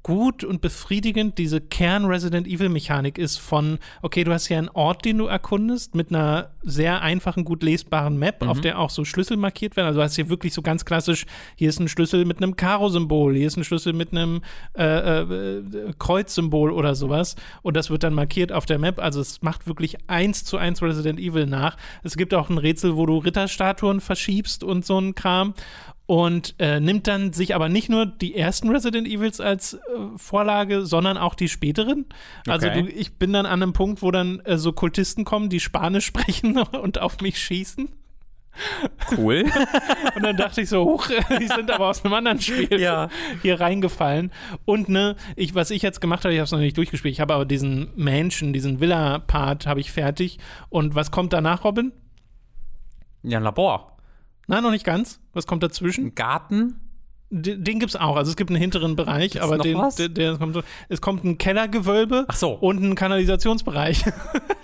gut 0.06 0.44
und 0.44 0.60
befriedigend 0.60 1.36
diese 1.36 1.60
Kern-Resident 1.60 2.46
Evil-Mechanik 2.46 3.18
ist 3.18 3.38
von, 3.38 3.80
okay, 4.02 4.22
du 4.22 4.32
hast 4.32 4.46
hier 4.46 4.56
einen 4.56 4.68
Ort, 4.68 5.04
den 5.04 5.18
du 5.18 5.26
erkundest, 5.26 5.96
mit 5.96 6.10
einer 6.10 6.50
sehr 6.62 7.02
einfachen, 7.02 7.44
gut 7.44 7.64
lesbaren 7.64 8.16
Map, 8.16 8.42
mhm. 8.42 8.48
auf 8.48 8.60
der 8.60 8.78
auch 8.78 8.90
so 8.90 9.04
Schlüssel 9.04 9.36
markiert 9.36 9.74
werden. 9.74 9.88
Also 9.88 9.98
du 9.98 10.04
hast 10.04 10.14
hier 10.14 10.28
wirklich 10.28 10.54
so 10.54 10.62
ganz 10.62 10.84
klassisch, 10.84 11.26
hier 11.56 11.68
ist 11.68 11.80
ein 11.80 11.88
Schlüssel 11.88 12.24
mit 12.24 12.36
einem 12.36 12.54
Karo-Symbol, 12.54 13.34
hier 13.34 13.48
ist 13.48 13.56
ein 13.56 13.64
Schlüssel 13.64 13.94
mit 13.94 14.12
einem 14.12 14.42
äh, 14.78 14.84
äh, 14.84 15.92
Kreuz-Symbol 15.98 16.70
oder 16.70 16.94
sowas. 16.94 17.34
Und 17.62 17.76
das 17.76 17.90
wird 17.90 18.04
dann 18.04 18.14
markiert 18.14 18.52
auf 18.52 18.64
der 18.64 18.78
Map. 18.78 19.00
Also 19.00 19.20
es 19.20 19.42
macht 19.42 19.66
wirklich 19.66 19.96
eins 20.08 20.44
zu 20.44 20.56
eins 20.56 20.82
Resident 20.82 21.18
Evil 21.18 21.46
nach. 21.46 21.76
Es 22.04 22.16
gibt 22.16 22.32
auch 22.32 22.48
ein 22.48 22.58
Rätsel, 22.58 22.94
wo 22.96 23.06
du 23.06 23.18
Ritterstatuen 23.18 24.00
verschiebst 24.00 24.62
und 24.62 24.86
so 24.86 25.00
ein 25.00 25.16
Kram 25.16 25.54
und 26.06 26.54
äh, 26.58 26.78
nimmt 26.78 27.08
dann 27.08 27.32
sich 27.32 27.54
aber 27.54 27.68
nicht 27.68 27.88
nur 27.88 28.06
die 28.06 28.36
ersten 28.36 28.70
Resident 28.70 29.08
Evils 29.08 29.40
als 29.40 29.74
äh, 29.74 29.78
Vorlage, 30.16 30.86
sondern 30.86 31.18
auch 31.18 31.34
die 31.34 31.48
späteren. 31.48 32.06
Also 32.46 32.68
okay. 32.68 32.82
du, 32.82 32.88
ich 32.88 33.18
bin 33.18 33.32
dann 33.32 33.44
an 33.44 33.62
einem 33.62 33.72
Punkt, 33.72 34.02
wo 34.02 34.12
dann 34.12 34.40
äh, 34.40 34.56
so 34.56 34.72
Kultisten 34.72 35.24
kommen, 35.24 35.48
die 35.48 35.60
Spanisch 35.60 36.06
sprechen 36.06 36.58
und 36.58 37.00
auf 37.00 37.20
mich 37.20 37.38
schießen. 37.38 37.88
Cool. 39.16 39.44
und 40.14 40.22
dann 40.22 40.36
dachte 40.36 40.62
ich 40.62 40.68
so, 40.68 40.84
huch, 40.84 41.08
die 41.40 41.48
sind 41.48 41.70
aber 41.70 41.88
aus 41.88 42.04
einem 42.04 42.14
anderen 42.14 42.40
Spiel 42.40 42.80
ja. 42.80 43.08
hier 43.42 43.60
reingefallen. 43.60 44.32
Und 44.64 44.88
ne, 44.88 45.16
ich, 45.34 45.54
was 45.54 45.70
ich 45.70 45.82
jetzt 45.82 46.00
gemacht 46.00 46.24
habe, 46.24 46.32
ich 46.32 46.38
habe 46.38 46.44
es 46.44 46.52
noch 46.52 46.60
nicht 46.60 46.76
durchgespielt. 46.76 47.12
Ich 47.12 47.20
habe 47.20 47.34
aber 47.34 47.44
diesen 47.44 47.90
Mansion, 47.96 48.52
diesen 48.52 48.80
Villa-Part 48.80 49.66
habe 49.66 49.80
ich 49.80 49.92
fertig. 49.92 50.38
Und 50.68 50.94
was 50.94 51.10
kommt 51.10 51.32
danach, 51.32 51.64
Robin? 51.64 51.92
Ja, 53.22 53.38
ein 53.38 53.44
Labor. 53.44 53.95
Nein, 54.46 54.62
noch 54.62 54.70
nicht 54.70 54.84
ganz. 54.84 55.20
Was 55.32 55.46
kommt 55.46 55.62
dazwischen? 55.62 56.06
Ein 56.06 56.14
Garten? 56.14 56.80
Den, 57.28 57.64
den 57.64 57.80
gibt 57.80 57.90
es 57.90 57.96
auch. 57.96 58.16
Also 58.16 58.30
es 58.30 58.36
gibt 58.36 58.50
einen 58.50 58.60
hinteren 58.60 58.94
Bereich, 58.94 59.32
Gibt's 59.32 59.44
aber 59.44 59.58
den, 59.58 59.80
der, 59.98 60.08
der 60.08 60.38
kommt 60.38 60.54
so, 60.54 60.62
es 60.88 61.00
kommt 61.00 61.24
ein 61.24 61.38
Kellergewölbe 61.38 62.24
Ach 62.28 62.36
so. 62.36 62.52
und 62.52 62.82
ein 62.82 62.94
Kanalisationsbereich. 62.94 64.04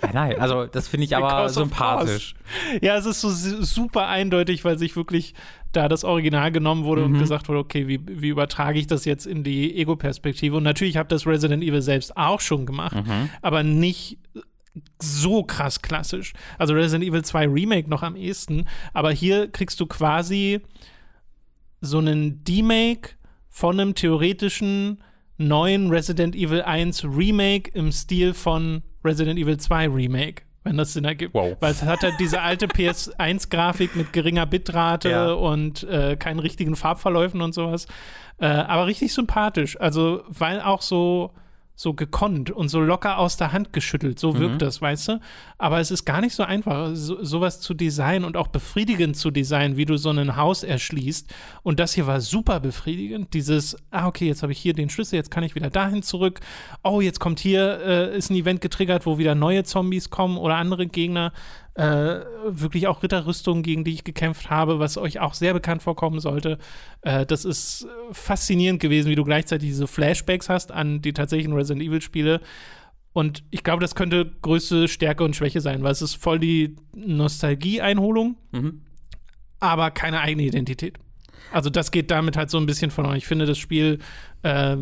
Ja, 0.03 0.09
nein, 0.11 0.37
also 0.37 0.65
das 0.65 0.89
finde 0.89 1.05
ich 1.05 1.15
aber 1.15 1.47
sympathisch. 1.47 2.35
Ja, 2.81 2.97
es 2.97 3.05
ist 3.05 3.21
so 3.21 3.29
super 3.29 4.07
eindeutig, 4.07 4.65
weil 4.65 4.77
sich 4.77 4.97
wirklich 4.97 5.33
da 5.71 5.87
das 5.87 6.03
Original 6.03 6.51
genommen 6.51 6.83
wurde 6.83 7.07
mhm. 7.07 7.13
und 7.13 7.19
gesagt 7.19 7.47
wurde, 7.47 7.59
okay, 7.59 7.87
wie, 7.87 8.01
wie 8.05 8.27
übertrage 8.27 8.77
ich 8.77 8.87
das 8.87 9.05
jetzt 9.05 9.25
in 9.25 9.45
die 9.45 9.77
Ego-Perspektive? 9.77 10.57
Und 10.57 10.63
natürlich 10.63 10.97
habe 10.97 11.07
das 11.07 11.25
Resident 11.25 11.63
Evil 11.63 11.81
selbst 11.81 12.17
auch 12.17 12.41
schon 12.41 12.65
gemacht, 12.65 12.97
mhm. 12.97 13.29
aber 13.41 13.63
nicht 13.63 14.17
so 15.01 15.43
krass 15.43 15.81
klassisch. 15.81 16.33
Also 16.57 16.73
Resident 16.73 17.03
Evil 17.03 17.23
2 17.23 17.47
Remake 17.47 17.89
noch 17.89 18.03
am 18.03 18.15
ehesten, 18.15 18.65
aber 18.93 19.11
hier 19.11 19.51
kriegst 19.51 19.79
du 19.79 19.85
quasi 19.85 20.61
so 21.81 21.99
einen 21.99 22.43
Demake 22.43 23.11
von 23.49 23.79
einem 23.79 23.93
theoretischen 23.93 25.03
neuen 25.37 25.89
Resident 25.89 26.35
Evil 26.35 26.61
1 26.61 27.03
Remake 27.03 27.71
im 27.73 27.91
Stil 27.91 28.33
von 28.33 28.83
Resident 29.03 29.39
Evil 29.39 29.57
2 29.57 29.89
Remake 29.89 30.43
wenn 30.63 30.77
das 30.77 30.93
Sinn 30.93 31.05
ergibt. 31.05 31.33
Wow. 31.33 31.57
Weil 31.59 31.71
es 31.71 31.83
hat 31.83 32.01
halt 32.03 32.15
diese 32.19 32.41
alte 32.41 32.67
PS1-Grafik 32.67 33.95
mit 33.95 34.13
geringer 34.13 34.45
Bitrate 34.45 35.09
ja. 35.09 35.31
und 35.33 35.83
äh, 35.83 36.15
keinen 36.15 36.39
richtigen 36.39 36.75
Farbverläufen 36.75 37.41
und 37.41 37.53
sowas. 37.53 37.85
Äh, 38.39 38.47
aber 38.47 38.87
richtig 38.87 39.13
sympathisch. 39.13 39.79
Also, 39.79 40.23
weil 40.27 40.61
auch 40.61 40.81
so 40.81 41.33
so 41.83 41.93
gekonnt 41.93 42.49
und 42.49 42.69
so 42.69 42.79
locker 42.79 43.19
aus 43.19 43.37
der 43.37 43.51
Hand 43.51 43.73
geschüttelt. 43.73 44.17
So 44.17 44.39
wirkt 44.39 44.55
mhm. 44.55 44.59
das, 44.59 44.81
weißt 44.81 45.09
du? 45.09 45.19
Aber 45.57 45.79
es 45.79 45.91
ist 45.91 46.05
gar 46.05 46.21
nicht 46.21 46.33
so 46.33 46.43
einfach, 46.43 46.91
so, 46.93 47.23
sowas 47.23 47.59
zu 47.59 47.73
designen 47.73 48.23
und 48.23 48.37
auch 48.37 48.47
befriedigend 48.47 49.17
zu 49.17 49.29
designen, 49.29 49.77
wie 49.77 49.85
du 49.85 49.97
so 49.97 50.09
ein 50.09 50.37
Haus 50.37 50.63
erschließt. 50.63 51.31
Und 51.61 51.79
das 51.79 51.93
hier 51.93 52.07
war 52.07 52.21
super 52.21 52.61
befriedigend. 52.61 53.33
Dieses, 53.33 53.75
ah, 53.91 54.07
okay, 54.07 54.27
jetzt 54.27 54.41
habe 54.41 54.53
ich 54.53 54.59
hier 54.59 54.73
den 54.73 54.89
Schlüssel, 54.89 55.17
jetzt 55.17 55.29
kann 55.29 55.43
ich 55.43 55.55
wieder 55.55 55.69
dahin 55.69 56.01
zurück. 56.01 56.39
Oh, 56.83 57.01
jetzt 57.01 57.19
kommt 57.19 57.39
hier, 57.39 57.81
äh, 57.85 58.17
ist 58.17 58.31
ein 58.31 58.35
Event 58.35 58.61
getriggert, 58.61 59.05
wo 59.05 59.17
wieder 59.17 59.35
neue 59.35 59.63
Zombies 59.63 60.09
kommen 60.09 60.37
oder 60.37 60.55
andere 60.55 60.87
Gegner 60.87 61.33
äh, 61.75 62.19
wirklich 62.45 62.87
auch 62.87 63.01
Ritterrüstungen, 63.01 63.63
gegen 63.63 63.83
die 63.83 63.93
ich 63.93 64.03
gekämpft 64.03 64.49
habe, 64.49 64.79
was 64.79 64.97
euch 64.97 65.19
auch 65.19 65.33
sehr 65.33 65.53
bekannt 65.53 65.81
vorkommen 65.81 66.19
sollte. 66.19 66.59
Äh, 67.01 67.25
das 67.25 67.45
ist 67.45 67.87
faszinierend 68.11 68.79
gewesen, 68.79 69.09
wie 69.09 69.15
du 69.15 69.23
gleichzeitig 69.23 69.69
diese 69.69 69.87
Flashbacks 69.87 70.49
hast 70.49 70.71
an 70.71 71.01
die 71.01 71.13
tatsächlichen 71.13 71.53
Resident 71.53 71.83
Evil-Spiele. 71.83 72.41
Und 73.13 73.43
ich 73.51 73.63
glaube, 73.63 73.81
das 73.81 73.95
könnte 73.95 74.31
größte 74.41 74.87
Stärke 74.87 75.23
und 75.23 75.35
Schwäche 75.35 75.61
sein, 75.61 75.83
weil 75.83 75.91
es 75.91 76.01
ist 76.01 76.15
voll 76.15 76.39
die 76.39 76.75
Nostalgie-Einholung, 76.95 78.37
mhm. 78.51 78.81
aber 79.59 79.91
keine 79.91 80.21
eigene 80.21 80.43
Identität. 80.43 80.97
Also 81.51 81.69
das 81.69 81.91
geht 81.91 82.09
damit 82.09 82.37
halt 82.37 82.49
so 82.49 82.57
ein 82.57 82.65
bisschen 82.65 82.89
von 82.91 83.05
euch. 83.05 83.17
Ich 83.17 83.27
finde, 83.27 83.45
das 83.45 83.57
Spiel 83.57 83.99
äh, 84.41 84.77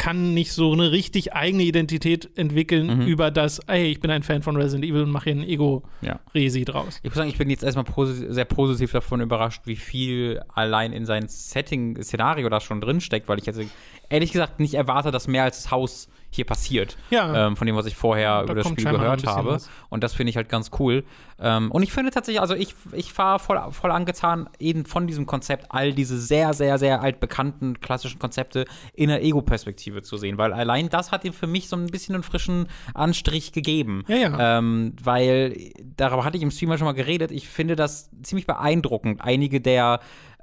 kann 0.00 0.32
nicht 0.32 0.54
so 0.54 0.72
eine 0.72 0.92
richtig 0.92 1.34
eigene 1.34 1.62
Identität 1.62 2.30
entwickeln 2.34 3.00
mhm. 3.00 3.06
über 3.06 3.30
das, 3.30 3.58
ey, 3.66 3.88
ich 3.88 4.00
bin 4.00 4.10
ein 4.10 4.22
Fan 4.22 4.40
von 4.40 4.56
Resident 4.56 4.82
Evil 4.82 5.02
und 5.02 5.10
mache 5.10 5.24
hier 5.24 5.34
ein 5.34 5.46
Ego-Resi 5.46 6.60
ja. 6.60 6.64
draus. 6.64 7.00
Ich 7.02 7.10
muss 7.10 7.16
sagen, 7.16 7.28
ich 7.28 7.36
bin 7.36 7.50
jetzt 7.50 7.62
erstmal 7.62 7.84
posi 7.84 8.32
sehr 8.32 8.46
positiv 8.46 8.92
davon 8.92 9.20
überrascht, 9.20 9.60
wie 9.66 9.76
viel 9.76 10.40
allein 10.54 10.94
in 10.94 11.04
sein 11.04 11.28
Setting, 11.28 12.02
Szenario 12.02 12.48
da 12.48 12.60
schon 12.60 12.80
drinsteckt, 12.80 13.28
weil 13.28 13.38
ich 13.40 13.44
jetzt 13.44 13.60
ehrlich 14.08 14.32
gesagt 14.32 14.58
nicht 14.58 14.72
erwarte, 14.72 15.10
dass 15.10 15.28
mehr 15.28 15.44
als 15.44 15.64
das 15.64 15.70
Haus 15.70 16.08
hier 16.30 16.44
passiert. 16.44 16.96
Ja. 17.10 17.46
Ähm, 17.46 17.56
von 17.56 17.66
dem, 17.66 17.76
was 17.76 17.86
ich 17.86 17.96
vorher 17.96 18.42
über 18.44 18.54
das 18.54 18.68
Spiel 18.68 18.84
gehört 18.84 19.26
habe. 19.26 19.50
Was. 19.50 19.68
Und 19.88 20.04
das 20.04 20.14
finde 20.14 20.30
ich 20.30 20.36
halt 20.36 20.48
ganz 20.48 20.70
cool. 20.78 21.04
Ähm, 21.40 21.70
und 21.72 21.82
ich 21.82 21.92
finde 21.92 22.10
tatsächlich, 22.10 22.40
also 22.40 22.54
ich, 22.54 22.74
ich 22.92 23.16
war 23.18 23.38
voll, 23.38 23.60
voll 23.72 23.90
angetan, 23.90 24.48
eben 24.58 24.84
von 24.84 25.06
diesem 25.06 25.26
Konzept, 25.26 25.66
all 25.70 25.92
diese 25.92 26.18
sehr, 26.18 26.54
sehr, 26.54 26.78
sehr 26.78 27.02
altbekannten 27.02 27.80
klassischen 27.80 28.18
Konzepte 28.20 28.64
in 28.94 29.08
der 29.08 29.24
Ego-Perspektive 29.24 30.02
zu 30.02 30.16
sehen. 30.16 30.38
Weil 30.38 30.52
allein 30.52 30.88
das 30.88 31.10
hat 31.10 31.24
ihm 31.24 31.32
für 31.32 31.48
mich 31.48 31.68
so 31.68 31.76
ein 31.76 31.86
bisschen 31.86 32.14
einen 32.14 32.22
frischen 32.22 32.68
Anstrich 32.94 33.52
gegeben. 33.52 34.04
Ja, 34.06 34.16
ja. 34.16 34.58
Ähm, 34.58 34.94
weil, 35.02 35.72
darüber 35.96 36.24
hatte 36.24 36.36
ich 36.36 36.42
im 36.44 36.52
Streamer 36.52 36.78
schon 36.78 36.86
mal 36.86 36.92
geredet, 36.92 37.32
ich 37.32 37.48
finde 37.48 37.74
das 37.74 38.10
ziemlich 38.22 38.46
beeindruckend. 38.46 39.20
Einige 39.20 39.60
der 39.60 40.00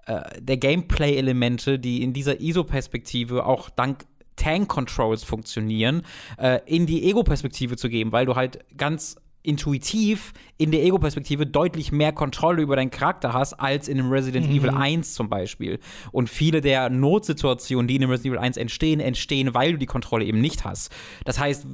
äh, 0.08 0.22
der 0.42 0.58
Gameplay-Elemente, 0.58 1.80
die 1.80 2.02
in 2.02 2.14
dieser 2.14 2.40
ISO-Perspektive 2.40 3.46
auch 3.46 3.70
dank 3.70 4.06
Tank-Controls 4.38 5.24
funktionieren, 5.24 6.04
äh, 6.38 6.60
in 6.66 6.86
die 6.86 7.04
Ego-Perspektive 7.04 7.76
zu 7.76 7.90
geben, 7.90 8.12
weil 8.12 8.26
du 8.26 8.36
halt 8.36 8.60
ganz 8.78 9.18
intuitiv 9.44 10.34
in 10.58 10.72
der 10.72 10.84
Ego-Perspektive 10.84 11.46
deutlich 11.46 11.94
mehr 11.94 12.12
Kontrolle 12.12 12.62
über 12.62 12.76
deinen 12.76 12.92
Charakter 12.92 13.32
hast, 13.32 13.54
als 13.54 13.88
in 13.88 13.98
einem 13.98 14.12
Resident 14.12 14.50
mhm. 14.50 14.58
Evil 14.58 14.70
1 14.72 15.14
zum 15.14 15.30
Beispiel. 15.30 15.80
Und 16.12 16.30
viele 16.30 16.60
der 16.60 16.90
Notsituationen, 16.90 17.88
die 17.88 17.96
in 17.96 18.04
einem 18.04 18.12
Resident 18.12 18.36
Evil 18.36 18.44
1 18.44 18.58
entstehen, 18.58 19.00
entstehen, 19.00 19.54
weil 19.54 19.74
du 19.74 19.78
die 19.78 19.86
Kontrolle 19.86 20.26
eben 20.26 20.42
nicht 20.42 20.66
hast. 20.66 20.92
Das 21.24 21.40
heißt, 21.40 21.66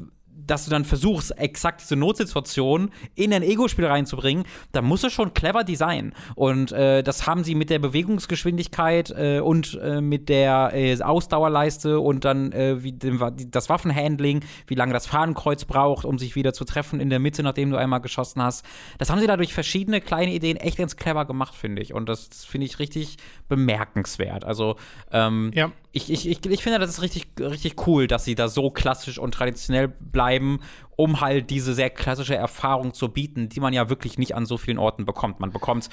dass 0.47 0.65
du 0.65 0.71
dann 0.71 0.85
versuchst, 0.85 1.37
exakt 1.37 1.81
diese 1.81 1.95
Notsituation 1.95 2.91
in 3.15 3.33
ein 3.33 3.43
Ego-Spiel 3.43 3.85
reinzubringen, 3.85 4.45
da 4.71 4.81
muss 4.81 5.03
es 5.03 5.13
schon 5.13 5.33
clever 5.33 5.63
designen. 5.63 6.13
Und 6.35 6.71
äh, 6.71 7.03
das 7.03 7.27
haben 7.27 7.43
sie 7.43 7.55
mit 7.55 7.69
der 7.69 7.79
Bewegungsgeschwindigkeit 7.79 9.11
äh, 9.11 9.39
und 9.39 9.79
äh, 9.81 10.01
mit 10.01 10.29
der 10.29 10.71
äh, 10.73 11.01
Ausdauerleiste 11.01 11.99
und 11.99 12.25
dann 12.25 12.51
äh, 12.51 12.83
wie 12.83 12.91
dem, 12.91 13.21
das 13.49 13.69
Waffenhandling, 13.69 14.41
wie 14.67 14.75
lange 14.75 14.93
das 14.93 15.07
Fahnenkreuz 15.07 15.65
braucht, 15.65 16.05
um 16.05 16.17
sich 16.17 16.35
wieder 16.35 16.53
zu 16.53 16.65
treffen 16.65 16.99
in 16.99 17.09
der 17.09 17.19
Mitte, 17.19 17.43
nachdem 17.43 17.71
du 17.71 17.77
einmal 17.77 18.01
geschossen 18.01 18.41
hast. 18.41 18.65
Das 18.97 19.09
haben 19.09 19.19
sie 19.19 19.27
da 19.27 19.37
durch 19.37 19.53
verschiedene 19.53 20.01
kleine 20.01 20.33
Ideen 20.33 20.57
echt 20.57 20.77
ganz 20.77 20.95
clever 20.95 21.25
gemacht, 21.25 21.55
finde 21.55 21.81
ich. 21.81 21.93
Und 21.93 22.09
das, 22.09 22.29
das 22.29 22.45
finde 22.45 22.65
ich 22.65 22.79
richtig 22.79 23.17
bemerkenswert. 23.47 24.45
Also, 24.45 24.75
ähm, 25.11 25.51
ja. 25.53 25.71
Ich, 25.95 26.11
ich, 26.11 26.27
ich, 26.27 26.43
ich 26.43 26.63
finde, 26.63 26.79
das 26.79 26.89
ist 26.89 27.01
richtig, 27.03 27.27
richtig 27.39 27.87
cool, 27.87 28.07
dass 28.07 28.25
sie 28.25 28.33
da 28.33 28.47
so 28.47 28.71
klassisch 28.71 29.19
und 29.19 29.33
traditionell 29.33 29.87
bleiben, 29.87 30.59
um 30.95 31.21
halt 31.21 31.51
diese 31.51 31.75
sehr 31.75 31.91
klassische 31.91 32.35
Erfahrung 32.35 32.95
zu 32.95 33.09
bieten, 33.09 33.47
die 33.47 33.59
man 33.59 33.73
ja 33.73 33.89
wirklich 33.89 34.17
nicht 34.17 34.33
an 34.35 34.47
so 34.47 34.57
vielen 34.57 34.79
Orten 34.79 35.05
bekommt. 35.05 35.39
Man 35.39 35.51
bekommt 35.51 35.89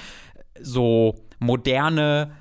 so 0.59 1.17
moderne 1.39 2.33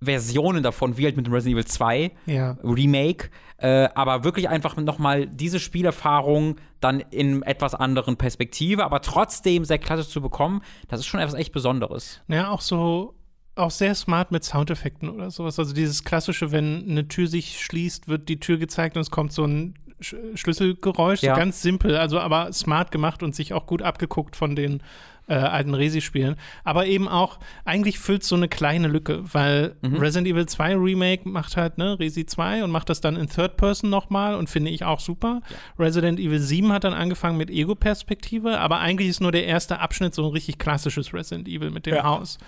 Versionen 0.00 0.62
davon, 0.62 0.96
wie 0.96 1.06
halt 1.06 1.16
mit 1.16 1.26
dem 1.26 1.32
Resident 1.32 1.58
Evil 1.58 1.66
2 1.66 2.12
ja. 2.26 2.56
Remake, 2.62 3.30
äh, 3.58 3.88
aber 3.94 4.22
wirklich 4.22 4.48
einfach 4.48 4.76
nochmal 4.76 5.26
diese 5.26 5.58
Spielerfahrung 5.58 6.56
dann 6.80 7.00
in 7.00 7.42
etwas 7.42 7.74
anderen 7.74 8.16
Perspektive, 8.16 8.84
aber 8.84 9.00
trotzdem 9.00 9.64
sehr 9.64 9.78
klassisch 9.78 10.08
zu 10.08 10.20
bekommen, 10.20 10.62
das 10.86 11.00
ist 11.00 11.06
schon 11.06 11.18
etwas 11.18 11.34
echt 11.34 11.52
Besonderes. 11.52 12.20
Ja, 12.28 12.50
auch 12.50 12.60
so 12.60 13.15
auch 13.56 13.70
sehr 13.70 13.94
smart 13.94 14.30
mit 14.32 14.44
Soundeffekten 14.44 15.08
oder 15.08 15.30
sowas. 15.30 15.58
Also 15.58 15.74
dieses 15.74 16.04
klassische, 16.04 16.52
wenn 16.52 16.88
eine 16.88 17.08
Tür 17.08 17.26
sich 17.26 17.60
schließt, 17.60 18.06
wird 18.08 18.28
die 18.28 18.38
Tür 18.40 18.58
gezeigt 18.58 18.96
und 18.96 19.00
es 19.02 19.10
kommt 19.10 19.32
so 19.32 19.44
ein 19.44 19.74
Sch 20.00 20.14
Schlüsselgeräusch, 20.34 21.22
Ja. 21.22 21.34
so 21.34 21.38
ganz 21.40 21.62
simpel, 21.62 21.96
also 21.96 22.20
aber 22.20 22.52
smart 22.52 22.90
gemacht 22.90 23.22
und 23.22 23.34
sich 23.34 23.54
auch 23.54 23.66
gut 23.66 23.80
abgeguckt 23.82 24.36
von 24.36 24.54
den 24.54 24.82
äh, 25.28 25.34
alten 25.34 25.74
Resi-Spielen. 25.74 26.36
Aber 26.62 26.86
eben 26.86 27.08
auch, 27.08 27.40
eigentlich 27.64 27.98
füllt 27.98 28.22
so 28.22 28.36
eine 28.36 28.46
kleine 28.46 28.86
Lücke, 28.86 29.24
weil 29.32 29.74
Mhm. 29.82 29.96
Resident 29.96 30.28
Evil 30.28 30.46
2 30.46 30.76
Remake 30.76 31.28
macht 31.28 31.56
halt, 31.56 31.78
ne, 31.78 31.98
Resi 31.98 32.26
2 32.26 32.62
und 32.62 32.70
macht 32.70 32.90
das 32.90 33.00
dann 33.00 33.16
in 33.16 33.26
Third 33.28 33.56
Person 33.56 33.90
nochmal 33.90 34.36
und 34.36 34.48
finde 34.48 34.70
ich 34.70 34.84
auch 34.84 35.00
super. 35.00 35.40
Resident 35.80 36.20
Evil 36.20 36.38
7 36.38 36.70
hat 36.72 36.84
dann 36.84 36.92
angefangen 36.94 37.38
mit 37.38 37.50
Ego-Perspektive, 37.50 38.60
aber 38.60 38.78
eigentlich 38.78 39.08
ist 39.08 39.20
nur 39.20 39.32
der 39.32 39.46
erste 39.46 39.80
Abschnitt 39.80 40.14
so 40.14 40.24
ein 40.26 40.30
richtig 40.30 40.58
klassisches 40.58 41.12
Resident 41.12 41.48
Evil 41.48 41.70
mit 41.70 41.86
dem 41.86 41.94
Ja. 41.96 42.04
Haus. 42.04 42.38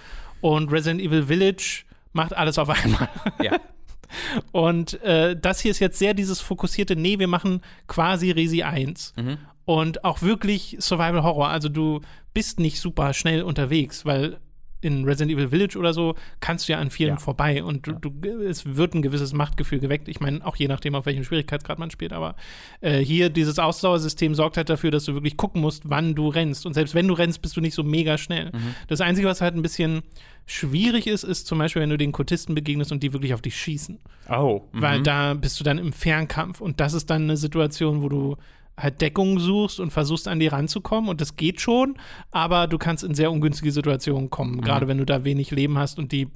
Und 0.41 0.70
Resident 0.70 1.01
Evil 1.01 1.24
Village 1.24 1.84
macht 2.12 2.36
alles 2.36 2.59
auf 2.59 2.68
einmal. 2.68 3.09
Ja. 3.43 3.59
Und 4.53 5.01
äh, 5.03 5.36
das 5.39 5.61
hier 5.61 5.70
ist 5.70 5.80
jetzt 5.80 5.99
sehr 5.99 6.14
dieses 6.14 6.41
fokussierte, 6.41 6.97
nee, 6.97 7.18
wir 7.18 7.28
machen 7.28 7.61
quasi 7.86 8.30
Resi 8.30 8.62
1. 8.62 9.12
Mhm. 9.16 9.39
Und 9.64 10.05
auch 10.05 10.22
wirklich 10.22 10.76
Survival 10.80 11.22
Horror. 11.22 11.49
Also 11.49 11.68
du 11.68 12.01
bist 12.32 12.59
nicht 12.59 12.80
super 12.80 13.12
schnell 13.12 13.43
unterwegs, 13.43 14.07
weil 14.07 14.39
in 14.81 15.05
Resident 15.05 15.33
Evil 15.33 15.49
Village 15.49 15.76
oder 15.79 15.93
so 15.93 16.14
kannst 16.41 16.68
du 16.68 16.72
ja 16.72 16.79
an 16.79 16.91
vielen 16.91 17.11
Ja. 17.11 17.16
vorbei 17.16 17.62
und 17.64 17.87
du, 17.87 17.93
du, 17.93 18.11
es 18.43 18.76
wird 18.76 18.95
ein 18.95 19.03
gewisses 19.03 19.33
Machtgefühl 19.33 19.81
geweckt. 19.81 20.09
Ich 20.09 20.20
meine, 20.20 20.45
auch 20.47 20.57
je 20.57 20.68
nachdem, 20.68 20.95
auf 20.95 21.07
welchem 21.07 21.24
Schwierigkeitsgrad 21.24 21.79
man 21.79 21.91
spielt, 21.91 22.12
aber 22.12 22.37
äh, 22.81 22.99
hier 22.99 23.31
dieses 23.31 23.59
Ausdauersystem 23.59 24.35
sorgt 24.35 24.57
halt 24.57 24.68
dafür, 24.70 24.91
dass 24.91 25.05
du 25.05 25.14
wirklich 25.14 25.37
gucken 25.37 25.61
musst, 25.61 25.91
wann 25.91 26.14
du 26.14 26.29
rennst. 26.29 26.64
Und 26.66 26.74
selbst 26.74 26.95
wenn 26.95 27.09
du 27.09 27.14
rennst, 27.14 27.43
bist 27.43 27.57
du 27.57 27.61
nicht 27.61 27.74
so 27.74 27.83
mega 27.83 28.18
schnell. 28.18 28.53
Das 28.87 29.01
Einzige, 29.01 29.26
was 29.26 29.41
halt 29.41 29.55
ein 29.55 29.62
bisschen 29.62 30.03
schwierig 30.47 31.07
ist, 31.07 31.24
ist 31.24 31.47
zum 31.47 31.59
Beispiel, 31.59 31.83
wenn 31.83 31.91
du 31.91 31.99
den 31.99 32.12
Kultisten 32.12 32.55
begegnest 32.55 32.93
und 32.93 33.03
die 33.03 33.12
wirklich 33.12 33.35
auf 33.35 33.43
dich 33.43 33.57
schießen 33.57 33.99
Oh. 34.31 34.62
weil 34.72 35.03
da 35.03 35.35
bist 35.35 35.59
du 35.59 35.64
dann 35.64 35.79
im 35.79 35.93
Fernkampf 35.93 36.61
und 36.61 36.81
das 36.81 36.93
ist 36.95 37.09
dann 37.11 37.22
eine 37.22 37.37
Situation, 37.37 38.03
wo 38.03 38.09
du 38.09 38.37
halt 38.79 39.01
Deckung 39.01 39.39
suchst 39.41 39.81
und 39.81 39.91
versuchst 39.91 40.29
an 40.29 40.39
die 40.41 40.47
ranzukommen 40.47 41.11
und 41.11 41.20
das 41.20 41.37
geht 41.37 41.61
schon, 41.61 41.97
aber 42.31 42.66
du 42.66 42.79
kannst 42.79 43.05
in 43.05 43.14
sehr 43.14 43.31
ungünstige 43.33 43.72
Situationen 43.72 44.31
kommen, 44.31 44.61
gerade 44.61 44.89
wenn 44.89 44.99
du 44.99 45.05
da 45.05 45.24
wenig 45.24 45.51
Leben 45.51 45.76
hast 45.79 45.99
und 45.99 46.12
die 46.12 46.29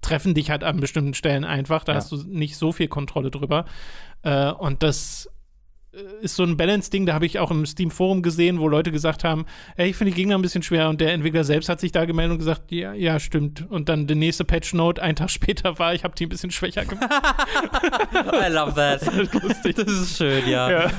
treffen 0.00 0.34
dich 0.34 0.50
halt 0.50 0.64
an 0.64 0.80
bestimmten 0.80 1.14
Stellen 1.14 1.44
einfach, 1.44 1.84
da 1.84 1.92
Ja. 1.92 1.96
hast 1.96 2.12
du 2.12 2.16
nicht 2.26 2.56
so 2.56 2.72
viel 2.72 2.88
Kontrolle 2.88 3.30
drüber 3.30 3.64
äh, 4.22 4.50
und 4.50 4.82
das 4.82 5.30
äh, 5.94 5.98
ist 6.24 6.36
so 6.36 6.42
ein 6.42 6.56
Balance-Ding, 6.58 7.06
da 7.06 7.14
habe 7.14 7.24
ich 7.24 7.38
auch 7.38 7.50
im 7.50 7.64
Steam-Forum 7.64 8.20
gesehen, 8.22 8.58
wo 8.60 8.68
Leute 8.68 8.90
gesagt 8.90 9.24
haben, 9.24 9.46
ey, 9.76 9.88
ich 9.88 9.96
finde 9.96 10.12
die 10.12 10.16
Gegner 10.16 10.34
ein 10.36 10.42
bisschen 10.42 10.62
schwer 10.62 10.90
und 10.90 11.00
der 11.00 11.12
Entwickler 11.14 11.44
selbst 11.44 11.68
hat 11.70 11.80
sich 11.80 11.90
da 11.92 12.04
gemeldet 12.04 12.32
und 12.32 12.38
gesagt, 12.38 12.70
ja, 12.70 12.92
ja, 12.92 13.18
stimmt. 13.20 13.64
Und 13.70 13.88
dann 13.88 14.06
die 14.06 14.14
nächste 14.14 14.44
Patch-Note, 14.44 15.00
einen 15.02 15.16
Tag 15.16 15.30
später 15.38 15.78
war, 15.78 15.94
ich 15.94 16.04
habe 16.04 16.14
die 16.16 16.26
ein 16.26 16.30
bisschen 16.30 16.50
schwächer 16.50 16.84
gemacht. 16.84 17.08
I 18.14 18.52
love 18.52 18.74
that. 18.74 19.00
Das 19.76 19.88
ist 19.92 20.18
schön, 20.18 20.46
ja. 20.48 20.70
Ja. 20.70 20.90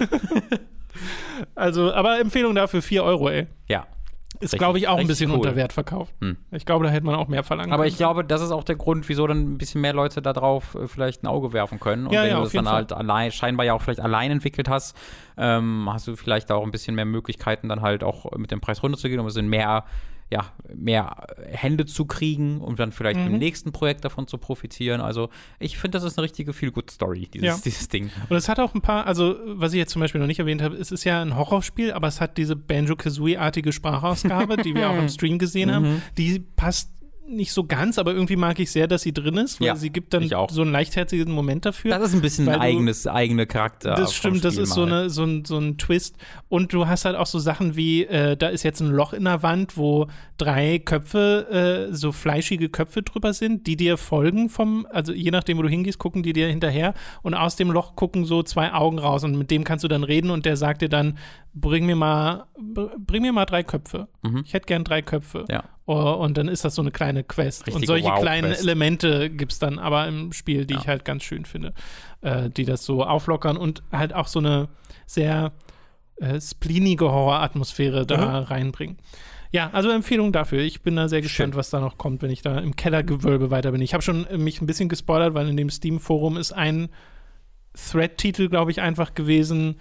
Also, 1.55 1.93
aber 1.93 2.19
Empfehlung 2.19 2.55
dafür 2.55 2.81
4 2.81 3.03
Euro, 3.03 3.29
ey. 3.29 3.47
Ja. 3.67 3.85
Ist, 4.41 4.57
glaube 4.57 4.77
ich, 4.79 4.87
auch 4.89 4.97
ein 4.97 5.07
bisschen 5.07 5.31
cool. 5.31 5.37
unter 5.37 5.55
Wert 5.55 5.71
verkauft. 5.71 6.13
Hm. 6.19 6.35
Ich 6.51 6.65
glaube, 6.65 6.83
da 6.85 6.91
hätte 6.91 7.05
man 7.05 7.15
auch 7.15 7.29
mehr 7.29 7.43
verlangen 7.43 7.71
Aber 7.71 7.83
können. 7.83 7.91
ich 7.93 7.97
glaube, 7.97 8.25
das 8.25 8.41
ist 8.41 8.51
auch 8.51 8.65
der 8.65 8.75
Grund, 8.75 9.07
wieso 9.07 9.25
dann 9.27 9.53
ein 9.53 9.57
bisschen 9.57 9.79
mehr 9.79 9.93
Leute 9.93 10.21
da 10.21 10.33
drauf 10.33 10.75
äh, 10.75 10.87
vielleicht 10.87 11.23
ein 11.23 11.27
Auge 11.27 11.53
werfen 11.53 11.79
können. 11.79 12.07
Und 12.07 12.13
Ja, 12.13 12.23
wenn 12.23 12.29
ja, 12.31 12.37
du 12.37 12.43
das 12.43 12.51
dann 12.51 12.69
halt 12.69 12.91
allein, 12.91 13.31
scheinbar 13.31 13.65
ja 13.65 13.73
auch 13.73 13.81
vielleicht 13.81 14.01
allein 14.01 14.31
entwickelt 14.31 14.67
hast, 14.67 14.95
ähm, 15.37 15.87
hast 15.89 16.07
du 16.07 16.17
vielleicht 16.17 16.51
auch 16.51 16.63
ein 16.65 16.71
bisschen 16.71 16.95
mehr 16.95 17.05
Möglichkeiten, 17.05 17.69
dann 17.69 17.81
halt 17.81 18.03
auch 18.03 18.29
mit 18.37 18.51
dem 18.51 18.59
Preis 18.59 18.83
runterzugehen, 18.83 19.19
um 19.21 19.25
ein 19.25 19.27
bisschen 19.27 19.47
mehr, 19.47 19.85
ja, 20.31 20.51
mehr 20.73 21.27
Hände 21.51 21.85
zu 21.85 22.05
kriegen 22.05 22.59
und 22.59 22.79
dann 22.79 22.91
vielleicht 22.91 23.19
Mhm. 23.19 23.27
im 23.27 23.37
nächsten 23.37 23.71
Projekt 23.71 24.03
davon 24.05 24.27
zu 24.27 24.39
profitieren. 24.39 24.99
Also 24.99 25.29
ich 25.59 25.77
finde, 25.77 25.97
das 25.99 26.03
ist 26.03 26.17
eine 26.17 26.23
richtige 26.25 26.51
Feel-Good-Story, 26.51 27.29
dieses, 27.31 27.45
Ja. 27.45 27.57
dieses 27.63 27.87
Ding. 27.89 28.09
Und 28.27 28.35
es 28.35 28.49
hat 28.49 28.59
auch 28.59 28.73
ein 28.73 28.81
paar, 28.81 29.05
also 29.05 29.35
was 29.45 29.73
ich 29.73 29.77
jetzt 29.77 29.91
zum 29.91 29.99
Beispiel 29.99 30.19
noch 30.19 30.27
nicht 30.27 30.39
erwähnt 30.39 30.63
habe, 30.63 30.75
es 30.77 30.91
ist 30.91 31.03
ja 31.03 31.21
ein 31.21 31.35
Horrorspiel, 31.35 31.91
aber 31.93 32.07
es 32.07 32.21
hat 32.21 32.37
diese 32.39 32.55
Banjo-Kazooie-artige 32.55 33.71
Sprachausgabe, 33.71 34.57
die 34.63 34.73
wir 34.73 34.89
auch 34.89 34.97
im 34.97 35.09
Stream 35.09 35.37
gesehen 35.37 35.69
Mhm. 35.69 35.73
haben. 35.73 36.01
Die 36.17 36.39
passt 36.39 36.91
nicht 37.27 37.51
so 37.51 37.63
ganz, 37.65 37.97
aber 37.97 38.13
irgendwie 38.13 38.35
mag 38.35 38.59
ich 38.59 38.71
sehr, 38.71 38.87
dass 38.87 39.01
sie 39.01 39.11
drin 39.13 39.37
ist, 39.37 39.59
weil 39.59 39.67
Ja, 39.67 39.75
sie 39.75 39.89
gibt 39.89 40.13
dann 40.13 40.23
so 40.51 40.61
einen 40.61 40.71
leichtherzigen 40.71 41.33
Moment 41.33 41.65
dafür. 41.65 41.91
Das 41.97 42.09
ist 42.09 42.15
ein 42.15 42.21
bisschen 42.21 42.47
ein 42.47 42.59
eigenes, 42.61 43.07
eigene 43.07 43.45
Charakter. 43.47 43.95
Das 43.95 44.13
stimmt, 44.13 44.43
das 44.45 44.57
ist 44.63 44.73
so, 44.73 44.83
eine, 44.83 45.09
so, 45.09 45.23
ein, 45.23 45.45
so 45.45 45.57
ein 45.57 45.77
Twist. 45.77 46.15
Und 46.49 46.71
du 46.73 46.87
hast 46.87 47.05
halt 47.05 47.15
auch 47.15 47.25
so 47.25 47.39
Sachen 47.39 47.75
wie, 47.75 48.03
äh, 48.05 48.37
da 48.37 48.47
ist 48.49 48.63
jetzt 48.63 48.79
ein 48.81 48.89
Loch 48.91 49.13
in 49.13 49.23
der 49.23 49.41
Wand, 49.43 49.75
wo 49.77 50.07
drei 50.37 50.79
Köpfe, 50.79 51.87
äh, 51.89 51.93
so 51.95 52.11
fleischige 52.11 52.69
Köpfe 52.69 53.01
drüber 53.01 53.33
sind, 53.33 53.65
die 53.67 53.75
dir 53.75 53.97
folgen 53.97 54.49
vom, 54.49 54.85
also 54.91 55.11
je 55.13 55.31
nachdem, 55.31 55.57
wo 55.57 55.61
du 55.63 55.69
hingehst, 55.69 55.97
gucken 55.99 56.21
die 56.23 56.33
dir 56.33 56.47
hinterher 56.47 56.93
und 57.23 57.33
aus 57.33 57.55
dem 57.55 57.71
Loch 57.71 57.95
gucken 57.95 58.25
so 58.25 58.43
zwei 58.43 58.73
Augen 58.73 58.99
raus 58.99 59.23
und 59.23 59.37
mit 59.37 59.49
dem 59.51 59.63
kannst 59.63 59.83
du 59.83 59.87
dann 59.87 60.03
reden 60.03 60.29
und 60.29 60.45
der 60.45 60.57
sagt 60.57 60.81
dir 60.81 60.89
dann, 60.89 61.17
bring 61.53 61.85
mir 61.85 61.95
mal, 61.95 62.45
br- 62.59 62.91
bring 62.99 63.21
mir 63.23 63.33
mal 63.33 63.45
drei 63.45 63.63
Köpfe. 63.63 64.07
Ich 64.45 64.53
hätte 64.53 64.65
gern 64.67 64.83
drei 64.83 65.01
Köpfe. 65.01 65.39
Mhm. 65.39 65.45
Ja. 65.49 65.63
Oh, 65.87 66.13
und 66.13 66.35
dann 66.37 66.47
ist 66.47 66.65
das 66.65 66.73
so 66.75 66.81
eine 66.81 66.89
kleine 66.91 67.23
Quest. 67.23 67.61
und 67.61 67.67
Richtige 67.75 67.85
solche 67.87 68.11
kleinen 68.21 68.45
Wow-Quest. 68.45 68.63
Elemente 68.63 69.29
gibt 69.29 69.51
es 69.51 69.59
dann 69.59 69.77
aber 69.77 70.07
im 70.07 70.33
Spiel, 70.33 70.65
die 70.65 70.73
Ja. 70.73 70.79
ich 70.81 70.87
halt 70.87 71.05
ganz 71.05 71.23
schön 71.23 71.45
finde, 71.45 71.73
äh, 72.21 72.49
die 72.49 72.65
das 72.65 72.83
so 72.85 73.03
auflockern 73.03 73.55
und 73.55 73.83
halt 73.91 74.13
auch 74.13 74.27
so 74.27 74.39
eine 74.39 74.67
sehr 75.05 75.51
äh, 76.17 76.41
splinige 76.41 77.11
Horroratmosphäre 77.11 78.05
da 78.07 78.39
reinbringen. 78.39 78.97
Ja, 79.51 79.69
also 79.73 79.89
Empfehlung 79.89 80.31
dafür. 80.31 80.59
Ich 80.63 80.81
bin 80.81 80.95
da 80.95 81.07
sehr 81.07 81.21
gespannt, 81.21 81.53
Schön. 81.53 81.57
was 81.59 81.69
da 81.69 81.79
noch 81.79 81.97
kommt, 81.97 82.21
wenn 82.21 82.31
ich 82.31 82.41
da 82.41 82.57
im 82.59 82.75
Kellergewölbe 82.75 83.51
weiter 83.51 83.71
bin. 83.71 83.81
Ich 83.81 83.93
habe 83.93 84.01
schon 84.01 84.25
äh, 84.27 84.37
mich 84.37 84.61
ein 84.61 84.65
bisschen 84.65 84.89
gespoilert, 84.89 85.33
weil 85.33 85.47
in 85.47 85.55
dem 85.55 85.69
Steam-Forum 85.69 86.35
ist 86.37 86.51
ein 86.51 86.89
Thread-Titel, 87.73 88.49
glaube 88.49 88.71
ich, 88.71 88.81
einfach 88.81 89.13
gewesen. 89.13 89.75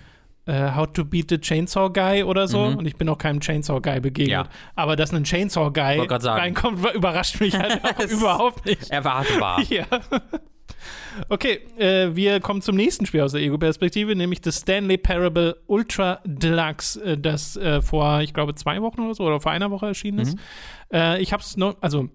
Äh, 0.46 0.72
How 0.74 0.86
to 0.92 1.04
Beat 1.04 1.30
the 1.30 1.38
Chainsaw 1.38 1.90
Guy 1.90 2.22
oder 2.24 2.46
so. 2.48 2.66
Mhm. 2.70 2.76
Und 2.78 2.86
ich 2.86 2.96
bin 2.96 3.08
auch 3.08 3.18
keinem 3.18 3.40
Chainsaw 3.40 3.80
Guy 3.80 4.00
begegnet. 4.00 4.30
Ja. 4.32 4.48
Aber 4.74 4.96
dass 4.96 5.12
ein 5.12 5.24
Chainsaw 5.24 5.70
Guy 5.72 6.00
reinkommt, 6.08 6.84
überrascht 6.94 7.40
mich 7.40 7.56
halt 7.58 7.80
überhaupt 8.10 8.66
nicht. 8.66 8.90
Erwartbar. 8.90 9.62
Ja. 9.70 9.86
Okay, 11.28 11.60
äh, 11.78 12.14
wir 12.14 12.40
kommen 12.40 12.60
zum 12.60 12.74
nächsten 12.76 13.06
Spiel 13.06 13.20
aus 13.20 13.32
der 13.32 13.40
Ego-Perspektive, 13.40 14.16
nämlich 14.16 14.40
das 14.40 14.58
Stanley 14.60 14.98
Parable 14.98 15.56
Ultra 15.66 16.20
Deluxe, 16.24 17.00
äh, 17.02 17.16
das 17.18 17.56
äh, 17.56 17.80
vor, 17.80 18.20
ich 18.20 18.34
glaube, 18.34 18.54
zwei 18.56 18.82
Wochen 18.82 19.00
oder 19.00 19.14
so 19.14 19.24
oder 19.24 19.40
vor 19.40 19.52
einer 19.52 19.70
Woche 19.70 19.86
erschienen 19.86 20.18
ist. 20.18 20.34
Mhm. 20.34 20.40
Äh, 20.92 21.22
ich 21.22 21.32
habe 21.32 21.42
es 21.42 21.56
noch, 21.56 21.76
also 21.80 22.08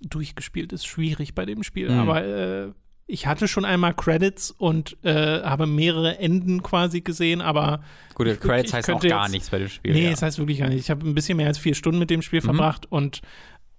durchgespielt 0.00 0.72
ist 0.72 0.86
schwierig 0.86 1.34
bei 1.34 1.44
dem 1.44 1.62
Spiel, 1.62 1.90
Mhm. 1.90 1.98
aber 1.98 2.24
äh, 2.24 2.68
ich 3.06 3.26
hatte 3.26 3.48
schon 3.48 3.64
einmal 3.64 3.94
Credits 3.94 4.50
und 4.50 4.96
äh, 5.04 5.42
habe 5.42 5.66
mehrere 5.66 6.18
Enden 6.18 6.62
quasi 6.62 7.00
gesehen, 7.02 7.40
aber 7.42 7.82
Gut, 8.14 8.26
Ich- 8.28 8.40
Credits 8.40 8.70
ich 8.70 8.74
heißt 8.74 8.90
auch 8.90 9.00
gar 9.00 9.22
jetzt- 9.24 9.32
nichts 9.32 9.50
bei 9.50 9.58
dem 9.58 9.68
Spiel. 9.68 9.92
Nee, 9.92 10.04
ja. 10.04 10.10
das 10.10 10.22
heißt 10.22 10.38
wirklich 10.38 10.58
gar 10.58 10.68
nicht. 10.68 10.78
Ich 10.80 10.90
habe 10.90 11.06
ein 11.06 11.14
bisschen 11.14 11.36
mehr 11.36 11.48
als 11.48 11.58
vier 11.58 11.74
Stunden 11.74 11.98
mit 11.98 12.10
dem 12.10 12.22
Spiel 12.22 12.40
Mhm. 12.40 12.44
verbracht 12.44 12.86
und 12.90 13.20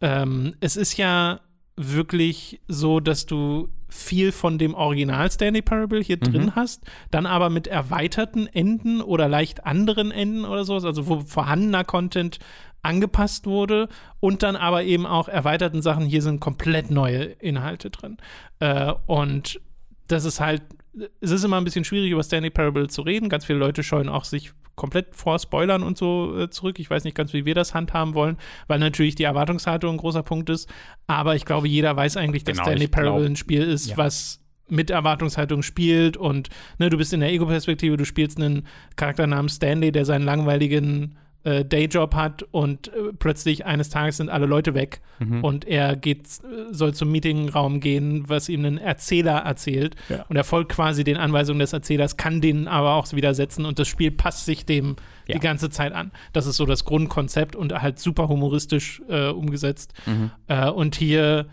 ähm, 0.02 0.56
es 0.60 0.76
ist 0.76 0.98
ja 0.98 1.40
wirklich 1.78 2.62
so, 2.68 3.00
dass 3.00 3.26
du 3.26 3.70
viel 3.90 4.32
von 4.32 4.58
dem 4.58 4.74
Original 4.74 5.30
Stanley 5.32 5.62
Parable 5.62 6.02
hier 6.02 6.18
Mhm. 6.18 6.22
drin 6.32 6.56
hast, 6.56 6.84
dann 7.12 7.26
aber 7.26 7.50
mit 7.50 7.68
erweiterten 7.68 8.48
Enden 8.48 9.02
oder 9.02 9.28
leicht 9.28 9.66
anderen 9.66 10.12
Enden 10.12 10.46
oder 10.46 10.66
sowas, 10.66 10.84
also 10.86 11.08
wo 11.08 11.22
vorhandener 11.22 11.84
Content 11.84 12.40
angepasst 12.86 13.46
wurde 13.46 13.90
und 14.20 14.44
dann 14.44 14.56
aber 14.56 14.84
eben 14.84 15.06
auch 15.06 15.28
erweiterten 15.28 15.82
Sachen. 15.82 16.06
Hier 16.06 16.22
sind 16.22 16.40
komplett 16.40 16.92
neue 16.92 17.24
Inhalte 17.24 17.90
drin. 17.90 18.18
Äh, 18.60 18.94
und 19.08 19.60
das 20.08 20.24
ist 20.26 20.40
halt, 20.40 20.62
es 21.20 21.32
ist 21.32 21.44
immer 21.44 21.58
ein 21.58 21.64
bisschen 21.66 21.84
schwierig, 21.84 22.12
über 22.12 22.24
Stanley 22.24 22.52
Parable 22.52 22.88
zu 22.88 23.02
reden. 23.02 23.28
Ganz 23.30 23.46
viele 23.46 23.60
Leute 23.60 23.84
scheuen 23.84 24.08
auch 24.08 24.24
sich 24.24 24.52
komplett 24.76 25.16
vor 25.16 25.40
Spoilern 25.40 25.84
und 25.84 25.98
so 25.98 26.38
äh, 26.38 26.50
zurück. 26.50 26.80
Ich 26.80 26.90
weiß 26.90 27.06
nicht 27.06 27.16
ganz, 27.16 27.34
wie 27.34 27.46
wir 27.46 27.56
das 27.56 27.74
handhaben 27.74 28.14
wollen, 28.14 28.38
weil 28.68 28.78
natürlich 28.80 29.16
die 29.16 29.24
Erwartungshaltung 29.24 29.96
ein 29.96 29.98
großer 29.98 30.24
Punkt 30.24 30.50
ist. 30.50 30.70
Aber 31.08 31.36
ich 31.36 31.46
glaube, 31.46 31.68
jeder 31.68 31.96
weiß 31.96 32.18
eigentlich, 32.18 32.44
dass 32.44 32.58
Genau, 32.58 32.66
Stanley 32.68 32.86
ich 32.86 32.92
glaub- 32.92 33.06
Parable 33.06 33.26
ein 33.26 33.36
Spiel 33.36 33.62
ist, 33.64 33.88
Ja. 33.88 33.98
was 33.98 34.42
mit 34.68 34.90
Erwartungshaltung 34.90 35.62
spielt 35.64 36.18
und 36.18 36.50
ne, 36.80 36.90
du 36.90 36.98
bist 36.98 37.14
in 37.14 37.20
der 37.20 37.32
Ego-Perspektive, 37.32 37.98
du 37.98 38.06
spielst 38.06 38.38
einen 38.40 38.66
Charakter 38.96 39.28
namens 39.28 39.56
Stanley, 39.58 39.92
der 39.92 40.06
seinen 40.06 40.26
langweiligen 40.26 41.18
äh, 41.46 41.64
Dayjob 41.64 42.14
hat 42.16 42.44
und 42.52 42.90
äh, 42.90 43.14
plötzlich 43.18 43.66
eines 43.66 43.90
Tages 43.90 44.18
sind 44.18 44.30
alle 44.30 44.46
Leute 44.46 44.74
weg 44.74 45.00
Mhm. 45.20 45.44
und 45.46 45.66
er 45.66 45.96
geht, 45.96 46.28
soll 46.72 46.94
zum 46.94 47.10
Meetingraum 47.12 47.80
gehen, 47.80 48.26
was 48.28 48.50
ihm 48.50 48.66
ein 48.66 48.78
Erzähler 48.78 49.38
erzählt 49.46 49.96
Ja. 50.10 50.26
und 50.28 50.36
er 50.36 50.44
folgt 50.44 50.74
quasi 50.74 51.06
den 51.06 51.16
Anweisungen 51.16 51.60
des 51.60 51.72
Erzählers, 51.72 52.18
kann 52.18 52.42
denen 52.42 52.68
aber 52.68 52.96
auch 52.96 53.10
widersetzen 53.14 53.64
und 53.66 53.80
das 53.80 53.88
Spiel 53.88 54.12
passt 54.12 54.44
sich 54.46 54.66
dem 54.66 54.98
Ja. 55.28 55.36
die 55.36 55.40
ganze 55.40 55.70
Zeit 55.70 55.94
an. 55.94 56.12
Das 56.34 56.48
ist 56.48 56.58
so 56.58 56.66
das 56.66 56.84
Grundkonzept 56.84 57.56
und 57.56 57.72
halt 57.82 58.00
super 58.00 58.28
humoristisch 58.28 59.02
äh, 59.08 59.30
umgesetzt. 59.30 59.94
Mhm. 60.06 60.32
Äh, 60.48 60.70
und 60.70 60.96
hier 60.96 61.46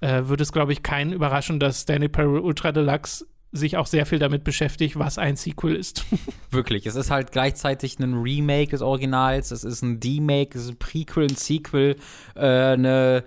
äh, 0.00 0.22
wird 0.28 0.40
es, 0.40 0.50
glaube 0.52 0.72
ich, 0.72 0.82
keinen 0.82 1.12
überraschen, 1.12 1.60
dass 1.60 1.82
Stanley 1.82 2.08
Parable 2.08 2.40
Ultra 2.40 2.72
Deluxe 2.72 3.26
sich 3.52 3.76
auch 3.76 3.86
sehr 3.86 4.06
viel 4.06 4.18
damit 4.18 4.44
beschäftigt, 4.44 4.98
was 4.98 5.18
ein 5.18 5.36
Sequel 5.36 5.74
ist. 5.74 6.04
Wirklich, 6.50 6.86
es 6.86 6.94
ist 6.94 7.10
halt 7.10 7.32
gleichzeitig 7.32 7.98
ein 7.98 8.14
Remake 8.14 8.70
des 8.70 8.82
Originals, 8.82 9.50
es 9.50 9.64
ist 9.64 9.82
ein 9.82 9.98
Demake, 9.98 10.56
es 10.56 10.64
ist 10.64 10.70
ein 10.70 10.78
Prequel, 10.78 11.24
ein 11.24 11.36
Sequel, 11.36 11.96
äh, 12.36 12.40
eine, 12.40 13.24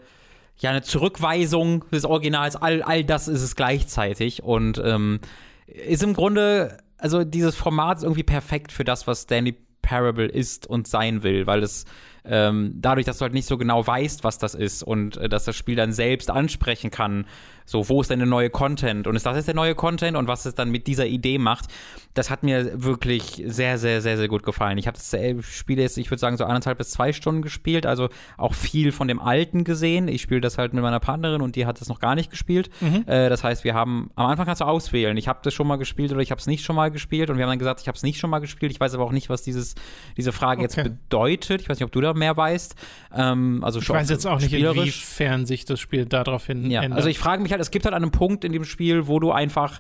ja, 0.58 0.70
eine 0.70 0.82
Zurückweisung 0.82 1.86
des 1.92 2.06
Originals, 2.06 2.56
all, 2.56 2.82
all 2.84 3.04
das 3.04 3.28
ist 3.28 3.42
es 3.42 3.56
gleichzeitig 3.56 4.44
und 4.44 4.82
ähm, 4.84 5.20
ist 5.68 6.04
im 6.04 6.14
Grunde 6.14 6.78
also 7.04 7.26
dieses 7.26 7.56
Format 7.56 7.98
ist 7.98 8.04
irgendwie 8.04 8.24
perfekt 8.24 8.72
für 8.72 8.86
das, 8.86 9.08
was 9.08 9.24
Stanley 9.24 9.58
Parable 9.82 10.26
ist 10.26 10.66
und 10.66 10.88
sein 10.88 11.22
will, 11.22 11.46
weil 11.46 11.62
es 11.62 11.84
ähm, 12.24 12.76
dadurch, 12.78 13.06
dass 13.06 13.18
du 13.18 13.24
halt 13.24 13.34
nicht 13.34 13.46
so 13.46 13.58
genau 13.58 13.86
weißt, 13.86 14.24
was 14.24 14.38
das 14.38 14.56
ist 14.56 14.82
und 14.82 15.18
äh, 15.18 15.28
dass 15.28 15.44
das 15.44 15.58
Spiel 15.58 15.76
dann 15.76 15.92
selbst 15.92 16.32
ansprechen 16.32 16.90
kann, 16.90 17.26
so, 17.66 17.88
wo 17.90 18.02
ist 18.02 18.10
denn 18.10 18.20
der 18.20 18.28
neue 18.28 18.50
Content 18.50 19.08
und 19.08 19.16
ist 19.16 19.26
das 19.26 19.36
jetzt 19.36 19.48
der 19.48 19.56
neue 19.56 19.76
Content 19.76 20.18
und 20.18 20.28
was 20.28 20.46
es 20.46 20.56
dann 20.56 20.70
mit 20.70 20.88
dieser 20.88 21.06
Idee 21.06 21.38
macht, 21.38 21.66
das 22.14 22.30
hat 22.30 22.44
mir 22.44 22.84
wirklich 22.84 23.44
sehr, 23.46 23.78
sehr, 23.78 24.02
sehr, 24.02 24.18
sehr 24.18 24.28
gut 24.28 24.44
gefallen. 24.44 24.78
Ich 24.78 24.88
habe 24.88 24.98
das 24.98 25.16
Spiel 25.46 25.80
jetzt, 25.80 25.98
ich 25.98 26.12
würde 26.12 26.20
sagen, 26.20 26.38
so 26.38 26.46
anderthalb 26.46 26.78
bis 26.78 26.92
zwei 26.92 27.14
Stunden 27.14 27.42
gespielt, 27.42 27.86
also 27.86 28.10
auch 28.38 28.54
viel 28.54 28.92
von 28.92 29.08
dem 29.08 29.20
Alten 29.20 29.64
gesehen. 29.64 30.08
Ich 30.08 30.22
spiele 30.22 30.42
das 30.42 30.58
halt 30.58 30.74
mit 30.74 30.84
meiner 30.84 31.00
Partnerin 31.00 31.42
und 31.42 31.56
die 31.56 31.66
hat 31.66 31.82
das 31.82 31.90
noch 31.90 32.00
gar 32.00 32.16
nicht 32.16 32.30
gespielt. 32.30 32.70
Mhm. 32.82 33.06
Äh, 33.08 33.30
das 33.30 33.44
heißt, 33.44 33.64
wir 33.64 33.74
haben, 33.74 34.12
am 34.16 34.28
Anfang 34.28 34.46
kannst 34.46 34.62
du 34.62 34.66
auswählen, 34.66 35.18
ich 35.18 35.28
habe 35.28 35.40
das 35.44 35.54
schon 35.54 35.68
mal 35.68 35.78
gespielt 35.78 36.12
oder 36.12 36.22
ich 36.22 36.32
habe 36.32 36.40
es 36.40 36.48
nicht 36.48 36.64
schon 36.64 36.76
mal 36.76 36.92
gespielt 36.92 37.30
und 37.30 37.38
wir 37.38 37.46
haben 37.46 37.52
dann 37.52 37.60
gesagt, 37.60 37.82
ich 37.82 37.88
habe 37.88 37.96
es 37.96 38.04
nicht 38.04 38.20
schon 38.20 38.30
mal 38.30 38.40
gespielt. 38.40 38.72
Ich 38.72 38.80
weiß 38.80 38.94
aber 38.94 39.06
auch 39.06 39.12
nicht, 39.12 39.30
was 39.30 39.42
dieses, 39.42 39.76
diese 40.18 40.32
Frage 40.32 40.62
okay. 40.62 40.82
jetzt 40.82 40.84
bedeutet. 40.84 41.62
Ich 41.62 41.70
weiß 41.70 41.80
nicht, 41.80 41.86
ob 41.86 41.92
du 41.92 42.02
da 42.02 42.14
mehr 42.14 42.38
weißt. 42.38 42.76
Ähm, 43.16 43.64
also 43.64 43.80
ich 43.80 43.90
weiß 43.90 44.10
jetzt 44.10 44.28
auch 44.28 44.40
nicht, 44.40 44.54
inwiefern 44.54 45.46
sich 45.46 45.66
das 45.66 45.80
Spiel 45.80 46.06
daraufhin 46.06 46.70
ja, 46.70 46.84
ändert. 46.84 46.98
Also 46.98 47.10
ich 47.10 47.18
frage 47.18 47.42
mich 47.42 47.53
halt, 47.54 47.62
es 47.62 47.72
gibt 47.72 47.86
halt 47.86 47.96
einen 47.96 48.12
Punkt 48.12 48.44
in 48.44 48.52
dem 48.52 48.66
Spiel, 48.66 49.08
wo 49.08 49.20
du 49.20 49.32
einfach 49.32 49.80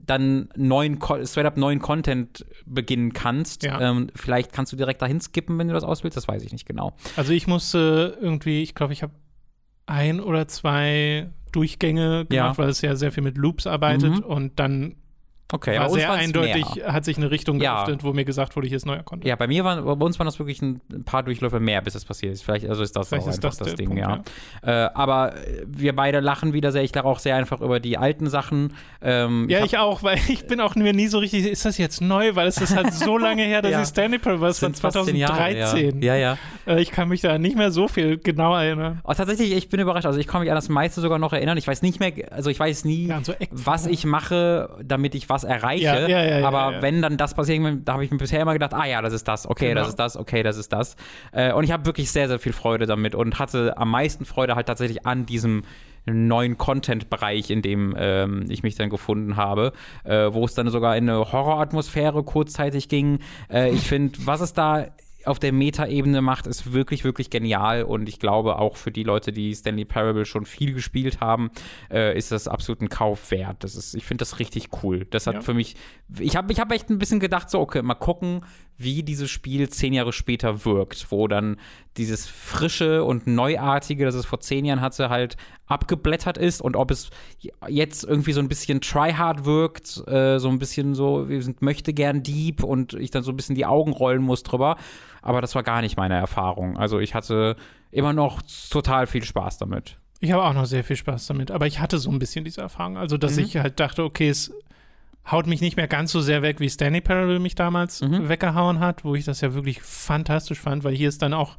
dann 0.00 0.48
neuen, 0.56 0.98
straight 1.24 1.46
up 1.46 1.56
neuen 1.56 1.80
Content 1.80 2.44
beginnen 2.66 3.12
kannst. 3.12 3.62
Ja. 3.62 3.80
Ähm, 3.80 4.08
vielleicht 4.14 4.52
kannst 4.52 4.72
du 4.72 4.76
direkt 4.76 5.02
dahin 5.02 5.20
skippen, 5.20 5.58
wenn 5.58 5.68
du 5.68 5.74
das 5.74 5.84
auswählst, 5.84 6.16
das 6.16 6.28
weiß 6.28 6.42
ich 6.42 6.52
nicht 6.52 6.66
genau. 6.66 6.96
Also 7.16 7.32
ich 7.32 7.46
musste 7.46 8.16
irgendwie, 8.20 8.62
ich 8.62 8.74
glaube, 8.74 8.92
ich 8.92 9.02
habe 9.02 9.12
ein 9.86 10.20
oder 10.20 10.48
zwei 10.48 11.30
Durchgänge 11.52 12.26
gemacht, 12.26 12.30
ja. 12.30 12.58
weil 12.58 12.68
es 12.68 12.80
ja 12.80 12.96
sehr 12.96 13.12
viel 13.12 13.22
mit 13.22 13.36
Loops 13.38 13.66
arbeitet 13.66 14.18
mhm. 14.18 14.24
und 14.24 14.58
dann 14.58 14.96
Okay, 15.54 15.78
war 15.78 15.88
sehr 15.88 16.10
eindeutig, 16.10 16.66
mehr. 16.74 16.92
hat 16.92 17.04
sich 17.04 17.16
eine 17.16 17.30
Richtung 17.30 17.60
geöffnet, 17.60 18.02
ja. 18.02 18.08
wo 18.08 18.12
mir 18.12 18.24
gesagt 18.24 18.56
wurde, 18.56 18.66
hier 18.66 18.76
ist 18.76 18.86
neuer 18.86 19.04
Content. 19.04 19.28
Ja, 19.28 19.36
bei 19.36 19.46
mir 19.46 19.62
waren, 19.64 19.84
bei 19.84 20.04
uns 20.04 20.18
waren 20.18 20.26
das 20.26 20.40
wirklich 20.40 20.60
ein 20.62 20.80
paar 21.04 21.22
Durchläufe 21.22 21.60
mehr, 21.60 21.80
bis 21.80 21.92
das 21.92 22.04
passiert 22.04 22.32
ist. 22.32 22.42
Vielleicht, 22.42 22.68
also 22.68 22.82
ist 22.82 22.96
das 22.96 23.08
Vielleicht 23.08 23.24
auch 23.24 23.30
ist 23.30 23.44
einfach 23.44 23.56
das, 23.56 23.68
das 23.68 23.74
Ding, 23.76 23.90
Punkt, 23.90 24.02
ja. 24.02 24.22
ja. 24.66 24.86
Äh, 24.86 24.90
aber 24.94 25.34
wir 25.64 25.94
beide 25.94 26.18
lachen 26.18 26.52
wieder 26.52 26.72
sehr. 26.72 26.82
Ich 26.82 26.92
lache 26.92 27.06
auch 27.06 27.20
sehr 27.20 27.36
einfach 27.36 27.60
über 27.60 27.78
die 27.78 27.96
alten 27.96 28.28
Sachen. 28.28 28.74
Ähm, 29.00 29.48
ja, 29.48 29.60
ich, 29.60 29.66
ich, 29.66 29.78
auch, 29.78 30.02
weil 30.02 30.18
ich 30.28 30.46
bin 30.48 30.60
auch 30.60 30.74
mir 30.74 30.92
nie 30.92 31.06
so 31.06 31.18
richtig, 31.18 31.46
ist 31.46 31.64
das 31.64 31.78
jetzt 31.78 32.00
neu? 32.00 32.34
Weil 32.34 32.48
es 32.48 32.58
ist 32.58 32.74
halt 32.74 32.92
so 32.92 33.16
lange 33.18 33.44
her, 33.44 33.62
dass 33.62 33.70
ja. 33.70 33.82
ich 33.82 33.88
Stanley 33.88 34.18
war, 34.24 34.52
von 34.54 34.74
2013. 34.74 35.16
Jahre, 35.16 35.56
ja, 35.56 35.76
ja. 35.76 36.16
ja. 36.16 36.38
Äh, 36.66 36.82
ich 36.82 36.90
kann 36.90 37.08
mich 37.08 37.20
da 37.20 37.38
nicht 37.38 37.56
mehr 37.56 37.70
so 37.70 37.86
viel 37.86 38.18
genau 38.18 38.56
erinnern. 38.56 39.00
Oh, 39.04 39.12
tatsächlich, 39.12 39.52
ich 39.52 39.68
bin 39.68 39.78
überrascht. 39.78 40.06
Also 40.06 40.18
ich 40.18 40.26
kann 40.26 40.40
mich 40.40 40.50
an 40.50 40.56
das 40.56 40.68
meiste 40.68 41.00
sogar 41.00 41.18
noch 41.18 41.32
erinnern. 41.32 41.56
Ich 41.58 41.66
weiß 41.68 41.82
nicht 41.82 42.00
mehr, 42.00 42.12
also 42.30 42.50
ich 42.50 42.58
weiß 42.58 42.84
nie, 42.84 43.12
so 43.22 43.34
was 43.50 43.86
ich 43.86 44.04
mache, 44.04 44.70
damit 44.82 45.14
ich 45.14 45.28
was 45.28 45.43
erreiche. 45.44 45.84
Ja, 45.84 46.08
ja, 46.08 46.38
ja, 46.40 46.46
aber 46.46 46.82
wenn 46.82 47.02
dann 47.02 47.16
das 47.16 47.34
passiert, 47.34 47.62
da 47.84 47.94
habe 47.94 48.04
ich 48.04 48.10
mir 48.10 48.18
bisher 48.18 48.40
immer 48.40 48.52
gedacht, 48.52 48.74
ah 48.74 48.86
ja, 48.86 49.02
das 49.02 49.12
ist 49.12 49.28
das, 49.28 49.46
okay, 49.46 49.68
genau. 49.68 49.80
das 49.80 49.88
ist 49.90 49.98
das, 49.98 50.16
okay, 50.16 50.42
das 50.42 50.56
ist 50.56 50.72
das. 50.72 50.96
Äh, 51.32 51.52
und 51.52 51.64
ich 51.64 51.72
habe 51.72 51.86
wirklich 51.86 52.10
sehr, 52.10 52.28
sehr 52.28 52.38
viel 52.38 52.52
Freude 52.52 52.86
damit 52.86 53.14
und 53.14 53.38
hatte 53.38 53.76
am 53.76 53.90
meisten 53.90 54.24
Freude 54.24 54.56
halt 54.56 54.66
tatsächlich 54.66 55.06
an 55.06 55.26
diesem 55.26 55.62
neuen 56.06 56.58
Content-Bereich, 56.58 57.50
in 57.50 57.62
dem 57.62 57.94
ähm, 57.98 58.44
ich 58.48 58.62
mich 58.62 58.74
dann 58.74 58.90
gefunden 58.90 59.36
habe, 59.36 59.72
äh, 60.04 60.32
wo 60.32 60.44
es 60.44 60.54
dann 60.54 60.68
sogar 60.68 60.96
in 60.96 61.08
eine 61.08 61.32
Horroratmosphäre 61.32 62.22
kurzzeitig 62.24 62.88
ging. 62.88 63.20
Äh, 63.50 63.70
ich 63.70 63.86
finde, 63.88 64.18
was 64.24 64.40
es 64.40 64.52
da 64.52 64.86
auf 65.26 65.38
der 65.38 65.52
Meta-Ebene 65.52 66.22
macht, 66.22 66.46
ist 66.46 66.72
wirklich, 66.72 67.04
wirklich 67.04 67.30
genial. 67.30 67.84
Und 67.84 68.08
ich 68.08 68.18
glaube, 68.18 68.58
auch 68.58 68.76
für 68.76 68.90
die 68.90 69.02
Leute, 69.02 69.32
die 69.32 69.54
Stanley 69.54 69.84
Parable 69.84 70.24
schon 70.24 70.46
viel 70.46 70.72
gespielt 70.72 71.20
haben, 71.20 71.50
äh, 71.90 72.16
ist 72.16 72.32
das 72.32 72.48
absolut 72.48 72.80
ein 72.82 72.88
Kauf 72.88 73.30
wert. 73.30 73.64
Das 73.64 73.76
ist, 73.76 73.94
ich 73.94 74.04
finde 74.04 74.22
das 74.22 74.38
richtig 74.38 74.68
cool. 74.82 75.06
Das 75.10 75.26
hat 75.26 75.34
ja. 75.34 75.40
für 75.40 75.54
mich, 75.54 75.76
ich 76.18 76.36
habe 76.36 76.52
ich 76.52 76.60
hab 76.60 76.72
echt 76.72 76.90
ein 76.90 76.98
bisschen 76.98 77.20
gedacht, 77.20 77.50
so, 77.50 77.60
okay, 77.60 77.82
mal 77.82 77.94
gucken, 77.94 78.42
wie 78.76 79.02
dieses 79.02 79.30
Spiel 79.30 79.68
zehn 79.68 79.92
Jahre 79.92 80.12
später 80.12 80.64
wirkt, 80.64 81.06
wo 81.10 81.28
dann 81.28 81.56
dieses 81.96 82.26
frische 82.26 83.04
und 83.04 83.26
neuartige, 83.26 84.04
das 84.04 84.14
es 84.14 84.26
vor 84.26 84.40
zehn 84.40 84.64
Jahren 84.64 84.80
hatte, 84.80 85.10
halt 85.10 85.36
abgeblättert 85.66 86.38
ist 86.38 86.60
und 86.60 86.76
ob 86.76 86.90
es 86.90 87.10
jetzt 87.68 88.04
irgendwie 88.04 88.32
so 88.32 88.40
ein 88.40 88.48
bisschen 88.48 88.80
tryhard 88.80 89.44
wirkt, 89.44 90.06
äh, 90.08 90.38
so 90.38 90.48
ein 90.48 90.58
bisschen 90.58 90.94
so, 90.94 91.28
wir 91.28 91.42
sind 91.42 91.62
möchte 91.62 91.94
gern 91.94 92.22
Dieb 92.22 92.62
und 92.62 92.94
ich 92.94 93.10
dann 93.10 93.22
so 93.22 93.30
ein 93.32 93.36
bisschen 93.36 93.54
die 93.54 93.66
Augen 93.66 93.92
rollen 93.92 94.22
muss 94.22 94.42
drüber 94.42 94.76
aber 95.24 95.40
das 95.40 95.54
war 95.54 95.62
gar 95.62 95.80
nicht 95.80 95.96
meine 95.96 96.14
Erfahrung. 96.16 96.76
Also 96.76 97.00
ich 97.00 97.14
hatte 97.14 97.56
immer 97.90 98.12
noch 98.12 98.42
total 98.70 99.06
viel 99.06 99.24
Spaß 99.24 99.56
damit. 99.56 99.96
Ich 100.20 100.32
habe 100.32 100.44
auch 100.44 100.52
noch 100.52 100.66
sehr 100.66 100.84
viel 100.84 100.96
Spaß 100.96 101.26
damit, 101.26 101.50
aber 101.50 101.66
ich 101.66 101.80
hatte 101.80 101.98
so 101.98 102.10
ein 102.10 102.18
bisschen 102.18 102.44
diese 102.44 102.60
Erfahrung. 102.60 102.98
Also, 102.98 103.16
dass 103.16 103.36
mhm. 103.36 103.44
ich 103.44 103.56
halt 103.56 103.80
dachte, 103.80 104.04
okay, 104.04 104.28
es 104.28 104.52
haut 105.30 105.46
mich 105.46 105.60
nicht 105.60 105.76
mehr 105.76 105.88
ganz 105.88 106.12
so 106.12 106.20
sehr 106.20 106.42
weg, 106.42 106.60
wie 106.60 106.68
Stanley 106.68 107.00
Parable 107.00 107.38
mich 107.38 107.54
damals 107.54 108.00
mhm. 108.02 108.28
weggehauen 108.28 108.80
hat, 108.80 109.04
wo 109.04 109.14
ich 109.14 109.24
das 109.24 109.40
ja 109.40 109.54
wirklich 109.54 109.82
fantastisch 109.82 110.60
fand, 110.60 110.84
weil 110.84 110.94
hier 110.94 111.08
ist 111.08 111.22
dann 111.22 111.34
auch 111.34 111.56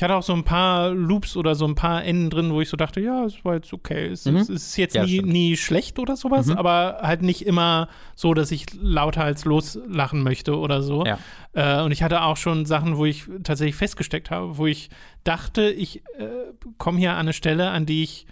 ich 0.00 0.02
hatte 0.02 0.14
auch 0.14 0.22
so 0.22 0.32
ein 0.32 0.44
paar 0.44 0.90
Loops 0.90 1.36
oder 1.36 1.54
so 1.54 1.66
ein 1.66 1.74
paar 1.74 2.02
Enden 2.04 2.30
drin, 2.30 2.52
wo 2.52 2.60
ich 2.60 2.70
so 2.70 2.76
dachte, 2.78 3.00
ja, 3.00 3.24
es 3.24 3.44
war 3.44 3.56
jetzt 3.56 3.72
okay. 3.72 4.06
Es, 4.06 4.24
mhm. 4.24 4.36
es 4.36 4.48
ist 4.48 4.76
jetzt 4.76 4.94
ja, 4.94 5.04
nie, 5.04 5.20
nie, 5.20 5.56
schlecht 5.58 5.98
oder 5.98 6.16
sowas, 6.16 6.46
mhm. 6.46 6.56
aber 6.56 7.00
halt 7.02 7.20
nicht 7.20 7.44
immer 7.44 7.88
so, 8.14 8.32
dass 8.32 8.50
ich 8.50 8.66
lauter 8.80 9.24
als 9.24 9.44
loslachen 9.44 10.22
möchte 10.22 10.56
oder 10.56 10.82
so. 10.82 11.04
Ja. 11.04 11.18
Äh, 11.52 11.82
und 11.82 11.92
ich 11.92 12.02
hatte 12.02 12.22
auch 12.22 12.36
schon 12.36 12.64
Sachen, 12.64 12.96
wo 12.96 13.04
ich 13.04 13.24
tatsächlich 13.42 13.76
festgesteckt 13.76 14.30
habe, 14.30 14.56
wo 14.56 14.66
ich 14.66 14.90
dachte, 15.24 15.70
ich 15.70 15.98
äh, 16.18 16.28
komme 16.78 16.98
hier 16.98 17.12
an 17.12 17.18
eine 17.18 17.32
Stelle, 17.32 17.70
an 17.70 17.84
die 17.84 18.02
ich 18.02 18.26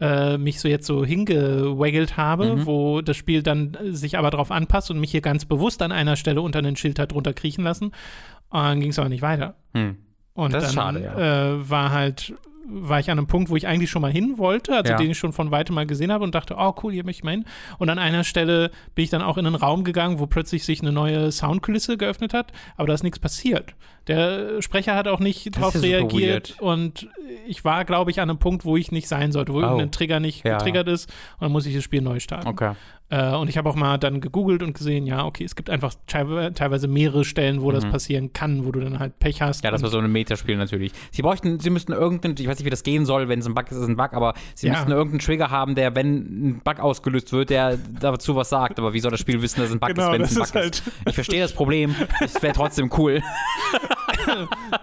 äh, 0.00 0.38
mich 0.38 0.60
so 0.60 0.68
jetzt 0.68 0.86
so 0.86 1.04
hingewaggelt 1.04 2.16
habe, 2.16 2.56
mhm. 2.56 2.66
wo 2.66 3.00
das 3.00 3.16
Spiel 3.16 3.42
dann 3.42 3.76
sich 3.90 4.18
aber 4.18 4.30
darauf 4.30 4.50
anpasst 4.50 4.90
und 4.90 4.98
mich 4.98 5.10
hier 5.10 5.20
ganz 5.20 5.44
bewusst 5.44 5.82
an 5.82 5.92
einer 5.92 6.16
Stelle 6.16 6.40
unter 6.42 6.62
den 6.62 6.76
Schild 6.76 6.98
hat 6.98 7.12
drunter 7.12 7.32
kriechen 7.32 7.64
lassen. 7.64 7.86
Und 7.86 8.60
dann 8.60 8.80
ging 8.80 8.90
es 8.90 8.98
aber 8.98 9.08
nicht 9.08 9.22
weiter. 9.22 9.54
Mhm. 9.72 9.98
Und 10.34 10.52
das 10.52 10.64
ist 10.64 10.76
dann, 10.76 10.96
schade, 10.96 11.04
ja. 11.04 11.52
Äh, 11.54 11.70
war 11.70 11.92
halt 11.92 12.34
war 12.66 12.98
ich 12.98 13.10
an 13.10 13.18
einem 13.18 13.26
Punkt, 13.26 13.50
wo 13.50 13.56
ich 13.56 13.66
eigentlich 13.66 13.90
schon 13.90 14.02
mal 14.02 14.10
hin 14.10 14.38
wollte, 14.38 14.74
also 14.74 14.92
ja. 14.92 14.96
den 14.96 15.10
ich 15.10 15.18
schon 15.18 15.32
von 15.32 15.50
weitem 15.50 15.74
mal 15.74 15.86
gesehen 15.86 16.12
habe 16.12 16.24
und 16.24 16.34
dachte, 16.34 16.56
oh 16.58 16.74
cool, 16.82 16.92
hier 16.92 17.04
möchte 17.04 17.20
ich 17.20 17.24
mal 17.24 17.32
hin. 17.32 17.44
Und 17.78 17.90
an 17.90 17.98
einer 17.98 18.24
Stelle 18.24 18.70
bin 18.94 19.04
ich 19.04 19.10
dann 19.10 19.22
auch 19.22 19.36
in 19.36 19.46
einen 19.46 19.54
Raum 19.54 19.84
gegangen, 19.84 20.18
wo 20.18 20.26
plötzlich 20.26 20.64
sich 20.64 20.80
eine 20.80 20.92
neue 20.92 21.30
Soundkulisse 21.30 21.96
geöffnet 21.96 22.34
hat, 22.34 22.52
aber 22.76 22.88
da 22.88 22.94
ist 22.94 23.02
nichts 23.02 23.18
passiert. 23.18 23.74
Der 24.06 24.60
Sprecher 24.60 24.94
hat 24.94 25.08
auch 25.08 25.20
nicht 25.20 25.56
darauf 25.56 25.80
reagiert 25.80 26.56
und 26.60 27.08
ich 27.46 27.64
war, 27.64 27.84
glaube 27.84 28.10
ich, 28.10 28.20
an 28.20 28.28
einem 28.28 28.38
Punkt, 28.38 28.64
wo 28.64 28.76
ich 28.76 28.92
nicht 28.92 29.08
sein 29.08 29.32
sollte, 29.32 29.52
wo 29.52 29.58
oh. 29.58 29.62
irgendein 29.62 29.92
Trigger 29.92 30.20
nicht 30.20 30.44
ja. 30.44 30.58
getriggert 30.58 30.88
ist 30.88 31.08
und 31.38 31.42
dann 31.42 31.52
muss 31.52 31.66
ich 31.66 31.74
das 31.74 31.84
Spiel 31.84 32.02
neu 32.02 32.20
starten. 32.20 32.48
Okay. 32.48 32.72
Äh, 33.10 33.34
und 33.34 33.48
ich 33.48 33.58
habe 33.58 33.68
auch 33.68 33.74
mal 33.74 33.98
dann 33.98 34.20
gegoogelt 34.20 34.62
und 34.62 34.72
gesehen, 34.72 35.06
ja, 35.06 35.24
okay, 35.24 35.44
es 35.44 35.54
gibt 35.54 35.68
einfach 35.68 35.94
teilweise 36.06 36.88
mehrere 36.88 37.24
Stellen, 37.24 37.60
wo 37.60 37.68
mhm. 37.70 37.74
das 37.74 37.84
passieren 37.84 38.32
kann, 38.32 38.64
wo 38.64 38.72
du 38.72 38.80
dann 38.80 38.98
halt 38.98 39.18
Pech 39.18 39.42
hast. 39.42 39.62
Ja, 39.62 39.70
das 39.70 39.82
war 39.82 39.90
so 39.90 39.98
ein 39.98 40.10
Metaspiel 40.10 40.56
natürlich. 40.56 40.92
Sie 41.10 41.20
bräuchten, 41.20 41.60
sie 41.60 41.70
müssten 41.70 41.92
irgendeinen, 41.92 42.34
ich 42.38 42.48
weiß 42.48 42.58
nicht, 42.58 42.64
wie 42.64 42.70
das 42.70 42.82
gehen 42.82 43.04
soll, 43.04 43.28
wenn 43.28 43.40
es 43.40 43.46
ein 43.46 43.54
Bug 43.54 43.70
ist, 43.70 43.76
ist 43.76 43.86
ein 43.86 43.96
Bug, 43.96 44.14
aber 44.14 44.34
sie 44.54 44.68
ja. 44.68 44.72
müssten 44.72 44.90
irgendeinen 44.90 45.20
Trigger 45.20 45.50
haben, 45.50 45.74
der, 45.74 45.94
wenn 45.94 46.14
ein 46.48 46.60
Bug 46.64 46.80
ausgelöst 46.80 47.32
wird, 47.32 47.50
der 47.50 47.78
dazu 48.00 48.36
was 48.36 48.48
sagt. 48.48 48.78
Aber 48.78 48.94
wie 48.94 49.00
soll 49.00 49.10
das 49.10 49.20
Spiel 49.20 49.40
wissen, 49.42 49.60
dass 49.60 49.68
es 49.68 49.74
ein 49.74 49.80
Bug 49.80 49.90
genau, 49.90 50.06
ist, 50.06 50.12
wenn 50.12 50.22
es 50.22 50.30
ein 50.30 50.36
Bug 50.36 50.46
ist? 50.46 50.54
Halt 50.54 50.82
ich 51.06 51.14
verstehe 51.14 51.42
das 51.42 51.52
Problem. 51.52 51.94
Es 52.20 52.42
wäre 52.42 52.54
trotzdem 52.54 52.90
cool. 52.96 53.22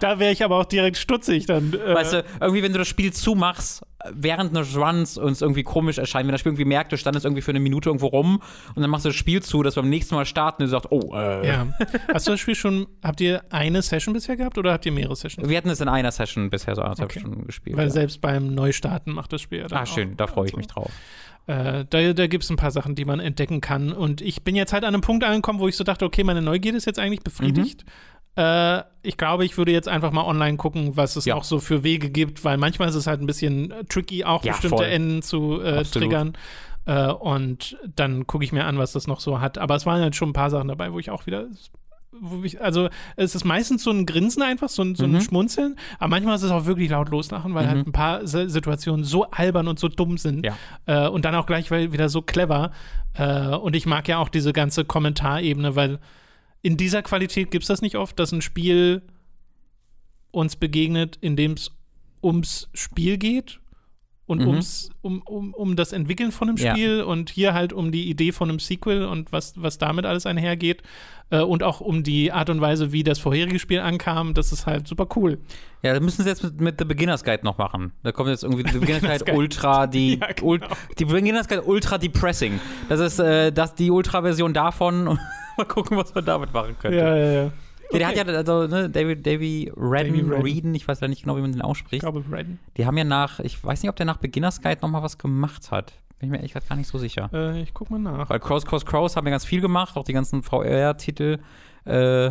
da 0.00 0.18
wäre 0.18 0.32
ich 0.32 0.44
aber 0.44 0.58
auch 0.58 0.64
direkt 0.64 0.96
stutzig 0.96 1.46
dann. 1.46 1.72
Äh 1.72 1.94
weißt 1.94 2.12
du, 2.14 2.24
irgendwie, 2.40 2.62
wenn 2.62 2.72
du 2.72 2.78
das 2.78 2.88
Spiel 2.88 3.12
zumachst, 3.12 3.82
während 4.12 4.56
eines 4.56 4.76
Runs 4.76 5.18
uns 5.18 5.42
irgendwie 5.42 5.62
komisch 5.62 5.98
erscheint, 5.98 6.26
wenn 6.26 6.32
das 6.32 6.40
Spiel 6.40 6.50
irgendwie 6.50 6.64
merkt, 6.64 6.92
du 6.92 6.96
standest 6.96 7.24
irgendwie 7.24 7.42
für 7.42 7.52
eine 7.52 7.60
Minute 7.60 7.88
irgendwo 7.88 8.08
rum 8.08 8.42
und 8.74 8.82
dann 8.82 8.90
machst 8.90 9.04
du 9.04 9.10
das 9.10 9.16
Spiel 9.16 9.42
zu, 9.42 9.62
dass 9.62 9.74
beim 9.74 9.88
nächsten 9.88 10.14
Mal 10.14 10.26
starten 10.26 10.62
und 10.62 10.68
du 10.68 10.70
sagst, 10.70 10.90
oh, 10.90 11.14
äh. 11.14 11.46
Ja. 11.46 11.66
Hast 12.12 12.26
du 12.26 12.32
das 12.32 12.40
Spiel 12.40 12.54
schon, 12.54 12.86
habt 13.02 13.20
ihr 13.20 13.42
eine 13.50 13.82
Session 13.82 14.14
bisher 14.14 14.36
gehabt 14.36 14.58
oder 14.58 14.72
habt 14.72 14.86
ihr 14.86 14.92
mehrere 14.92 15.16
Sessions? 15.16 15.48
Wir 15.48 15.56
hatten 15.56 15.70
es 15.70 15.80
in 15.80 15.88
einer 15.88 16.12
Session 16.12 16.50
bisher 16.50 16.74
so 16.74 16.82
anderthalb 16.82 17.10
okay. 17.10 17.20
Stunden 17.20 17.46
gespielt. 17.46 17.76
Weil 17.76 17.86
ja. 17.86 17.90
selbst 17.90 18.20
beim 18.20 18.54
Neustarten 18.54 19.12
macht 19.12 19.32
das 19.32 19.40
Spiel 19.40 19.60
ja 19.60 19.68
dann 19.68 19.78
Ah, 19.78 19.86
schön, 19.86 20.16
da 20.16 20.26
freue 20.26 20.46
ich 20.46 20.56
mich 20.56 20.66
drauf. 20.66 20.90
Äh, 21.46 21.84
da 21.90 22.12
da 22.12 22.26
gibt 22.28 22.44
es 22.44 22.50
ein 22.50 22.56
paar 22.56 22.70
Sachen, 22.70 22.94
die 22.94 23.04
man 23.04 23.18
entdecken 23.18 23.60
kann. 23.60 23.92
Und 23.92 24.20
ich 24.20 24.42
bin 24.42 24.54
jetzt 24.54 24.72
halt 24.72 24.84
an 24.84 24.94
einem 24.94 25.00
Punkt 25.00 25.24
angekommen, 25.24 25.58
wo 25.58 25.66
ich 25.66 25.76
so 25.76 25.82
dachte, 25.82 26.04
okay, 26.04 26.22
meine 26.22 26.40
Neugierde 26.40 26.78
ist 26.78 26.84
jetzt 26.84 27.00
eigentlich 27.00 27.22
befriedigt. 27.22 27.84
Mhm. 27.84 27.90
Äh, 28.36 28.82
ich 29.02 29.16
glaube, 29.16 29.44
ich 29.44 29.58
würde 29.58 29.72
jetzt 29.72 29.88
einfach 29.88 30.12
mal 30.12 30.24
online 30.24 30.56
gucken, 30.56 30.96
was 30.96 31.16
es 31.16 31.24
ja. 31.24 31.34
noch 31.34 31.44
so 31.44 31.58
für 31.58 31.82
Wege 31.82 32.10
gibt, 32.10 32.44
weil 32.44 32.56
manchmal 32.56 32.88
ist 32.88 32.94
es 32.94 33.06
halt 33.06 33.20
ein 33.20 33.26
bisschen 33.26 33.72
tricky, 33.88 34.24
auch 34.24 34.44
ja, 34.44 34.52
bestimmte 34.52 34.76
voll. 34.76 34.86
Enden 34.86 35.22
zu 35.22 35.60
äh, 35.60 35.84
triggern. 35.84 36.34
Äh, 36.86 37.08
und 37.08 37.76
dann 37.94 38.26
gucke 38.26 38.44
ich 38.44 38.52
mir 38.52 38.64
an, 38.64 38.78
was 38.78 38.92
das 38.92 39.06
noch 39.06 39.20
so 39.20 39.40
hat. 39.40 39.58
Aber 39.58 39.74
es 39.74 39.86
waren 39.86 40.00
halt 40.00 40.16
schon 40.16 40.30
ein 40.30 40.34
paar 40.34 40.50
Sachen 40.50 40.68
dabei, 40.68 40.92
wo 40.92 40.98
ich 40.98 41.10
auch 41.10 41.26
wieder 41.26 41.46
ich, 42.42 42.60
also 42.60 42.88
es 43.16 43.34
ist 43.34 43.44
meistens 43.44 43.82
so 43.82 43.90
ein 43.90 44.06
Grinsen 44.06 44.42
einfach, 44.42 44.68
so 44.68 44.82
ein, 44.82 44.94
so 44.94 45.04
ein 45.04 45.12
mhm. 45.12 45.20
Schmunzeln, 45.22 45.76
aber 45.98 46.08
manchmal 46.10 46.36
ist 46.36 46.42
es 46.42 46.50
auch 46.50 46.66
wirklich 46.66 46.90
laut 46.90 47.08
loslachen, 47.08 47.54
weil 47.54 47.66
halt 47.66 47.74
mhm. 47.74 47.78
halt 47.78 47.88
ein 47.88 47.92
paar 47.92 48.26
Situationen 48.26 49.04
so 49.04 49.24
albern 49.30 49.66
und 49.66 49.78
so 49.78 49.88
dumm 49.88 50.18
sind 50.18 50.44
ja. 50.44 50.56
äh, 50.86 51.08
und 51.08 51.24
dann 51.24 51.34
auch 51.34 51.46
gleich 51.46 51.70
wieder 51.70 52.08
so 52.08 52.22
clever. 52.22 52.70
Äh, 53.14 53.48
und 53.56 53.74
ich 53.74 53.86
mag 53.86 54.08
ja 54.08 54.18
auch 54.18 54.28
diese 54.28 54.52
ganze 54.52 54.84
Kommentarebene, 54.84 55.74
weil 55.74 55.98
in 56.62 56.76
dieser 56.76 57.02
Qualität 57.02 57.50
gibt 57.50 57.64
es 57.64 57.68
das 57.68 57.82
nicht 57.82 57.96
oft, 57.96 58.18
dass 58.18 58.32
ein 58.32 58.40
Spiel 58.42 59.02
uns 60.30 60.56
begegnet, 60.56 61.18
in 61.20 61.36
dem 61.36 61.52
es 61.52 61.70
ums 62.22 62.68
Spiel 62.72 63.18
geht 63.18 63.60
und 64.26 64.40
Mhm. 64.40 64.46
ums, 64.48 64.90
um, 65.02 65.20
um, 65.22 65.52
um 65.52 65.76
das 65.76 65.92
Entwickeln 65.92 66.30
von 66.32 66.48
einem 66.48 66.56
Ja. 66.56 66.70
Spiel 66.72 67.02
und 67.02 67.28
hier 67.30 67.52
halt 67.52 67.72
um 67.72 67.90
die 67.92 68.08
Idee 68.08 68.32
von 68.32 68.48
einem 68.48 68.60
Sequel 68.60 69.04
und 69.04 69.32
was, 69.32 69.54
was 69.60 69.76
damit 69.78 70.06
alles 70.06 70.24
einhergeht 70.24 70.82
äh, 71.30 71.40
und 71.40 71.62
auch 71.64 71.80
um 71.80 72.02
die 72.04 72.30
Art 72.32 72.48
und 72.48 72.60
Weise, 72.60 72.92
wie 72.92 73.02
das 73.02 73.18
vorherige 73.18 73.58
Spiel 73.58 73.80
ankam. 73.80 74.32
Das 74.32 74.52
ist 74.52 74.64
halt 74.66 74.86
super 74.86 75.08
cool. 75.16 75.38
Ja, 75.82 75.92
das 75.92 76.00
müssen 76.02 76.22
sie 76.22 76.28
jetzt 76.28 76.44
mit, 76.44 76.60
mit 76.60 76.78
The 76.78 76.84
Beginner's 76.84 77.24
Guide 77.24 77.44
noch 77.44 77.58
machen. 77.58 77.92
Da 78.04 78.12
kommt 78.12 78.28
jetzt 78.30 78.44
irgendwie 78.44 78.70
The 78.70 78.78
Beginner's 78.78 79.24
Guide. 79.24 79.36
Ultra, 79.36 79.86
die, 79.88 80.18
Ja, 80.18 80.28
genau. 80.32 80.46
Ul- 80.52 80.60
die 80.98 81.04
Beginner's 81.04 81.48
Guide 81.48 81.62
Ultra 81.64 81.98
Depressing. 81.98 82.60
Das 82.88 83.00
ist 83.00 83.18
äh, 83.18 83.50
das, 83.52 83.74
die 83.74 83.90
Ultra-Version 83.90 84.54
davon. 84.54 85.18
Mal 85.56 85.64
gucken, 85.66 85.96
was 85.96 86.14
man 86.14 86.24
damit 86.24 86.52
machen 86.52 86.76
könnte. 86.78 86.98
Ja, 86.98 87.16
ja, 87.16 87.32
ja. 87.32 87.52
Ja, 87.92 87.98
Der 87.98 88.08
hat 88.08 88.16
ja, 88.16 88.24
also, 88.24 88.66
ne, 88.66 88.88
David, 88.88 89.26
Davy 89.26 89.70
Redden, 89.76 90.32
Redden. 90.32 90.74
Ich 90.74 90.88
weiß 90.88 91.00
ja 91.00 91.08
nicht 91.08 91.22
genau, 91.22 91.36
wie 91.36 91.42
man 91.42 91.52
den 91.52 91.58
Ich 91.60 91.64
ausspricht. 91.64 92.00
glaube, 92.00 92.24
Redden. 92.30 92.58
Die 92.78 92.86
haben 92.86 92.96
ja 92.96 93.04
nach, 93.04 93.38
ich 93.40 93.62
weiß 93.62 93.82
nicht, 93.82 93.90
ob 93.90 93.96
der 93.96 94.06
nach 94.06 94.16
Beginner's 94.16 94.62
Guide 94.62 94.80
nochmal 94.80 95.02
was 95.02 95.18
gemacht 95.18 95.70
hat. 95.70 95.92
Bin 96.18 96.28
ich 96.28 96.30
mir 96.30 96.36
ehrlich 96.38 96.52
gesagt 96.52 96.68
gar 96.70 96.76
nicht 96.76 96.88
so 96.88 96.96
sicher. 96.98 97.28
Äh, 97.34 97.60
ich 97.60 97.74
guck 97.74 97.90
mal 97.90 97.98
nach. 97.98 98.30
Weil 98.30 98.40
Crows, 98.40 98.64
Crows, 98.64 98.86
Crows 98.86 99.16
haben 99.16 99.26
ja 99.26 99.32
ganz 99.32 99.44
viel 99.44 99.60
gemacht, 99.60 99.96
auch 99.96 100.04
die 100.04 100.12
ganzen 100.14 100.42
VR-Titel, 100.42 101.38
äh, 101.84 102.30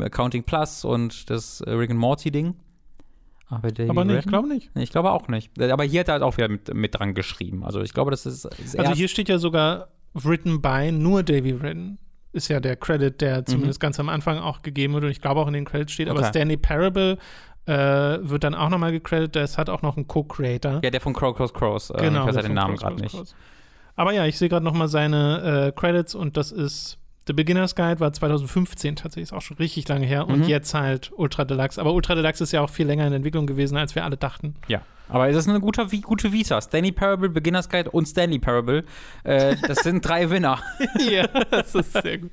Accounting 0.00 0.42
Plus 0.42 0.84
und 0.84 1.30
das 1.30 1.60
äh, 1.60 1.70
Rick 1.70 1.90
and 1.90 2.00
Morty-Ding. 2.00 2.56
Aber, 3.48 3.70
Davy 3.70 3.90
Aber 3.90 4.04
nee, 4.04 4.18
ich 4.18 4.26
glaube 4.26 4.48
nicht. 4.48 4.74
Nee, 4.74 4.82
ich 4.82 4.90
glaube 4.90 5.12
auch 5.12 5.28
nicht. 5.28 5.60
Aber 5.62 5.84
hier 5.84 6.00
hat 6.00 6.08
er 6.08 6.14
halt 6.14 6.22
auch 6.24 6.36
wieder 6.36 6.48
mit, 6.48 6.74
mit 6.74 6.98
dran 6.98 7.14
geschrieben. 7.14 7.64
Also 7.64 7.80
ich 7.80 7.92
glaube, 7.92 8.10
das 8.10 8.26
ist, 8.26 8.44
ist 8.44 8.76
Also 8.76 8.92
hier 8.92 9.06
steht 9.06 9.28
ja 9.28 9.38
sogar 9.38 9.88
written 10.14 10.60
by 10.60 10.90
nur 10.90 11.22
Davy 11.22 11.52
Redden. 11.52 11.98
Ist 12.36 12.48
ja 12.48 12.60
der 12.60 12.76
Credit, 12.76 13.20
der 13.20 13.44
zumindest 13.46 13.80
ganz 13.80 13.98
am 13.98 14.08
Anfang 14.08 14.38
auch 14.38 14.62
gegeben 14.62 14.94
wird 14.94 15.04
und 15.04 15.10
ich 15.10 15.20
glaube 15.20 15.40
auch 15.40 15.46
in 15.48 15.54
den 15.54 15.64
Credits 15.64 15.92
steht. 15.92 16.08
Aber 16.08 16.18
Mhm. 16.20 16.24
Okay. 16.26 16.30
Stanley 16.38 16.56
Parable 16.58 17.18
äh, 17.66 17.72
wird 17.74 18.44
dann 18.44 18.54
auch 18.54 18.68
nochmal 18.68 18.92
gecredited. 18.92 19.34
Das 19.36 19.58
hat 19.58 19.68
auch 19.70 19.82
noch 19.82 19.96
einen 19.96 20.06
Co-Creator. 20.06 20.80
ja, 20.84 20.90
der 20.90 21.00
von 21.00 21.12
Crow, 21.14 21.34
Crows, 21.34 21.52
Crows. 21.52 21.90
Äh, 21.90 21.96
genau. 22.02 22.20
ich 22.20 22.26
weiß 22.28 22.36
ja 22.36 22.42
den 22.42 22.46
von 22.48 22.54
Namen 22.54 22.74
Cross, 22.76 22.80
gerade 22.82 22.94
Cross, 22.96 23.02
nicht. 23.02 23.16
Cross. 23.16 23.34
Aber 23.96 24.12
ja, 24.12 24.26
ich 24.26 24.36
sehe 24.38 24.48
gerade 24.48 24.64
nochmal 24.64 24.88
seine 24.88 25.72
äh, 25.74 25.80
Credits 25.80 26.14
und 26.14 26.36
das 26.36 26.52
ist 26.52 26.98
The 27.26 27.32
Beginner's 27.32 27.74
Guide 27.74 27.98
war 27.98 28.12
2015 28.12 28.94
tatsächlich, 28.96 29.24
ist 29.24 29.32
auch 29.32 29.40
schon 29.42 29.56
richtig 29.56 29.88
lange 29.88 30.06
her. 30.06 30.28
Und 30.28 30.40
Mhm. 30.42 30.44
jetzt 30.44 30.74
halt 30.74 31.10
Ultra 31.16 31.44
Deluxe. 31.44 31.80
Aber 31.80 31.92
Ultra 31.92 32.14
Deluxe 32.14 32.44
ist 32.44 32.52
ja 32.52 32.60
auch 32.60 32.70
viel 32.70 32.86
länger 32.86 33.06
in 33.06 33.12
Entwicklung 33.14 33.46
gewesen, 33.48 33.76
als 33.76 33.94
wir 33.96 34.04
alle 34.04 34.16
dachten. 34.16 34.54
Ja. 34.68 34.82
Aber 35.08 35.28
es 35.28 35.36
ist 35.36 35.48
eine 35.48 35.60
gute, 35.60 35.86
gute 36.02 36.32
Vita. 36.32 36.60
Stanley 36.60 36.92
Parable, 36.92 37.28
Beginner's 37.28 37.68
Guide 37.68 37.90
und 37.90 38.06
Stanley 38.06 38.38
Parable. 38.38 38.84
Äh, 39.24 39.56
das 39.66 39.78
sind 39.78 40.04
drei 40.06 40.30
Winner. 40.30 40.58
ja, 41.10 41.26
das 41.50 41.74
ist 41.74 41.92
sehr 41.92 42.18
gut. 42.18 42.30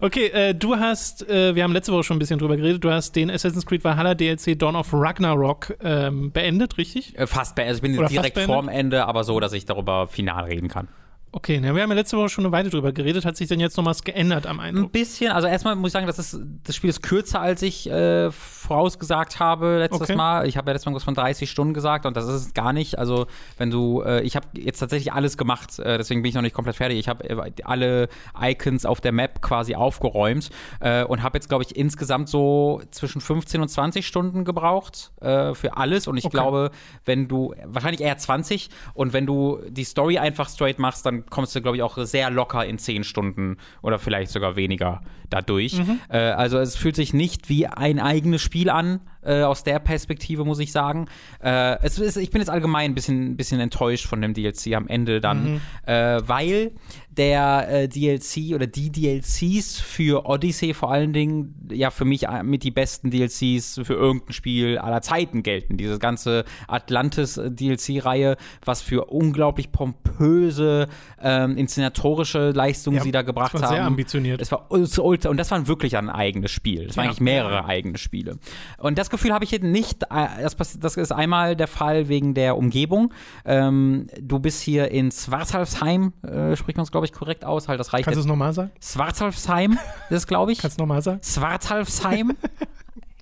Okay, 0.00 0.26
äh, 0.28 0.54
du 0.54 0.76
hast, 0.76 1.28
äh, 1.28 1.54
wir 1.54 1.62
haben 1.64 1.72
letzte 1.72 1.92
Woche 1.92 2.04
schon 2.04 2.16
ein 2.16 2.20
bisschen 2.20 2.38
drüber 2.38 2.56
geredet, 2.56 2.82
du 2.82 2.90
hast 2.90 3.14
den 3.16 3.30
Assassin's 3.30 3.66
Creed 3.66 3.84
Valhalla 3.84 4.14
DLC 4.14 4.58
Dawn 4.58 4.76
of 4.76 4.88
Ragnarok 4.92 5.76
ähm, 5.82 6.32
beendet, 6.32 6.78
richtig? 6.78 7.18
Äh, 7.18 7.26
fast, 7.26 7.54
be- 7.54 7.62
also 7.64 7.76
ich 7.76 7.82
bin 7.82 7.98
Oder 7.98 8.08
direkt 8.08 8.38
vorm 8.38 8.68
Ende, 8.68 9.06
aber 9.06 9.24
so, 9.24 9.38
dass 9.40 9.52
ich 9.52 9.66
darüber 9.66 10.06
final 10.08 10.44
reden 10.44 10.68
kann. 10.68 10.88
Okay, 11.32 11.60
na, 11.62 11.72
wir 11.76 11.82
haben 11.82 11.90
ja 11.90 11.94
letzte 11.94 12.16
Woche 12.16 12.28
schon 12.28 12.44
eine 12.44 12.50
Weile 12.50 12.70
drüber 12.70 12.90
geredet. 12.92 13.24
Hat 13.24 13.36
sich 13.36 13.46
denn 13.46 13.60
jetzt 13.60 13.76
noch 13.76 13.84
was 13.84 14.02
geändert 14.02 14.46
am 14.48 14.58
Ein 14.58 14.74
Eindruck? 14.74 14.90
bisschen, 14.90 15.30
also 15.30 15.46
erstmal 15.46 15.76
muss 15.76 15.90
ich 15.90 15.92
sagen, 15.92 16.08
das, 16.08 16.18
ist, 16.18 16.40
das 16.64 16.74
Spiel 16.74 16.90
ist 16.90 17.02
kürzer, 17.02 17.40
als 17.40 17.62
ich 17.62 17.88
äh, 17.88 18.32
vorausgesagt 18.32 19.38
habe 19.38 19.78
letztes 19.78 20.00
Okay. 20.08 20.16
Mal. 20.16 20.48
Ich 20.48 20.56
habe 20.56 20.68
ja 20.68 20.72
letztes 20.72 20.86
Mal 20.90 20.96
was 20.96 21.04
von 21.04 21.14
30 21.14 21.48
Stunden 21.48 21.72
gesagt 21.72 22.04
und 22.04 22.16
das 22.16 22.26
ist 22.26 22.46
es 22.46 22.54
gar 22.54 22.72
nicht. 22.72 22.98
Also 22.98 23.26
wenn 23.58 23.70
du, 23.70 24.02
äh, 24.02 24.22
ich 24.22 24.34
habe 24.34 24.48
jetzt 24.54 24.80
tatsächlich 24.80 25.12
alles 25.12 25.36
gemacht, 25.38 25.78
äh, 25.78 25.98
deswegen 25.98 26.20
bin 26.22 26.30
ich 26.30 26.34
noch 26.34 26.42
nicht 26.42 26.54
komplett 26.54 26.74
fertig. 26.74 26.98
Ich 26.98 27.08
habe 27.08 27.22
äh, 27.30 27.52
alle 27.62 28.08
Icons 28.40 28.84
auf 28.84 29.00
der 29.00 29.12
Map 29.12 29.40
quasi 29.40 29.76
aufgeräumt 29.76 30.50
äh, 30.80 31.04
und 31.04 31.22
habe 31.22 31.38
jetzt, 31.38 31.48
glaube 31.48 31.62
ich, 31.62 31.76
insgesamt 31.76 32.28
so 32.28 32.82
zwischen 32.90 33.20
15 33.20 33.60
und 33.60 33.68
20 33.68 34.04
Stunden 34.04 34.44
gebraucht 34.44 35.12
äh, 35.20 35.54
für 35.54 35.76
alles 35.76 36.08
und 36.08 36.16
ich 36.16 36.24
Okay. 36.24 36.36
glaube, 36.36 36.70
wenn 37.04 37.28
du, 37.28 37.54
wahrscheinlich 37.66 38.00
eher 38.00 38.18
20 38.18 38.68
und 38.94 39.12
wenn 39.12 39.26
du 39.26 39.60
die 39.68 39.84
Story 39.84 40.18
einfach 40.18 40.48
straight 40.48 40.80
machst, 40.80 41.06
dann 41.06 41.19
kommst 41.28 41.54
du, 41.54 41.62
glaube 41.62 41.76
ich, 41.76 41.82
auch 41.82 41.98
sehr 41.98 42.30
locker 42.30 42.64
in 42.64 42.78
10 42.78 43.04
Stunden 43.04 43.56
oder 43.82 43.98
vielleicht 43.98 44.30
sogar 44.30 44.56
weniger 44.56 45.00
dadurch. 45.30 45.80
Äh, 46.08 46.18
also 46.18 46.58
es 46.58 46.76
fühlt 46.76 46.96
sich 46.96 47.12
nicht 47.14 47.48
wie 47.48 47.66
ein 47.66 47.98
eigenes 48.00 48.42
Spiel 48.42 48.70
an, 48.70 49.00
äh, 49.22 49.42
aus 49.42 49.62
der 49.64 49.78
Perspektive, 49.78 50.44
muss 50.44 50.58
ich 50.58 50.72
sagen. 50.72 51.06
Äh, 51.42 51.76
es 51.82 51.98
ist, 51.98 52.16
ich 52.16 52.30
bin 52.30 52.40
jetzt 52.40 52.48
allgemein 52.50 52.92
ein 52.92 52.94
bisschen, 52.94 53.36
bisschen 53.36 53.60
enttäuscht 53.60 54.06
von 54.06 54.20
dem 54.22 54.34
DLC 54.34 54.74
am 54.74 54.86
Ende 54.88 55.20
dann, 55.20 55.60
äh, 55.86 56.20
weil 56.26 56.72
der 57.10 57.68
äh, 57.68 57.88
DLC 57.88 58.54
oder 58.54 58.66
die 58.66 58.90
DLCs 58.90 59.80
für 59.80 60.24
Odyssey 60.26 60.72
vor 60.72 60.90
allen 60.92 61.12
Dingen 61.12 61.54
ja 61.70 61.90
für 61.90 62.04
mich 62.04 62.28
äh, 62.28 62.42
mit 62.42 62.62
die 62.62 62.70
besten 62.70 63.10
DLCs 63.10 63.80
für 63.82 63.94
irgendein 63.94 64.32
Spiel 64.32 64.78
aller 64.78 65.02
Zeiten 65.02 65.42
gelten. 65.42 65.76
Diese 65.76 65.98
ganze 65.98 66.44
Atlantis-DLC-Reihe, 66.68 68.36
was 68.64 68.80
für 68.82 69.06
unglaublich 69.06 69.72
pompöse 69.72 70.88
ähm, 71.20 71.56
inszenatorische 71.56 72.50
Leistungen 72.50 72.98
Ja, 72.98 73.02
sie 73.02 73.12
da 73.12 73.22
gebracht 73.22 73.54
das 73.54 73.62
war 73.62 73.68
haben. 73.68 73.76
sehr 73.76 73.84
ambitioniert. 73.84 74.40
Es 74.40 74.50
war 74.52 74.66
ultra, 75.20 75.30
und 75.30 75.36
das 75.36 75.50
war 75.50 75.66
wirklich 75.66 75.96
ein 75.96 76.08
eigenes 76.10 76.50
Spiel. 76.50 76.86
Das 76.86 76.96
waren 76.96 77.04
Ja. 77.04 77.10
eigentlich 77.10 77.20
mehrere 77.20 77.64
eigene 77.64 77.98
Spiele. 77.98 78.38
Und 78.78 78.98
das 78.98 79.10
Gefühl 79.10 79.32
habe 79.32 79.44
ich 79.44 79.50
hier 79.50 79.60
nicht. 79.62 80.02
äh, 80.10 80.26
Das, 80.42 80.78
das 80.78 80.96
ist 80.96 81.12
einmal 81.12 81.56
der 81.56 81.68
Fall 81.68 82.08
wegen 82.08 82.34
der 82.34 82.56
Umgebung. 82.56 83.12
Ähm, 83.44 84.06
du 84.20 84.38
bist 84.38 84.62
hier 84.62 84.90
in 84.90 85.10
Schwarzhalfsheim, 85.12 86.12
äh, 86.22 86.56
spricht 86.56 86.76
man 86.76 86.84
es, 86.84 86.90
glaube 86.90 87.06
ich, 87.06 87.12
korrekt 87.12 87.44
aus. 87.44 87.68
Halt 87.68 87.78
das 87.80 87.92
Reich 87.92 88.04
Kannst 88.04 88.16
du 88.16 88.20
es 88.20 88.26
nochmal 88.26 88.52
sagen? 88.52 88.70
Schwarzhalfsheim, 88.82 89.78
das 90.08 90.22
ist, 90.22 90.26
glaube 90.26 90.52
ich. 90.52 90.58
Kannst 90.58 90.78
du 90.78 90.82
nochmal 90.82 91.02
sagen? 91.02 91.20
Schwarzhalfsheim, 91.22 92.32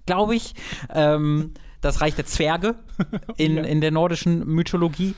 glaube 0.06 0.34
ich. 0.36 0.54
Ähm, 0.94 1.52
das 1.80 2.00
Reich 2.00 2.14
der 2.16 2.26
Zwerge 2.26 2.74
in, 3.36 3.56
Ja. 3.56 3.62
in 3.62 3.80
der 3.80 3.90
nordischen 3.92 4.44
Mythologie. 4.46 5.14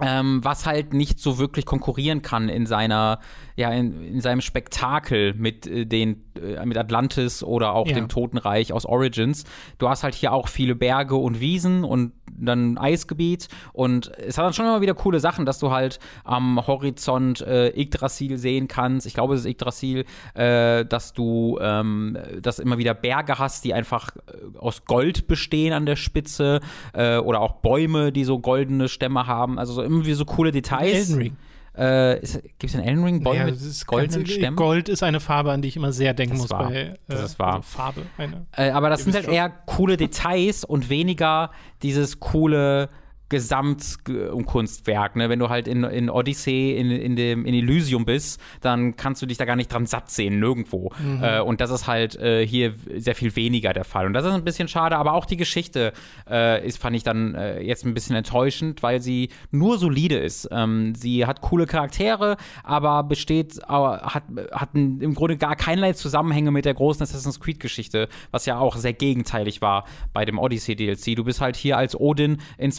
Ähm, 0.00 0.40
was 0.42 0.66
halt 0.66 0.94
nicht 0.94 1.20
so 1.20 1.38
wirklich 1.38 1.64
konkurrieren 1.64 2.22
kann 2.22 2.48
in 2.48 2.66
seiner, 2.66 3.20
ja, 3.56 3.70
in, 3.70 4.02
in 4.02 4.20
seinem 4.20 4.40
Spektakel 4.40 5.34
mit 5.34 5.66
äh, 5.66 5.84
den, 5.86 6.24
äh, 6.34 6.64
mit 6.66 6.76
Atlantis 6.76 7.44
oder 7.44 7.74
auch 7.74 7.86
Ja. 7.86 7.94
dem 7.94 8.08
Totenreich 8.08 8.72
aus 8.72 8.84
Origins. 8.84 9.44
Du 9.78 9.88
hast 9.88 10.02
halt 10.02 10.14
hier 10.14 10.32
auch 10.32 10.48
viele 10.48 10.74
Berge 10.74 11.14
und 11.14 11.38
Wiesen 11.40 11.84
und 11.84 12.12
dann 12.34 12.78
Eisgebiet 12.78 13.48
und 13.74 14.10
es 14.18 14.38
hat 14.38 14.46
dann 14.46 14.54
schon 14.54 14.64
immer 14.64 14.80
wieder 14.80 14.94
coole 14.94 15.20
Sachen, 15.20 15.44
dass 15.46 15.58
du 15.60 15.70
halt 15.70 16.00
am 16.24 16.66
Horizont 16.66 17.42
äh, 17.42 17.68
Yggdrasil 17.78 18.38
sehen 18.38 18.66
kannst. 18.68 19.06
Ich 19.06 19.14
glaube, 19.14 19.34
es 19.34 19.40
ist 19.40 19.46
Yggdrasil, 19.46 20.04
äh, 20.34 20.84
dass 20.86 21.12
du 21.12 21.58
ähm, 21.60 22.16
dass 22.40 22.58
immer 22.58 22.78
wieder 22.78 22.94
Berge 22.94 23.38
hast, 23.38 23.64
die 23.64 23.74
einfach 23.74 24.16
äh, 24.16 24.58
aus 24.58 24.84
Gold 24.86 25.26
bestehen 25.28 25.74
an 25.74 25.86
der 25.86 25.96
Spitze 25.96 26.60
äh, 26.94 27.18
oder 27.18 27.40
auch 27.40 27.56
Bäume, 27.60 28.10
die 28.10 28.24
so 28.24 28.40
goldene 28.40 28.88
Stämme 28.88 29.26
haben. 29.26 29.58
Also 29.58 29.74
so 29.74 29.82
irgendwie 29.92 30.14
so 30.14 30.24
coole 30.24 30.50
Details. 30.52 31.10
Elden 31.10 31.14
Ring. 31.16 31.36
Äh, 31.74 32.20
Gibt 32.58 32.64
es 32.64 32.74
in 32.74 32.80
Elden 32.80 33.02
Ring 33.02 33.22
Bäume 33.22 33.38
Ja, 33.38 33.44
mit 33.46 33.86
goldenen 33.86 34.26
Stämmen? 34.26 34.56
Gold 34.56 34.90
ist 34.90 35.02
eine 35.02 35.20
Farbe, 35.20 35.52
an 35.52 35.62
die 35.62 35.68
ich 35.68 35.76
immer 35.76 35.92
sehr 35.92 36.12
denken 36.12 36.34
Das 36.34 36.42
muss 36.42 36.50
wahr. 36.50 36.68
bei 36.68 36.74
äh, 36.74 36.94
Das 37.08 37.38
wahr. 37.38 37.54
Also 37.56 37.62
Farbe. 37.62 38.02
Eine. 38.18 38.46
Äh, 38.56 38.70
aber 38.70 38.90
das 38.90 39.04
sind 39.04 39.14
halt 39.14 39.26
eher 39.28 39.48
coole 39.48 39.96
Details 39.96 40.64
und 40.64 40.90
weniger 40.90 41.50
dieses 41.82 42.20
coole 42.20 42.90
Gesamtkunstwerk. 43.32 45.16
Ne? 45.16 45.28
Wenn 45.30 45.38
du 45.38 45.48
halt 45.48 45.66
in, 45.66 45.84
in 45.84 46.10
Odyssey, 46.10 46.72
in, 46.72 46.90
in, 46.90 47.16
dem, 47.16 47.46
in 47.46 47.54
Elysium 47.54 48.04
bist, 48.04 48.40
dann 48.60 48.94
kannst 48.94 49.22
du 49.22 49.26
dich 49.26 49.38
da 49.38 49.46
gar 49.46 49.56
nicht 49.56 49.72
dran 49.72 49.86
satt 49.86 50.10
sehen, 50.10 50.38
nirgendwo. 50.38 50.92
Äh, 51.22 51.40
und 51.40 51.60
das 51.60 51.70
ist 51.70 51.86
halt 51.86 52.14
äh, 52.16 52.46
hier 52.46 52.74
sehr 52.96 53.14
viel 53.14 53.34
weniger 53.36 53.72
der 53.72 53.84
Fall. 53.84 54.06
Und 54.06 54.12
das 54.12 54.24
ist 54.24 54.32
ein 54.32 54.44
bisschen 54.44 54.68
schade, 54.68 54.96
aber 54.96 55.14
auch 55.14 55.24
die 55.24 55.38
Geschichte 55.38 55.92
äh, 56.30 56.64
ist, 56.66 56.78
fand 56.78 56.94
ich 56.94 57.02
dann 57.02 57.34
äh, 57.34 57.62
jetzt 57.62 57.86
ein 57.86 57.94
bisschen 57.94 58.14
enttäuschend, 58.14 58.82
weil 58.82 59.00
sie 59.00 59.30
nur 59.50 59.78
solide 59.78 60.18
ist. 60.18 60.48
Ähm, 60.52 60.94
sie 60.94 61.26
hat 61.26 61.40
coole 61.40 61.66
Charaktere, 61.66 62.36
aber 62.62 63.02
besteht, 63.02 63.66
aber 63.68 64.02
hat, 64.02 64.24
hat 64.52 64.70
im 64.74 65.14
Grunde 65.14 65.38
gar 65.38 65.56
keinerlei 65.56 65.94
Zusammenhänge 65.94 66.50
mit 66.50 66.66
der 66.66 66.74
großen 66.74 67.02
Assassin's 67.02 67.40
Creed-Geschichte, 67.40 68.08
was 68.30 68.44
ja 68.44 68.58
auch 68.58 68.76
sehr 68.76 68.92
gegenteilig 68.92 69.62
war 69.62 69.86
bei 70.12 70.26
dem 70.26 70.38
Odyssey-DLC. 70.38 71.16
Du 71.16 71.24
bist 71.24 71.40
halt 71.40 71.56
hier 71.56 71.78
als 71.78 71.98
Odin 71.98 72.38
in 72.58 72.72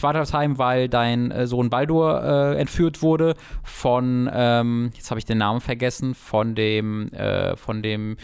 Svartalfheim, 0.44 0.58
weil 0.58 0.88
dein 0.88 1.30
äh, 1.30 1.46
Sohn 1.46 1.70
Baldur 1.70 2.22
äh, 2.22 2.60
entführt 2.60 3.02
wurde 3.02 3.34
von, 3.62 4.30
ähm, 4.32 4.90
jetzt 4.94 5.10
habe 5.10 5.18
ich 5.18 5.24
den 5.24 5.38
Namen 5.38 5.60
vergessen, 5.60 6.14
von 6.14 6.54
dem, 6.54 7.08
äh, 7.12 7.56
von 7.56 7.82
dem 7.82 8.16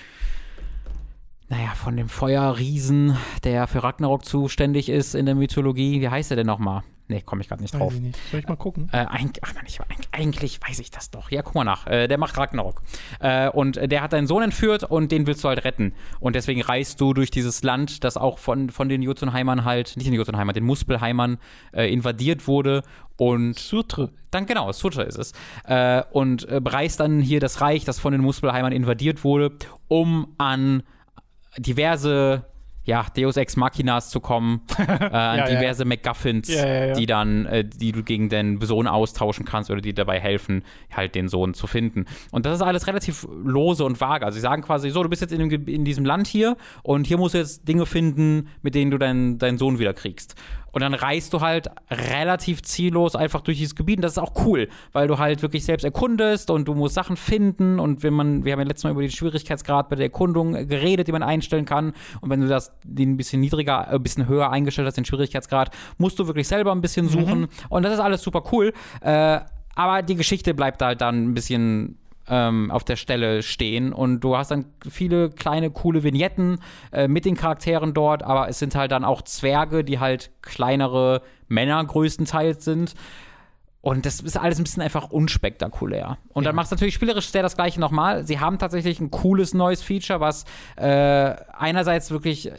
naja, 1.48 1.72
von 1.74 1.96
dem 1.96 2.08
Feuerriesen, 2.08 3.16
der 3.42 3.66
für 3.66 3.82
Ragnarok 3.82 4.24
zuständig 4.24 4.88
ist 4.88 5.16
in 5.16 5.26
der 5.26 5.34
Mythologie. 5.34 6.00
Wie 6.00 6.08
heißt 6.08 6.30
er 6.30 6.36
denn 6.36 6.46
nochmal? 6.46 6.82
Nee, 7.10 7.22
komme 7.22 7.42
ich 7.42 7.48
gerade 7.48 7.60
nicht 7.60 7.74
drauf. 7.74 7.88
Weiß 7.88 7.96
ich 7.96 8.02
nicht. 8.02 8.18
Soll 8.30 8.38
ich 8.38 8.46
mal 8.46 8.54
gucken? 8.54 8.88
Äh, 8.92 8.98
eigentlich, 8.98 9.42
ach 9.42 9.52
man, 9.52 9.66
ich, 9.66 9.80
eigentlich, 9.80 10.08
eigentlich 10.12 10.60
weiß 10.62 10.78
ich 10.78 10.92
das 10.92 11.10
doch. 11.10 11.28
Ja, 11.32 11.42
guck 11.42 11.56
mal 11.56 11.64
nach. 11.64 11.88
Äh, 11.88 12.06
der 12.06 12.18
macht 12.18 12.38
Ragnarok. 12.38 12.82
Äh, 13.18 13.48
und 13.48 13.80
der 13.90 14.02
hat 14.02 14.12
deinen 14.12 14.28
Sohn 14.28 14.44
entführt 14.44 14.84
und 14.84 15.10
den 15.10 15.26
willst 15.26 15.42
du 15.42 15.48
halt 15.48 15.64
retten. 15.64 15.92
Und 16.20 16.36
deswegen 16.36 16.62
reist 16.62 17.00
du 17.00 17.12
durch 17.12 17.32
dieses 17.32 17.64
Land, 17.64 18.04
das 18.04 18.16
auch 18.16 18.38
von, 18.38 18.70
von 18.70 18.88
den 18.88 19.02
Jotunheimern 19.02 19.64
halt, 19.64 19.96
nicht 19.96 20.06
den 20.06 20.14
Jotunheimern, 20.14 20.54
den 20.54 20.62
Muspelheimern 20.62 21.38
äh, 21.72 21.92
invadiert 21.92 22.46
wurde. 22.46 22.84
Und 23.16 23.58
Sutre. 23.58 24.10
dann 24.30 24.46
genau, 24.46 24.70
Sutra 24.70 25.02
ist 25.02 25.18
es. 25.18 25.32
Äh, 25.64 26.04
und 26.12 26.48
äh, 26.48 26.60
bereist 26.60 27.00
dann 27.00 27.18
hier 27.20 27.40
das 27.40 27.60
Reich, 27.60 27.84
das 27.84 27.98
von 27.98 28.12
den 28.12 28.20
Muspelheimern 28.20 28.72
invadiert 28.72 29.24
wurde, 29.24 29.50
um 29.88 30.32
an 30.38 30.84
diverse 31.58 32.44
ja, 32.84 33.06
Deus 33.16 33.36
Ex 33.36 33.56
Machinas 33.56 34.10
zu 34.10 34.20
kommen, 34.20 34.62
äh, 34.78 35.12
ja, 35.12 35.46
diverse 35.46 35.82
ja. 35.82 35.88
MacGuffins, 35.88 36.48
ja, 36.48 36.92
die 36.94 37.06
dann, 37.06 37.46
äh, 37.46 37.64
die 37.64 37.92
du 37.92 38.02
gegen 38.02 38.28
den 38.28 38.60
Sohn 38.60 38.86
austauschen 38.86 39.44
kannst 39.44 39.70
oder 39.70 39.80
die 39.80 39.92
dabei 39.92 40.18
helfen, 40.18 40.64
halt 40.90 41.14
den 41.14 41.28
Sohn 41.28 41.54
zu 41.54 41.66
finden. 41.66 42.06
Und 42.30 42.46
das 42.46 42.56
ist 42.56 42.62
alles 42.62 42.86
relativ 42.86 43.26
lose 43.44 43.84
und 43.84 44.00
vage. 44.00 44.24
Also 44.24 44.36
sie 44.36 44.40
sagen 44.40 44.62
quasi, 44.62 44.90
so, 44.90 45.02
du 45.02 45.08
bist 45.08 45.22
jetzt 45.22 45.32
in, 45.32 45.48
dem, 45.48 45.66
in 45.66 45.84
diesem 45.84 46.04
Land 46.04 46.26
hier 46.26 46.56
und 46.82 47.06
hier 47.06 47.18
musst 47.18 47.34
du 47.34 47.38
jetzt 47.38 47.68
Dinge 47.68 47.86
finden, 47.86 48.48
mit 48.62 48.74
denen 48.74 48.90
du 48.90 48.98
deinen, 48.98 49.38
deinen 49.38 49.58
Sohn 49.58 49.78
wieder 49.78 49.92
kriegst. 49.94 50.34
Und 50.72 50.82
dann 50.82 50.94
reist 50.94 51.32
du 51.32 51.40
halt 51.40 51.68
relativ 51.90 52.62
ziellos 52.62 53.16
einfach 53.16 53.40
durch 53.40 53.58
dieses 53.58 53.74
Gebiet. 53.74 53.98
Und 53.98 54.02
das 54.02 54.12
ist 54.12 54.18
auch 54.18 54.44
cool, 54.44 54.68
weil 54.92 55.08
du 55.08 55.18
halt 55.18 55.42
wirklich 55.42 55.64
selbst 55.64 55.84
erkundest 55.84 56.50
und 56.50 56.66
du 56.66 56.74
musst 56.74 56.94
Sachen 56.94 57.16
finden. 57.16 57.78
Und 57.78 58.02
wenn 58.02 58.14
man, 58.14 58.44
wir 58.44 58.52
haben 58.52 58.60
ja 58.60 58.66
letztes 58.66 58.84
Mal 58.84 58.90
über 58.90 59.02
den 59.02 59.10
Schwierigkeitsgrad 59.10 59.88
bei 59.88 59.96
der 59.96 60.06
Erkundung 60.06 60.52
geredet, 60.68 61.08
die 61.08 61.12
man 61.12 61.22
einstellen 61.22 61.64
kann. 61.64 61.92
Und 62.20 62.30
wenn 62.30 62.40
du 62.40 62.48
das 62.48 62.72
den 62.84 63.12
ein 63.12 63.16
bisschen 63.16 63.40
niedriger, 63.40 63.88
ein 63.88 63.96
äh, 63.96 63.98
bisschen 63.98 64.26
höher 64.26 64.50
eingestellt 64.50 64.86
hast, 64.86 64.96
den 64.96 65.04
Schwierigkeitsgrad, 65.04 65.70
musst 65.98 66.18
du 66.18 66.26
wirklich 66.26 66.48
selber 66.48 66.72
ein 66.72 66.80
bisschen 66.80 67.08
suchen. 67.08 67.40
Mhm. 67.40 67.48
Und 67.68 67.82
das 67.82 67.94
ist 67.94 68.00
alles 68.00 68.22
super 68.22 68.42
cool. 68.52 68.72
Äh, 69.00 69.40
aber 69.74 70.02
die 70.02 70.16
Geschichte 70.16 70.54
bleibt 70.54 70.82
halt 70.82 71.00
dann 71.00 71.30
ein 71.30 71.34
bisschen 71.34 71.99
ähm, 72.30 72.70
auf 72.70 72.84
der 72.84 72.96
Stelle 72.96 73.42
stehen. 73.42 73.92
Und 73.92 74.20
du 74.20 74.36
hast 74.36 74.50
dann 74.50 74.66
viele 74.88 75.30
kleine, 75.30 75.70
coole 75.70 76.02
Vignetten 76.02 76.60
äh, 76.92 77.08
mit 77.08 77.24
den 77.24 77.36
Charakteren 77.36 77.92
dort, 77.92 78.22
aber 78.22 78.48
es 78.48 78.58
sind 78.58 78.74
halt 78.74 78.92
dann 78.92 79.04
auch 79.04 79.22
Zwerge, 79.22 79.84
die 79.84 79.98
halt 79.98 80.30
kleinere 80.40 81.22
Männer 81.48 81.84
größtenteils 81.84 82.64
sind. 82.64 82.94
Und 83.82 84.04
das 84.04 84.20
ist 84.20 84.36
alles 84.36 84.58
ein 84.58 84.64
bisschen 84.64 84.82
einfach 84.82 85.10
unspektakulär. 85.10 86.18
Und 86.28 86.44
ja. 86.44 86.48
dann 86.48 86.56
macht 86.56 86.66
es 86.66 86.70
natürlich 86.70 86.94
spielerisch 86.94 87.30
sehr 87.30 87.42
das 87.42 87.56
gleiche 87.56 87.80
nochmal. 87.80 88.24
Sie 88.24 88.38
haben 88.38 88.58
tatsächlich 88.58 89.00
ein 89.00 89.10
cooles 89.10 89.54
neues 89.54 89.82
Feature, 89.82 90.20
was 90.20 90.44
äh, 90.76 91.34
einerseits 91.56 92.10
wirklich 92.10 92.52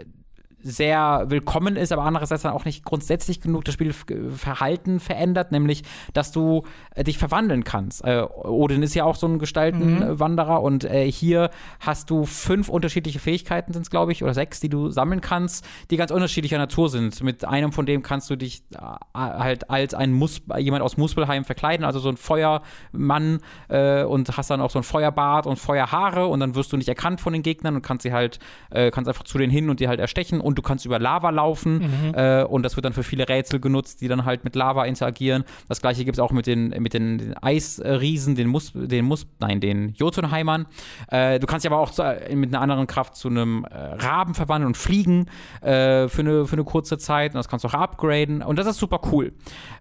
sehr 0.63 1.25
willkommen 1.27 1.75
ist, 1.75 1.91
aber 1.91 2.03
andererseits 2.03 2.43
dann 2.43 2.53
auch 2.53 2.65
nicht 2.65 2.83
grundsätzlich 2.83 3.41
genug 3.41 3.65
das 3.65 3.73
Spielverhalten 3.73 4.99
verändert, 4.99 5.51
nämlich, 5.51 5.83
dass 6.13 6.31
du 6.31 6.63
äh, 6.95 7.03
dich 7.03 7.17
verwandeln 7.17 7.63
kannst. 7.63 8.03
Äh, 8.03 8.21
Odin 8.21 8.83
ist 8.83 8.93
ja 8.93 9.03
auch 9.03 9.15
so 9.15 9.27
ein 9.27 9.39
Gestaltenwanderer 9.39 10.59
mhm. 10.59 10.65
und 10.65 10.83
äh, 10.83 11.11
hier 11.11 11.49
hast 11.79 12.09
du 12.09 12.25
fünf 12.25 12.69
unterschiedliche 12.69 13.19
Fähigkeiten, 13.19 13.73
sind 13.73 13.83
es, 13.83 13.89
glaube 13.89 14.11
ich, 14.11 14.23
oder 14.23 14.33
sechs, 14.33 14.59
die 14.59 14.69
du 14.69 14.89
sammeln 14.89 15.21
kannst, 15.21 15.65
die 15.89 15.97
ganz 15.97 16.11
unterschiedlicher 16.11 16.57
Natur 16.57 16.89
sind. 16.89 17.21
Mit 17.23 17.45
einem 17.45 17.71
von 17.71 17.85
dem 17.85 18.03
kannst 18.03 18.29
du 18.29 18.35
dich 18.35 18.63
äh, 18.73 18.77
halt 19.13 19.69
als 19.69 19.93
ein 19.93 20.11
Mus 20.13 20.41
jemand 20.57 20.83
aus 20.83 20.97
Muspelheim 20.97 21.45
verkleiden, 21.45 21.85
also 21.85 21.99
so 21.99 22.09
ein 22.09 22.17
Feuermann 22.17 23.39
äh, 23.69 24.03
und 24.03 24.37
hast 24.37 24.49
dann 24.49 24.61
auch 24.61 24.71
so 24.71 24.79
ein 24.79 24.83
Feuerbart 24.83 25.47
und 25.47 25.57
Feuerhaare 25.57 26.27
und 26.27 26.39
dann 26.39 26.55
wirst 26.55 26.71
du 26.71 26.77
nicht 26.77 26.89
erkannt 26.89 27.21
von 27.21 27.33
den 27.33 27.43
Gegnern 27.43 27.75
und 27.75 27.81
kannst 27.81 28.03
sie 28.03 28.13
halt, 28.13 28.39
äh, 28.69 28.91
kannst 28.91 29.07
einfach 29.07 29.23
zu 29.23 29.37
denen 29.37 29.51
hin 29.51 29.69
und 29.69 29.79
die 29.79 29.87
halt 29.87 29.99
erstechen 29.99 30.41
und 30.51 30.57
du 30.57 30.61
kannst 30.61 30.85
über 30.85 30.99
Lava 30.99 31.29
laufen 31.29 31.79
mhm. 31.79 32.13
äh, 32.13 32.43
und 32.43 32.63
das 32.63 32.75
wird 32.75 32.85
dann 32.85 32.93
für 32.93 33.03
viele 33.03 33.27
Rätsel 33.27 33.59
genutzt, 33.59 34.01
die 34.01 34.07
dann 34.07 34.25
halt 34.25 34.43
mit 34.43 34.55
Lava 34.55 34.85
interagieren. 34.85 35.43
Das 35.69 35.81
gleiche 35.81 36.03
gibt 36.03 36.17
es 36.17 36.19
auch 36.19 36.31
mit 36.31 36.45
den, 36.45 36.69
mit 36.69 36.93
den, 36.93 37.17
den 37.17 37.37
Eisriesen, 37.37 38.35
den 38.35 38.47
Mus, 38.47 38.73
den 38.75 39.05
Mus, 39.05 39.25
nein, 39.39 39.61
den 39.61 39.93
Jotunheimern. 39.93 40.67
Äh, 41.07 41.39
du 41.39 41.47
kannst 41.47 41.63
dich 41.63 41.71
aber 41.71 41.81
auch 41.81 41.91
zu, 41.91 42.03
äh, 42.03 42.35
mit 42.35 42.53
einer 42.53 42.61
anderen 42.61 42.85
Kraft 42.85 43.15
zu 43.15 43.29
einem 43.29 43.65
äh, 43.65 43.75
Raben 43.75 44.33
verwandeln 44.33 44.67
und 44.67 44.77
fliegen 44.77 45.27
äh, 45.61 46.07
für, 46.07 46.21
eine, 46.21 46.45
für 46.45 46.53
eine 46.53 46.65
kurze 46.65 46.97
Zeit 46.97 47.33
und 47.33 47.37
das 47.37 47.47
kannst 47.47 47.63
du 47.63 47.69
auch 47.69 47.73
upgraden 47.73 48.41
und 48.41 48.59
das 48.59 48.67
ist 48.67 48.77
super 48.77 48.99
cool. 49.11 49.33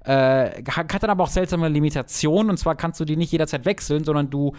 Äh, 0.05 0.63
hat 0.71 1.03
dann 1.03 1.11
aber 1.11 1.25
auch 1.25 1.29
seltsame 1.29 1.69
Limitationen 1.69 2.51
und 2.51 2.57
zwar 2.59 2.77
kannst 2.77 3.01
du 3.01 3.05
die 3.05 3.17
nicht 3.17 3.33
jederzeit 3.33 3.65
wechseln, 3.65 4.05
sondern 4.05 4.31
du 4.31 4.55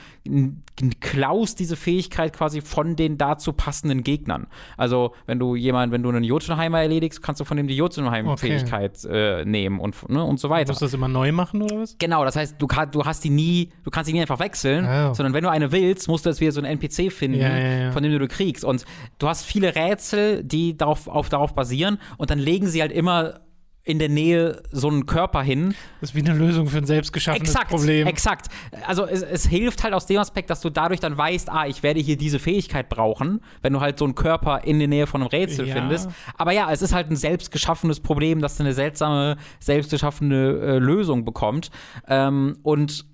klaust 1.00 1.60
diese 1.60 1.76
Fähigkeit 1.76 2.34
quasi 2.34 2.62
von 2.62 2.96
den 2.96 3.18
dazu 3.18 3.54
passenden 3.54 4.04
Gegnern. 4.04 4.48
Also 4.78 5.14
wenn 5.26 5.40
du 5.40 5.56
jemanden, 5.56 5.94
wenn 5.94 6.01
wenn 6.03 6.11
du 6.11 6.18
einen 6.18 6.26
Jotunheimer 6.26 6.82
erledigst, 6.82 7.22
kannst 7.22 7.41
du 7.41 7.45
von 7.45 7.57
dem 7.57 7.68
die 7.68 7.76
Jotunheim-Fähigkeit 7.76 8.99
okay. 9.06 9.41
äh, 9.41 9.45
nehmen 9.45 9.80
und, 9.80 10.10
ne, 10.10 10.23
und 10.23 10.40
so 10.40 10.49
weiter. 10.49 10.65
Du 10.65 10.72
musst 10.72 10.82
das 10.82 10.94
immer 10.94 11.07
neu 11.07 11.32
machen 11.32 11.61
oder 11.61 11.80
was? 11.80 11.98
Genau, 11.99 12.26
das 12.26 12.36
heißt, 12.36 12.56
du, 12.60 12.68
du 12.68 13.06
hast 13.06 13.23
die 13.23 13.30
nie, 13.30 13.69
du 13.84 13.91
kannst 13.91 14.10
die 14.10 14.14
nie 14.14 14.22
einfach 14.22 14.40
wechseln, 14.40 14.86
oh. 14.86 15.14
sondern 15.14 15.34
wenn 15.34 15.44
du 15.44 15.49
eine 15.49 15.72
willst, 15.72 16.07
musst 16.07 16.26
du 16.26 16.30
jetzt 16.30 16.41
wieder 16.41 16.52
so 16.52 16.61
einen 16.61 16.80
NPC 16.80 17.11
finden, 17.11 17.40
ja, 17.40 17.49
ja, 17.49 17.78
ja. 17.84 17.91
von 17.91 18.02
dem 18.03 18.11
du 18.11 18.19
du 18.19 18.28
kriegst. 18.28 18.65
Und 18.65 18.86
du 19.19 19.28
hast 19.28 19.45
viele 19.45 19.76
Rätsel, 19.76 20.44
die 20.44 20.76
darauf, 20.76 21.07
auf, 21.07 21.30
darauf 21.30 21.53
basieren 21.53 21.99
und 22.18 22.30
dann 22.30 22.40
legen 22.40 22.68
sie 22.68 22.82
halt 22.82 22.91
immer 22.91 23.41
in 23.84 23.98
der 23.98 24.10
Nähe 24.10 24.62
so 24.72 24.90
einen 24.90 25.08
Körper 25.08 25.41
hin. 25.41 25.74
Das 26.02 26.12
ist 26.12 26.16
wie 26.16 26.20
eine 26.20 26.38
Lösung 26.38 26.68
für 26.68 26.78
ein 26.78 26.86
selbstgeschaffenes 26.86 27.49
exakt, 27.49 27.70
Problem. 27.70 28.06
Exakt. 28.06 28.48
Also 28.86 29.08
es, 29.08 29.24
es, 29.24 29.48
hilft 29.48 29.84
halt 29.84 29.94
aus 29.94 30.06
dem 30.06 30.20
Aspekt, 30.20 30.52
dass 30.52 30.62
du 30.62 30.70
dadurch 30.70 30.99
dann 30.99 31.18
weißt, 31.18 31.49
ah, 31.49 31.66
ich 31.66 31.82
werde 31.82 31.99
hier 31.99 32.16
diese 32.16 32.38
Fähigkeit 32.38 32.90
brauchen, 32.90 33.41
wenn 33.64 33.74
du 33.74 33.82
halt 33.82 33.98
so 33.98 34.06
einen 34.06 34.14
Körper 34.14 34.64
in 34.64 34.78
der 34.78 34.88
Nähe 34.88 35.08
von 35.08 35.22
einem 35.22 35.30
Rätsel 35.30 35.68
ja. 35.68 35.74
findest. 35.74 36.10
Aber 36.38 36.52
ja, 36.52 36.72
es 36.72 36.84
ist 36.84 36.94
halt 36.94 37.10
ein 37.10 37.16
selbstgeschaffenes 37.16 38.02
Problem, 38.02 38.40
das 38.40 38.60
eine 38.62 38.74
seltsame, 38.74 39.38
selbstgeschaffene 39.60 40.36
äh, 40.36 40.78
Lösung 40.78 41.26
bekommt. 41.26 41.72
Ähm, 42.08 42.58
und 42.62 43.06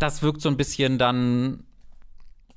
das 0.00 0.22
wirkt 0.22 0.40
so 0.40 0.48
ein 0.48 0.56
bisschen 0.56 0.98
dann 0.98 1.64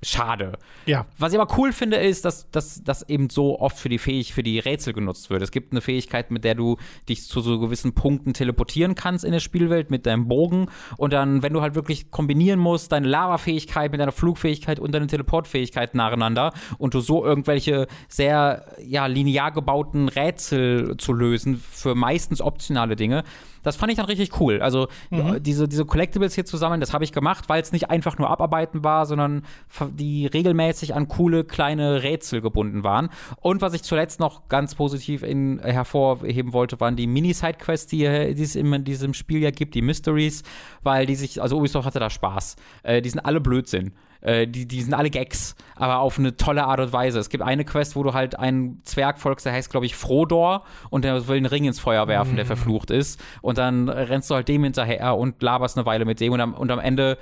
schade. 0.03 0.53
Ja. 0.85 1.05
Was 1.17 1.33
ich 1.33 1.39
aber 1.39 1.57
cool 1.57 1.71
finde, 1.71 1.97
ist, 1.97 2.25
dass 2.25 2.49
das 2.51 3.07
eben 3.07 3.29
so 3.29 3.59
oft 3.59 3.77
für 3.77 3.89
die 3.89 3.99
Fähig 3.99 4.33
für 4.33 4.43
die 4.43 4.59
Rätsel 4.59 4.93
genutzt 4.93 5.29
wird. 5.29 5.41
Es 5.41 5.51
gibt 5.51 5.71
eine 5.71 5.81
Fähigkeit, 5.81 6.31
mit 6.31 6.43
der 6.43 6.55
du 6.55 6.77
dich 7.07 7.27
zu 7.27 7.41
so 7.41 7.59
gewissen 7.59 7.93
Punkten 7.93 8.33
teleportieren 8.33 8.95
kannst 8.95 9.23
in 9.23 9.31
der 9.31 9.39
Spielwelt 9.39 9.91
mit 9.91 10.05
deinem 10.05 10.27
Bogen. 10.27 10.67
Und 10.97 11.13
dann, 11.13 11.43
wenn 11.43 11.53
du 11.53 11.61
halt 11.61 11.75
wirklich 11.75 12.09
kombinieren 12.09 12.59
musst, 12.59 12.91
deine 12.91 13.07
Lava-Fähigkeit 13.07 13.91
mit 13.91 14.01
deiner 14.01 14.11
Flugfähigkeit 14.11 14.79
und 14.79 14.93
deine 14.93 15.07
Teleportfähigkeit 15.07 15.93
nacheinander 15.93 16.53
und 16.77 16.93
du 16.93 16.99
so 16.99 17.23
irgendwelche 17.23 17.87
sehr 18.07 18.65
ja, 18.83 19.05
linear 19.05 19.51
gebauten 19.51 20.09
Rätsel 20.09 20.97
zu 20.97 21.13
lösen 21.13 21.57
für 21.57 21.95
meistens 21.95 22.41
optionale 22.41 22.95
Dinge, 22.95 23.23
das 23.63 23.75
fand 23.75 23.91
ich 23.91 23.97
dann 23.97 24.05
richtig 24.05 24.39
cool. 24.39 24.61
Also 24.61 24.87
mhm. 25.09 25.41
diese, 25.41 25.67
diese 25.67 25.85
Collectibles 25.85 26.35
hier 26.35 26.45
zusammen, 26.45 26.79
das 26.79 26.93
habe 26.93 27.03
ich 27.03 27.11
gemacht, 27.11 27.49
weil 27.49 27.61
es 27.61 27.71
nicht 27.71 27.89
einfach 27.89 28.17
nur 28.17 28.29
abarbeiten 28.29 28.83
war, 28.83 29.05
sondern 29.05 29.43
die 29.91 30.25
regelmäßig 30.25 30.95
an 30.95 31.07
coole 31.07 31.43
kleine 31.43 32.03
Rätsel 32.03 32.41
gebunden 32.41 32.83
waren. 32.83 33.09
Und 33.37 33.61
was 33.61 33.73
ich 33.73 33.83
zuletzt 33.83 34.19
noch 34.19 34.47
ganz 34.49 34.75
positiv 34.75 35.23
in, 35.23 35.59
hervorheben 35.59 36.53
wollte, 36.53 36.79
waren 36.79 36.95
die 36.95 37.07
Mini-Side-Quests, 37.07 37.87
die, 37.87 38.33
die 38.35 38.43
es 38.43 38.55
in 38.55 38.83
diesem 38.83 39.13
Spiel 39.13 39.41
ja 39.41 39.51
gibt, 39.51 39.75
die 39.75 39.81
Mysteries, 39.81 40.43
weil 40.83 41.05
die 41.05 41.15
sich, 41.15 41.41
also 41.41 41.57
Ubisoft 41.57 41.85
hatte 41.85 41.99
da 41.99 42.09
Spaß. 42.09 42.55
Äh, 42.83 43.01
die 43.01 43.09
sind 43.09 43.19
alle 43.19 43.41
Blödsinn. 43.41 43.93
Äh, 44.21 44.47
die, 44.47 44.67
die 44.67 44.81
sind 44.81 44.93
alle 44.93 45.09
Gags, 45.09 45.55
aber 45.75 45.99
auf 45.99 46.17
eine 46.17 46.37
tolle 46.37 46.65
Art 46.65 46.79
und 46.79 46.93
Weise. 46.93 47.19
Es 47.19 47.29
gibt 47.29 47.43
eine 47.43 47.65
Quest, 47.65 47.95
wo 47.95 48.03
du 48.03 48.13
halt 48.13 48.37
einen 48.37 48.81
Zwerg 48.83 49.19
folgst, 49.19 49.45
der 49.45 49.53
heißt, 49.53 49.69
glaube 49.69 49.85
ich, 49.85 49.95
Frodor 49.95 50.63
und 50.89 51.03
der 51.03 51.27
will 51.27 51.37
einen 51.37 51.45
Ring 51.45 51.65
ins 51.65 51.79
Feuer 51.79 52.07
werfen, 52.07 52.33
mhm. 52.33 52.37
der 52.37 52.45
verflucht 52.45 52.91
ist. 52.91 53.19
Und 53.41 53.57
dann 53.57 53.89
rennst 53.89 54.29
du 54.29 54.35
halt 54.35 54.47
dem 54.47 54.63
hinterher 54.63 55.17
und 55.17 55.41
laberst 55.41 55.77
eine 55.77 55.85
Weile 55.85 56.05
mit 56.05 56.19
dem 56.19 56.33
und 56.33 56.41
am, 56.41 56.53
und 56.53 56.71
am 56.71 56.79
Ende 56.79 57.17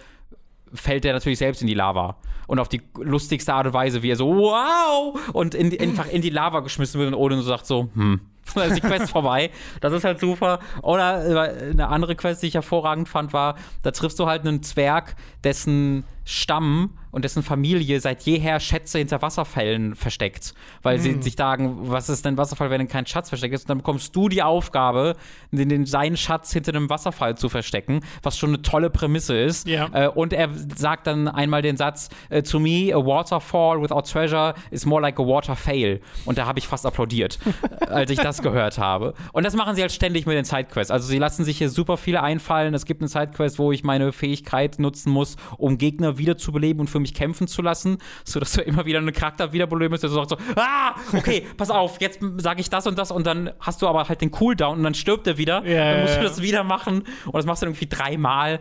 fällt 0.74 1.04
der 1.04 1.14
natürlich 1.14 1.40
selbst 1.40 1.62
in 1.62 1.68
die 1.68 1.74
Lava. 1.74 2.18
Und 2.48 2.60
auf 2.60 2.68
die 2.68 2.82
lustigste 2.98 3.54
Art 3.54 3.68
und 3.68 3.74
Weise, 3.74 4.02
wie 4.02 4.12
er 4.12 4.16
so, 4.16 4.28
wow! 4.36 5.20
Und 5.34 5.54
in, 5.54 5.80
einfach 5.80 6.08
in 6.10 6.22
die 6.22 6.30
Lava 6.30 6.62
geschmissen 6.62 7.00
wird 7.00 7.14
und 7.14 7.20
Odin 7.20 7.40
so 7.40 7.46
sagt 7.46 7.66
so, 7.66 7.90
hm, 7.94 8.22
dann 8.56 8.70
ist 8.70 8.78
die 8.78 8.88
Quest 8.88 9.12
vorbei. 9.12 9.52
Das 9.82 9.94
ist 9.94 10.04
halt 10.04 10.20
super. 10.20 10.60
Oder 10.82 11.52
äh, 11.52 11.72
eine 11.72 11.88
andere 11.90 12.16
Quest, 12.16 12.41
die 12.41 12.48
ich 12.48 12.56
hervorragend 12.56 13.08
fand, 13.08 13.34
war, 13.34 13.56
da 13.84 13.91
triffst 13.91 14.20
du 14.20 14.26
halt 14.26 14.46
einen 14.46 14.64
Zwerg, 14.64 15.16
dessen 15.44 16.06
Stamm 16.26 16.98
und 17.11 17.26
dessen 17.26 17.44
Familie 17.44 17.99
seit 17.99 18.22
jeher 18.23 18.60
Schätze 18.60 18.99
hinter 18.99 19.22
Wasserfällen 19.22 19.95
versteckt. 19.95 20.53
Weil 20.81 20.98
mhm. 20.98 21.02
sie 21.02 21.11
hm. 21.14 21.22
sich 21.22 21.36
sagen, 21.36 21.77
was 21.90 22.10
ist 22.10 22.26
denn 22.26 22.38
Wasserfall, 22.38 22.69
wenn 22.69 22.88
kein 22.88 23.06
Schatz 23.06 23.30
versteckt 23.30 23.53
ist? 23.53 23.64
Und 23.64 23.69
dann 23.69 23.77
bekommst 23.80 24.15
du 24.15 24.30
die 24.30 24.44
Aufgabe, 24.44 25.15
den, 25.52 25.69
den, 25.69 25.86
seinen 25.86 26.18
Schatz 26.18 26.53
hinter 26.53 26.73
einem 26.73 26.90
Wasserfall 26.90 27.38
zu 27.38 27.49
verstecken, 27.49 28.02
was 28.22 28.38
schon 28.38 28.49
eine 28.49 28.61
tolle 28.61 28.90
Prämisse 28.90 29.38
ist. 29.38 29.68
Ja. 29.68 29.90
Äh, 29.94 30.07
und 30.10 30.34
er 30.34 30.49
sagt 30.76 31.07
dann 31.07 31.27
einmal 31.27 31.61
den 31.61 31.77
Satz, 31.77 32.10
äh, 32.30 32.44
to 32.44 32.60
me, 32.60 32.94
a 32.94 32.98
waterfall 32.98 33.81
without 33.81 34.02
treasure 34.02 34.53
is 34.72 34.86
more 34.86 35.02
like 35.02 35.19
a 35.19 35.23
water 35.23 35.56
fail. 35.56 35.99
Und 36.26 36.38
da 36.38 36.45
habe 36.45 36.60
ich 36.60 36.68
fast 36.68 36.86
applaudiert, 36.86 37.40
als 37.88 38.11
ich 38.11 38.19
das 38.19 38.41
gehört 38.41 38.77
habe. 38.77 39.14
Und 39.34 39.45
das 39.45 39.56
machen 39.56 39.76
sie 39.76 39.81
halt 39.81 39.91
ständig 39.91 40.26
mit 40.26 40.36
den 40.36 40.45
Sidequests. 40.45 40.91
Also 40.91 41.07
sie 41.07 41.18
lassen 41.18 41.44
sich 41.44 41.57
hier 41.57 41.69
super 41.69 41.98
viele 41.98 42.22
einfallen. 42.22 42.73
Es 42.73 42.86
gibt 42.86 43.02
eine 43.02 43.07
Sidequest, 43.07 43.57
wo 43.57 43.72
ich 43.72 43.84
meine 43.84 44.11
Fähigkeit 44.11 44.80
nutzen 44.80 45.11
muss, 45.11 45.38
um 45.57 45.77
Gegner 45.77 46.18
wiederzubeleben 46.18 46.81
und 46.81 46.88
für 46.90 46.99
mich 47.00 47.14
kämpfen 47.14 47.48
zu 47.48 47.62
lassen, 47.62 47.98
sodass 48.24 48.54
du 48.54 48.62
immer 48.62 48.86
wieder 48.86 49.00
einen 49.00 49.14
Charakter 49.14 49.54
wiederbeleben 49.54 49.92
musst, 49.92 50.04
der 50.04 50.10
so 50.10 50.24
sagt 50.24 50.30
so, 50.30 50.38
ah, 50.56 50.96
okay, 51.14 51.46
pass 51.58 51.70
auf, 51.70 52.00
jetzt 52.02 52.20
sage 52.38 52.62
ich 52.62 52.70
das 52.70 52.88
und 52.88 52.98
das 52.98 53.12
und 53.12 53.26
dann 53.26 53.52
hast 53.60 53.82
du 53.82 53.88
aber 53.88 54.08
halt 54.08 54.22
den 54.22 54.32
Cooldown 54.32 54.78
und 54.78 54.84
dann 54.84 54.94
stirbt 54.94 55.28
er 55.28 55.38
wieder. 55.38 55.66
Ja, 55.66 55.94
dann 55.94 56.02
musst 56.02 56.18
du 56.18 56.24
das 56.24 56.42
wieder 56.42 56.64
machen 56.64 57.04
und 57.26 57.36
das 57.36 57.46
machst 57.46 57.62
du 57.62 57.68
irgendwie 57.68 57.88
dreimal. 57.88 58.60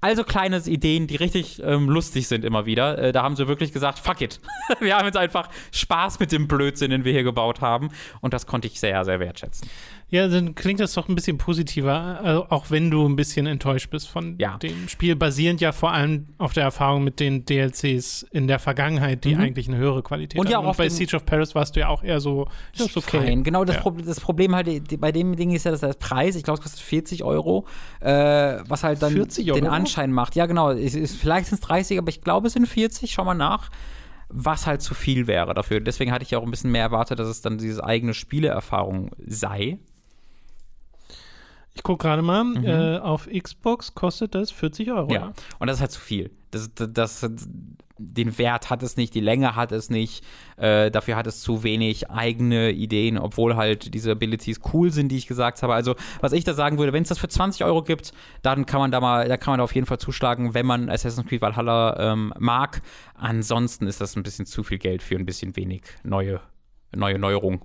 Also 0.00 0.24
kleine 0.24 0.58
Ideen, 0.58 1.06
die 1.06 1.16
richtig 1.16 1.62
ähm, 1.64 1.88
lustig 1.88 2.28
sind 2.28 2.44
immer 2.44 2.66
wieder. 2.66 2.98
Äh, 2.98 3.12
da 3.12 3.22
haben 3.22 3.36
sie 3.36 3.48
wirklich 3.48 3.72
gesagt, 3.72 3.98
fuck 3.98 4.20
it. 4.20 4.40
wir 4.80 4.96
haben 4.96 5.06
jetzt 5.06 5.16
einfach 5.16 5.48
Spaß 5.72 6.20
mit 6.20 6.32
dem 6.32 6.48
Blödsinn, 6.48 6.90
den 6.90 7.04
wir 7.04 7.12
hier 7.12 7.24
gebaut 7.24 7.60
haben 7.60 7.90
und 8.20 8.34
das 8.34 8.46
konnte 8.46 8.68
ich 8.68 8.80
sehr 8.80 9.04
sehr 9.04 9.20
wertschätzen. 9.20 9.68
Ja, 10.10 10.26
dann 10.26 10.54
klingt 10.54 10.80
das 10.80 10.94
doch 10.94 11.06
ein 11.08 11.14
bisschen 11.14 11.36
positiver, 11.36 12.20
also 12.24 12.46
auch 12.48 12.70
wenn 12.70 12.90
du 12.90 13.06
ein 13.06 13.14
bisschen 13.14 13.46
enttäuscht 13.46 13.90
bist 13.90 14.08
von 14.08 14.36
Ja. 14.38 14.56
dem 14.56 14.88
Spiel, 14.88 15.16
basierend 15.16 15.60
ja 15.60 15.72
vor 15.72 15.92
allem 15.92 16.28
auf 16.38 16.54
der 16.54 16.62
Erfahrung 16.62 17.04
mit 17.04 17.20
den 17.20 17.44
DLCs 17.44 18.22
in 18.30 18.46
der 18.48 18.58
Vergangenheit, 18.58 19.24
die 19.24 19.34
Mhm. 19.34 19.40
eigentlich 19.42 19.68
eine 19.68 19.76
höhere 19.76 20.02
Qualität 20.02 20.40
Und 20.40 20.48
ja 20.48 20.58
auch 20.60 20.64
auf 20.64 20.78
bei 20.78 20.88
Siege 20.88 21.14
of 21.14 21.26
Paris 21.26 21.54
warst 21.54 21.76
du 21.76 21.80
ja 21.80 21.88
auch 21.88 22.02
eher 22.02 22.20
so, 22.20 22.48
das 22.76 22.86
ist 22.86 22.96
okay. 22.96 23.18
Fein. 23.20 23.44
Genau, 23.44 23.66
das, 23.66 23.76
Ja. 23.76 23.82
Pro 23.82 23.90
das 23.90 24.18
Problem 24.18 24.54
halt 24.54 24.98
bei 24.98 25.12
dem 25.12 25.36
Ding 25.36 25.50
ist 25.50 25.64
ja, 25.64 25.72
dass 25.72 25.80
der 25.80 25.92
Preis, 25.92 26.36
ich 26.36 26.42
glaube, 26.42 26.56
es 26.58 26.62
kostet 26.62 26.80
40 26.80 27.22
Euro, 27.22 27.66
äh, 28.00 28.08
was 28.66 28.84
halt 28.84 29.02
dann 29.02 29.12
40 29.12 29.44
den? 29.52 29.66
Anschein 29.66 30.10
macht. 30.10 30.36
Ja, 30.36 30.46
genau, 30.46 30.70
es 30.70 30.94
ist, 30.94 31.16
vielleicht 31.16 31.48
sind 31.48 31.56
es 31.56 31.60
30, 31.60 31.98
aber 31.98 32.08
ich 32.08 32.22
glaube, 32.22 32.46
es 32.46 32.54
sind 32.54 32.66
40, 32.66 33.12
schau 33.12 33.24
mal 33.24 33.34
nach. 33.34 33.68
Was 34.30 34.66
halt 34.66 34.82
zu 34.82 34.94
viel 34.94 35.26
wäre 35.26 35.54
dafür. 35.54 35.80
Deswegen 35.80 36.12
hatte 36.12 36.22
ich 36.22 36.30
ja 36.30 36.38
auch 36.38 36.42
ein 36.44 36.50
bisschen 36.50 36.70
mehr 36.70 36.82
erwartet, 36.82 37.18
dass 37.18 37.28
es 37.28 37.40
dann 37.40 37.56
diese 37.58 37.82
eigene 37.82 38.12
Spieleerfahrung 38.12 39.10
sei. 39.26 39.78
Ich 41.78 41.84
gucke 41.84 42.08
gerade 42.08 42.22
mal, 42.22 42.44
äh, 42.64 42.98
auf 42.98 43.28
Xbox 43.28 43.94
kostet 43.94 44.34
das 44.34 44.50
40 44.50 44.90
Euro. 44.90 45.06
Mhm. 45.06 45.12
Ja. 45.12 45.32
Und 45.60 45.68
das 45.68 45.76
ist 45.76 45.80
halt 45.80 45.92
zu 45.92 46.00
viel. 46.00 46.32
Das, 46.50 46.74
das, 46.74 47.20
das, 47.20 47.48
den 47.98 48.36
Wert 48.36 48.68
hat 48.68 48.82
es 48.82 48.96
nicht, 48.96 49.14
die 49.14 49.20
Länge 49.20 49.54
hat 49.54 49.70
es 49.70 49.88
nicht. 49.88 50.24
Äh, 50.56 50.90
dafür 50.90 51.14
hat 51.14 51.28
es 51.28 51.40
zu 51.40 51.62
wenig 51.62 52.10
eigene 52.10 52.72
Ideen, 52.72 53.16
obwohl 53.16 53.54
halt 53.54 53.94
diese 53.94 54.10
Abilities 54.10 54.60
cool 54.72 54.90
sind, 54.90 55.10
die 55.10 55.18
ich 55.18 55.28
gesagt 55.28 55.62
habe. 55.62 55.72
Also, 55.74 55.94
was 56.20 56.32
ich 56.32 56.42
da 56.42 56.52
sagen 56.52 56.78
würde, 56.78 56.92
wenn 56.92 57.04
es 57.04 57.10
das 57.10 57.18
für 57.18 57.28
20 57.28 57.64
Euro 57.64 57.84
gibt, 57.84 58.12
dann 58.42 58.66
kann 58.66 58.80
man 58.80 58.90
da 58.90 59.00
mal, 59.00 59.28
da 59.28 59.36
kann 59.36 59.52
man 59.52 59.58
da 59.58 59.64
auf 59.64 59.74
jeden 59.76 59.86
Fall 59.86 59.98
zuschlagen, 59.98 60.54
wenn 60.54 60.66
man 60.66 60.90
Assassin's 60.90 61.28
Creed 61.28 61.42
Valhalla 61.42 62.12
ähm, 62.12 62.34
mag. 62.40 62.82
Ansonsten 63.14 63.86
ist 63.86 64.00
das 64.00 64.16
ein 64.16 64.24
bisschen 64.24 64.46
zu 64.46 64.64
viel 64.64 64.78
Geld 64.78 65.00
für 65.00 65.14
ein 65.14 65.26
bisschen 65.26 65.54
wenig 65.54 65.82
neue, 66.02 66.40
neue 66.92 67.20
Neuerung. 67.20 67.62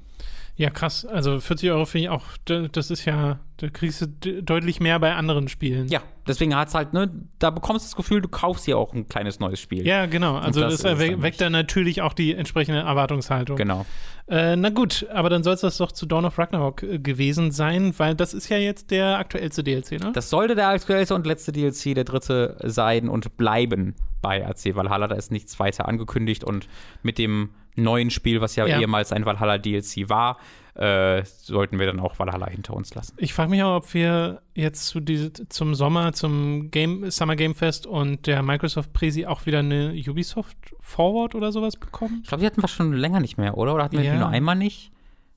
Ja, 0.55 0.69
krass. 0.69 1.03
Also 1.05 1.39
40 1.39 1.71
Euro 1.71 1.85
finde 1.85 2.03
ich 2.03 2.09
auch, 2.09 2.23
das 2.45 2.91
ist 2.91 3.05
ja, 3.05 3.39
da 3.57 3.69
kriegst 3.69 4.01
du 4.01 4.43
deutlich 4.43 4.79
mehr 4.79 4.99
bei 4.99 5.15
anderen 5.15 5.47
Spielen. 5.47 5.87
Ja, 5.87 6.01
deswegen 6.27 6.55
hat 6.55 6.67
es 6.67 6.75
halt, 6.75 6.93
ne, 6.93 7.11
da 7.39 7.49
bekommst 7.49 7.85
du 7.85 7.89
das 7.89 7.95
Gefühl, 7.95 8.21
du 8.21 8.29
kaufst 8.29 8.67
dir 8.67 8.77
auch 8.77 8.93
ein 8.93 9.07
kleines 9.07 9.39
neues 9.39 9.59
Spiel. 9.59 9.85
Ja, 9.85 10.05
genau. 10.05 10.37
Also 10.37 10.61
das 10.61 10.73
das, 10.73 10.81
dann 10.83 10.99
weckt 10.99 11.21
nicht. 11.21 11.41
dann 11.41 11.53
natürlich 11.53 12.03
auch 12.03 12.13
die 12.13 12.35
entsprechende 12.35 12.81
Erwartungshaltung. 12.81 13.57
Genau. 13.57 13.85
Äh, 14.27 14.55
na 14.55 14.69
gut, 14.69 15.07
aber 15.11 15.29
dann 15.29 15.43
soll 15.43 15.55
es 15.55 15.61
das 15.61 15.77
doch 15.77 15.91
zu 15.91 16.05
Dawn 16.05 16.25
of 16.25 16.37
Ragnarok 16.37 16.83
äh, 16.83 16.99
gewesen 16.99 17.51
sein, 17.51 17.93
weil 17.97 18.13
das 18.13 18.35
ist 18.35 18.47
ja 18.49 18.57
jetzt 18.57 18.91
der 18.91 19.17
aktuellste 19.17 19.63
DLC, 19.63 19.99
ne? 19.99 20.11
Das 20.13 20.29
sollte 20.29 20.53
der 20.53 20.69
aktuellste 20.69 21.15
und 21.15 21.25
letzte 21.25 21.51
DLC, 21.51 21.95
der 21.95 22.03
dritte 22.03 22.57
sein 22.63 23.09
und 23.09 23.37
bleiben 23.37 23.95
bei 24.21 24.45
AC 24.47 24.75
Valhalla. 24.75 25.07
Da 25.07 25.15
ist 25.15 25.31
nichts 25.31 25.59
weiter 25.59 25.87
angekündigt 25.87 26.43
und 26.43 26.67
mit 27.01 27.17
dem 27.17 27.49
neuen 27.75 28.09
Spiel, 28.09 28.41
was 28.41 28.55
ja, 28.55 28.65
Ja. 28.67 28.79
ehemals 28.79 29.11
ein 29.11 29.25
Valhalla 29.25 29.57
DLC 29.57 30.09
war, 30.09 30.37
äh, 30.75 31.23
sollten 31.25 31.77
wir 31.77 31.85
dann 31.85 31.99
auch 31.99 32.17
Valhalla 32.17 32.47
hinter 32.47 32.73
uns 32.75 32.95
lassen. 32.95 33.13
Ich 33.17 33.33
frage 33.33 33.51
mich 33.51 33.61
auch, 33.61 33.75
ob 33.77 33.93
wir 33.93 34.41
jetzt 34.55 34.87
zu 34.87 34.99
diese, 34.99 35.31
zum 35.31 35.75
Sommer, 35.75 36.13
zum 36.13 36.71
Game, 36.71 37.11
Summer 37.11 37.35
Game 37.35 37.53
Fest 37.53 37.85
und 37.85 38.25
der 38.25 38.41
Microsoft 38.41 38.91
Presi 38.93 39.25
auch 39.27 39.45
wieder 39.45 39.59
eine 39.59 39.93
Ubisoft 40.07 40.57
Forward 40.79 41.35
oder 41.35 41.51
sowas 41.51 41.75
bekommen. 41.77 42.21
Ich 42.23 42.29
glaube, 42.29 42.41
die 42.41 42.47
hatten 42.47 42.61
wir 42.61 42.67
schon 42.67 42.93
länger 42.93 43.19
nicht 43.19 43.37
mehr, 43.37 43.55
oder? 43.57 43.75
Oder 43.75 43.83
hatten 43.83 43.97
wir 43.97 44.03
Ja. 44.03 44.13
die 44.13 44.19
nur 44.19 44.29
einmal 44.29 44.55
nicht? 44.55 44.91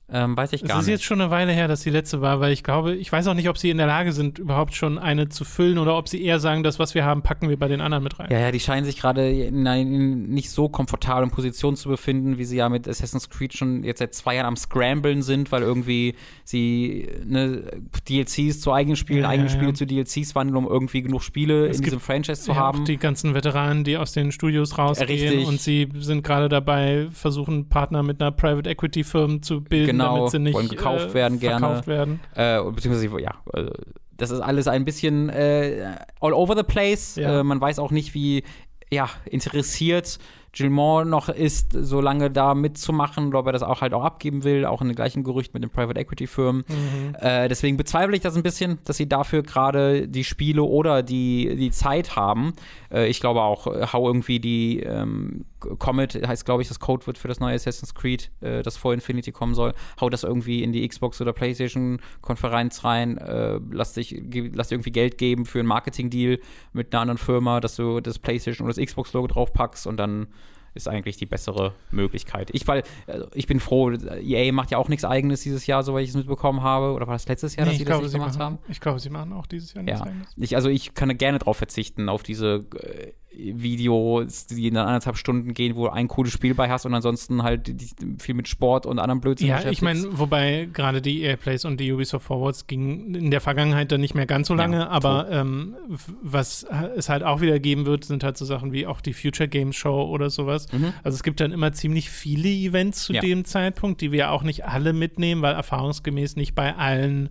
Ähm, 0.09 0.37
weiß 0.37 0.53
ich 0.53 0.63
Es 0.63 0.69
gar 0.69 0.79
ist 0.79 0.85
nicht. 0.85 0.93
jetzt 0.93 1.03
schon 1.03 1.19
eine 1.19 1.29
Weile 1.31 1.51
her, 1.51 1.67
dass 1.67 1.81
die 1.81 1.89
letzte 1.89 2.21
war, 2.21 2.39
weil 2.39 2.53
ich 2.53 2.63
glaube, 2.63 2.95
ich 2.95 3.11
weiß 3.11 3.27
auch 3.27 3.33
nicht, 3.33 3.49
ob 3.49 3.57
sie 3.57 3.69
in 3.69 3.77
der 3.77 3.87
Lage 3.87 4.13
sind, 4.13 4.39
überhaupt 4.39 4.73
schon 4.73 4.97
eine 4.97 5.27
zu 5.27 5.43
füllen 5.43 5.77
oder 5.77 5.97
ob 5.97 6.07
sie 6.07 6.23
eher 6.23 6.39
sagen, 6.39 6.63
das, 6.63 6.79
was 6.79 6.95
wir 6.95 7.03
haben, 7.03 7.23
packen 7.23 7.49
wir 7.49 7.59
bei 7.59 7.67
den 7.67 7.81
anderen 7.81 8.05
mit 8.05 8.17
rein. 8.17 8.29
Ja, 8.31 8.39
ja, 8.39 8.51
die 8.51 8.61
scheinen 8.61 8.85
sich 8.85 8.97
gerade 8.97 9.29
in 9.29 9.67
einer 9.67 9.77
in 9.81 10.29
nicht 10.29 10.49
so 10.49 10.69
komfortablen 10.69 11.29
Position 11.29 11.75
zu 11.75 11.89
befinden, 11.89 12.37
wie 12.37 12.45
sie 12.45 12.55
ja 12.55 12.69
mit 12.69 12.87
Assassin's 12.87 13.29
Creed 13.29 13.53
schon 13.53 13.83
jetzt 13.83 13.99
seit 13.99 14.13
zwei 14.13 14.35
Jahren 14.35 14.45
am 14.45 14.55
Scramblen 14.55 15.23
sind, 15.23 15.51
weil 15.51 15.61
irgendwie 15.61 16.15
sie 16.45 17.09
ne, 17.25 17.63
DLCs 18.07 18.61
zu 18.61 18.71
eigenen 18.71 18.95
Spielen, 18.95 19.23
Ja, 19.23 19.29
eigene 19.29 19.49
ja, 19.49 19.53
Spiele 19.53 19.71
ja. 19.71 19.73
zu 19.73 19.85
DLCs 19.85 20.35
wandeln, 20.35 20.55
um 20.55 20.67
irgendwie 20.71 21.01
genug 21.01 21.21
Spiele 21.21 21.67
Es 21.67 21.79
in 21.79 21.83
diesem 21.83 21.99
Franchise 21.99 22.43
zu 22.43 22.55
haben. 22.55 22.79
Auch 22.81 22.85
die 22.85 22.95
ganzen 22.97 23.33
Veteranen, 23.33 23.83
die 23.83 23.97
aus 23.97 24.13
den 24.13 24.31
Studios 24.31 24.77
rausgehen 24.77 25.09
Richtig. 25.09 25.47
und 25.47 25.59
sie 25.59 25.89
sind 25.99 26.23
gerade 26.23 26.47
dabei, 26.47 27.07
versuchen 27.11 27.67
Partner 27.67 28.03
mit 28.03 28.21
einer 28.21 28.31
Private 28.31 28.69
Equity 28.69 29.03
Firma 29.03 29.41
zu 29.41 29.59
bilden, 29.61 29.87
Genau, 29.96 29.96
damit 29.99 30.31
sie 30.31 30.39
nicht 30.39 30.53
wollen 30.53 30.69
gekauft 30.69 31.11
äh, 31.11 31.13
werden 31.13 31.39
gerne. 31.39 31.59
verkauft 31.59 31.87
werden. 31.87 32.19
äh, 32.35 32.61
beziehungsweise, 32.63 33.21
ja, 33.21 33.33
äh, 33.53 33.71
das 34.17 34.31
ist 34.31 34.39
alles 34.39 34.67
ein 34.67 34.83
bisschen 34.83 35.29
äh, 35.29 35.95
all 36.19 36.33
over 36.33 36.55
the 36.55 36.63
place. 36.63 37.15
Ja. 37.15 37.39
Äh, 37.39 37.43
man 37.43 37.61
weiß 37.61 37.79
auch 37.79 37.91
nicht, 37.91 38.13
wie 38.13 38.43
ja, 38.89 39.09
interessiert 39.25 40.19
Gilmore 40.57 41.05
noch 41.05 41.29
ist, 41.29 41.73
so 41.73 42.01
lange 42.01 42.31
da 42.31 42.55
mitzumachen, 42.55 43.27
oder 43.27 43.39
ob 43.39 43.45
er 43.45 43.51
das 43.53 43.61
auch 43.61 43.81
halt 43.81 43.93
auch 43.93 44.03
abgeben 44.03 44.43
will, 44.43 44.65
auch 44.65 44.81
in 44.81 44.87
dem 44.87 44.95
gleichen 44.95 45.23
Gerücht 45.23 45.53
mit 45.53 45.61
den 45.61 45.69
Private 45.69 45.99
Equity 45.99 46.25
Firmen. 46.25 46.63
Mhm. 46.67 47.15
Äh, 47.19 47.47
deswegen 47.47 47.77
bezweifle 47.77 48.15
ich 48.15 48.23
das 48.23 48.35
ein 48.35 48.41
bisschen, 48.41 48.79
dass 48.83 48.97
sie 48.97 49.07
dafür 49.07 49.43
gerade 49.43 50.07
die 50.07 50.23
Spiele 50.23 50.63
oder 50.63 51.03
die, 51.03 51.55
die 51.57 51.69
Zeit 51.69 52.15
haben. 52.15 52.53
Äh, 52.91 53.07
ich 53.07 53.19
glaube 53.19 53.43
auch, 53.43 53.67
äh, 53.67 53.87
hau 53.93 54.07
irgendwie 54.07 54.39
die 54.39 54.79
ähm, 54.79 55.45
Comet, 55.59 56.27
heißt 56.27 56.45
glaube 56.45 56.61
ich 56.61 56.67
das 56.67 56.79
Codewort 56.79 57.17
für 57.17 57.27
das 57.27 57.39
neue 57.39 57.55
Assassin's 57.55 57.93
Creed, 57.95 58.31
äh, 58.41 58.61
das 58.63 58.77
vor 58.77 58.93
Infinity 58.93 59.31
kommen 59.31 59.55
soll, 59.55 59.73
hau 59.99 60.09
das 60.09 60.23
irgendwie 60.23 60.63
in 60.63 60.71
die 60.71 60.87
Xbox 60.87 61.19
oder 61.21 61.33
Playstation 61.33 61.99
Konferenz 62.21 62.83
rein, 62.83 63.17
äh, 63.17 63.59
lass 63.71 63.93
dich 63.93 64.11
lass 64.53 64.69
dir 64.69 64.75
irgendwie 64.75 64.91
Geld 64.91 65.17
geben 65.17 65.45
für 65.45 65.59
einen 65.59 65.67
Marketing-Deal 65.67 66.39
mit 66.73 66.93
einer 66.93 67.01
anderen 67.01 67.17
Firma, 67.17 67.59
dass 67.59 67.75
du 67.75 67.99
das 68.01 68.19
Playstation 68.19 68.67
oder 68.67 68.75
das 68.75 68.85
Xbox-Logo 68.85 69.27
draufpackst 69.27 69.87
und 69.87 69.97
dann 69.97 70.27
ist 70.73 70.87
eigentlich 70.87 71.17
die 71.17 71.25
bessere 71.25 71.73
Möglichkeit. 71.89 72.49
Ich, 72.53 72.67
weil, 72.67 72.83
also 73.07 73.27
ich 73.33 73.47
bin 73.47 73.59
froh, 73.59 73.89
EA 73.91 74.51
macht 74.51 74.69
ja 74.69 74.77
auch 74.77 74.89
nichts 74.89 75.03
eigenes 75.05 75.41
dieses 75.41 75.65
Jahr, 75.65 75.81
soweit 75.81 76.03
ich 76.03 76.09
es 76.11 76.15
mitbekommen 76.15 76.61
habe. 76.61 76.93
Oder 76.93 77.07
war 77.07 77.15
das 77.15 77.27
letztes 77.27 77.55
Jahr, 77.55 77.65
Nee, 77.65 77.71
dass 77.71 77.77
sie 77.79 77.83
das 77.85 77.89
glaube, 77.89 78.03
nicht 78.03 78.11
sie 78.11 78.17
gemacht 78.19 78.33
machen, 78.37 78.43
haben? 78.43 78.59
ich 78.69 78.79
glaube, 78.79 78.99
sie 78.99 79.09
machen 79.09 79.33
auch 79.33 79.47
dieses 79.47 79.73
Jahr 79.73 79.83
nichts 79.83 79.99
Ja. 80.01 80.05
eigenes. 80.05 80.27
Ich, 80.37 80.55
also 80.55 80.69
ich 80.69 80.93
kann 80.93 81.17
gerne 81.17 81.39
drauf 81.39 81.57
verzichten, 81.57 82.09
auf 82.09 82.21
diese 82.21 82.65
äh, 82.75 83.13
Videos, 83.31 84.47
die 84.47 84.67
in 84.67 84.77
anderthalb 84.77 85.17
Stunden 85.17 85.53
gehen, 85.53 85.75
wo 85.75 85.85
du 85.85 85.91
ein 85.91 86.07
cooles 86.07 86.33
Spiel 86.33 86.55
bei 86.55 86.69
hast 86.69 86.85
und 86.85 86.93
ansonsten 86.93 87.43
halt 87.43 87.71
viel 88.19 88.33
mit 88.33 88.47
Sport 88.47 88.85
und 88.85 88.99
anderem 88.99 89.21
Blödsinn 89.21 89.47
Ja, 89.49 89.69
ich 89.69 89.81
meine, 89.81 90.17
wobei 90.17 90.67
gerade 90.73 91.01
die 91.01 91.21
EA 91.23 91.35
Plays 91.35 91.65
und 91.65 91.79
die 91.79 91.91
Ubisoft 91.91 92.25
Forwards 92.25 92.67
gingen 92.67 93.13
in 93.13 93.29
der 93.31 93.41
Vergangenheit 93.41 93.91
dann 93.91 94.01
nicht 94.01 94.15
mehr 94.15 94.25
ganz 94.25 94.47
so 94.47 94.55
Ja, 94.55 94.61
lange, 94.61 94.89
aber 94.89 95.27
ähm, 95.29 95.75
was 96.21 96.65
es 96.95 97.09
halt 97.09 97.23
auch 97.23 97.41
wieder 97.41 97.59
geben 97.59 97.85
wird, 97.85 98.05
sind 98.05 98.23
halt 98.23 98.37
so 98.37 98.45
Sachen 98.45 98.71
wie 98.71 98.87
auch 98.87 99.01
die 99.01 99.13
Future 99.13 99.47
Games 99.47 99.75
Show 99.75 100.03
oder 100.03 100.29
sowas. 100.29 100.71
Mhm. 100.71 100.93
Also 101.03 101.15
es 101.15 101.23
gibt 101.23 101.39
dann 101.39 101.51
immer 101.51 101.73
ziemlich 101.73 102.09
viele 102.09 102.49
Events 102.49 103.03
zu 103.03 103.13
Ja. 103.13 103.21
dem 103.21 103.45
Zeitpunkt, 103.45 104.01
die 104.01 104.11
wir 104.11 104.31
auch 104.31 104.43
nicht 104.43 104.65
alle 104.65 104.93
mitnehmen, 104.93 105.41
weil 105.41 105.53
erfahrungsgemäß 105.53 106.35
nicht 106.37 106.55
bei 106.55 106.75
allen 106.75 107.29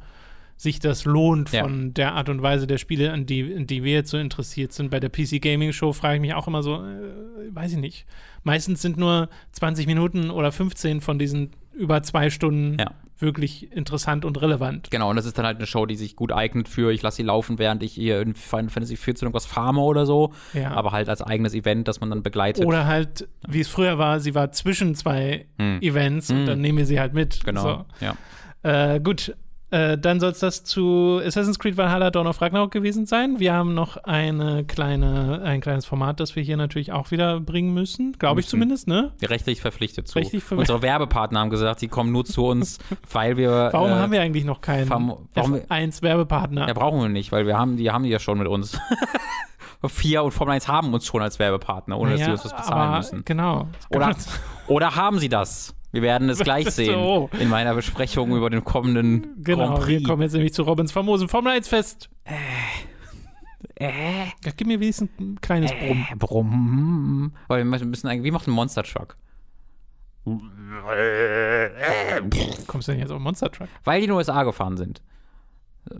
sich 0.56 0.78
das 0.80 1.04
lohnt 1.04 1.52
Ja. 1.52 1.62
von 1.64 1.92
der 1.94 2.14
Art 2.14 2.28
und 2.28 2.40
Weise 2.42 2.66
der 2.66 2.78
Spiele, 2.78 3.12
an 3.12 3.26
die, 3.26 3.40
in 3.40 3.66
die 3.66 3.84
wir 3.84 3.92
jetzt 3.92 4.10
so 4.10 4.16
interessiert 4.18 4.72
sind. 4.72 4.90
Bei 4.90 5.00
der 5.00 5.10
PC 5.10 5.40
Gaming 5.40 5.72
Show 5.72 5.92
frage 5.92 6.14
ich 6.16 6.20
mich 6.22 6.34
auch 6.34 6.46
immer 6.48 6.62
so, 6.62 6.76
äh, 6.76 7.54
weiß 7.54 7.72
ich 7.72 7.78
nicht. 7.78 8.06
Meistens 8.42 8.80
sind 8.80 8.96
nur 8.96 9.28
20 9.52 9.86
Minuten 9.86 10.30
oder 10.30 10.52
15 10.52 11.00
von 11.00 11.18
diesen 11.18 11.50
über 11.74 12.02
zwei 12.02 12.30
Stunden 12.30 12.78
Ja. 12.78 12.92
wirklich 13.18 13.70
interessant 13.72 14.24
und 14.24 14.40
relevant. 14.40 14.90
Genau, 14.90 15.10
und 15.10 15.16
das 15.16 15.26
ist 15.26 15.36
dann 15.36 15.44
halt 15.44 15.58
eine 15.58 15.66
Show, 15.66 15.84
die 15.84 15.96
sich 15.96 16.16
gut 16.16 16.32
eignet 16.32 16.68
für, 16.68 16.90
ich 16.90 17.02
lasse 17.02 17.18
sie 17.18 17.22
laufen, 17.22 17.58
während 17.58 17.82
ich 17.82 17.92
hier 17.92 18.20
in 18.22 18.34
Final 18.34 18.70
Fantasy 18.70 18.96
14 18.96 19.26
irgendwas 19.26 19.44
farme 19.46 19.80
oder 19.80 20.06
so. 20.06 20.32
Ja. 20.54 20.70
Aber 20.70 20.92
halt 20.92 21.08
als 21.10 21.20
eigenes 21.20 21.52
Event, 21.54 21.86
das 21.88 22.00
man 22.00 22.08
dann 22.10 22.22
begleitet. 22.22 22.64
Oder 22.64 22.86
halt, 22.86 23.28
wie 23.46 23.60
es 23.60 23.68
früher 23.68 23.98
war, 23.98 24.20
sie 24.20 24.34
war 24.34 24.52
zwischen 24.52 24.94
zwei 24.94 25.44
Hm. 25.58 25.80
Events 25.82 26.30
und 26.30 26.38
Hm. 26.40 26.46
dann 26.46 26.60
nehmen 26.62 26.78
wir 26.78 26.86
sie 26.86 26.98
halt 27.00 27.12
mit. 27.12 27.44
Genau, 27.44 27.62
So. 27.62 27.84
ja. 28.00 28.16
Äh, 28.94 29.00
gut, 29.00 29.34
äh, 29.70 29.98
dann 29.98 30.20
soll 30.20 30.30
es 30.30 30.38
das 30.38 30.62
zu 30.64 31.20
Assassin's 31.24 31.58
Creed 31.58 31.76
Valhalla 31.76 32.10
Dawn 32.10 32.26
of 32.28 32.40
Ragnarok 32.40 32.70
gewesen 32.70 33.04
sein. 33.06 33.40
Wir 33.40 33.52
haben 33.52 33.74
noch 33.74 33.96
eine 33.98 34.64
kleine, 34.64 35.42
ein 35.42 35.60
kleines 35.60 35.84
Format, 35.86 36.20
das 36.20 36.36
wir 36.36 36.42
hier 36.42 36.56
natürlich 36.56 36.92
auch 36.92 37.10
wieder 37.10 37.40
bringen 37.40 37.74
müssen. 37.74 38.12
Glaube 38.18 38.40
ich 38.40 38.46
zumindest, 38.46 38.86
ne? 38.86 39.12
Rechtlich 39.22 39.60
verpflichtet 39.60 40.06
zu. 40.08 40.18
Rechtlich 40.18 40.44
ver- 40.44 40.56
Unsere 40.58 40.82
Werbepartner 40.82 41.40
haben 41.40 41.50
gesagt, 41.50 41.80
sie 41.80 41.88
kommen 41.88 42.12
nur 42.12 42.24
zu 42.24 42.46
uns, 42.46 42.78
weil 43.12 43.36
wir. 43.36 43.70
Warum 43.72 43.90
äh, 43.90 43.94
haben 43.94 44.12
wir 44.12 44.20
eigentlich 44.22 44.44
noch 44.44 44.60
keinen 44.60 44.86
Fam- 44.86 45.16
warum 45.34 45.54
wir- 45.54 45.66
F1-Werbepartner? 45.66 46.68
Ja, 46.68 46.72
brauchen 46.74 47.00
wir 47.00 47.08
nicht, 47.08 47.32
weil 47.32 47.46
wir 47.46 47.58
haben, 47.58 47.76
die 47.76 47.90
haben 47.90 48.04
die 48.04 48.10
ja 48.10 48.18
schon 48.20 48.38
mit 48.38 48.46
uns. 48.48 48.78
Vier 49.88 50.22
und 50.24 50.32
Formel 50.32 50.54
1 50.54 50.66
haben 50.68 50.92
uns 50.94 51.06
schon 51.06 51.22
als 51.22 51.38
Werbepartner, 51.38 51.98
ohne 51.98 52.12
dass 52.12 52.24
sie 52.24 52.30
uns 52.30 52.44
was 52.44 52.56
bezahlen 52.56 52.96
müssen. 52.96 53.24
Genau. 53.24 53.68
Oder, 53.90 54.16
oder 54.68 54.96
haben 54.96 55.18
sie 55.18 55.28
das? 55.28 55.74
Wir 55.92 56.02
werden 56.02 56.28
es 56.28 56.38
gleich 56.44 56.70
sehen 56.70 56.92
So. 56.94 57.30
in 57.38 57.48
meiner 57.48 57.74
Besprechung 57.74 58.36
über 58.36 58.50
den 58.50 58.64
kommenden 58.64 59.42
Genau, 59.42 59.66
Grand 59.68 59.78
wir 59.78 59.84
Prix. 59.96 60.04
kommen 60.08 60.22
jetzt 60.22 60.32
nämlich 60.32 60.52
zu 60.52 60.62
Robins 60.62 60.92
famosen 60.92 61.28
Formel 61.28 61.52
1 61.52 61.68
Fest. 61.68 62.08
Äh, 62.24 62.34
Ja, 64.42 64.50
gib 64.56 64.66
mir 64.66 64.80
wenigstens 64.80 65.10
ein 65.18 65.40
kleines 65.40 65.72
Brummen. 65.72 66.06
äh, 66.10 66.16
brumm. 66.16 67.32
Aber 67.48 67.58
wir 67.58 67.64
müssen 67.64 68.08
eigentlich, 68.08 68.24
wie 68.24 68.30
macht 68.30 68.46
ein 68.46 68.52
Monster 68.52 68.82
Truck? 68.82 69.16
Kommst 72.66 72.88
du 72.88 72.92
denn 72.92 73.00
jetzt 73.00 73.10
auf 73.10 73.20
Monster 73.20 73.50
Truck? 73.50 73.68
Weil 73.84 74.00
die 74.00 74.04
in 74.06 74.10
den 74.10 74.16
USA 74.16 74.42
gefahren 74.42 74.76
sind. 74.76 75.02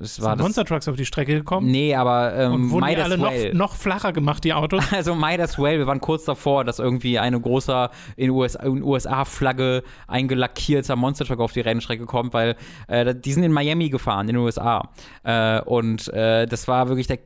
Es 0.01 0.21
war 0.21 0.31
Sind 0.31 0.43
Monster 0.43 0.65
Trucks 0.65 0.89
auf 0.89 0.97
die 0.97 1.07
Strecke 1.07 1.35
gekommen? 1.35 1.71
Nee, 1.71 1.95
aber 1.95 2.35
ähm, 2.35 2.53
Und 2.53 2.71
wurden 2.71 2.87
die 2.89 2.97
alle 2.97 3.21
well. 3.21 3.53
noch, 3.53 3.71
noch 3.71 3.75
flacher 3.77 4.13
gemacht, 4.13 4.45
die 4.45 4.53
Autos? 4.53 4.85
Also 4.93 5.15
might 5.15 5.41
as 5.41 5.59
well, 5.59 5.79
wir 5.79 5.87
waren 5.87 6.01
kurz 6.01 6.25
davor, 6.25 6.65
dass 6.65 6.79
irgendwie 6.79 7.19
eine 7.19 7.41
große 7.41 7.91
in 8.17 8.31
USA, 8.31 8.63
in 8.65 8.83
USA 8.83 9.25
Flagge 9.25 9.83
eingelackierter 10.09 10.97
Monster 10.97 11.25
Truck 11.25 11.41
auf 11.41 11.53
die 11.53 11.61
Rennstrecke 11.61 12.07
kommt, 12.07 12.35
weil 12.35 12.57
äh, 12.89 13.15
die 13.15 13.33
sind 13.33 13.45
in 13.45 13.53
Miami 13.53 13.89
gefahren, 13.89 14.29
in 14.29 14.35
den 14.35 14.43
USA. 14.43 14.91
Äh, 15.23 15.61
und 15.63 16.09
äh, 16.09 16.47
das 16.47 16.67
war 16.67 16.89
wirklich 16.89 17.07
der 17.07 17.19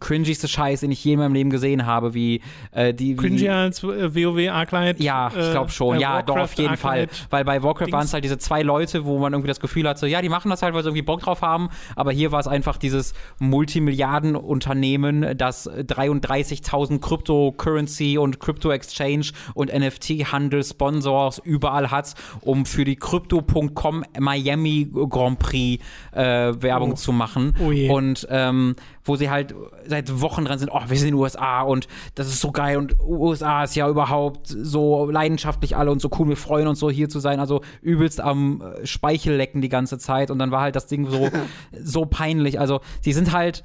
cringigste 0.00 0.48
Scheiß, 0.48 0.80
den 0.80 0.90
ich 0.90 1.04
je 1.04 1.14
in 1.14 1.18
meinem 1.18 1.34
Leben 1.34 1.50
gesehen 1.50 1.86
habe, 1.86 2.14
wie 2.14 2.40
äh, 2.72 2.92
die. 2.94 3.16
Cringy 3.16 3.48
als 3.48 3.82
äh, 3.82 4.14
WoW 4.14 4.48
Arclight? 4.50 5.00
ja, 5.00 5.28
ich 5.28 5.50
glaube 5.50 5.70
schon. 5.70 5.96
äh, 5.96 6.00
ja, 6.00 6.22
doch, 6.22 6.34
auf 6.36 6.40
Warcraft 6.50 6.62
jeden 6.62 6.76
Fall. 6.76 7.00
Arclight. 7.00 7.26
Weil 7.30 7.44
bei 7.44 7.62
Warcraft 7.62 7.92
waren 7.92 8.04
es 8.04 8.12
halt 8.12 8.24
diese 8.24 8.38
zwei 8.38 8.62
Leute, 8.62 9.04
wo 9.04 9.18
man 9.18 9.32
irgendwie 9.32 9.48
das 9.48 9.60
Gefühl 9.60 9.88
hatte, 9.88 10.06
ja, 10.06 10.20
die 10.22 10.28
machen 10.28 10.50
das 10.50 10.62
halt, 10.62 10.74
weil 10.74 10.82
sie 10.82 10.88
irgendwie 10.88 11.02
Bock 11.02 11.20
drauf 11.20 11.42
haben. 11.42 11.68
Aber 11.96 12.12
hier 12.12 12.32
war 12.32 12.40
es 12.40 12.46
einfach 12.46 12.76
dieses 12.76 13.14
Multimilliardenunternehmen, 13.38 15.36
das 15.36 15.68
33.000 15.70 17.00
Cryptocurrency 17.00 18.18
und 18.18 18.40
Crypto-Exchange 18.40 19.26
und 19.54 19.72
NFT-Handel-Sponsors 19.72 21.38
überall 21.44 21.90
hat, 21.90 22.14
um 22.40 22.66
für 22.66 22.84
die 22.84 22.96
Crypto.com 22.96 24.04
Miami 24.18 24.88
Grand 25.08 25.38
Prix 25.38 25.82
äh, 26.12 26.52
Werbung 26.60 26.92
Oh. 26.92 26.94
zu 26.94 27.12
machen. 27.12 27.54
Oh 27.64 27.72
je. 27.72 27.90
Und 27.90 28.26
ähm, 28.30 28.76
wo 29.08 29.16
sie 29.16 29.30
halt 29.30 29.54
seit 29.86 30.20
Wochen 30.20 30.44
dran 30.44 30.58
sind, 30.58 30.70
oh, 30.72 30.80
wir 30.86 30.96
sind 30.96 31.08
in 31.08 31.14
den 31.14 31.20
USA 31.20 31.62
und 31.62 31.88
das 32.14 32.28
ist 32.28 32.40
so 32.40 32.52
geil 32.52 32.76
und 32.76 32.96
USA 33.00 33.64
ist 33.64 33.74
ja 33.74 33.88
überhaupt 33.88 34.46
so 34.46 35.10
leidenschaftlich 35.10 35.76
alle 35.76 35.90
und 35.90 36.00
so 36.00 36.10
cool, 36.18 36.28
wir 36.28 36.36
freuen 36.36 36.68
uns 36.68 36.78
so 36.78 36.90
hier 36.90 37.08
zu 37.08 37.18
sein, 37.18 37.40
also 37.40 37.62
übelst 37.80 38.20
am 38.20 38.60
äh, 38.60 38.86
Speichel 38.86 39.36
lecken 39.36 39.60
die 39.60 39.68
ganze 39.68 39.98
Zeit 39.98 40.30
und 40.30 40.38
dann 40.38 40.50
war 40.50 40.60
halt 40.60 40.76
das 40.76 40.86
Ding 40.86 41.08
so, 41.08 41.30
so 41.82 42.06
peinlich. 42.06 42.60
Also 42.60 42.80
sie 43.00 43.12
sind 43.12 43.32
halt 43.32 43.64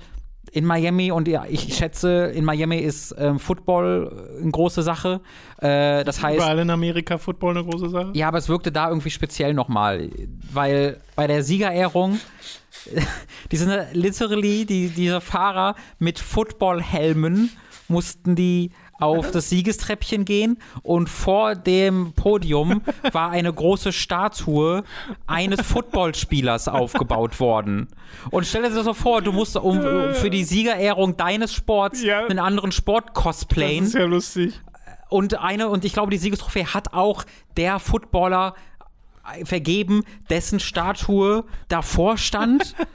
in 0.52 0.65
Miami 0.65 1.11
und 1.11 1.28
ja, 1.28 1.45
ich 1.49 1.74
schätze, 1.76 2.26
in 2.26 2.45
Miami 2.45 2.78
ist 2.78 3.15
ähm, 3.18 3.40
Football 3.40 4.38
eine 4.40 4.52
große 4.52 4.84
Sache. 4.84 5.22
Äh, 5.57 6.03
das 6.03 6.22
heißt, 6.22 6.38
Überall 6.38 6.60
in 6.60 6.70
Amerika 6.70 7.18
Football 7.18 7.57
eine 7.57 7.65
große 7.68 7.90
Sache? 7.90 8.11
ja, 8.14 8.28
aber 8.28 8.38
es 8.38 8.49
wirkte 8.49 8.72
da 8.72 8.90
irgendwie 8.90 9.10
speziell 9.10 9.53
nochmal, 9.53 10.10
weil 10.52 10.98
bei 11.15 11.28
der 11.28 11.44
Siegerehrung, 11.44 12.20
die 13.52 13.58
sind 13.58 13.72
literally, 13.94 14.66
die, 14.66 14.90
diese 14.90 15.22
Fahrer 15.22 15.76
mit 16.00 16.20
Footballhelmen 16.20 17.50
mussten 17.88 18.36
die 18.36 18.72
auf 19.00 19.32
das 19.32 19.50
Siegestreppchen 19.50 20.24
gehen 20.24 20.58
und 20.82 21.10
vor 21.10 21.56
dem 21.56 22.14
Podium 22.14 22.82
war 23.12 23.32
eine 23.32 23.52
große 23.52 23.92
Statue 23.92 24.84
eines 25.28 25.62
Footballspielers 25.62 26.68
aufgebaut 26.70 27.40
worden. 27.40 27.88
Und 28.32 28.46
stell 28.46 28.62
dir 28.64 28.70
das 28.70 28.86
so 28.86 28.94
vor, 28.94 29.22
du 29.22 29.34
musst 29.34 29.58
um, 29.58 29.82
für 30.14 30.30
die 30.30 30.44
Siegerehrung 30.46 31.18
deines 31.18 31.54
Sports 31.54 32.02
Ja. 32.02 32.26
einen 32.26 32.40
anderen 32.40 32.72
Sport 32.72 33.14
cosplayen 33.14 33.90
ja 33.92 34.06
lustig. 34.06 34.54
und 35.10 35.38
eine, 35.40 35.68
und 35.68 35.84
ich 35.84 35.92
glaube, 35.94 36.12
die 36.12 36.18
Siegestrophäe 36.18 36.74
hat 36.74 36.94
auch 36.94 37.26
der 37.58 37.80
Footballer 37.80 38.56
vergeben, 39.45 40.04
dessen 40.30 40.60
Statue 40.60 41.45
davor 41.68 42.18
stand. 42.18 42.76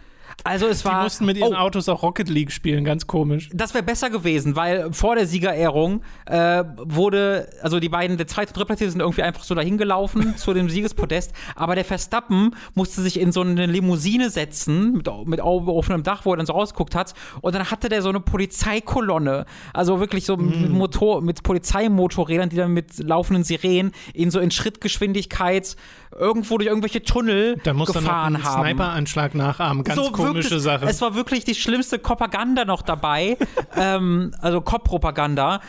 Also 0.45 0.67
es 0.69 0.81
Die 0.81 0.85
war. 0.85 1.03
mussten 1.03 1.27
mit 1.27 1.37
ihren 1.37 1.53
oh, 1.55 1.57
Autos 1.57 1.89
auch 1.89 2.03
Rocket 2.05 2.29
League 2.29 2.53
spielen, 2.53 2.85
ganz 2.85 3.09
komisch. 3.09 3.51
das 3.53 3.75
wäre 3.75 3.83
besser 3.83 4.09
gewesen, 4.09 4.55
weil 4.55 4.93
vor 4.93 5.17
der 5.17 5.27
Siegerehrung 5.27 6.01
äh, 6.27 6.63
wurde, 6.77 7.51
also 7.61 7.81
die 7.81 7.89
beiden, 7.89 8.17
der 8.19 8.29
zweite 8.29 8.55
und 8.55 8.69
dritte 8.69 8.89
sind 8.89 9.01
irgendwie 9.01 9.25
einfach 9.25 9.43
so 9.43 9.57
dahin 9.57 9.79
gelaufen 9.79 10.37
zu 10.37 10.55
dem 10.55 10.71
Siegespodest, 10.71 11.33
aber 11.57 11.75
der 11.75 11.85
Verstappen 11.85 12.55
musste 12.75 13.03
sich 13.03 13.19
in 13.19 13.33
so 13.33 13.41
eine 13.41 13.67
Limousine 13.67 14.31
setzen, 14.31 14.93
mit, 14.93 15.09
mit 15.27 15.41
offenem 15.41 16.05
Dach, 16.05 16.25
wo 16.25 16.33
er 16.33 16.37
dann 16.37 16.47
so 16.47 16.53
rausgeguckt 16.53 16.95
hat, 16.95 17.15
und 17.41 17.53
dann 17.55 17.69
hatte 17.73 17.89
der 17.89 18.01
so 18.01 18.09
eine 18.09 18.21
Polizeikolonne, 18.21 19.45
also 19.75 19.99
wirklich 19.99 20.25
so 20.25 20.37
Mhm. 20.37 20.63
mit, 20.63 20.71
Motor, 20.71 21.21
mit 21.21 21.43
Polizeimotorrädern, 21.43 22.49
die 22.49 22.57
dann 22.57 22.73
mit 22.73 22.99
laufenden 23.01 23.43
Sirenen 23.43 23.91
in 24.15 24.31
so 24.31 24.39
in 24.39 24.53
Schrittgeschwindigkeit 24.53 25.75
irgendwo 26.13 26.59
durch 26.59 26.69
irgendwelche 26.69 27.03
Tunnel 27.03 27.57
Da 27.65 27.73
muss 27.73 27.93
dann 27.93 28.05
noch 28.05 28.11
gefahren 28.11 28.37
einen 28.37 28.45
haben 28.45 28.65
Sniper-Anschlag 28.65 29.35
nachahmen. 29.35 29.85
Ganz 29.85 30.01
so 30.01 30.11
komische 30.11 30.51
wirklich, 30.51 30.63
Sache. 30.63 30.87
Es 30.87 31.01
war 31.01 31.15
wirklich 31.15 31.45
die 31.45 31.55
schlimmste 31.55 31.99
Propaganda 31.99 32.65
noch 32.65 32.83
dabei. 32.83 33.37
ähm, 33.77 34.33
also 34.41 34.61
Cop-Propaganda. 34.61 35.61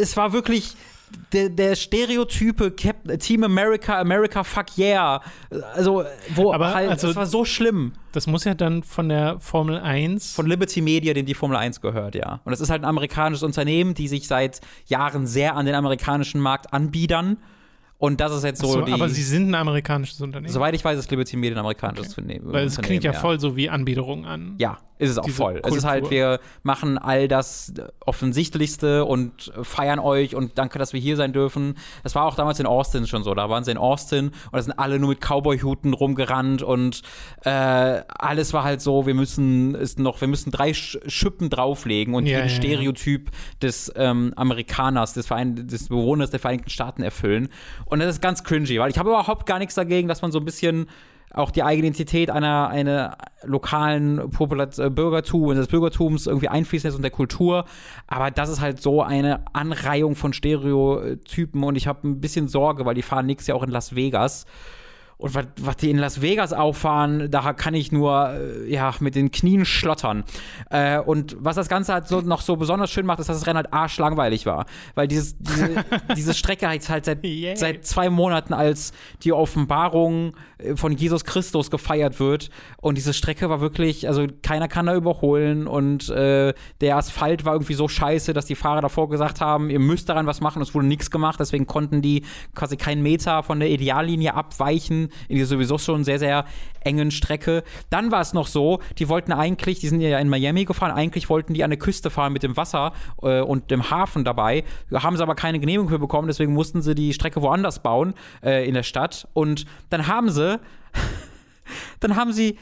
Es 0.00 0.16
war 0.16 0.32
wirklich 0.32 0.76
der, 1.32 1.48
der 1.48 1.74
Stereotype 1.74 2.70
Cap 2.72 2.96
Team 3.18 3.44
America, 3.44 3.98
America 3.98 4.44
Fuck 4.44 4.76
Yeah. 4.76 5.22
Also, 5.74 6.04
wo 6.34 6.52
Aber 6.52 6.74
halt, 6.74 6.90
also- 6.90 7.08
es 7.08 7.16
war 7.16 7.26
so 7.26 7.44
schlimm. 7.44 7.92
Das 8.12 8.26
muss 8.26 8.44
ja 8.44 8.54
dann 8.54 8.82
von 8.82 9.08
der 9.08 9.38
Formel 9.38 9.78
1. 9.78 10.32
Von 10.32 10.46
Liberty 10.46 10.80
Media, 10.80 11.14
dem 11.14 11.26
die 11.26 11.34
Formel 11.34 11.56
1 11.56 11.80
gehört, 11.80 12.14
ja. 12.14 12.40
Und 12.44 12.50
das 12.50 12.60
ist 12.60 12.70
halt 12.70 12.82
ein 12.82 12.88
amerikanisches 12.88 13.42
Unternehmen, 13.42 13.94
die 13.94 14.08
sich 14.08 14.26
seit 14.26 14.60
Jahren 14.86 15.26
sehr 15.26 15.56
an 15.56 15.66
den 15.66 15.74
amerikanischen 15.74 16.40
Markt 16.40 16.72
anbiedern. 16.72 17.38
Und 17.98 18.20
das 18.20 18.32
ist 18.32 18.44
jetzt 18.44 18.60
so, 18.60 18.68
so, 18.68 18.82
die. 18.82 18.92
aber 18.92 19.08
sie 19.08 19.22
sind 19.22 19.50
ein 19.50 19.54
amerikanisches 19.56 20.20
Unternehmen. 20.20 20.52
soweit 20.52 20.74
ich 20.74 20.84
weiß, 20.84 20.98
ist 20.98 21.10
Liberty 21.10 21.36
Media 21.36 21.56
ein 21.56 21.60
amerikanisches 21.60 22.16
Unternehmen. 22.16 22.52
Weil 22.52 22.66
es 22.66 22.78
klingt 22.80 23.02
ja 23.02 23.10
Unternehmen, 23.10 23.20
voll 23.20 23.40
so 23.40 23.56
wie 23.56 23.68
Anbiederung 23.68 24.24
an. 24.24 24.54
Ja, 24.58 24.78
ist 24.98 25.10
es 25.10 25.18
auch 25.18 25.28
voll. 25.28 25.60
Es 25.64 25.74
ist 25.74 25.84
halt, 25.84 26.02
Kultur. 26.02 26.18
wir 26.18 26.40
machen 26.62 26.98
all 26.98 27.28
das 27.28 27.72
Offensichtlichste 28.04 29.04
und 29.04 29.52
feiern 29.62 29.98
euch 29.98 30.34
und 30.34 30.58
danke, 30.58 30.78
dass 30.78 30.92
wir 30.92 31.00
hier 31.00 31.16
sein 31.16 31.32
dürfen. 31.32 31.76
Das 32.02 32.14
war 32.14 32.24
auch 32.24 32.34
damals 32.34 32.58
in 32.60 32.66
Austin 32.66 33.06
schon 33.06 33.22
so. 33.22 33.34
Da 33.34 33.48
waren 33.48 33.64
sie 33.64 33.70
in 33.70 33.78
Austin 33.78 34.26
und 34.26 34.52
da 34.52 34.62
sind 34.62 34.72
alle 34.72 34.98
nur 34.98 35.10
mit 35.10 35.20
Cowboy-Huten 35.20 35.94
rumgerannt 35.94 36.62
und 36.62 37.02
äh, 37.44 37.50
alles 37.50 38.52
war 38.52 38.64
halt 38.64 38.80
so, 38.80 39.06
wir 39.06 39.14
müssen 39.14 39.74
ist 39.74 39.98
noch, 39.98 40.20
wir 40.20 40.28
müssen 40.28 40.50
drei 40.50 40.74
Sch 40.74 40.98
Schippen 41.06 41.50
drauflegen 41.50 42.14
und 42.14 42.26
Ja, 42.26 42.38
jeden 42.38 42.48
ja, 42.48 42.54
ja. 42.54 42.60
Stereotyp 42.60 43.30
des 43.62 43.92
ähm, 43.96 44.32
Amerikaners, 44.36 45.14
des, 45.14 45.26
Verein 45.26 45.66
des 45.66 45.88
Bewohners 45.88 46.30
der 46.30 46.40
Vereinigten 46.40 46.70
Staaten 46.70 47.02
erfüllen. 47.02 47.48
Und 47.86 48.00
das 48.00 48.08
ist 48.08 48.22
ganz 48.22 48.42
cringy, 48.44 48.78
weil 48.78 48.90
ich 48.90 48.98
habe 48.98 49.10
überhaupt 49.10 49.46
gar 49.46 49.58
nichts 49.58 49.74
dagegen, 49.74 50.08
dass 50.08 50.22
man 50.22 50.32
so 50.32 50.38
ein 50.38 50.44
bisschen 50.44 50.88
auch 51.32 51.50
die 51.50 51.62
Eigenidentität 51.62 52.30
einer, 52.30 52.68
einer 52.68 53.18
lokalen 53.44 54.30
Populat 54.30 54.78
äh, 54.78 54.90
Bürgertum, 54.90 55.54
des 55.54 55.68
Bürgertums 55.68 56.26
irgendwie 56.26 56.48
einfließen 56.48 56.88
lässt 56.88 56.96
und 56.96 57.02
der 57.02 57.10
Kultur. 57.10 57.64
Aber 58.06 58.30
das 58.30 58.48
ist 58.48 58.60
halt 58.60 58.80
so 58.80 59.02
eine 59.02 59.44
Anreihung 59.52 60.16
von 60.16 60.32
Stereotypen 60.32 61.62
und 61.62 61.76
ich 61.76 61.86
habe 61.86 62.08
ein 62.08 62.20
bisschen 62.20 62.48
Sorge, 62.48 62.84
weil 62.84 62.94
die 62.94 63.02
fahren 63.02 63.26
nächstes 63.26 63.48
Jahr 63.48 63.58
auch 63.58 63.62
in 63.62 63.70
Las 63.70 63.94
Vegas. 63.94 64.46
Und 65.18 65.34
was, 65.34 65.76
die 65.78 65.90
in 65.90 65.98
Las 65.98 66.22
Vegas 66.22 66.52
auffahren, 66.52 67.28
da 67.28 67.52
kann 67.52 67.74
ich 67.74 67.90
nur 67.90 68.30
äh, 68.30 68.72
ja, 68.72 68.94
mit 69.00 69.16
den 69.16 69.32
Knien 69.32 69.64
schlottern. 69.64 70.22
Äh, 70.70 71.00
und 71.00 71.36
was 71.40 71.56
das 71.56 71.68
Ganze 71.68 71.92
halt 71.92 72.06
so, 72.06 72.20
noch 72.20 72.40
so 72.40 72.54
besonders 72.54 72.92
schön 72.92 73.04
macht, 73.04 73.18
ist, 73.18 73.28
dass 73.28 73.38
das 73.38 73.48
Rennen 73.48 73.56
halt 73.56 73.72
arschlangweilig 73.72 74.46
war. 74.46 74.66
Weil 74.94 75.08
dieses, 75.08 75.36
diese, 75.36 75.84
diese 76.16 76.34
Strecke 76.34 76.68
halt, 76.68 76.88
halt 76.88 77.04
seit, 77.04 77.24
Yay. 77.24 77.56
seit 77.56 77.84
zwei 77.84 78.10
Monaten 78.10 78.54
als 78.54 78.92
die 79.24 79.32
Offenbarung 79.32 80.36
äh, 80.58 80.76
von 80.76 80.92
Jesus 80.92 81.24
Christus 81.24 81.68
gefeiert 81.68 82.20
wird. 82.20 82.50
Und 82.80 82.96
diese 82.96 83.12
Strecke 83.12 83.50
war 83.50 83.60
wirklich, 83.60 84.06
also 84.06 84.24
keiner 84.44 84.68
kann 84.68 84.86
da 84.86 84.94
überholen. 84.94 85.66
Und 85.66 86.10
äh, 86.10 86.54
der 86.80 86.96
Asphalt 86.96 87.44
war 87.44 87.54
irgendwie 87.54 87.74
so 87.74 87.88
scheiße, 87.88 88.34
dass 88.34 88.46
die 88.46 88.54
Fahrer 88.54 88.82
davor 88.82 89.08
gesagt 89.08 89.40
haben, 89.40 89.68
ihr 89.68 89.80
müsst 89.80 90.08
daran 90.08 90.26
was 90.26 90.40
machen. 90.40 90.62
Es 90.62 90.76
wurde 90.76 90.86
nichts 90.86 91.10
gemacht. 91.10 91.40
Deswegen 91.40 91.66
konnten 91.66 92.02
die 92.02 92.22
quasi 92.54 92.76
keinen 92.76 93.02
Meter 93.02 93.42
von 93.42 93.58
der 93.58 93.70
Ideallinie 93.70 94.34
abweichen 94.34 95.07
in 95.28 95.36
dieser 95.36 95.48
sowieso 95.48 95.78
schon 95.78 96.04
sehr, 96.04 96.18
sehr 96.18 96.44
engen 96.80 97.10
Strecke. 97.10 97.64
Dann 97.90 98.10
war 98.10 98.20
es 98.20 98.32
noch 98.32 98.46
so, 98.46 98.80
die 98.98 99.08
wollten 99.08 99.32
eigentlich, 99.32 99.80
die 99.80 99.88
sind 99.88 100.00
ja 100.00 100.18
in 100.18 100.28
Miami 100.28 100.64
gefahren, 100.64 100.92
eigentlich 100.92 101.28
wollten 101.28 101.54
die 101.54 101.64
an 101.64 101.70
der 101.70 101.78
Küste 101.78 102.10
fahren 102.10 102.32
mit 102.32 102.42
dem 102.42 102.56
Wasser 102.56 102.92
äh, 103.22 103.40
und 103.40 103.70
dem 103.70 103.90
Hafen 103.90 104.24
dabei. 104.24 104.64
Haben 104.92 105.16
sie 105.16 105.22
aber 105.22 105.34
keine 105.34 105.58
Genehmigung 105.60 105.88
für 105.88 105.98
bekommen, 105.98 106.28
deswegen 106.28 106.52
mussten 106.52 106.82
sie 106.82 106.94
die 106.94 107.12
Strecke 107.12 107.42
woanders 107.42 107.82
bauen 107.82 108.14
äh, 108.42 108.66
in 108.66 108.74
der 108.74 108.82
Stadt. 108.82 109.28
Und 109.32 109.64
dann 109.90 110.06
haben 110.06 110.30
sie, 110.30 110.60
dann 112.00 112.16
haben 112.16 112.32
sie 112.32 112.58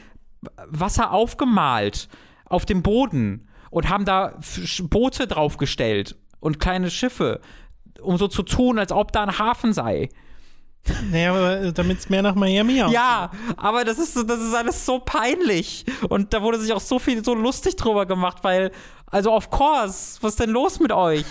Wasser 0.67 1.11
aufgemalt 1.11 2.09
auf 2.45 2.65
dem 2.65 2.83
Boden 2.83 3.47
und 3.69 3.89
haben 3.89 4.05
da 4.05 4.39
Boote 4.83 5.27
draufgestellt 5.27 6.15
und 6.39 6.59
kleine 6.59 6.89
Schiffe, 6.89 7.41
um 8.01 8.17
so 8.17 8.27
zu 8.27 8.43
tun, 8.43 8.79
als 8.79 8.91
ob 8.91 9.11
da 9.11 9.23
ein 9.23 9.37
Hafen 9.37 9.73
sei. 9.73 10.09
Naja, 11.11 11.33
aber 11.33 11.71
damit 11.71 11.99
es 11.99 12.09
mehr 12.09 12.21
nach 12.21 12.35
Miami 12.35 12.81
aussieht. 12.81 12.95
Ja, 12.95 13.31
aber 13.57 13.83
das 13.83 13.99
ist, 13.99 14.15
das 14.15 14.39
ist 14.39 14.53
alles 14.53 14.85
so 14.85 14.99
peinlich. 14.99 15.85
Und 16.09 16.33
da 16.33 16.41
wurde 16.41 16.59
sich 16.59 16.71
auch 16.73 16.79
so 16.79 16.99
viel 16.99 17.23
so 17.23 17.33
lustig 17.33 17.75
drüber 17.75 18.05
gemacht, 18.05 18.37
weil 18.43 18.71
Also, 19.09 19.31
of 19.31 19.49
course. 19.49 20.19
Was 20.21 20.33
ist 20.33 20.39
denn 20.41 20.49
los 20.49 20.81
mit 20.81 20.91
euch? 20.91 21.23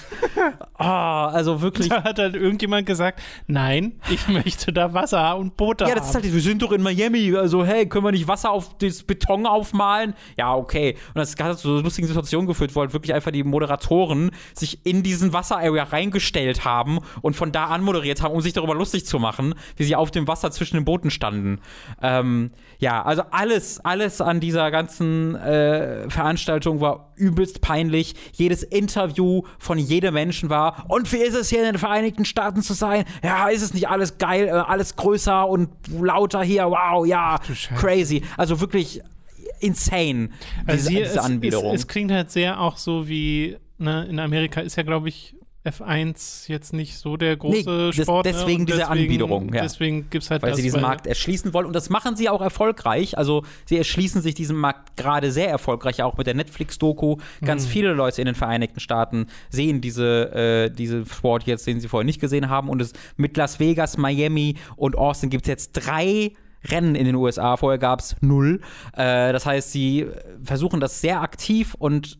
oh, 0.78 0.82
also 0.82 1.60
wirklich. 1.60 1.90
Da 1.90 2.04
hat 2.04 2.18
halt 2.18 2.34
irgendjemand 2.34 2.86
gesagt, 2.86 3.20
nein, 3.46 4.00
ich 4.08 4.26
möchte 4.28 4.72
da 4.72 4.94
Wasser 4.94 5.36
und 5.36 5.58
Boote 5.58 5.84
Ja, 5.84 5.94
das 5.94 6.08
ist 6.08 6.14
halt, 6.14 6.32
wir 6.32 6.40
sind 6.40 6.62
doch 6.62 6.72
in 6.72 6.82
Miami. 6.82 7.36
Also, 7.36 7.66
hey, 7.66 7.86
können 7.86 8.06
wir 8.06 8.12
nicht 8.12 8.28
Wasser 8.28 8.50
auf 8.50 8.78
das 8.78 9.02
Beton 9.02 9.46
aufmalen? 9.46 10.14
Ja, 10.38 10.54
okay. 10.54 10.96
Und 11.08 11.16
das 11.16 11.34
hat 11.38 11.58
zu 11.58 11.76
so 11.76 11.82
lustigen 11.82 12.08
Situationen 12.08 12.46
geführt, 12.46 12.74
wo 12.74 12.80
halt 12.80 12.94
wirklich 12.94 13.12
einfach 13.12 13.30
die 13.30 13.44
Moderatoren 13.44 14.30
sich 14.54 14.86
in 14.86 15.02
diesen 15.02 15.34
Wasser-Area 15.34 15.84
reingestellt 15.84 16.64
haben 16.64 17.00
und 17.20 17.36
von 17.36 17.52
da 17.52 17.66
an 17.66 17.82
moderiert 17.82 18.22
haben, 18.22 18.34
um 18.34 18.40
sich 18.40 18.54
darüber 18.54 18.74
lustig 18.74 19.04
zu 19.04 19.18
machen, 19.18 19.54
wie 19.76 19.84
sie 19.84 19.96
auf 19.96 20.10
dem 20.10 20.26
Wasser 20.26 20.50
zwischen 20.50 20.76
den 20.76 20.86
Booten 20.86 21.10
standen. 21.10 21.60
Ähm, 22.00 22.52
ja, 22.78 23.02
also 23.02 23.22
alles, 23.30 23.84
alles 23.84 24.22
an 24.22 24.40
dieser 24.40 24.70
ganzen 24.70 25.34
äh, 25.34 26.08
Veranstaltung 26.08 26.80
war 26.80 27.12
übelst 27.16 27.60
peinlich. 27.66 28.14
Jedes 28.32 28.62
Interview 28.62 29.42
von 29.58 29.78
jedem 29.78 30.14
Menschen 30.14 30.50
war, 30.50 30.84
und 30.88 31.12
wie 31.12 31.16
ist 31.16 31.34
es 31.34 31.48
hier 31.48 31.58
in 31.58 31.64
den 31.64 31.78
Vereinigten 31.78 32.24
Staaten 32.24 32.62
zu 32.62 32.74
sein? 32.74 33.04
Ja, 33.24 33.48
ist 33.48 33.62
es 33.62 33.74
nicht 33.74 33.88
alles 33.88 34.18
geil, 34.18 34.46
äh, 34.46 34.50
alles 34.50 34.94
größer 34.94 35.48
und 35.48 35.70
lauter 36.00 36.42
hier? 36.42 36.66
Wow, 36.66 37.04
ja, 37.06 37.40
crazy. 37.76 38.22
Also 38.36 38.60
wirklich 38.60 39.00
insane, 39.60 40.30
diese, 40.62 40.70
Also 40.70 40.88
diese 40.90 41.02
es, 41.02 41.18
Anbiederung. 41.18 41.74
Es, 41.74 41.80
es 41.82 41.88
klingt 41.88 42.12
halt 42.12 42.30
sehr 42.30 42.60
auch 42.60 42.76
so 42.76 43.08
wie, 43.08 43.56
ne, 43.78 44.06
in 44.08 44.20
Amerika 44.20 44.60
ist 44.60 44.76
ja, 44.76 44.82
glaube 44.82 45.08
ich, 45.08 45.34
F1 45.66 46.48
jetzt 46.48 46.72
nicht 46.72 46.96
so 46.98 47.16
der 47.16 47.36
große 47.36 47.56
Nee, 47.70 47.90
des- 47.90 48.04
Sport. 48.04 48.26
ne? 48.26 48.32
deswegen 48.32 48.60
Und 48.62 48.68
diese 48.70 48.88
Anbiederung, 48.88 49.52
ja. 49.52 49.62
Deswegen 49.62 50.08
gibt 50.10 50.24
es 50.24 50.30
halt 50.30 50.42
weil 50.42 50.50
das, 50.50 50.56
sie 50.58 50.62
diesen 50.62 50.80
Markt 50.80 51.06
erschließen 51.06 51.52
wollen. 51.52 51.66
Und 51.66 51.72
das 51.74 51.90
machen 51.90 52.16
sie 52.16 52.28
auch 52.28 52.40
erfolgreich. 52.40 53.18
Also 53.18 53.42
sie 53.64 53.76
erschließen 53.76 54.22
sich 54.22 54.34
diesen 54.34 54.56
Markt 54.56 54.96
gerade 54.96 55.32
sehr 55.32 55.48
erfolgreich, 55.48 56.02
auch 56.02 56.16
mit 56.16 56.26
der 56.26 56.34
Netflix-Doku. 56.34 57.16
Ganz 57.44 57.64
Mhm. 57.66 57.68
viele 57.70 57.92
Leute 57.92 58.22
in 58.22 58.26
den 58.26 58.34
Vereinigten 58.34 58.80
Staaten 58.80 59.26
sehen 59.50 59.80
diese, 59.80 60.32
äh, 60.34 60.70
diese 60.70 61.04
Sport 61.06 61.44
jetzt, 61.44 61.66
den 61.66 61.80
sie 61.80 61.88
vorher 61.88 62.04
nicht 62.06 62.20
gesehen 62.20 62.48
haben. 62.48 62.68
Und 62.68 62.80
es 62.80 62.92
mit 63.16 63.36
Las 63.36 63.58
Vegas, 63.60 63.96
Miami 63.98 64.56
und 64.76 64.96
Austin 64.96 65.30
gibt 65.30 65.44
es 65.44 65.48
jetzt 65.48 65.72
drei 65.72 66.32
Rennen 66.64 66.94
in 66.94 67.04
den 67.06 67.14
USA. 67.14 67.56
Vorher 67.56 67.78
gab 67.78 68.00
es 68.00 68.16
null. 68.20 68.60
Äh, 68.92 69.32
das 69.32 69.46
heißt, 69.46 69.72
sie 69.72 70.06
versuchen 70.42 70.80
das 70.80 71.00
sehr 71.00 71.20
aktiv 71.20 71.74
und 71.78 72.18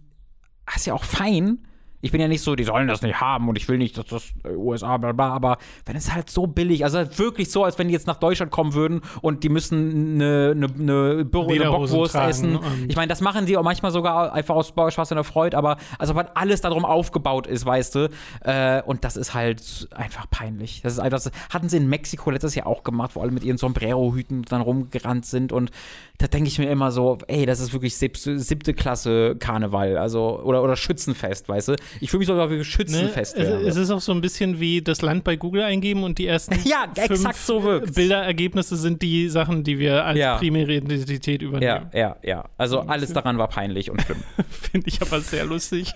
das 0.67 0.77
ist 0.77 0.87
ja 0.87 0.95
auch 0.95 1.05
fein. 1.05 1.59
Ich 2.01 2.13
bin 2.13 2.21
ja 2.21 2.29
nicht 2.29 2.43
so, 2.43 2.55
die 2.55 2.65
sollen 2.65 2.89
das 2.89 3.03
nicht 3.03 3.21
haben 3.21 3.49
und 3.49 3.57
ich 3.57 3.69
will 3.69 3.79
nicht, 3.79 3.97
dass 3.97 4.07
das 4.07 4.33
äh, 4.45 4.55
USA, 4.55 4.97
bla 4.97 5.13
bla, 5.13 5.29
aber 5.29 5.59
wenn 5.85 5.97
es 5.97 6.13
halt 6.13 6.31
so 6.31 6.47
billig, 6.47 6.85
also 6.85 6.99
halt 6.99 7.19
wirklich 7.19 7.51
so, 7.51 7.65
als 7.65 7.79
wenn 7.79 7.89
die 7.89 7.95
jetzt 7.95 8.07
nach 8.07 8.17
Deutschland 8.17 8.51
kommen 8.51 8.75
würden 8.75 9.01
und 9.23 9.45
die 9.45 9.49
müssen 9.49 10.15
eine, 10.15 10.53
eine, 10.55 10.67
eine, 10.67 11.25
Büro, 11.25 11.51
eine 11.51 11.71
Bockwurst 11.71 12.15
essen. 12.15 12.59
Ich 12.89 12.97
meine, 12.97 13.09
das 13.09 13.21
machen 13.21 13.47
die 13.47 13.57
auch 13.57 13.63
manchmal 13.63 13.93
sogar 13.93 14.33
einfach 14.33 14.55
aus 14.55 14.69
Spaß 14.69 15.11
und 15.11 15.17
der 15.17 15.25
Freude, 15.25 15.57
aber 15.57 15.77
also 15.99 16.15
weil 16.15 16.29
alles 16.35 16.61
darum 16.61 16.85
aufgebaut 16.85 17.47
ist, 17.47 17.67
weißt 17.67 17.95
du. 17.95 18.11
Äh, 18.43 18.83
und 18.83 19.05
das 19.05 19.17
ist 19.17 19.35
halt 19.35 19.89
einfach 19.95 20.29
peinlich. 20.31 20.83
Das 20.83 20.93
ist 20.95 20.99
einfach, 20.99 21.21
das 21.21 21.31
hatten 21.51 21.69
sie 21.69 21.79
in 21.79 21.89
Mexiko 21.89 22.31
letztes 22.31 22.55
Jahr 22.55 22.67
auch 22.67 22.83
gemacht, 22.83 23.13
wo 23.15 23.21
alle 23.21 23.31
mit 23.31 23.45
ihren 23.45 23.59
Sombrero-Hüten 23.59 24.43
dann 24.43 24.61
rumgerannt 24.61 25.27
sind 25.27 25.53
und 25.53 25.71
da 26.19 26.27
denke 26.27 26.49
ich 26.49 26.59
mir 26.59 26.71
immer 26.71 26.93
so, 26.93 27.19
ey, 27.27 27.47
das 27.47 27.61
ist 27.61 27.73
wirklich 27.73 27.97
siebte, 27.97 28.39
siebte 28.39 28.75
Klasse 28.75 29.37
Karneval, 29.39 29.99
also 29.99 30.41
oder, 30.43 30.63
oder 30.63 30.77
Schützenfest, 30.77 31.49
weißt 31.49 31.69
du. 31.69 31.77
Ich 32.01 32.11
fühle 32.11 32.19
mich 32.21 32.29
sogar 32.29 32.51
wie 32.51 32.57
Ne? 32.57 32.65
Schützenfest. 32.65 33.37
Es, 33.37 33.47
wäre. 33.49 33.61
es 33.63 33.77
ist 33.77 33.91
auch 33.91 34.01
so 34.01 34.13
ein 34.13 34.21
bisschen 34.21 34.61
wie 34.61 34.83
das 34.83 35.03
Land 35.03 35.25
bei 35.25 35.37
Google 35.37 35.63
eingeben 35.63 36.03
und 36.05 36.19
die 36.19 36.27
ersten 36.27 36.55
Ja, 36.65 36.85
exakt 36.95 37.37
fünf 37.37 37.37
so. 37.37 37.81
Bilderergebnisse 37.95 38.77
sind 38.77 39.03
die 39.03 39.29
Sachen, 39.29 39.65
die 39.65 39.79
wir 39.79 40.05
als 40.05 40.19
Ja. 40.19 40.37
primäre 40.39 40.75
Identität 40.75 41.43
ja, 41.43 41.49
übernehmen. 41.49 41.91
ja, 41.93 42.17
ja. 42.23 42.45
Also 42.59 42.81
alles 42.81 43.13
daran 43.13 43.39
war 43.39 43.49
peinlich 43.49 43.91
und 43.91 44.01
schlimm. 44.03 44.19
Finde 44.51 44.89
ich 44.89 45.01
aber 45.03 45.21
sehr 45.21 45.45
lustig. 45.45 45.93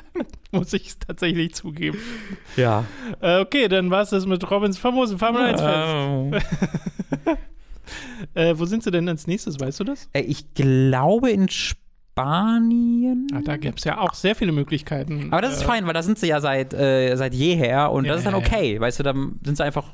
Muss 0.52 0.72
ich 0.72 0.98
tatsächlich 0.98 1.54
zugeben. 1.54 1.98
ja. 2.56 2.84
Äh, 3.20 3.40
okay, 3.40 3.66
dann 3.68 3.90
war 3.90 4.02
es 4.02 4.10
das 4.10 4.24
mit 4.26 4.48
Robins 4.50 4.78
famosen 4.78 5.18
Formel 5.18 5.42
1 5.42 5.60
Fans. 5.60 6.44
Äh, 8.34 8.54
wo 8.58 8.64
sind 8.64 8.82
sie 8.82 8.90
denn 8.90 9.08
als 9.08 9.26
nächstes, 9.26 9.60
weißt 9.60 9.80
du 9.80 9.84
das? 9.84 10.08
Äh, 10.12 10.20
Ich 10.22 10.54
glaube 10.54 11.30
in 11.30 11.48
Spanien. 11.48 11.83
Ah, 12.16 13.40
da 13.44 13.56
gäbe 13.56 13.76
es 13.76 13.84
ja 13.84 13.98
auch 13.98 14.14
sehr 14.14 14.36
viele 14.36 14.52
Möglichkeiten. 14.52 15.28
Aber 15.32 15.42
das 15.42 15.54
ist 15.54 15.62
äh, 15.62 15.66
fein, 15.66 15.86
weil 15.86 15.94
da 15.94 16.02
sind 16.02 16.18
sie 16.18 16.28
ja 16.28 16.40
seit, 16.40 16.72
äh, 16.72 17.16
seit 17.16 17.34
jeher 17.34 17.90
und 17.90 18.04
Ja, 18.04 18.12
das 18.12 18.20
ist 18.20 18.26
dann 18.26 18.34
ja. 18.34 18.46
okay. 18.46 18.80
Weißt 18.80 19.00
du, 19.00 19.02
dann 19.02 19.40
sind 19.42 19.56
sie 19.56 19.64
einfach 19.64 19.86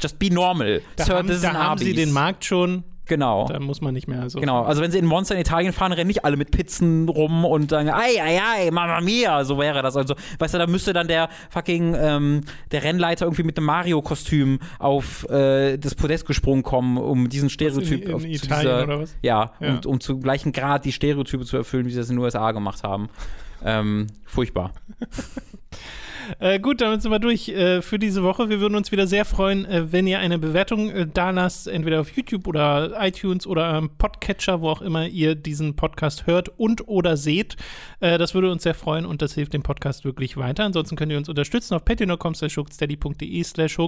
just 0.00 0.18
be 0.18 0.32
normal. 0.32 0.82
Da 0.96 1.04
Sir, 1.04 1.16
haben, 1.18 1.28
da 1.28 1.52
haben 1.52 1.78
sie 1.78 1.94
den 1.94 2.10
Markt 2.10 2.44
schon, 2.44 2.82
Genau. 3.06 3.46
da 3.48 3.58
muss 3.58 3.80
man 3.80 3.94
nicht 3.94 4.06
mehr 4.06 4.30
so. 4.30 4.38
Genau, 4.38 4.62
also 4.62 4.80
wenn 4.80 4.90
sie 4.90 4.98
in 4.98 5.06
Monster 5.06 5.34
in 5.34 5.40
Italien 5.40 5.72
fahren, 5.72 5.92
rennen 5.92 6.06
nicht 6.06 6.24
alle 6.24 6.36
mit 6.36 6.50
Pizzen 6.50 7.08
rum 7.08 7.44
und 7.44 7.70
sagen, 7.70 7.90
ei, 7.90 8.22
ei, 8.22 8.40
ei, 8.40 8.70
Mamma 8.70 9.00
Mia, 9.00 9.44
so 9.44 9.58
wäre 9.58 9.82
das. 9.82 9.96
Also, 9.96 10.14
weißt 10.38 10.54
du, 10.54 10.58
da 10.58 10.66
müsste 10.66 10.92
dann 10.92 11.08
der 11.08 11.28
fucking, 11.50 11.96
ähm, 11.98 12.42
der 12.70 12.84
Rennleiter 12.84 13.26
irgendwie 13.26 13.42
mit 13.42 13.56
einem 13.56 13.66
Mario-Kostüm 13.66 14.60
auf 14.78 15.28
äh, 15.28 15.78
das 15.78 15.94
Podest 15.94 16.26
gesprungen 16.26 16.62
kommen, 16.62 16.96
um 16.96 17.28
diesen 17.28 17.50
Stereotyp 17.50 18.02
in, 18.02 18.08
in 18.08 18.14
auf, 18.14 18.22
zu 18.22 18.28
Italien 18.28 18.60
dieser, 18.60 18.82
oder 18.84 19.00
was? 19.00 19.16
Ja, 19.22 19.52
Ja. 19.60 19.68
Um, 19.84 19.92
um 19.92 20.00
zu 20.00 20.18
gleichen 20.18 20.52
Grad 20.52 20.84
die 20.84 20.92
Stereotype 20.92 21.44
zu 21.44 21.56
erfüllen, 21.56 21.86
wie 21.86 21.90
sie 21.90 21.98
das 21.98 22.08
in 22.08 22.16
den 22.16 22.24
USA 22.24 22.52
gemacht 22.52 22.82
haben. 22.84 23.08
Ähm, 23.64 24.06
furchtbar. 24.24 24.72
Äh, 26.38 26.60
gut, 26.60 26.80
damit 26.80 27.02
sind 27.02 27.10
wir 27.10 27.18
durch 27.18 27.48
äh, 27.48 27.82
für 27.82 27.98
diese 27.98 28.22
Woche. 28.22 28.48
Wir 28.48 28.60
würden 28.60 28.74
uns 28.74 28.92
wieder 28.92 29.06
sehr 29.06 29.24
freuen, 29.24 29.64
äh, 29.64 29.92
wenn 29.92 30.06
ihr 30.06 30.18
eine 30.18 30.38
Bewertung 30.38 30.90
äh, 30.90 31.06
da 31.12 31.30
lasst, 31.30 31.68
entweder 31.68 32.00
auf 32.00 32.10
YouTube 32.10 32.46
oder 32.46 32.92
iTunes 33.00 33.46
oder 33.46 33.66
am 33.66 33.90
Podcatcher, 33.90 34.60
wo 34.60 34.68
auch 34.68 34.82
immer 34.82 35.06
ihr 35.06 35.34
diesen 35.34 35.76
Podcast 35.76 36.26
hört 36.26 36.48
und 36.58 36.88
oder 36.88 37.16
seht. 37.16 37.56
Äh, 38.00 38.18
das 38.18 38.34
würde 38.34 38.50
uns 38.50 38.62
sehr 38.62 38.74
freuen 38.74 39.06
und 39.06 39.22
das 39.22 39.34
hilft 39.34 39.52
dem 39.52 39.62
Podcast 39.62 40.04
wirklich 40.04 40.36
weiter. 40.36 40.64
Ansonsten 40.64 40.96
könnt 40.96 41.12
ihr 41.12 41.18
uns 41.18 41.28
unterstützen 41.28 41.74
auf 41.74 41.84
patreon.com 41.84 42.34
slash 42.34 42.58
slash. 43.44 43.78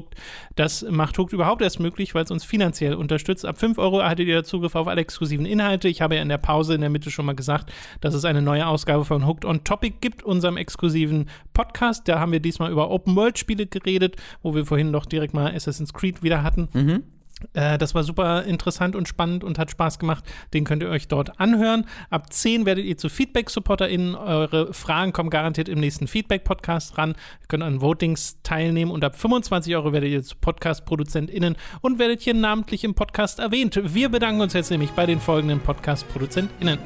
Das 0.57 0.87
macht 0.91 1.19
Hooked 1.19 1.33
überhaupt 1.33 1.63
erst 1.63 1.81
möglich, 1.81 2.15
weil 2.15 2.25
es 2.25 2.31
uns 2.31 2.45
finanziell 2.45 2.95
unterstützt. 2.95 3.45
Ab 3.45 3.59
5 3.59 3.79
Euro 3.79 4.01
erhaltet 4.01 4.29
ihr 4.29 4.45
Zugriff 4.45 4.75
auf 4.75 4.89
alle 4.89 5.01
exklusiven 5.01 5.47
Inhalte. 5.47 5.89
Ich 5.89 6.01
habe 6.01 6.17
ja 6.17 6.23
in 6.23 6.29
der 6.29 6.39
Pause 6.39 6.75
in 6.75 6.81
der 6.81 6.91
Mitte 6.91 7.11
schon 7.11 7.27
mal 7.27 7.35
gesagt, 7.35 7.73
dass 8.01 8.15
es 8.15 8.25
eine 8.25 8.43
neue 8.43 8.67
Ausgabe 8.67 9.05
von 9.05 9.27
Hooked 9.27 9.45
on 9.45 9.65
Topic 9.65 9.97
gibt, 10.01 10.23
unserem 10.23 10.57
exklusiven 10.57 11.29
Podcast. 11.53 12.09
Da 12.09 12.21
haben 12.21 12.33
wir 12.33 12.34
diesmal 12.41 12.71
über 12.71 12.91
Open-World-Spiele 12.91 13.67
geredet, 13.67 14.17
wo 14.43 14.55
wir 14.55 14.67
vorhin 14.67 14.93
doch 14.93 15.07
direkt 15.07 15.35
mal 15.35 15.55
Assassin's 15.55 15.93
Creed 15.93 16.23
wieder 16.23 16.43
hatten. 16.43 16.69
Mhm. 16.73 17.03
Äh, 17.53 17.79
das 17.79 17.95
war 17.95 18.03
super 18.03 18.45
interessant 18.45 18.97
und 18.97 19.09
spannend 19.09 19.45
und 19.45 19.59
hat 19.59 19.71
Spaß 19.71 19.99
gemacht. 19.99 20.25
Den 20.53 20.65
könnt 20.65 20.83
ihr 20.83 20.89
euch 20.89 21.09
dort 21.09 21.41
anhören. 21.41 21.87
Ab 22.11 22.33
10 22.33 22.67
werdet 22.67 22.85
ihr 22.85 22.97
zu 22.97 23.09
Feedback-SupporterInnen. 23.09 24.15
Eure 24.15 24.73
Fragen 24.73 25.13
kommen 25.13 25.31
garantiert 25.31 25.69
im 25.69 25.81
nächsten 25.81 26.07
Feedback-Podcast 26.07 26.97
ran. 26.99 27.11
Ihr 27.11 27.47
könnt 27.49 27.63
an 27.63 27.81
Votings 27.81 28.39
teilnehmen 28.43 28.91
und 28.91 29.05
ab 29.05 29.17
25 29.17 29.75
Euro 29.77 29.93
werdet 29.93 30.11
ihr 30.11 30.23
zu 30.23 30.37
Podcast-ProduzentInnen 30.37 31.57
und 31.81 31.99
werdet 31.99 32.23
hier 32.23 32.35
namentlich 32.35 32.85
im 32.85 32.95
Podcast 32.95 33.39
erwähnt. 33.39 33.79
Wir 33.83 34.09
bedanken 34.09 34.41
uns 34.41 34.53
jetzt 34.53 34.71
nämlich 34.71 34.91
bei 34.93 35.07
den 35.07 35.21
folgenden 35.21 35.61
Podcast-ProduzentInnen. 35.61 36.79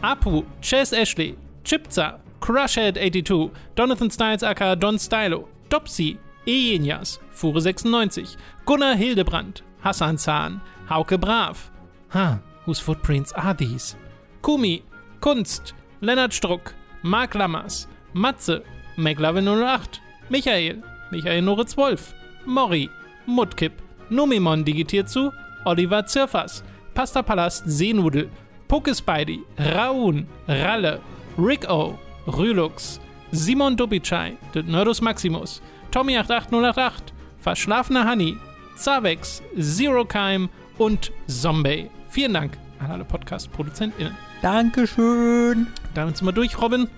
Apu, 0.00 0.42
Chase 0.62 0.96
Ashley, 0.96 1.36
Chipza, 1.64 2.18
Crushhead82, 2.42 3.52
Jonathan 3.76 4.10
Styles 4.10 4.42
aka 4.42 4.74
Don 4.74 4.98
Stylo, 4.98 5.48
Dopsy, 5.70 6.18
Ejenias, 6.44 7.20
Fure96, 7.32 8.36
Gunnar 8.66 8.96
Hildebrand, 8.96 9.62
Hassan 9.80 10.18
Zahn, 10.18 10.60
Hauke 10.88 11.18
Brav. 11.20 11.70
Huh, 12.08 12.38
whose 12.64 12.80
footprints 12.80 13.32
are 13.32 13.54
these? 13.54 13.94
Kumi, 14.42 14.82
Kunst, 15.20 15.72
Lennart 16.00 16.32
Struck, 16.32 16.74
Mark 17.02 17.34
Lammers, 17.34 17.86
Matze, 18.12 18.64
McLovin08, 18.96 20.00
Michael, 20.28 20.82
Michael 21.12 21.42
Noritz 21.42 21.76
Wolf, 21.76 22.12
Mori, 22.44 22.90
Mudkip, 23.28 23.72
Numimon 24.10 24.64
digitiert 24.64 25.08
zu, 25.08 25.30
Oliver 25.64 26.02
Zirfas, 26.08 26.64
Pasta 26.92 27.22
Palast 27.22 27.62
Seenudel, 27.66 28.28
Pokespidey, 28.68 29.44
Raun, 29.58 30.26
Ralle, 30.48 31.00
Rick 31.38 31.70
O, 31.70 31.98
Rülux, 32.26 33.00
Simon 33.30 33.76
Dubicai, 33.76 34.36
The 34.54 34.62
Nerdus 34.62 35.00
Maximus, 35.00 35.62
Tommy88088, 35.92 36.92
Verschlafener 37.38 38.08
Honey, 38.08 38.36
Zavex, 38.76 39.42
Zero 39.58 40.04
Keim 40.04 40.48
und 40.78 41.12
Zombie. 41.26 41.90
Vielen 42.08 42.34
Dank 42.34 42.58
an 42.78 42.90
alle 42.90 43.04
Podcast-ProduzentInnen. 43.04 44.14
Dankeschön. 44.42 45.66
Damit 45.94 46.16
sind 46.16 46.26
wir 46.26 46.32
durch, 46.32 46.60
Robin. 46.60 46.88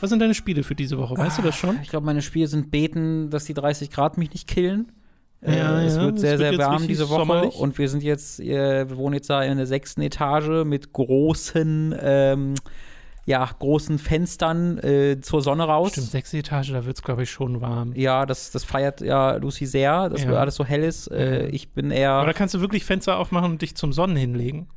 Was 0.00 0.10
sind 0.10 0.18
deine 0.18 0.34
Spiele 0.34 0.62
für 0.62 0.74
diese 0.74 0.98
Woche? 0.98 1.16
Weißt 1.16 1.38
du 1.38 1.42
das 1.42 1.56
schon? 1.56 1.78
Ich 1.82 1.88
glaube, 1.88 2.06
meine 2.06 2.22
Spiele 2.22 2.46
sind 2.46 2.70
beten, 2.70 3.30
dass 3.30 3.44
die 3.44 3.54
30 3.54 3.90
Grad 3.90 4.18
mich 4.18 4.30
nicht 4.32 4.46
killen. 4.46 4.92
Ja, 5.42 5.80
äh, 5.80 5.86
es 5.86 5.96
ja, 5.96 6.02
wird 6.02 6.14
es 6.16 6.20
sehr, 6.22 6.38
wird 6.38 6.56
sehr 6.56 6.66
warm 6.66 6.86
diese 6.86 7.08
Woche 7.08 7.20
sommerlich. 7.20 7.54
und 7.56 7.76
wir 7.78 7.88
sind 7.88 8.02
jetzt, 8.02 8.40
äh, 8.40 8.88
wir 8.88 8.96
wohnen 8.96 9.14
jetzt 9.14 9.28
da 9.28 9.42
in 9.42 9.56
der 9.56 9.66
sechsten 9.66 10.00
Etage 10.00 10.64
mit 10.64 10.92
großen, 10.92 11.94
ähm, 12.00 12.54
ja, 13.26 13.48
großen 13.58 13.98
Fenstern 13.98 14.78
äh, 14.78 15.20
zur 15.20 15.40
Sonne 15.42 15.64
raus. 15.64 15.92
Stimmt, 15.92 16.08
sechste 16.10 16.38
Etage, 16.38 16.72
da 16.72 16.84
wird 16.84 16.96
es, 16.96 17.02
glaube 17.02 17.22
ich, 17.22 17.30
schon 17.30 17.60
warm. 17.60 17.92
Ja, 17.94 18.26
das, 18.26 18.50
das 18.50 18.64
feiert 18.64 19.00
ja 19.00 19.36
Lucy 19.36 19.66
sehr, 19.66 20.08
dass 20.10 20.24
Ja. 20.24 20.32
alles 20.34 20.56
so 20.56 20.64
hell 20.64 20.82
ist. 20.84 21.10
Äh, 21.10 21.46
ich 21.48 21.70
bin 21.70 21.90
eher. 21.90 22.10
Aber 22.12 22.26
da 22.26 22.32
kannst 22.32 22.54
du 22.54 22.60
wirklich 22.60 22.84
Fenster 22.84 23.18
aufmachen 23.18 23.52
und 23.52 23.62
dich 23.62 23.74
zum 23.76 23.92
Sonnen 23.92 24.16
hinlegen. 24.16 24.68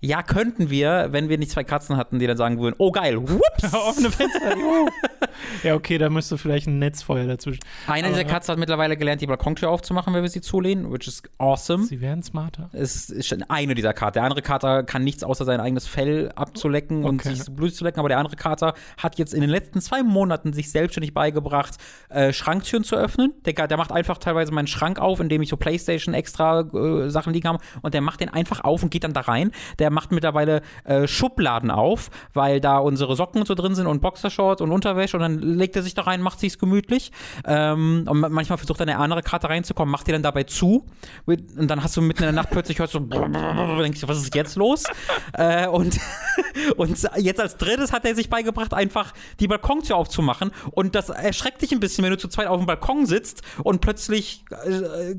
Ja, 0.00 0.22
könnten 0.22 0.68
wir, 0.70 1.08
wenn 1.10 1.28
wir 1.30 1.38
nicht 1.38 1.50
zwei 1.50 1.64
Katzen 1.64 1.96
hatten, 1.96 2.18
die 2.18 2.26
dann 2.26 2.36
sagen 2.36 2.60
würden, 2.60 2.74
oh 2.78 2.92
geil, 2.92 3.16
whoops. 3.16 3.72
Offene 3.74 4.10
Fenster. 4.10 4.56
juhu. 4.56 4.88
ja, 5.62 5.74
okay, 5.74 5.96
da 5.98 6.10
müsste 6.10 6.36
vielleicht 6.36 6.66
ein 6.66 6.78
Netzfeuer 6.78 7.26
dazwischen. 7.26 7.60
Einer 7.86 8.08
dieser 8.08 8.24
Katzen 8.24 8.52
hat 8.52 8.58
mittlerweile 8.58 8.96
gelernt, 8.96 9.22
die 9.22 9.26
Balkontür 9.26 9.70
aufzumachen, 9.70 10.12
wenn 10.14 10.22
wir 10.22 10.28
sie 10.28 10.42
zulehnen, 10.42 10.92
which 10.92 11.08
is 11.08 11.22
awesome. 11.38 11.84
Sie 11.84 12.00
werden 12.02 12.22
smarter. 12.22 12.68
Es 12.72 13.08
ist 13.08 13.34
eine 13.48 13.74
dieser 13.74 13.94
Kater. 13.94 14.12
Der 14.12 14.24
andere 14.24 14.42
Kater 14.42 14.82
kann 14.84 15.02
nichts 15.02 15.24
außer 15.24 15.44
sein 15.46 15.60
eigenes 15.60 15.86
Fell 15.86 16.30
abzulecken 16.36 17.04
und 17.04 17.20
Okay. 17.20 17.30
sich 17.34 17.44
so 17.44 17.52
Blut 17.52 17.74
zu 17.74 17.82
lecken, 17.82 17.98
aber 17.98 18.10
der 18.10 18.18
andere 18.18 18.36
Kater 18.36 18.74
hat 18.98 19.16
jetzt 19.18 19.32
in 19.32 19.40
den 19.40 19.48
letzten 19.50 19.80
zwei 19.80 20.02
Monaten 20.02 20.52
sich 20.52 20.70
selbstständig 20.70 21.14
beigebracht, 21.14 21.76
äh, 22.10 22.32
Schranktüren 22.34 22.84
zu 22.84 22.96
öffnen. 22.96 23.32
Der, 23.46 23.54
der 23.66 23.76
macht 23.78 23.92
einfach 23.92 24.18
teilweise 24.18 24.52
meinen 24.52 24.66
Schrank 24.66 24.98
auf, 24.98 25.20
in 25.20 25.30
dem 25.30 25.40
ich 25.40 25.48
so 25.48 25.56
Playstation 25.56 26.14
extra 26.14 26.60
äh, 26.60 27.08
Sachen 27.08 27.32
liegen 27.32 27.48
habe 27.48 27.58
und 27.82 27.94
der 27.94 28.02
macht 28.02 28.20
den 28.20 28.28
einfach 28.28 28.60
auf 28.62 28.82
und 28.82 28.90
geht 28.90 29.04
dann 29.04 29.14
da 29.14 29.22
rein. 29.22 29.52
Der 29.78 29.90
macht 29.96 30.12
mittlerweile 30.12 30.60
äh, 30.84 31.08
Schubladen 31.08 31.70
auf, 31.70 32.10
weil 32.34 32.60
da 32.60 32.76
unsere 32.78 33.16
Socken 33.16 33.46
so 33.46 33.54
drin 33.54 33.74
sind 33.74 33.86
und 33.86 34.00
Boxershorts 34.02 34.60
und 34.60 34.70
Unterwäsche 34.70 35.16
und 35.16 35.22
dann 35.22 35.38
legt 35.40 35.74
er 35.74 35.82
sich 35.82 35.94
da 35.94 36.02
rein, 36.02 36.20
macht 36.20 36.38
sich's 36.38 36.58
gemütlich. 36.58 37.10
Ähm, 37.46 38.04
und 38.08 38.20
ma- 38.20 38.28
manchmal 38.28 38.58
versucht 38.58 38.78
dann 38.80 38.88
der 38.88 38.98
andere 39.00 39.22
Kater 39.22 39.48
reinzukommen, 39.48 39.90
macht 39.90 40.06
die 40.06 40.12
dann 40.12 40.22
dabei 40.22 40.42
zu 40.44 40.84
und 41.24 41.68
dann 41.70 41.82
hast 41.82 41.96
du 41.96 42.02
mitten 42.02 42.22
in 42.24 42.26
der 42.26 42.32
Nacht 42.34 42.50
plötzlich 42.50 42.78
hörst 42.78 42.92
du 42.94 43.00
denkst 43.82 44.00
du, 44.02 44.08
was 44.08 44.18
ist 44.18 44.34
jetzt 44.34 44.56
los? 44.56 44.84
äh, 45.32 45.66
und, 45.66 45.98
und 46.76 47.08
jetzt 47.16 47.40
als 47.40 47.56
drittes 47.56 47.92
hat 47.92 48.04
er 48.04 48.14
sich 48.14 48.28
beigebracht, 48.28 48.74
einfach 48.74 49.14
die 49.40 49.48
Balkontür 49.48 49.96
aufzumachen 49.96 50.50
und 50.72 50.94
das 50.94 51.08
erschreckt 51.08 51.62
dich 51.62 51.72
ein 51.72 51.80
bisschen, 51.80 52.04
wenn 52.04 52.10
du 52.10 52.18
zu 52.18 52.28
zweit 52.28 52.46
auf 52.48 52.58
dem 52.58 52.66
Balkon 52.66 53.06
sitzt 53.06 53.42
und 53.62 53.80
plötzlich 53.80 54.44
äh, 54.50 55.14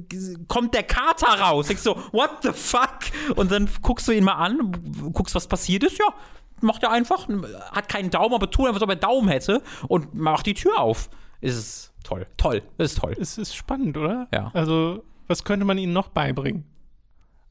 kommt 0.48 0.74
der 0.74 0.84
Kater 0.84 1.28
raus. 1.40 1.68
Denkst 1.68 1.84
so, 1.84 1.96
what 2.12 2.30
the 2.44 2.52
fuck? 2.54 3.00
Und 3.36 3.52
dann 3.52 3.68
guckst 3.82 4.08
du 4.08 4.12
ihn 4.12 4.24
mal 4.24 4.34
an, 4.34 4.57
guckst, 5.14 5.36
was 5.36 5.48
passiert 5.48 5.84
ist, 5.84 5.98
ja. 6.00 6.14
Macht 6.62 6.84
er 6.84 6.92
einfach, 6.92 7.28
hat 7.72 7.88
keinen 7.88 8.10
Daumen, 8.10 8.34
aber 8.34 8.50
tut 8.50 8.68
einfach, 8.68 8.82
als 8.82 8.84
ob 8.84 8.90
er 8.90 8.96
Daumen 8.96 9.30
hätte 9.30 9.62
und 9.88 10.16
macht 10.16 10.46
die 10.48 10.56
Tür 10.56 10.80
auf. 10.80 11.10
Ist 11.40 11.56
es 11.56 11.94
toll. 12.04 12.26
Toll. 12.38 12.64
Das 12.78 12.94
ist 12.94 13.00
toll. 13.00 13.16
Es 13.20 13.38
ist 13.38 13.56
spannend, 13.56 13.96
oder? 13.96 14.28
Ja. 14.34 14.50
Also, 14.54 15.04
was 15.28 15.44
könnte 15.44 15.66
man 15.66 15.78
ihnen 15.78 15.94
noch 15.94 16.08
beibringen? 16.08 16.66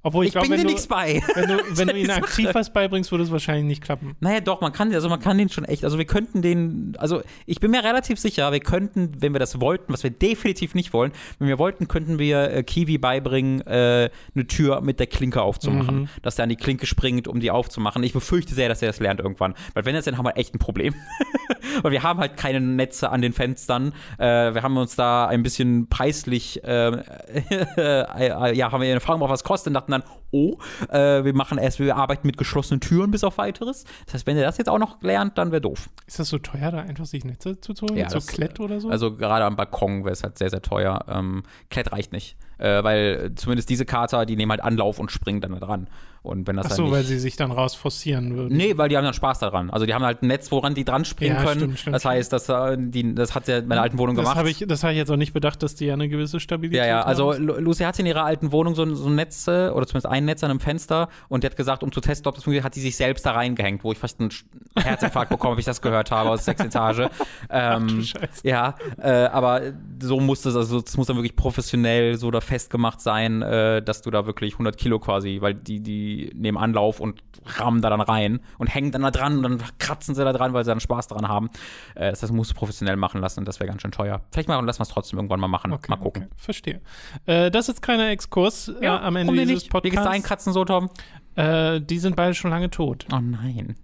Obwohl 0.07 0.25
ich, 0.25 0.29
Ich 0.29 0.33
glaube, 0.35 0.47
bin 0.49 0.53
dir 0.53 0.59
wenn, 0.59 0.67
du- 0.69 0.73
nichts 0.73 0.87
bei. 0.87 1.21
wenn 1.35 1.49
du, 1.49 1.57
wenn 1.79 1.89
du 1.89 1.99
ihnen 1.99 2.11
aktiv 2.13 2.49
was 2.53 2.73
beibringst, 2.73 3.11
würde 3.11 3.25
es 3.25 3.33
wahrscheinlich 3.33 3.65
nicht 3.65 3.83
klappen. 3.83 4.15
Naja, 4.21 4.39
doch, 4.41 4.61
man 4.61 4.73
kann, 4.73 4.95
also 4.95 5.09
man 5.09 5.19
kann 5.19 5.37
den 5.37 5.49
schon 5.49 5.65
echt, 5.65 5.83
also 5.85 5.99
wir 5.99 6.05
könnten 6.05 6.43
den, 6.43 6.95
also 6.99 7.23
ich 7.45 7.59
bin 7.59 7.73
mir 7.73 7.83
relativ 7.83 8.21
sicher, 8.21 8.53
wir 8.53 8.61
könnten, 8.61 9.13
wenn 9.21 9.33
wir 9.35 9.41
das 9.41 9.61
wollten, 9.61 9.93
was 9.93 10.05
wir 10.05 10.11
definitiv 10.11 10.77
nicht 10.77 10.93
wollen, 10.93 11.11
wenn 11.41 11.49
wir 11.49 11.59
wollten, 11.59 11.89
könnten 11.89 12.21
wir 12.21 12.53
äh, 12.53 12.63
Kiwi 12.63 12.99
beibringen, 12.99 13.63
äh, 13.67 14.11
eine 14.35 14.47
Tür 14.47 14.81
mit 14.81 15.01
der 15.01 15.09
Klinke 15.09 15.43
aufzumachen, 15.43 15.97
Mhm. 16.03 16.09
dass 16.23 16.37
der 16.37 16.45
an 16.45 16.51
die 16.51 16.57
Klinke 16.57 16.87
springt, 16.87 17.27
um 17.27 17.41
die 17.41 17.51
aufzumachen. 17.51 18.03
Ich 18.05 18.13
befürchte 18.13 18.55
sehr, 18.55 18.69
dass 18.69 18.83
er 18.83 18.89
das 18.89 19.01
lernt 19.01 19.19
irgendwann, 19.19 19.55
weil 19.75 19.85
wenn 19.87 19.95
er 19.97 19.99
es 19.99 20.05
dann 20.05 20.17
haben 20.19 20.25
wir 20.27 20.37
echt 20.37 20.55
ein 20.55 20.61
Problem. 20.61 20.95
Weil 21.83 21.93
wir 21.93 22.03
haben 22.05 22.21
halt 22.21 22.37
keine 22.37 22.61
Netze 22.61 23.11
an 23.11 23.21
den 23.21 23.33
Fenstern. 23.33 23.93
Äh, 24.19 24.55
wir 24.55 24.63
haben 24.63 24.77
uns 24.79 24.95
da 24.97 25.27
ein 25.27 25.43
bisschen 25.43 25.89
preislich, 25.89 26.63
äh, 26.65 26.89
äh, 27.77 28.57
ja, 28.57 28.73
haben 28.73 28.81
wir 28.83 28.91
eine 28.91 29.01
Frage, 29.01 29.21
was 29.21 29.45
kostet 29.45 29.69
und 29.69 29.75
dachten 29.75 29.93
dann, 30.01 30.11
oh, 30.31 30.59
äh, 30.91 31.25
wir 31.25 31.35
machen 31.35 31.59
erst, 31.59 31.79
wir 31.79 31.97
arbeiten 31.97 32.27
mit 32.27 32.37
geschlossenen 32.37 32.81
Türen 32.81 33.11
bis 33.11 33.25
auf 33.25 33.39
weiteres. 33.39 33.85
Das 34.07 34.15
heißt, 34.15 34.27
wenn 34.27 34.37
er 34.37 34.45
das 34.45 34.59
jetzt 34.59 34.69
auch 34.69 34.79
noch 34.79 35.03
lernt, 35.03 35.39
dann 35.39 35.53
wäre 35.53 35.61
doof. 35.61 35.89
Ist 36.07 36.19
das 36.19 36.29
so 36.29 36.39
teuer, 36.39 36.71
da 36.71 36.79
einfach 36.81 37.07
sich 37.07 37.25
Netze 37.25 37.61
zuzuholen? 37.61 37.97
Ja, 37.97 38.05
mit 38.05 38.11
so 38.11 38.19
das, 38.19 38.27
Klett 38.27 38.61
oder 38.61 38.81
so? 38.81 38.89
Also 38.89 39.17
gerade 39.17 39.45
am 39.45 39.57
Balkon 39.57 40.05
wäre 40.05 40.13
es 40.13 40.23
halt 40.23 40.39
sehr, 40.39 40.51
sehr 40.51 40.63
teuer. 40.63 41.05
Ähm, 41.09 41.43
Klett 41.71 41.93
reicht 41.93 42.13
nicht. 42.13 42.37
Äh, 42.59 42.83
weil 42.83 43.33
zumindest 43.35 43.69
diese 43.69 43.85
Kater, 43.85 44.25
die 44.27 44.37
nehmen 44.37 44.51
halt 44.51 44.63
Anlauf 44.63 44.99
und 44.99 45.11
springen 45.11 45.41
dann 45.41 45.53
da 45.53 45.59
dran. 45.59 45.89
Und 46.27 46.47
wenn 46.47 46.57
das 46.57 46.67
Ach 46.67 46.71
so, 46.73 46.83
nicht, 46.85 46.93
weil 46.93 47.05
sie 47.05 47.19
sich 47.19 47.37
dann 47.37 47.51
raus 47.53 47.75
forcieren 47.75 48.37
würden. 48.37 48.57
Nee, 48.57 48.77
weil 48.77 48.89
die 48.89 48.97
haben 48.97 49.05
dann 49.05 49.15
Spaß 49.15 49.39
daran. 49.39 49.71
Also 49.71 49.87
die 49.87 49.95
haben 49.95 50.05
halt 50.05 50.23
ein 50.23 50.27
Netz, 50.27 50.51
woran 50.51 50.75
die 50.75 50.85
dran 50.85 51.05
springen 51.05 51.37
Ja, 51.37 51.43
können. 51.45 51.61
stimmt, 51.61 51.79
stimmt, 51.79 51.97
das 51.97 52.05
heißt, 52.05 52.33
das, 52.33 52.49
äh, 52.49 52.77
die, 52.79 53.15
das 53.15 53.35
hat 53.35 53.49
ja 53.49 53.59
in 53.59 53.69
meiner 53.69 53.83
alten 53.83 53.99
Wohnung 53.99 54.17
Das 54.17 54.25
gemacht. 54.25 54.37
habe 54.39 54.51
ich, 54.51 54.65
das 54.67 54.83
hab 54.85 54.91
ich 54.91 54.97
jetzt 54.97 55.11
auch 55.11 55.17
nicht 55.17 55.33
bedacht, 55.33 55.63
dass 55.63 55.75
die 55.75 55.87
ja 55.87 55.95
eine 55.95 56.09
gewisse 56.09 56.41
Stabilität 56.41 56.79
Ja, 56.81 56.87
ja, 56.87 57.03
also 57.03 57.33
haben. 57.35 57.45
Lu- 57.47 57.55
Lucy 57.59 57.85
hatte 57.85 58.03
in 58.03 58.07
ihrer 58.07 58.25
alten 58.25 58.53
Wohnung 58.53 58.75
so, 58.75 58.83
ein- 58.83 58.95
so 58.95 59.09
ein 59.09 59.15
Netz, 59.15 59.47
äh, 59.47 59.69
oder 59.71 59.87
zumindest 59.87 60.07
ein 60.07 60.25
Netz 60.25 60.43
an 60.45 60.51
einem 60.51 60.61
Fenster 60.61 61.09
und 61.29 61.43
die 61.43 61.47
hat 61.47 61.57
gesagt, 61.57 61.83
um 61.83 61.93
zu 61.93 62.01
testen, 62.01 62.29
ob 62.29 62.35
das 62.35 62.45
funktioniert, 62.45 62.65
hat 62.65 62.75
die 62.75 62.81
sich 62.81 62.97
selbst 62.97 63.25
da 63.25 63.33
reingehängt, 63.33 63.85
wo 63.85 63.93
ich 63.93 63.99
fast 63.99 64.21
einen 64.21 64.31
Herzinfarkt 64.77 65.31
bekomme, 65.31 65.53
ob 65.55 65.59
ich 65.59 65.65
das 65.65 65.81
gehört 65.81 66.11
habe 66.11 66.31
aus 66.31 66.45
sechs 66.45 66.63
Etage. 66.65 67.03
Ähm, 67.49 67.87
du 67.89 68.03
Scheiße. 68.03 68.41
ja, 68.45 68.75
äh, 69.01 69.09
aber 69.27 69.61
so 70.03 70.19
muss 70.21 70.43
das, 70.43 70.57
also 70.57 70.81
das 70.81 70.97
muss 70.97 71.07
dann 71.07 71.17
wirklich 71.17 71.37
professionell 71.37 72.17
so 72.17 72.31
da 72.31 72.41
festgemacht 72.41 73.01
sein, 73.01 73.43
äh, 73.43 73.83
dass 73.83 74.03
du 74.03 74.11
da 74.11 74.27
wirklich 74.27 74.55
100 74.55 74.77
Kilo 74.77 74.99
quasi, 74.99 75.39
weil 75.41 75.55
die, 75.55 75.81
die 75.81 76.16
nehmen 76.35 76.57
Anlauf 76.57 77.01
und 77.01 77.23
rammen 77.45 77.81
da 77.81 77.91
dann 77.91 78.01
rein 78.01 78.41
und 78.59 78.67
hängen 78.67 78.93
dann 78.93 79.03
da 79.03 79.11
dran 79.11 79.37
und 79.37 79.43
dann 79.43 79.63
kratzen 79.79 80.15
sie 80.15 80.25
da 80.25 80.33
dran, 80.33 80.53
weil 80.53 80.65
sie 80.65 80.71
dann 80.71 80.81
Spaß 80.81 81.07
daran 81.09 81.29
haben. 81.29 81.51
Äh, 81.95 82.11
das 82.11 82.23
heißt, 82.23 82.33
musst 82.33 82.53
du 82.53 82.55
professionell 82.55 82.97
machen 82.97 83.21
lassen 83.21 83.41
und 83.41 83.49
das 83.49 83.61
wäre 83.61 83.69
ganz 83.69 83.83
schön 83.83 83.93
teuer. 83.93 84.23
Vielleicht 84.33 84.49
mal 84.49 84.63
lassen 84.65 84.81
wir 84.81 84.85
es 84.85 84.89
trotzdem 84.89 85.19
irgendwann 85.19 85.41
mal 85.41 85.49
machen. 85.49 85.73
Okay, 85.73 85.87
mal 85.89 85.97
gucken. 85.97 86.25
Okay, 86.25 86.33
verstehe. 86.37 86.81
Äh, 87.27 87.51
das 87.51 87.69
ist 87.69 87.77
jetzt 87.77 87.83
kleiner 87.83 88.09
Exkurs 88.11 88.73
äh, 88.81 88.87
am 88.87 89.17
Ende 89.17 89.33
dieses 89.33 89.65
nicht? 89.65 89.75
Wie 89.75 89.81
geht's 89.83 89.95
deinen 89.97 90.23
Podcasts. 90.23 90.29
Katzen 90.29 90.53
so, 90.53 90.65
Tom? 90.65 90.91
Äh, 91.37 91.81
die 91.81 91.99
sind 91.99 92.17
beide 92.17 92.35
schon 92.35 92.51
lange 92.51 92.71
tot. 92.71 93.07
Oh 93.13 93.21
nein. 93.21 93.77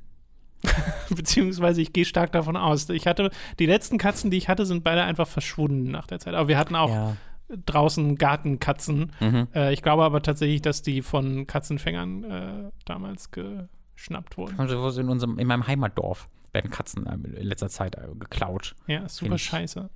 Beziehungsweise 1.10 1.82
ich 1.82 1.92
gehe 1.92 2.04
stark 2.04 2.32
davon 2.32 2.56
aus. 2.56 2.88
Ich 2.88 3.06
hatte, 3.06 3.30
die 3.58 3.66
letzten 3.66 3.98
Katzen, 3.98 4.30
die 4.30 4.36
ich 4.36 4.48
hatte, 4.48 4.64
sind 4.64 4.84
beide 4.84 5.02
einfach 5.02 5.26
verschwunden 5.26 5.90
nach 5.90 6.06
der 6.06 6.18
Zeit. 6.20 6.34
Aber 6.34 6.48
wir 6.48 6.58
hatten 6.58 6.76
auch 6.76 6.88
Ja. 6.88 7.16
Draußen 7.66 8.16
Gartenkatzen. 8.16 9.12
Mhm. 9.20 9.48
Äh, 9.54 9.72
ich 9.72 9.82
glaube 9.82 10.04
aber 10.04 10.22
tatsächlich, 10.22 10.62
dass 10.62 10.82
die 10.82 11.02
von 11.02 11.46
Katzenfängern 11.46 12.24
äh, 12.24 12.70
damals 12.84 13.30
geschnappt 13.30 14.36
wurden. 14.36 14.58
Also 14.58 15.00
in, 15.00 15.08
unserem, 15.08 15.38
in 15.38 15.46
meinem 15.46 15.66
Heimatdorf 15.66 16.28
werden 16.52 16.70
Katzen 16.70 17.06
ähm, 17.10 17.24
in 17.24 17.46
letzter 17.46 17.68
Zeit 17.68 17.96
äh, 17.96 18.08
geklaut. 18.18 18.74
Ja, 18.86 19.08
super 19.08 19.36
ich- 19.36 19.44
scheiße. 19.44 19.90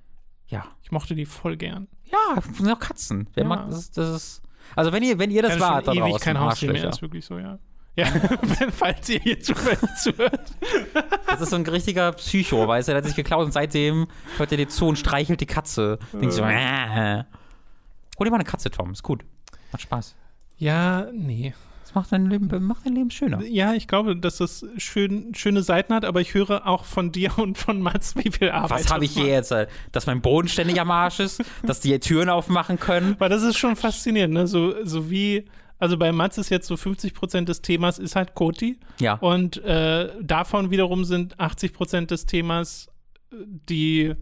Ja. 0.49 0.65
Ich 0.81 0.91
mochte 0.91 1.13
die 1.13 1.25
voll 1.25 1.57
gern. 1.57 1.87
Ja, 2.05 2.35
das 2.35 2.45
sind 2.57 2.71
auch 2.71 2.79
Katzen. 2.79 3.29
Ja. 3.35 3.43
mag, 3.43 3.69
das, 3.69 3.79
ist, 3.79 3.97
das 3.97 4.09
ist. 4.15 4.41
Also 4.75 4.93
wenn 4.93 5.03
ihr, 5.03 5.19
wenn 5.19 5.29
ihr 5.29 5.41
das 5.41 5.55
Ich 5.55 5.59
wart, 5.59 5.75
hatte 5.75 5.85
da 5.87 5.93
schon 5.93 6.09
ewig 6.09 6.21
kein 6.21 6.39
Haustier 6.39 6.71
mehr, 6.71 6.89
ist 6.89 7.01
wirklich 7.01 7.25
so, 7.25 7.37
ja. 7.37 7.59
Ja, 7.97 8.05
falls 8.71 9.09
ihr 9.09 9.19
hier 9.19 9.39
zufällig 9.39 9.79
zuhört. 10.03 10.51
Das 11.25 11.41
ist 11.41 11.49
so 11.49 11.55
ein 11.55 11.65
richtiger 11.65 12.11
Psycho, 12.11 12.67
weißt 12.67 12.87
du, 12.87 12.91
der 12.91 12.97
hat 12.97 13.05
sich 13.05 13.15
geklaut 13.15 13.43
und 13.45 13.51
seitdem 13.51 14.07
hört 14.37 14.51
er 14.51 14.57
dir 14.57 14.69
zu 14.69 14.85
und 14.87 14.97
streichelt 14.99 15.41
die 15.41 15.47
Katze. 15.47 15.97
Denkst 16.13 16.35
so, 16.35 16.43
äh. 16.43 17.23
Hol 18.19 18.25
dir 18.25 18.31
mal 18.31 18.37
eine 18.37 18.45
Katze, 18.45 18.69
Tom, 18.71 18.91
ist 18.91 19.03
gut. 19.03 19.23
Macht 19.71 19.81
Spaß. 19.83 20.15
Ja, 20.57 21.07
nee. 21.13 21.53
Das 21.83 21.95
macht 21.95 22.11
dein 22.11 22.29
Leben, 22.29 22.49
macht 22.65 22.85
dein 22.85 22.95
Leben 22.95 23.11
schöner. 23.11 23.41
Ja, 23.45 23.73
ich 23.73 23.87
glaube, 23.87 24.15
dass 24.17 24.37
das 24.37 24.65
schön, 24.77 25.33
schöne 25.35 25.61
Seiten 25.63 25.93
hat, 25.93 26.03
aber 26.03 26.19
ich 26.19 26.33
höre 26.33 26.67
auch 26.67 26.83
von 26.83 27.11
dir 27.13 27.37
und 27.39 27.57
von 27.57 27.81
Mats, 27.81 28.15
wie 28.17 28.29
viel 28.29 28.49
Arbeit 28.49 28.71
Was 28.85 28.91
habe 28.91 29.05
ich 29.05 29.11
hier 29.11 29.27
jetzt? 29.27 29.51
äh, 29.51 29.67
Dass 29.93 30.05
mein 30.05 30.21
Boden 30.21 30.49
ständig 30.49 30.81
am 30.81 30.91
Arsch 30.91 31.19
ist, 31.21 31.41
dass 31.63 31.79
die 31.79 31.97
Türen 31.99 32.27
aufmachen 32.29 32.77
können. 32.79 33.15
Weil 33.19 33.29
das 33.29 33.41
ist 33.43 33.57
schon 33.57 33.75
faszinierend, 33.77 34.33
ne? 34.33 34.47
So, 34.47 34.83
so 34.83 35.09
wie, 35.09 35.45
also 35.79 35.97
bei 35.97 36.11
Mats 36.11 36.37
ist 36.37 36.49
jetzt 36.49 36.67
so 36.67 36.75
50 36.75 37.13
Prozent 37.13 37.47
des 37.47 37.61
Themas 37.61 37.99
ist 37.99 38.15
halt 38.17 38.33
Koti 38.35 38.79
Ja. 38.99 39.13
und 39.13 39.57
äh, 39.63 40.11
davon 40.21 40.71
wiederum 40.71 41.05
sind 41.05 41.39
80 41.39 41.71
Prozent 41.71 42.11
des 42.11 42.25
Themas 42.25 42.87
äh, 43.31 43.35
die 43.69 44.13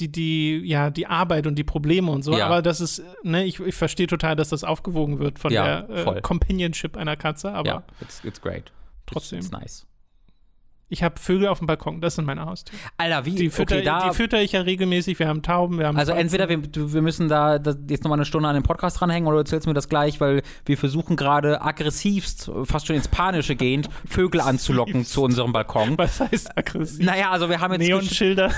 die, 0.00 0.10
die, 0.10 0.58
ja, 0.64 0.90
die 0.90 1.06
Arbeit 1.06 1.46
und 1.46 1.54
die 1.56 1.64
Probleme 1.64 2.10
und 2.10 2.22
so, 2.22 2.36
Ja. 2.36 2.46
aber 2.46 2.62
das 2.62 2.80
ist, 2.80 3.02
ne, 3.22 3.44
ich, 3.44 3.60
ich 3.60 3.74
verstehe 3.74 4.06
total, 4.06 4.34
dass 4.36 4.48
das 4.48 4.64
aufgewogen 4.64 5.18
wird 5.18 5.38
von 5.38 5.52
Ja, 5.52 5.82
der 5.82 6.16
äh, 6.16 6.20
Companionship 6.20 6.96
einer 6.96 7.16
Katze, 7.16 7.52
aber 7.52 7.68
ja, 7.68 7.82
it's, 8.00 8.24
it's 8.24 8.40
great. 8.40 8.72
trotzdem. 9.06 9.38
It's, 9.38 9.46
it's 9.48 9.52
nice. 9.60 9.86
Ich 10.92 11.04
habe 11.04 11.20
Vögel 11.20 11.46
auf 11.46 11.58
dem 11.58 11.68
Balkon, 11.68 12.00
das 12.00 12.16
sind 12.16 12.24
meine 12.24 12.44
Haustiere. 12.44 12.76
Alter, 12.96 13.24
wie? 13.24 13.36
Die 13.36 13.48
fütter, 13.48 13.76
okay, 13.76 13.84
da, 13.84 14.08
die 14.08 14.14
fütter 14.14 14.42
ich 14.42 14.50
ja 14.52 14.62
regelmäßig, 14.62 15.20
wir 15.20 15.28
haben 15.28 15.40
Tauben, 15.40 15.78
wir 15.78 15.86
haben 15.86 15.96
Also 15.96 16.10
Katzen. 16.12 16.26
entweder 16.26 16.48
wir, 16.48 16.92
wir 16.92 17.00
müssen 17.00 17.28
da 17.28 17.60
jetzt 17.88 18.02
nochmal 18.02 18.18
eine 18.18 18.24
Stunde 18.24 18.48
an 18.48 18.54
den 18.54 18.64
Podcast 18.64 19.00
dranhängen 19.00 19.28
oder 19.28 19.36
du 19.36 19.42
erzählst 19.42 19.68
mir 19.68 19.74
das 19.74 19.88
gleich, 19.88 20.20
weil 20.20 20.42
wir 20.66 20.76
versuchen 20.76 21.14
gerade 21.14 21.62
aggressivst, 21.62 22.50
fast 22.64 22.88
schon 22.88 22.96
ins 22.96 23.06
Panische 23.06 23.54
gehend, 23.54 23.88
Vögel 24.04 24.40
anzulocken 24.40 25.04
zu 25.04 25.22
unserem 25.22 25.52
Balkon. 25.52 25.96
Was 25.96 26.18
heißt 26.18 26.58
aggressiv? 26.58 27.06
Naja, 27.06 27.30
also 27.30 27.48
wir 27.48 27.60
haben 27.60 27.74
jetzt, 27.74 27.86
Neonschilder. 27.86 28.50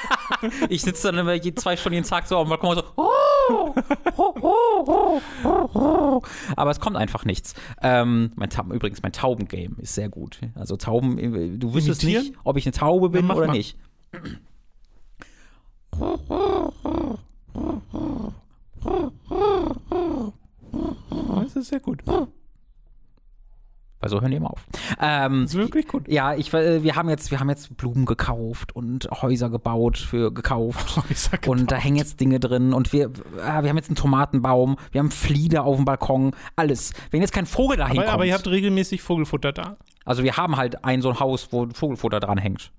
ich 0.68 0.82
sitze 0.82 1.06
dann 1.12 1.18
immer 1.18 1.34
je 1.34 1.54
zwei 1.54 1.76
Stunden 1.76 1.94
jeden 1.94 2.08
Tag 2.08 2.26
so 2.26 2.36
auf 2.36 2.46
dem 2.46 2.50
Balkon 2.50 2.70
und 2.70 2.76
so, 2.78 2.84
oh, 2.96 3.74
oh, 4.16 5.20
oh, 5.44 6.22
aber 6.56 6.70
es 6.72 6.80
kommt 6.80 6.96
einfach 6.96 7.24
nichts. 7.24 7.54
Ähm, 7.80 8.32
mein 8.34 8.50
übrigens, 8.72 9.02
mein 9.02 9.12
Taubengame 9.12 9.76
ist 9.78 9.94
sehr 9.94 10.08
gut. 10.08 10.40
Also 10.56 10.76
Tauben, 10.76 11.18
äh, 11.18 11.59
du 11.60 11.74
wüsstest 11.74 12.04
nicht, 12.04 12.32
ob 12.44 12.56
ich 12.56 12.66
eine 12.66 12.72
Taube 12.72 13.10
bin 13.10 13.26
mach 13.26 13.36
oder 13.36 13.48
mal. 13.48 13.52
nicht. 13.52 13.76
Das 21.44 21.56
ist 21.56 21.68
sehr 21.68 21.80
gut. 21.80 22.02
Weil 24.00 24.08
so 24.08 24.22
hören 24.22 24.30
die 24.30 24.38
immer 24.38 24.50
auf. 24.50 24.64
Ähm, 24.98 25.42
Das 25.42 25.52
ist 25.52 25.58
wirklich 25.58 25.86
gut. 25.86 26.08
ja, 26.08 26.34
ich, 26.34 26.54
äh, 26.54 26.82
wir, 26.82 26.96
haben 26.96 27.10
jetzt, 27.10 27.30
wir 27.30 27.38
haben 27.38 27.50
jetzt 27.50 27.76
Blumen 27.76 28.06
gekauft 28.06 28.74
und 28.74 29.10
Häuser 29.10 29.50
gebaut, 29.50 29.98
für 29.98 30.32
gekauft. 30.32 30.96
Häuser 30.96 31.38
Und 31.46 31.70
da 31.70 31.76
hängen 31.76 31.96
jetzt 31.96 32.18
Dinge 32.18 32.40
drin 32.40 32.72
und 32.72 32.94
wir, 32.94 33.06
äh, 33.06 33.62
wir 33.62 33.68
haben 33.68 33.76
jetzt 33.76 33.90
einen 33.90 33.96
Tomatenbaum, 33.96 34.76
wir 34.90 35.00
haben 35.00 35.10
Flieder 35.10 35.64
auf 35.64 35.76
dem 35.76 35.84
Balkon, 35.84 36.34
alles. 36.56 36.94
Wenn 37.10 37.20
jetzt 37.20 37.34
kein 37.34 37.44
Vogel 37.44 37.76
da 37.76 37.84
Aber, 37.84 37.92
hinkommt, 37.92 38.14
aber 38.14 38.24
ihr 38.24 38.32
habt 38.32 38.46
regelmäßig 38.46 39.02
Vogelfutter 39.02 39.52
da. 39.52 39.76
Also 40.04 40.22
wir 40.22 40.36
haben 40.36 40.56
halt 40.56 40.84
ein 40.84 41.02
so 41.02 41.10
ein 41.10 41.20
Haus, 41.20 41.52
wo 41.52 41.66
Vogelfutter 41.66 42.20
dran 42.20 42.38
hängt. 42.38 42.72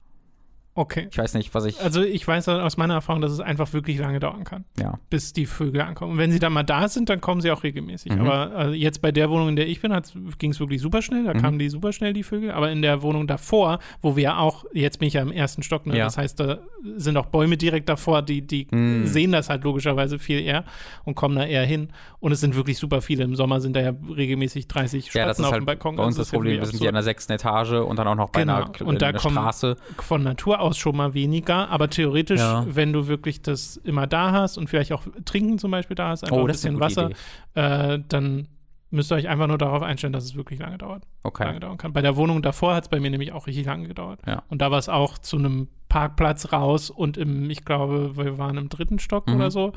Okay. 0.73 1.07
Ich 1.11 1.17
weiß 1.17 1.33
nicht, 1.33 1.53
was 1.53 1.65
ich, 1.65 1.81
Also 1.81 2.01
ich 2.01 2.25
weiß 2.25 2.47
aus 2.47 2.77
meiner 2.77 2.93
Erfahrung, 2.93 3.21
dass 3.21 3.31
es 3.33 3.41
einfach 3.41 3.73
wirklich 3.73 3.97
lange 3.99 4.21
dauern 4.21 4.45
kann, 4.45 4.63
ja. 4.79 4.99
bis 5.09 5.33
die 5.33 5.45
Vögel 5.45 5.81
ankommen. 5.81 6.13
Und 6.13 6.17
wenn 6.17 6.31
sie 6.31 6.39
dann 6.39 6.53
mal 6.53 6.63
da 6.63 6.87
sind, 6.87 7.09
dann 7.09 7.19
kommen 7.19 7.41
sie 7.41 7.51
auch 7.51 7.63
regelmäßig. 7.63 8.13
Mhm. 8.13 8.21
Aber 8.21 8.55
also 8.55 8.73
jetzt 8.73 9.01
bei 9.01 9.11
der 9.11 9.29
Wohnung, 9.29 9.49
in 9.49 9.55
der 9.57 9.67
ich 9.67 9.81
bin, 9.81 9.91
ging 10.39 10.51
es 10.51 10.59
wirklich 10.61 10.79
super 10.81 11.01
schnell. 11.01 11.25
Da 11.25 11.33
Mhm. 11.33 11.41
kamen 11.41 11.59
die 11.59 11.67
super 11.69 11.91
schnell, 11.91 12.13
die 12.13 12.23
Vögel. 12.23 12.51
Aber 12.51 12.71
in 12.71 12.81
der 12.81 13.01
Wohnung 13.01 13.27
davor, 13.27 13.79
wo 14.01 14.15
wir 14.15 14.23
ja 14.23 14.37
auch, 14.37 14.63
jetzt 14.71 14.99
bin 14.99 15.07
ich 15.09 15.15
ja 15.15 15.21
im 15.21 15.31
ersten 15.33 15.61
Stock, 15.61 15.85
ne? 15.85 15.97
Ja. 15.97 16.05
das 16.05 16.17
heißt, 16.17 16.39
da 16.39 16.59
sind 16.95 17.17
auch 17.17 17.25
Bäume 17.25 17.57
direkt 17.57 17.89
davor, 17.89 18.21
die, 18.21 18.41
die 18.41 18.67
Mhm. 18.71 19.05
sehen 19.07 19.33
das 19.33 19.49
halt 19.49 19.65
logischerweise 19.65 20.19
viel 20.19 20.39
eher 20.39 20.63
und 21.03 21.15
kommen 21.15 21.35
da 21.35 21.45
eher 21.45 21.65
hin. 21.65 21.89
Und 22.21 22.31
es 22.31 22.39
sind 22.39 22.55
wirklich 22.55 22.77
super 22.77 23.01
viele. 23.01 23.25
Im 23.25 23.35
Sommer 23.35 23.59
sind 23.59 23.75
da 23.75 23.81
ja 23.81 23.91
regelmäßig 24.15 24.69
30 24.69 25.05
Spatzen 25.05 25.19
Ja, 25.19 25.25
das 25.27 25.37
ist 25.39 25.43
auf 25.45 25.51
halt 25.51 25.63
dem 25.63 25.65
Balkon. 25.65 25.97
bei 25.97 26.03
uns 26.03 26.15
Also 26.15 26.19
das 26.21 26.27
ist 26.27 26.31
ja 26.31 26.37
Problem, 26.37 26.59
wir 26.59 26.65
sind 26.67 26.79
hier 26.79 26.87
an 26.89 26.93
der 26.95 27.03
sechsten 27.03 27.33
Etage 27.33 27.73
und 27.73 27.97
dann 27.99 28.07
auch 28.07 28.15
noch 28.15 28.29
bei 28.29 28.41
Genau. 28.41 28.55
einer, 28.55 28.81
Und 28.87 28.93
in 28.93 28.99
da 28.99 29.07
einer 29.07 29.19
kommen- 29.19 29.33
Straße. 29.35 29.75
von 29.97 30.23
Natur 30.23 30.60
aus 30.61 30.77
schon 30.77 30.95
mal 30.95 31.13
weniger, 31.13 31.69
aber 31.69 31.89
theoretisch, 31.89 32.39
Ja. 32.39 32.65
wenn 32.67 32.93
du 32.93 33.07
wirklich 33.07 33.41
das 33.41 33.77
immer 33.77 34.07
da 34.07 34.31
hast 34.31 34.57
und 34.57 34.69
vielleicht 34.69 34.93
auch 34.93 35.03
Trinken 35.25 35.57
zum 35.59 35.71
Beispiel 35.71 35.95
da 35.95 36.09
hast, 36.09 36.23
einfach 36.23 36.37
Oh, 36.37 36.41
ein 36.41 36.47
bisschen 36.47 36.79
Wasser, 36.79 37.09
äh, 37.55 37.99
dann 38.07 38.47
müsst 38.93 39.11
ihr 39.11 39.15
euch 39.15 39.29
einfach 39.29 39.47
nur 39.47 39.57
darauf 39.57 39.81
einstellen, 39.83 40.11
dass 40.13 40.23
es 40.25 40.35
wirklich 40.35 40.59
lange 40.59 40.77
dauert. 40.77 41.03
Okay. 41.23 41.45
Lange 41.45 41.59
dauern 41.61 41.77
kann. 41.77 41.93
Bei 41.93 42.01
der 42.01 42.15
Wohnung 42.17 42.41
davor 42.41 42.75
hat 42.75 42.83
es 42.83 42.89
bei 42.89 42.99
mir 42.99 43.09
nämlich 43.09 43.31
auch 43.31 43.47
richtig 43.47 43.65
lange 43.65 43.87
gedauert. 43.87 44.19
Ja. 44.27 44.43
Und 44.49 44.61
da 44.61 44.69
war 44.69 44.79
es 44.79 44.89
auch 44.89 45.17
zu 45.17 45.37
einem 45.37 45.69
Parkplatz 45.87 46.51
raus 46.51 46.89
und 46.89 47.17
im, 47.17 47.49
ich 47.49 47.63
glaube, 47.65 48.17
wir 48.17 48.37
waren 48.37 48.57
im 48.57 48.67
dritten 48.69 48.99
Stock 48.99 49.27
Mhm. 49.27 49.35
oder 49.35 49.49
so. 49.51 49.71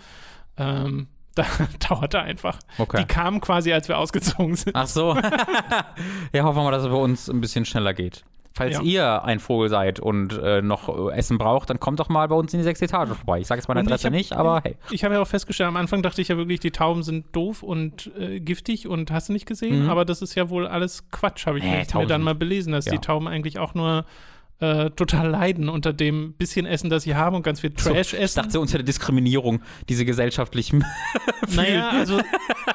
Ähm, 0.57 1.07
da 1.37 1.45
dauerte 1.89 2.21
einfach. 2.21 2.59
Okay. 2.79 2.99
Die 3.01 3.05
kamen 3.07 3.41
quasi, 3.41 3.73
als 3.73 3.89
wir 3.89 3.99
ausgezogen 3.99 4.55
sind. 4.55 4.75
Ach 4.77 4.87
so. 4.87 5.17
ja, 6.33 6.45
hoffen 6.45 6.57
wir 6.59 6.63
mal, 6.65 6.71
dass 6.71 6.85
es 6.85 6.89
bei 6.89 6.95
uns 6.97 7.29
ein 7.29 7.41
bisschen 7.41 7.65
schneller 7.65 7.93
geht. 7.95 8.25
Falls 8.57 8.75
Ja. 8.77 8.83
ihr 8.83 9.25
ein 9.25 9.41
Vogel 9.41 9.69
seid 9.69 9.99
und 9.99 10.39
äh, 10.39 10.63
noch 10.63 10.89
äh, 11.11 11.13
Essen 11.17 11.39
braucht, 11.39 11.71
dann 11.71 11.81
kommt 11.81 11.99
doch 11.99 12.09
mal 12.09 12.29
bei 12.29 12.37
uns 12.37 12.53
in 12.55 12.61
die 12.61 12.65
sechste 12.65 12.85
Etage 12.85 13.09
vorbei. 13.09 13.41
Ich 13.41 13.49
sage 13.49 13.59
jetzt 13.59 13.67
meine 13.67 13.81
Und 13.81 13.87
ich 13.87 13.93
Adresse 13.93 14.07
hab- 14.07 14.13
nicht, 14.13 14.33
aber 14.33 14.61
hey. 14.63 14.77
Ich 14.93 15.03
habe 15.03 15.15
ja 15.15 15.21
auch 15.21 15.27
festgestellt, 15.27 15.67
am 15.69 15.77
Anfang 15.77 16.03
dachte 16.03 16.21
ich 16.23 16.29
ja 16.29 16.37
wirklich, 16.37 16.61
die 16.61 16.71
Tauben 16.71 17.03
sind 17.03 17.27
doof 17.35 17.65
und 17.65 18.13
äh, 18.17 18.39
giftig 18.39 18.87
und 18.87 19.11
hast 19.11 19.29
du 19.29 19.33
nicht 19.33 19.47
gesehen, 19.47 19.83
Mhm. 19.85 19.91
aber 19.91 20.05
das 20.05 20.23
ist 20.23 20.37
ja 20.37 20.51
wohl 20.51 20.69
alles 20.69 21.11
Quatsch, 21.11 21.47
habe 21.47 21.59
ich 21.59 21.65
Nee, 21.65 21.85
mir- 21.93 22.07
dann 22.07 22.23
mal 22.23 22.37
belesen, 22.37 22.73
dass 22.73 22.85
ja. 22.85 22.93
die 22.93 22.99
Tauben 22.99 23.27
eigentlich 23.27 23.59
auch 23.59 23.75
nur 23.75 24.05
äh, 24.61 24.91
total 24.91 25.31
leiden 25.31 25.69
unter 25.69 25.93
dem 25.93 26.35
bisschen 26.35 26.65
Essen, 26.65 26.89
das 26.89 27.03
sie 27.03 27.17
haben 27.17 27.35
und 27.35 27.43
ganz 27.43 27.59
viel 27.59 27.71
Trash 27.71 28.13
Ich 28.15 28.21
essen. 28.21 28.41
dachte 28.45 28.61
unter 28.61 28.79
der 28.79 28.85
Diskriminierung, 28.85 29.63
diese 29.89 30.05
gesellschaftlichen. 30.05 30.85
naja, 31.57 31.91
also 31.91 32.21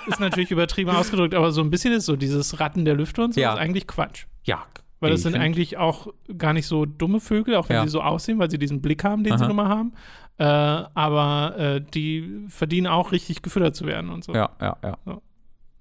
ist 0.08 0.20
natürlich 0.20 0.52
übertrieben 0.52 0.90
ausgedrückt, 0.90 1.34
aber 1.34 1.54
so 1.54 1.62
ein 1.62 1.70
bisschen 1.70 1.94
ist 1.94 2.06
so 2.06 2.18
dieses 2.18 2.60
Ratten 2.60 2.84
der 2.84 2.96
Lüfte 2.96 3.24
und 3.24 3.34
so 3.34 3.40
Ja. 3.40 3.54
ist 3.54 3.60
eigentlich 3.60 3.88
Quatsch. 3.88 4.26
ja. 4.44 4.62
Weil 5.00 5.12
das 5.12 5.22
ich 5.22 5.24
sind 5.32 5.36
eigentlich 5.36 5.78
auch 5.78 6.08
gar 6.38 6.54
nicht 6.54 6.68
so 6.68 6.86
dumme 6.86 7.20
Vögel, 7.20 7.56
auch 7.56 7.70
wenn 7.70 7.78
Ja. 7.78 7.84
sie 7.84 7.90
so 7.90 8.02
aussehen, 8.02 8.38
weil 8.40 8.50
sie 8.52 8.60
diesen 8.60 8.82
Blick 8.82 9.04
haben, 9.04 9.24
den 9.24 9.38
sie 9.38 9.44
Aha. 9.44 9.48
nun 9.48 9.56
mal 9.56 9.70
haben. 9.70 9.94
Äh, 10.38 10.44
aber 10.44 11.58
äh, 11.58 11.82
die 11.82 12.46
verdienen 12.48 12.88
auch 12.88 13.12
richtig 13.12 13.42
gefüttert 13.42 13.76
zu 13.76 13.86
werden 13.86 14.10
und 14.10 14.24
so. 14.24 14.34
Ja, 14.34 14.50
ja, 14.62 14.78
ja. 14.84 14.98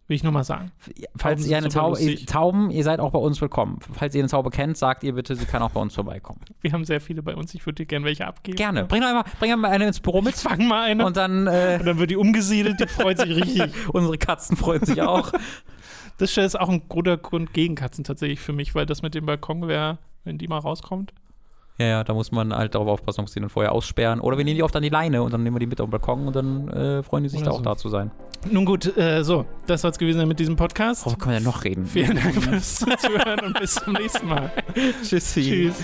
Will 0.07 0.15
ich 0.15 0.23
nur 0.23 0.33
mal 0.33 0.43
sagen. 0.43 0.73
Falls 1.17 1.43
Tauben 1.43 1.51
ihr 1.51 1.57
eine 1.59 1.69
Taube, 1.69 1.91
lustig. 1.99 2.25
Tauben, 2.25 2.71
ihr 2.71 2.83
seid 2.83 2.99
auch 2.99 3.11
bei 3.13 3.19
uns 3.19 3.41
willkommen. 3.43 3.79
Falls 3.93 4.15
ihr 4.15 4.23
eine 4.23 4.31
Taube 4.31 4.49
kennt, 4.49 4.79
sagt 4.79 5.05
ihr 5.05 5.13
bitte, 5.13 5.35
sie 5.37 5.45
kann 5.45 5.61
auch 5.61 5.71
bei 5.73 5.81
uns 5.81 5.95
vorbeikommen. 5.95 6.41
Wir 6.63 6.73
haben 6.73 6.87
sehr 6.87 7.03
viele 7.03 7.23
bei 7.23 7.37
uns. 7.37 7.53
Ich 7.55 7.67
würde 7.67 7.83
dir 7.83 7.87
gerne 7.87 8.07
welche 8.07 8.27
abgeben. 8.27 8.57
Gerne. 8.57 8.87
Bring 8.87 9.03
doch 9.03 9.09
einmal, 9.09 9.25
bring 9.39 9.53
einmal 9.53 9.71
eine 9.71 9.87
ins 9.87 10.01
Büro 10.01 10.23
mit. 10.23 10.31
Jetzt 10.31 10.49
fang 10.49 10.67
mal 10.67 10.85
eine. 10.85 11.03
Und, 11.03 11.09
Und 11.09 11.17
dann, 11.19 11.47
äh, 11.47 11.85
dann 11.85 11.99
wird 11.99 12.11
die 12.11 12.17
umgesiedelt. 12.17 12.81
Die 12.81 12.87
freut 12.87 13.19
sich 13.19 13.37
richtig. 13.37 13.71
unsere 13.93 14.17
Katzen 14.17 14.57
freuen 14.57 14.83
sich 14.85 15.03
auch. 15.03 15.31
Das 16.19 16.37
ist 16.37 16.59
auch 16.59 16.69
ein 16.69 16.89
guter 16.89 17.17
Grund 17.17 17.55
gegen 17.55 17.75
Katzen 17.75 18.05
tatsächlich 18.05 18.41
für 18.41 18.53
mich, 18.53 18.75
weil 18.75 18.87
das 18.87 19.03
mit 19.03 19.15
dem 19.15 19.27
Balkon 19.27 19.69
wäre, 19.69 19.99
wenn 20.25 20.37
die 20.37 20.49
mal 20.49 20.59
rauskommt. 20.59 21.13
Ja, 21.79 21.87
ja, 21.87 22.05
da 22.05 22.13
muss 22.13 22.33
man 22.33 22.53
halt 22.53 22.75
darauf 22.75 22.89
aufpassen, 22.89 23.21
ob 23.21 23.29
sie 23.29 23.39
dann 23.39 23.51
vorher 23.51 23.71
aussperren. 23.71 24.19
Oder 24.19 24.37
wir 24.37 24.45
nehmen 24.45 24.57
die 24.57 24.65
oft 24.65 24.75
an 24.75 24.83
die 24.83 24.89
Leine 24.89 25.23
und 25.23 25.33
dann 25.33 25.45
nehmen 25.45 25.55
wir 25.55 25.61
die 25.61 25.67
mit 25.69 25.81
auf 25.81 25.87
den 25.87 25.93
Balkon 25.93 26.27
und 26.27 26.35
dann 26.35 26.69
äh, 26.69 27.03
freuen 27.05 27.23
die 27.23 27.29
sich 27.29 27.39
Oder 27.41 27.51
da 27.51 27.53
auch 27.53 27.59
so. 27.59 27.63
da 27.65 27.77
zu 27.77 27.89
sein. 27.89 28.11
Nun 28.51 28.65
gut, 28.65 28.97
äh, 28.97 29.23
so, 29.23 29.47
das 29.69 29.83
soll 29.83 29.93
es 29.93 29.99
gewesen 29.99 30.19
sein 30.19 30.27
mit 30.27 30.41
diesem 30.41 30.57
Podcast. 30.57 31.07
Worüber 31.07 31.21
können 31.21 31.35
wir 31.35 31.39
denn 31.39 31.47
noch 31.47 31.63
reden? 31.63 31.87
Vielen 31.87 32.17
Dank 32.17 32.35
fürs 32.43 32.79
Zuhören 32.79 33.41
und 33.47 33.61
bis 33.61 33.77
zum 33.77 33.93
nächsten 33.93 34.27
Mal. 34.27 34.51
Tschüssi. 35.05 35.43
Tschüss. 35.43 35.77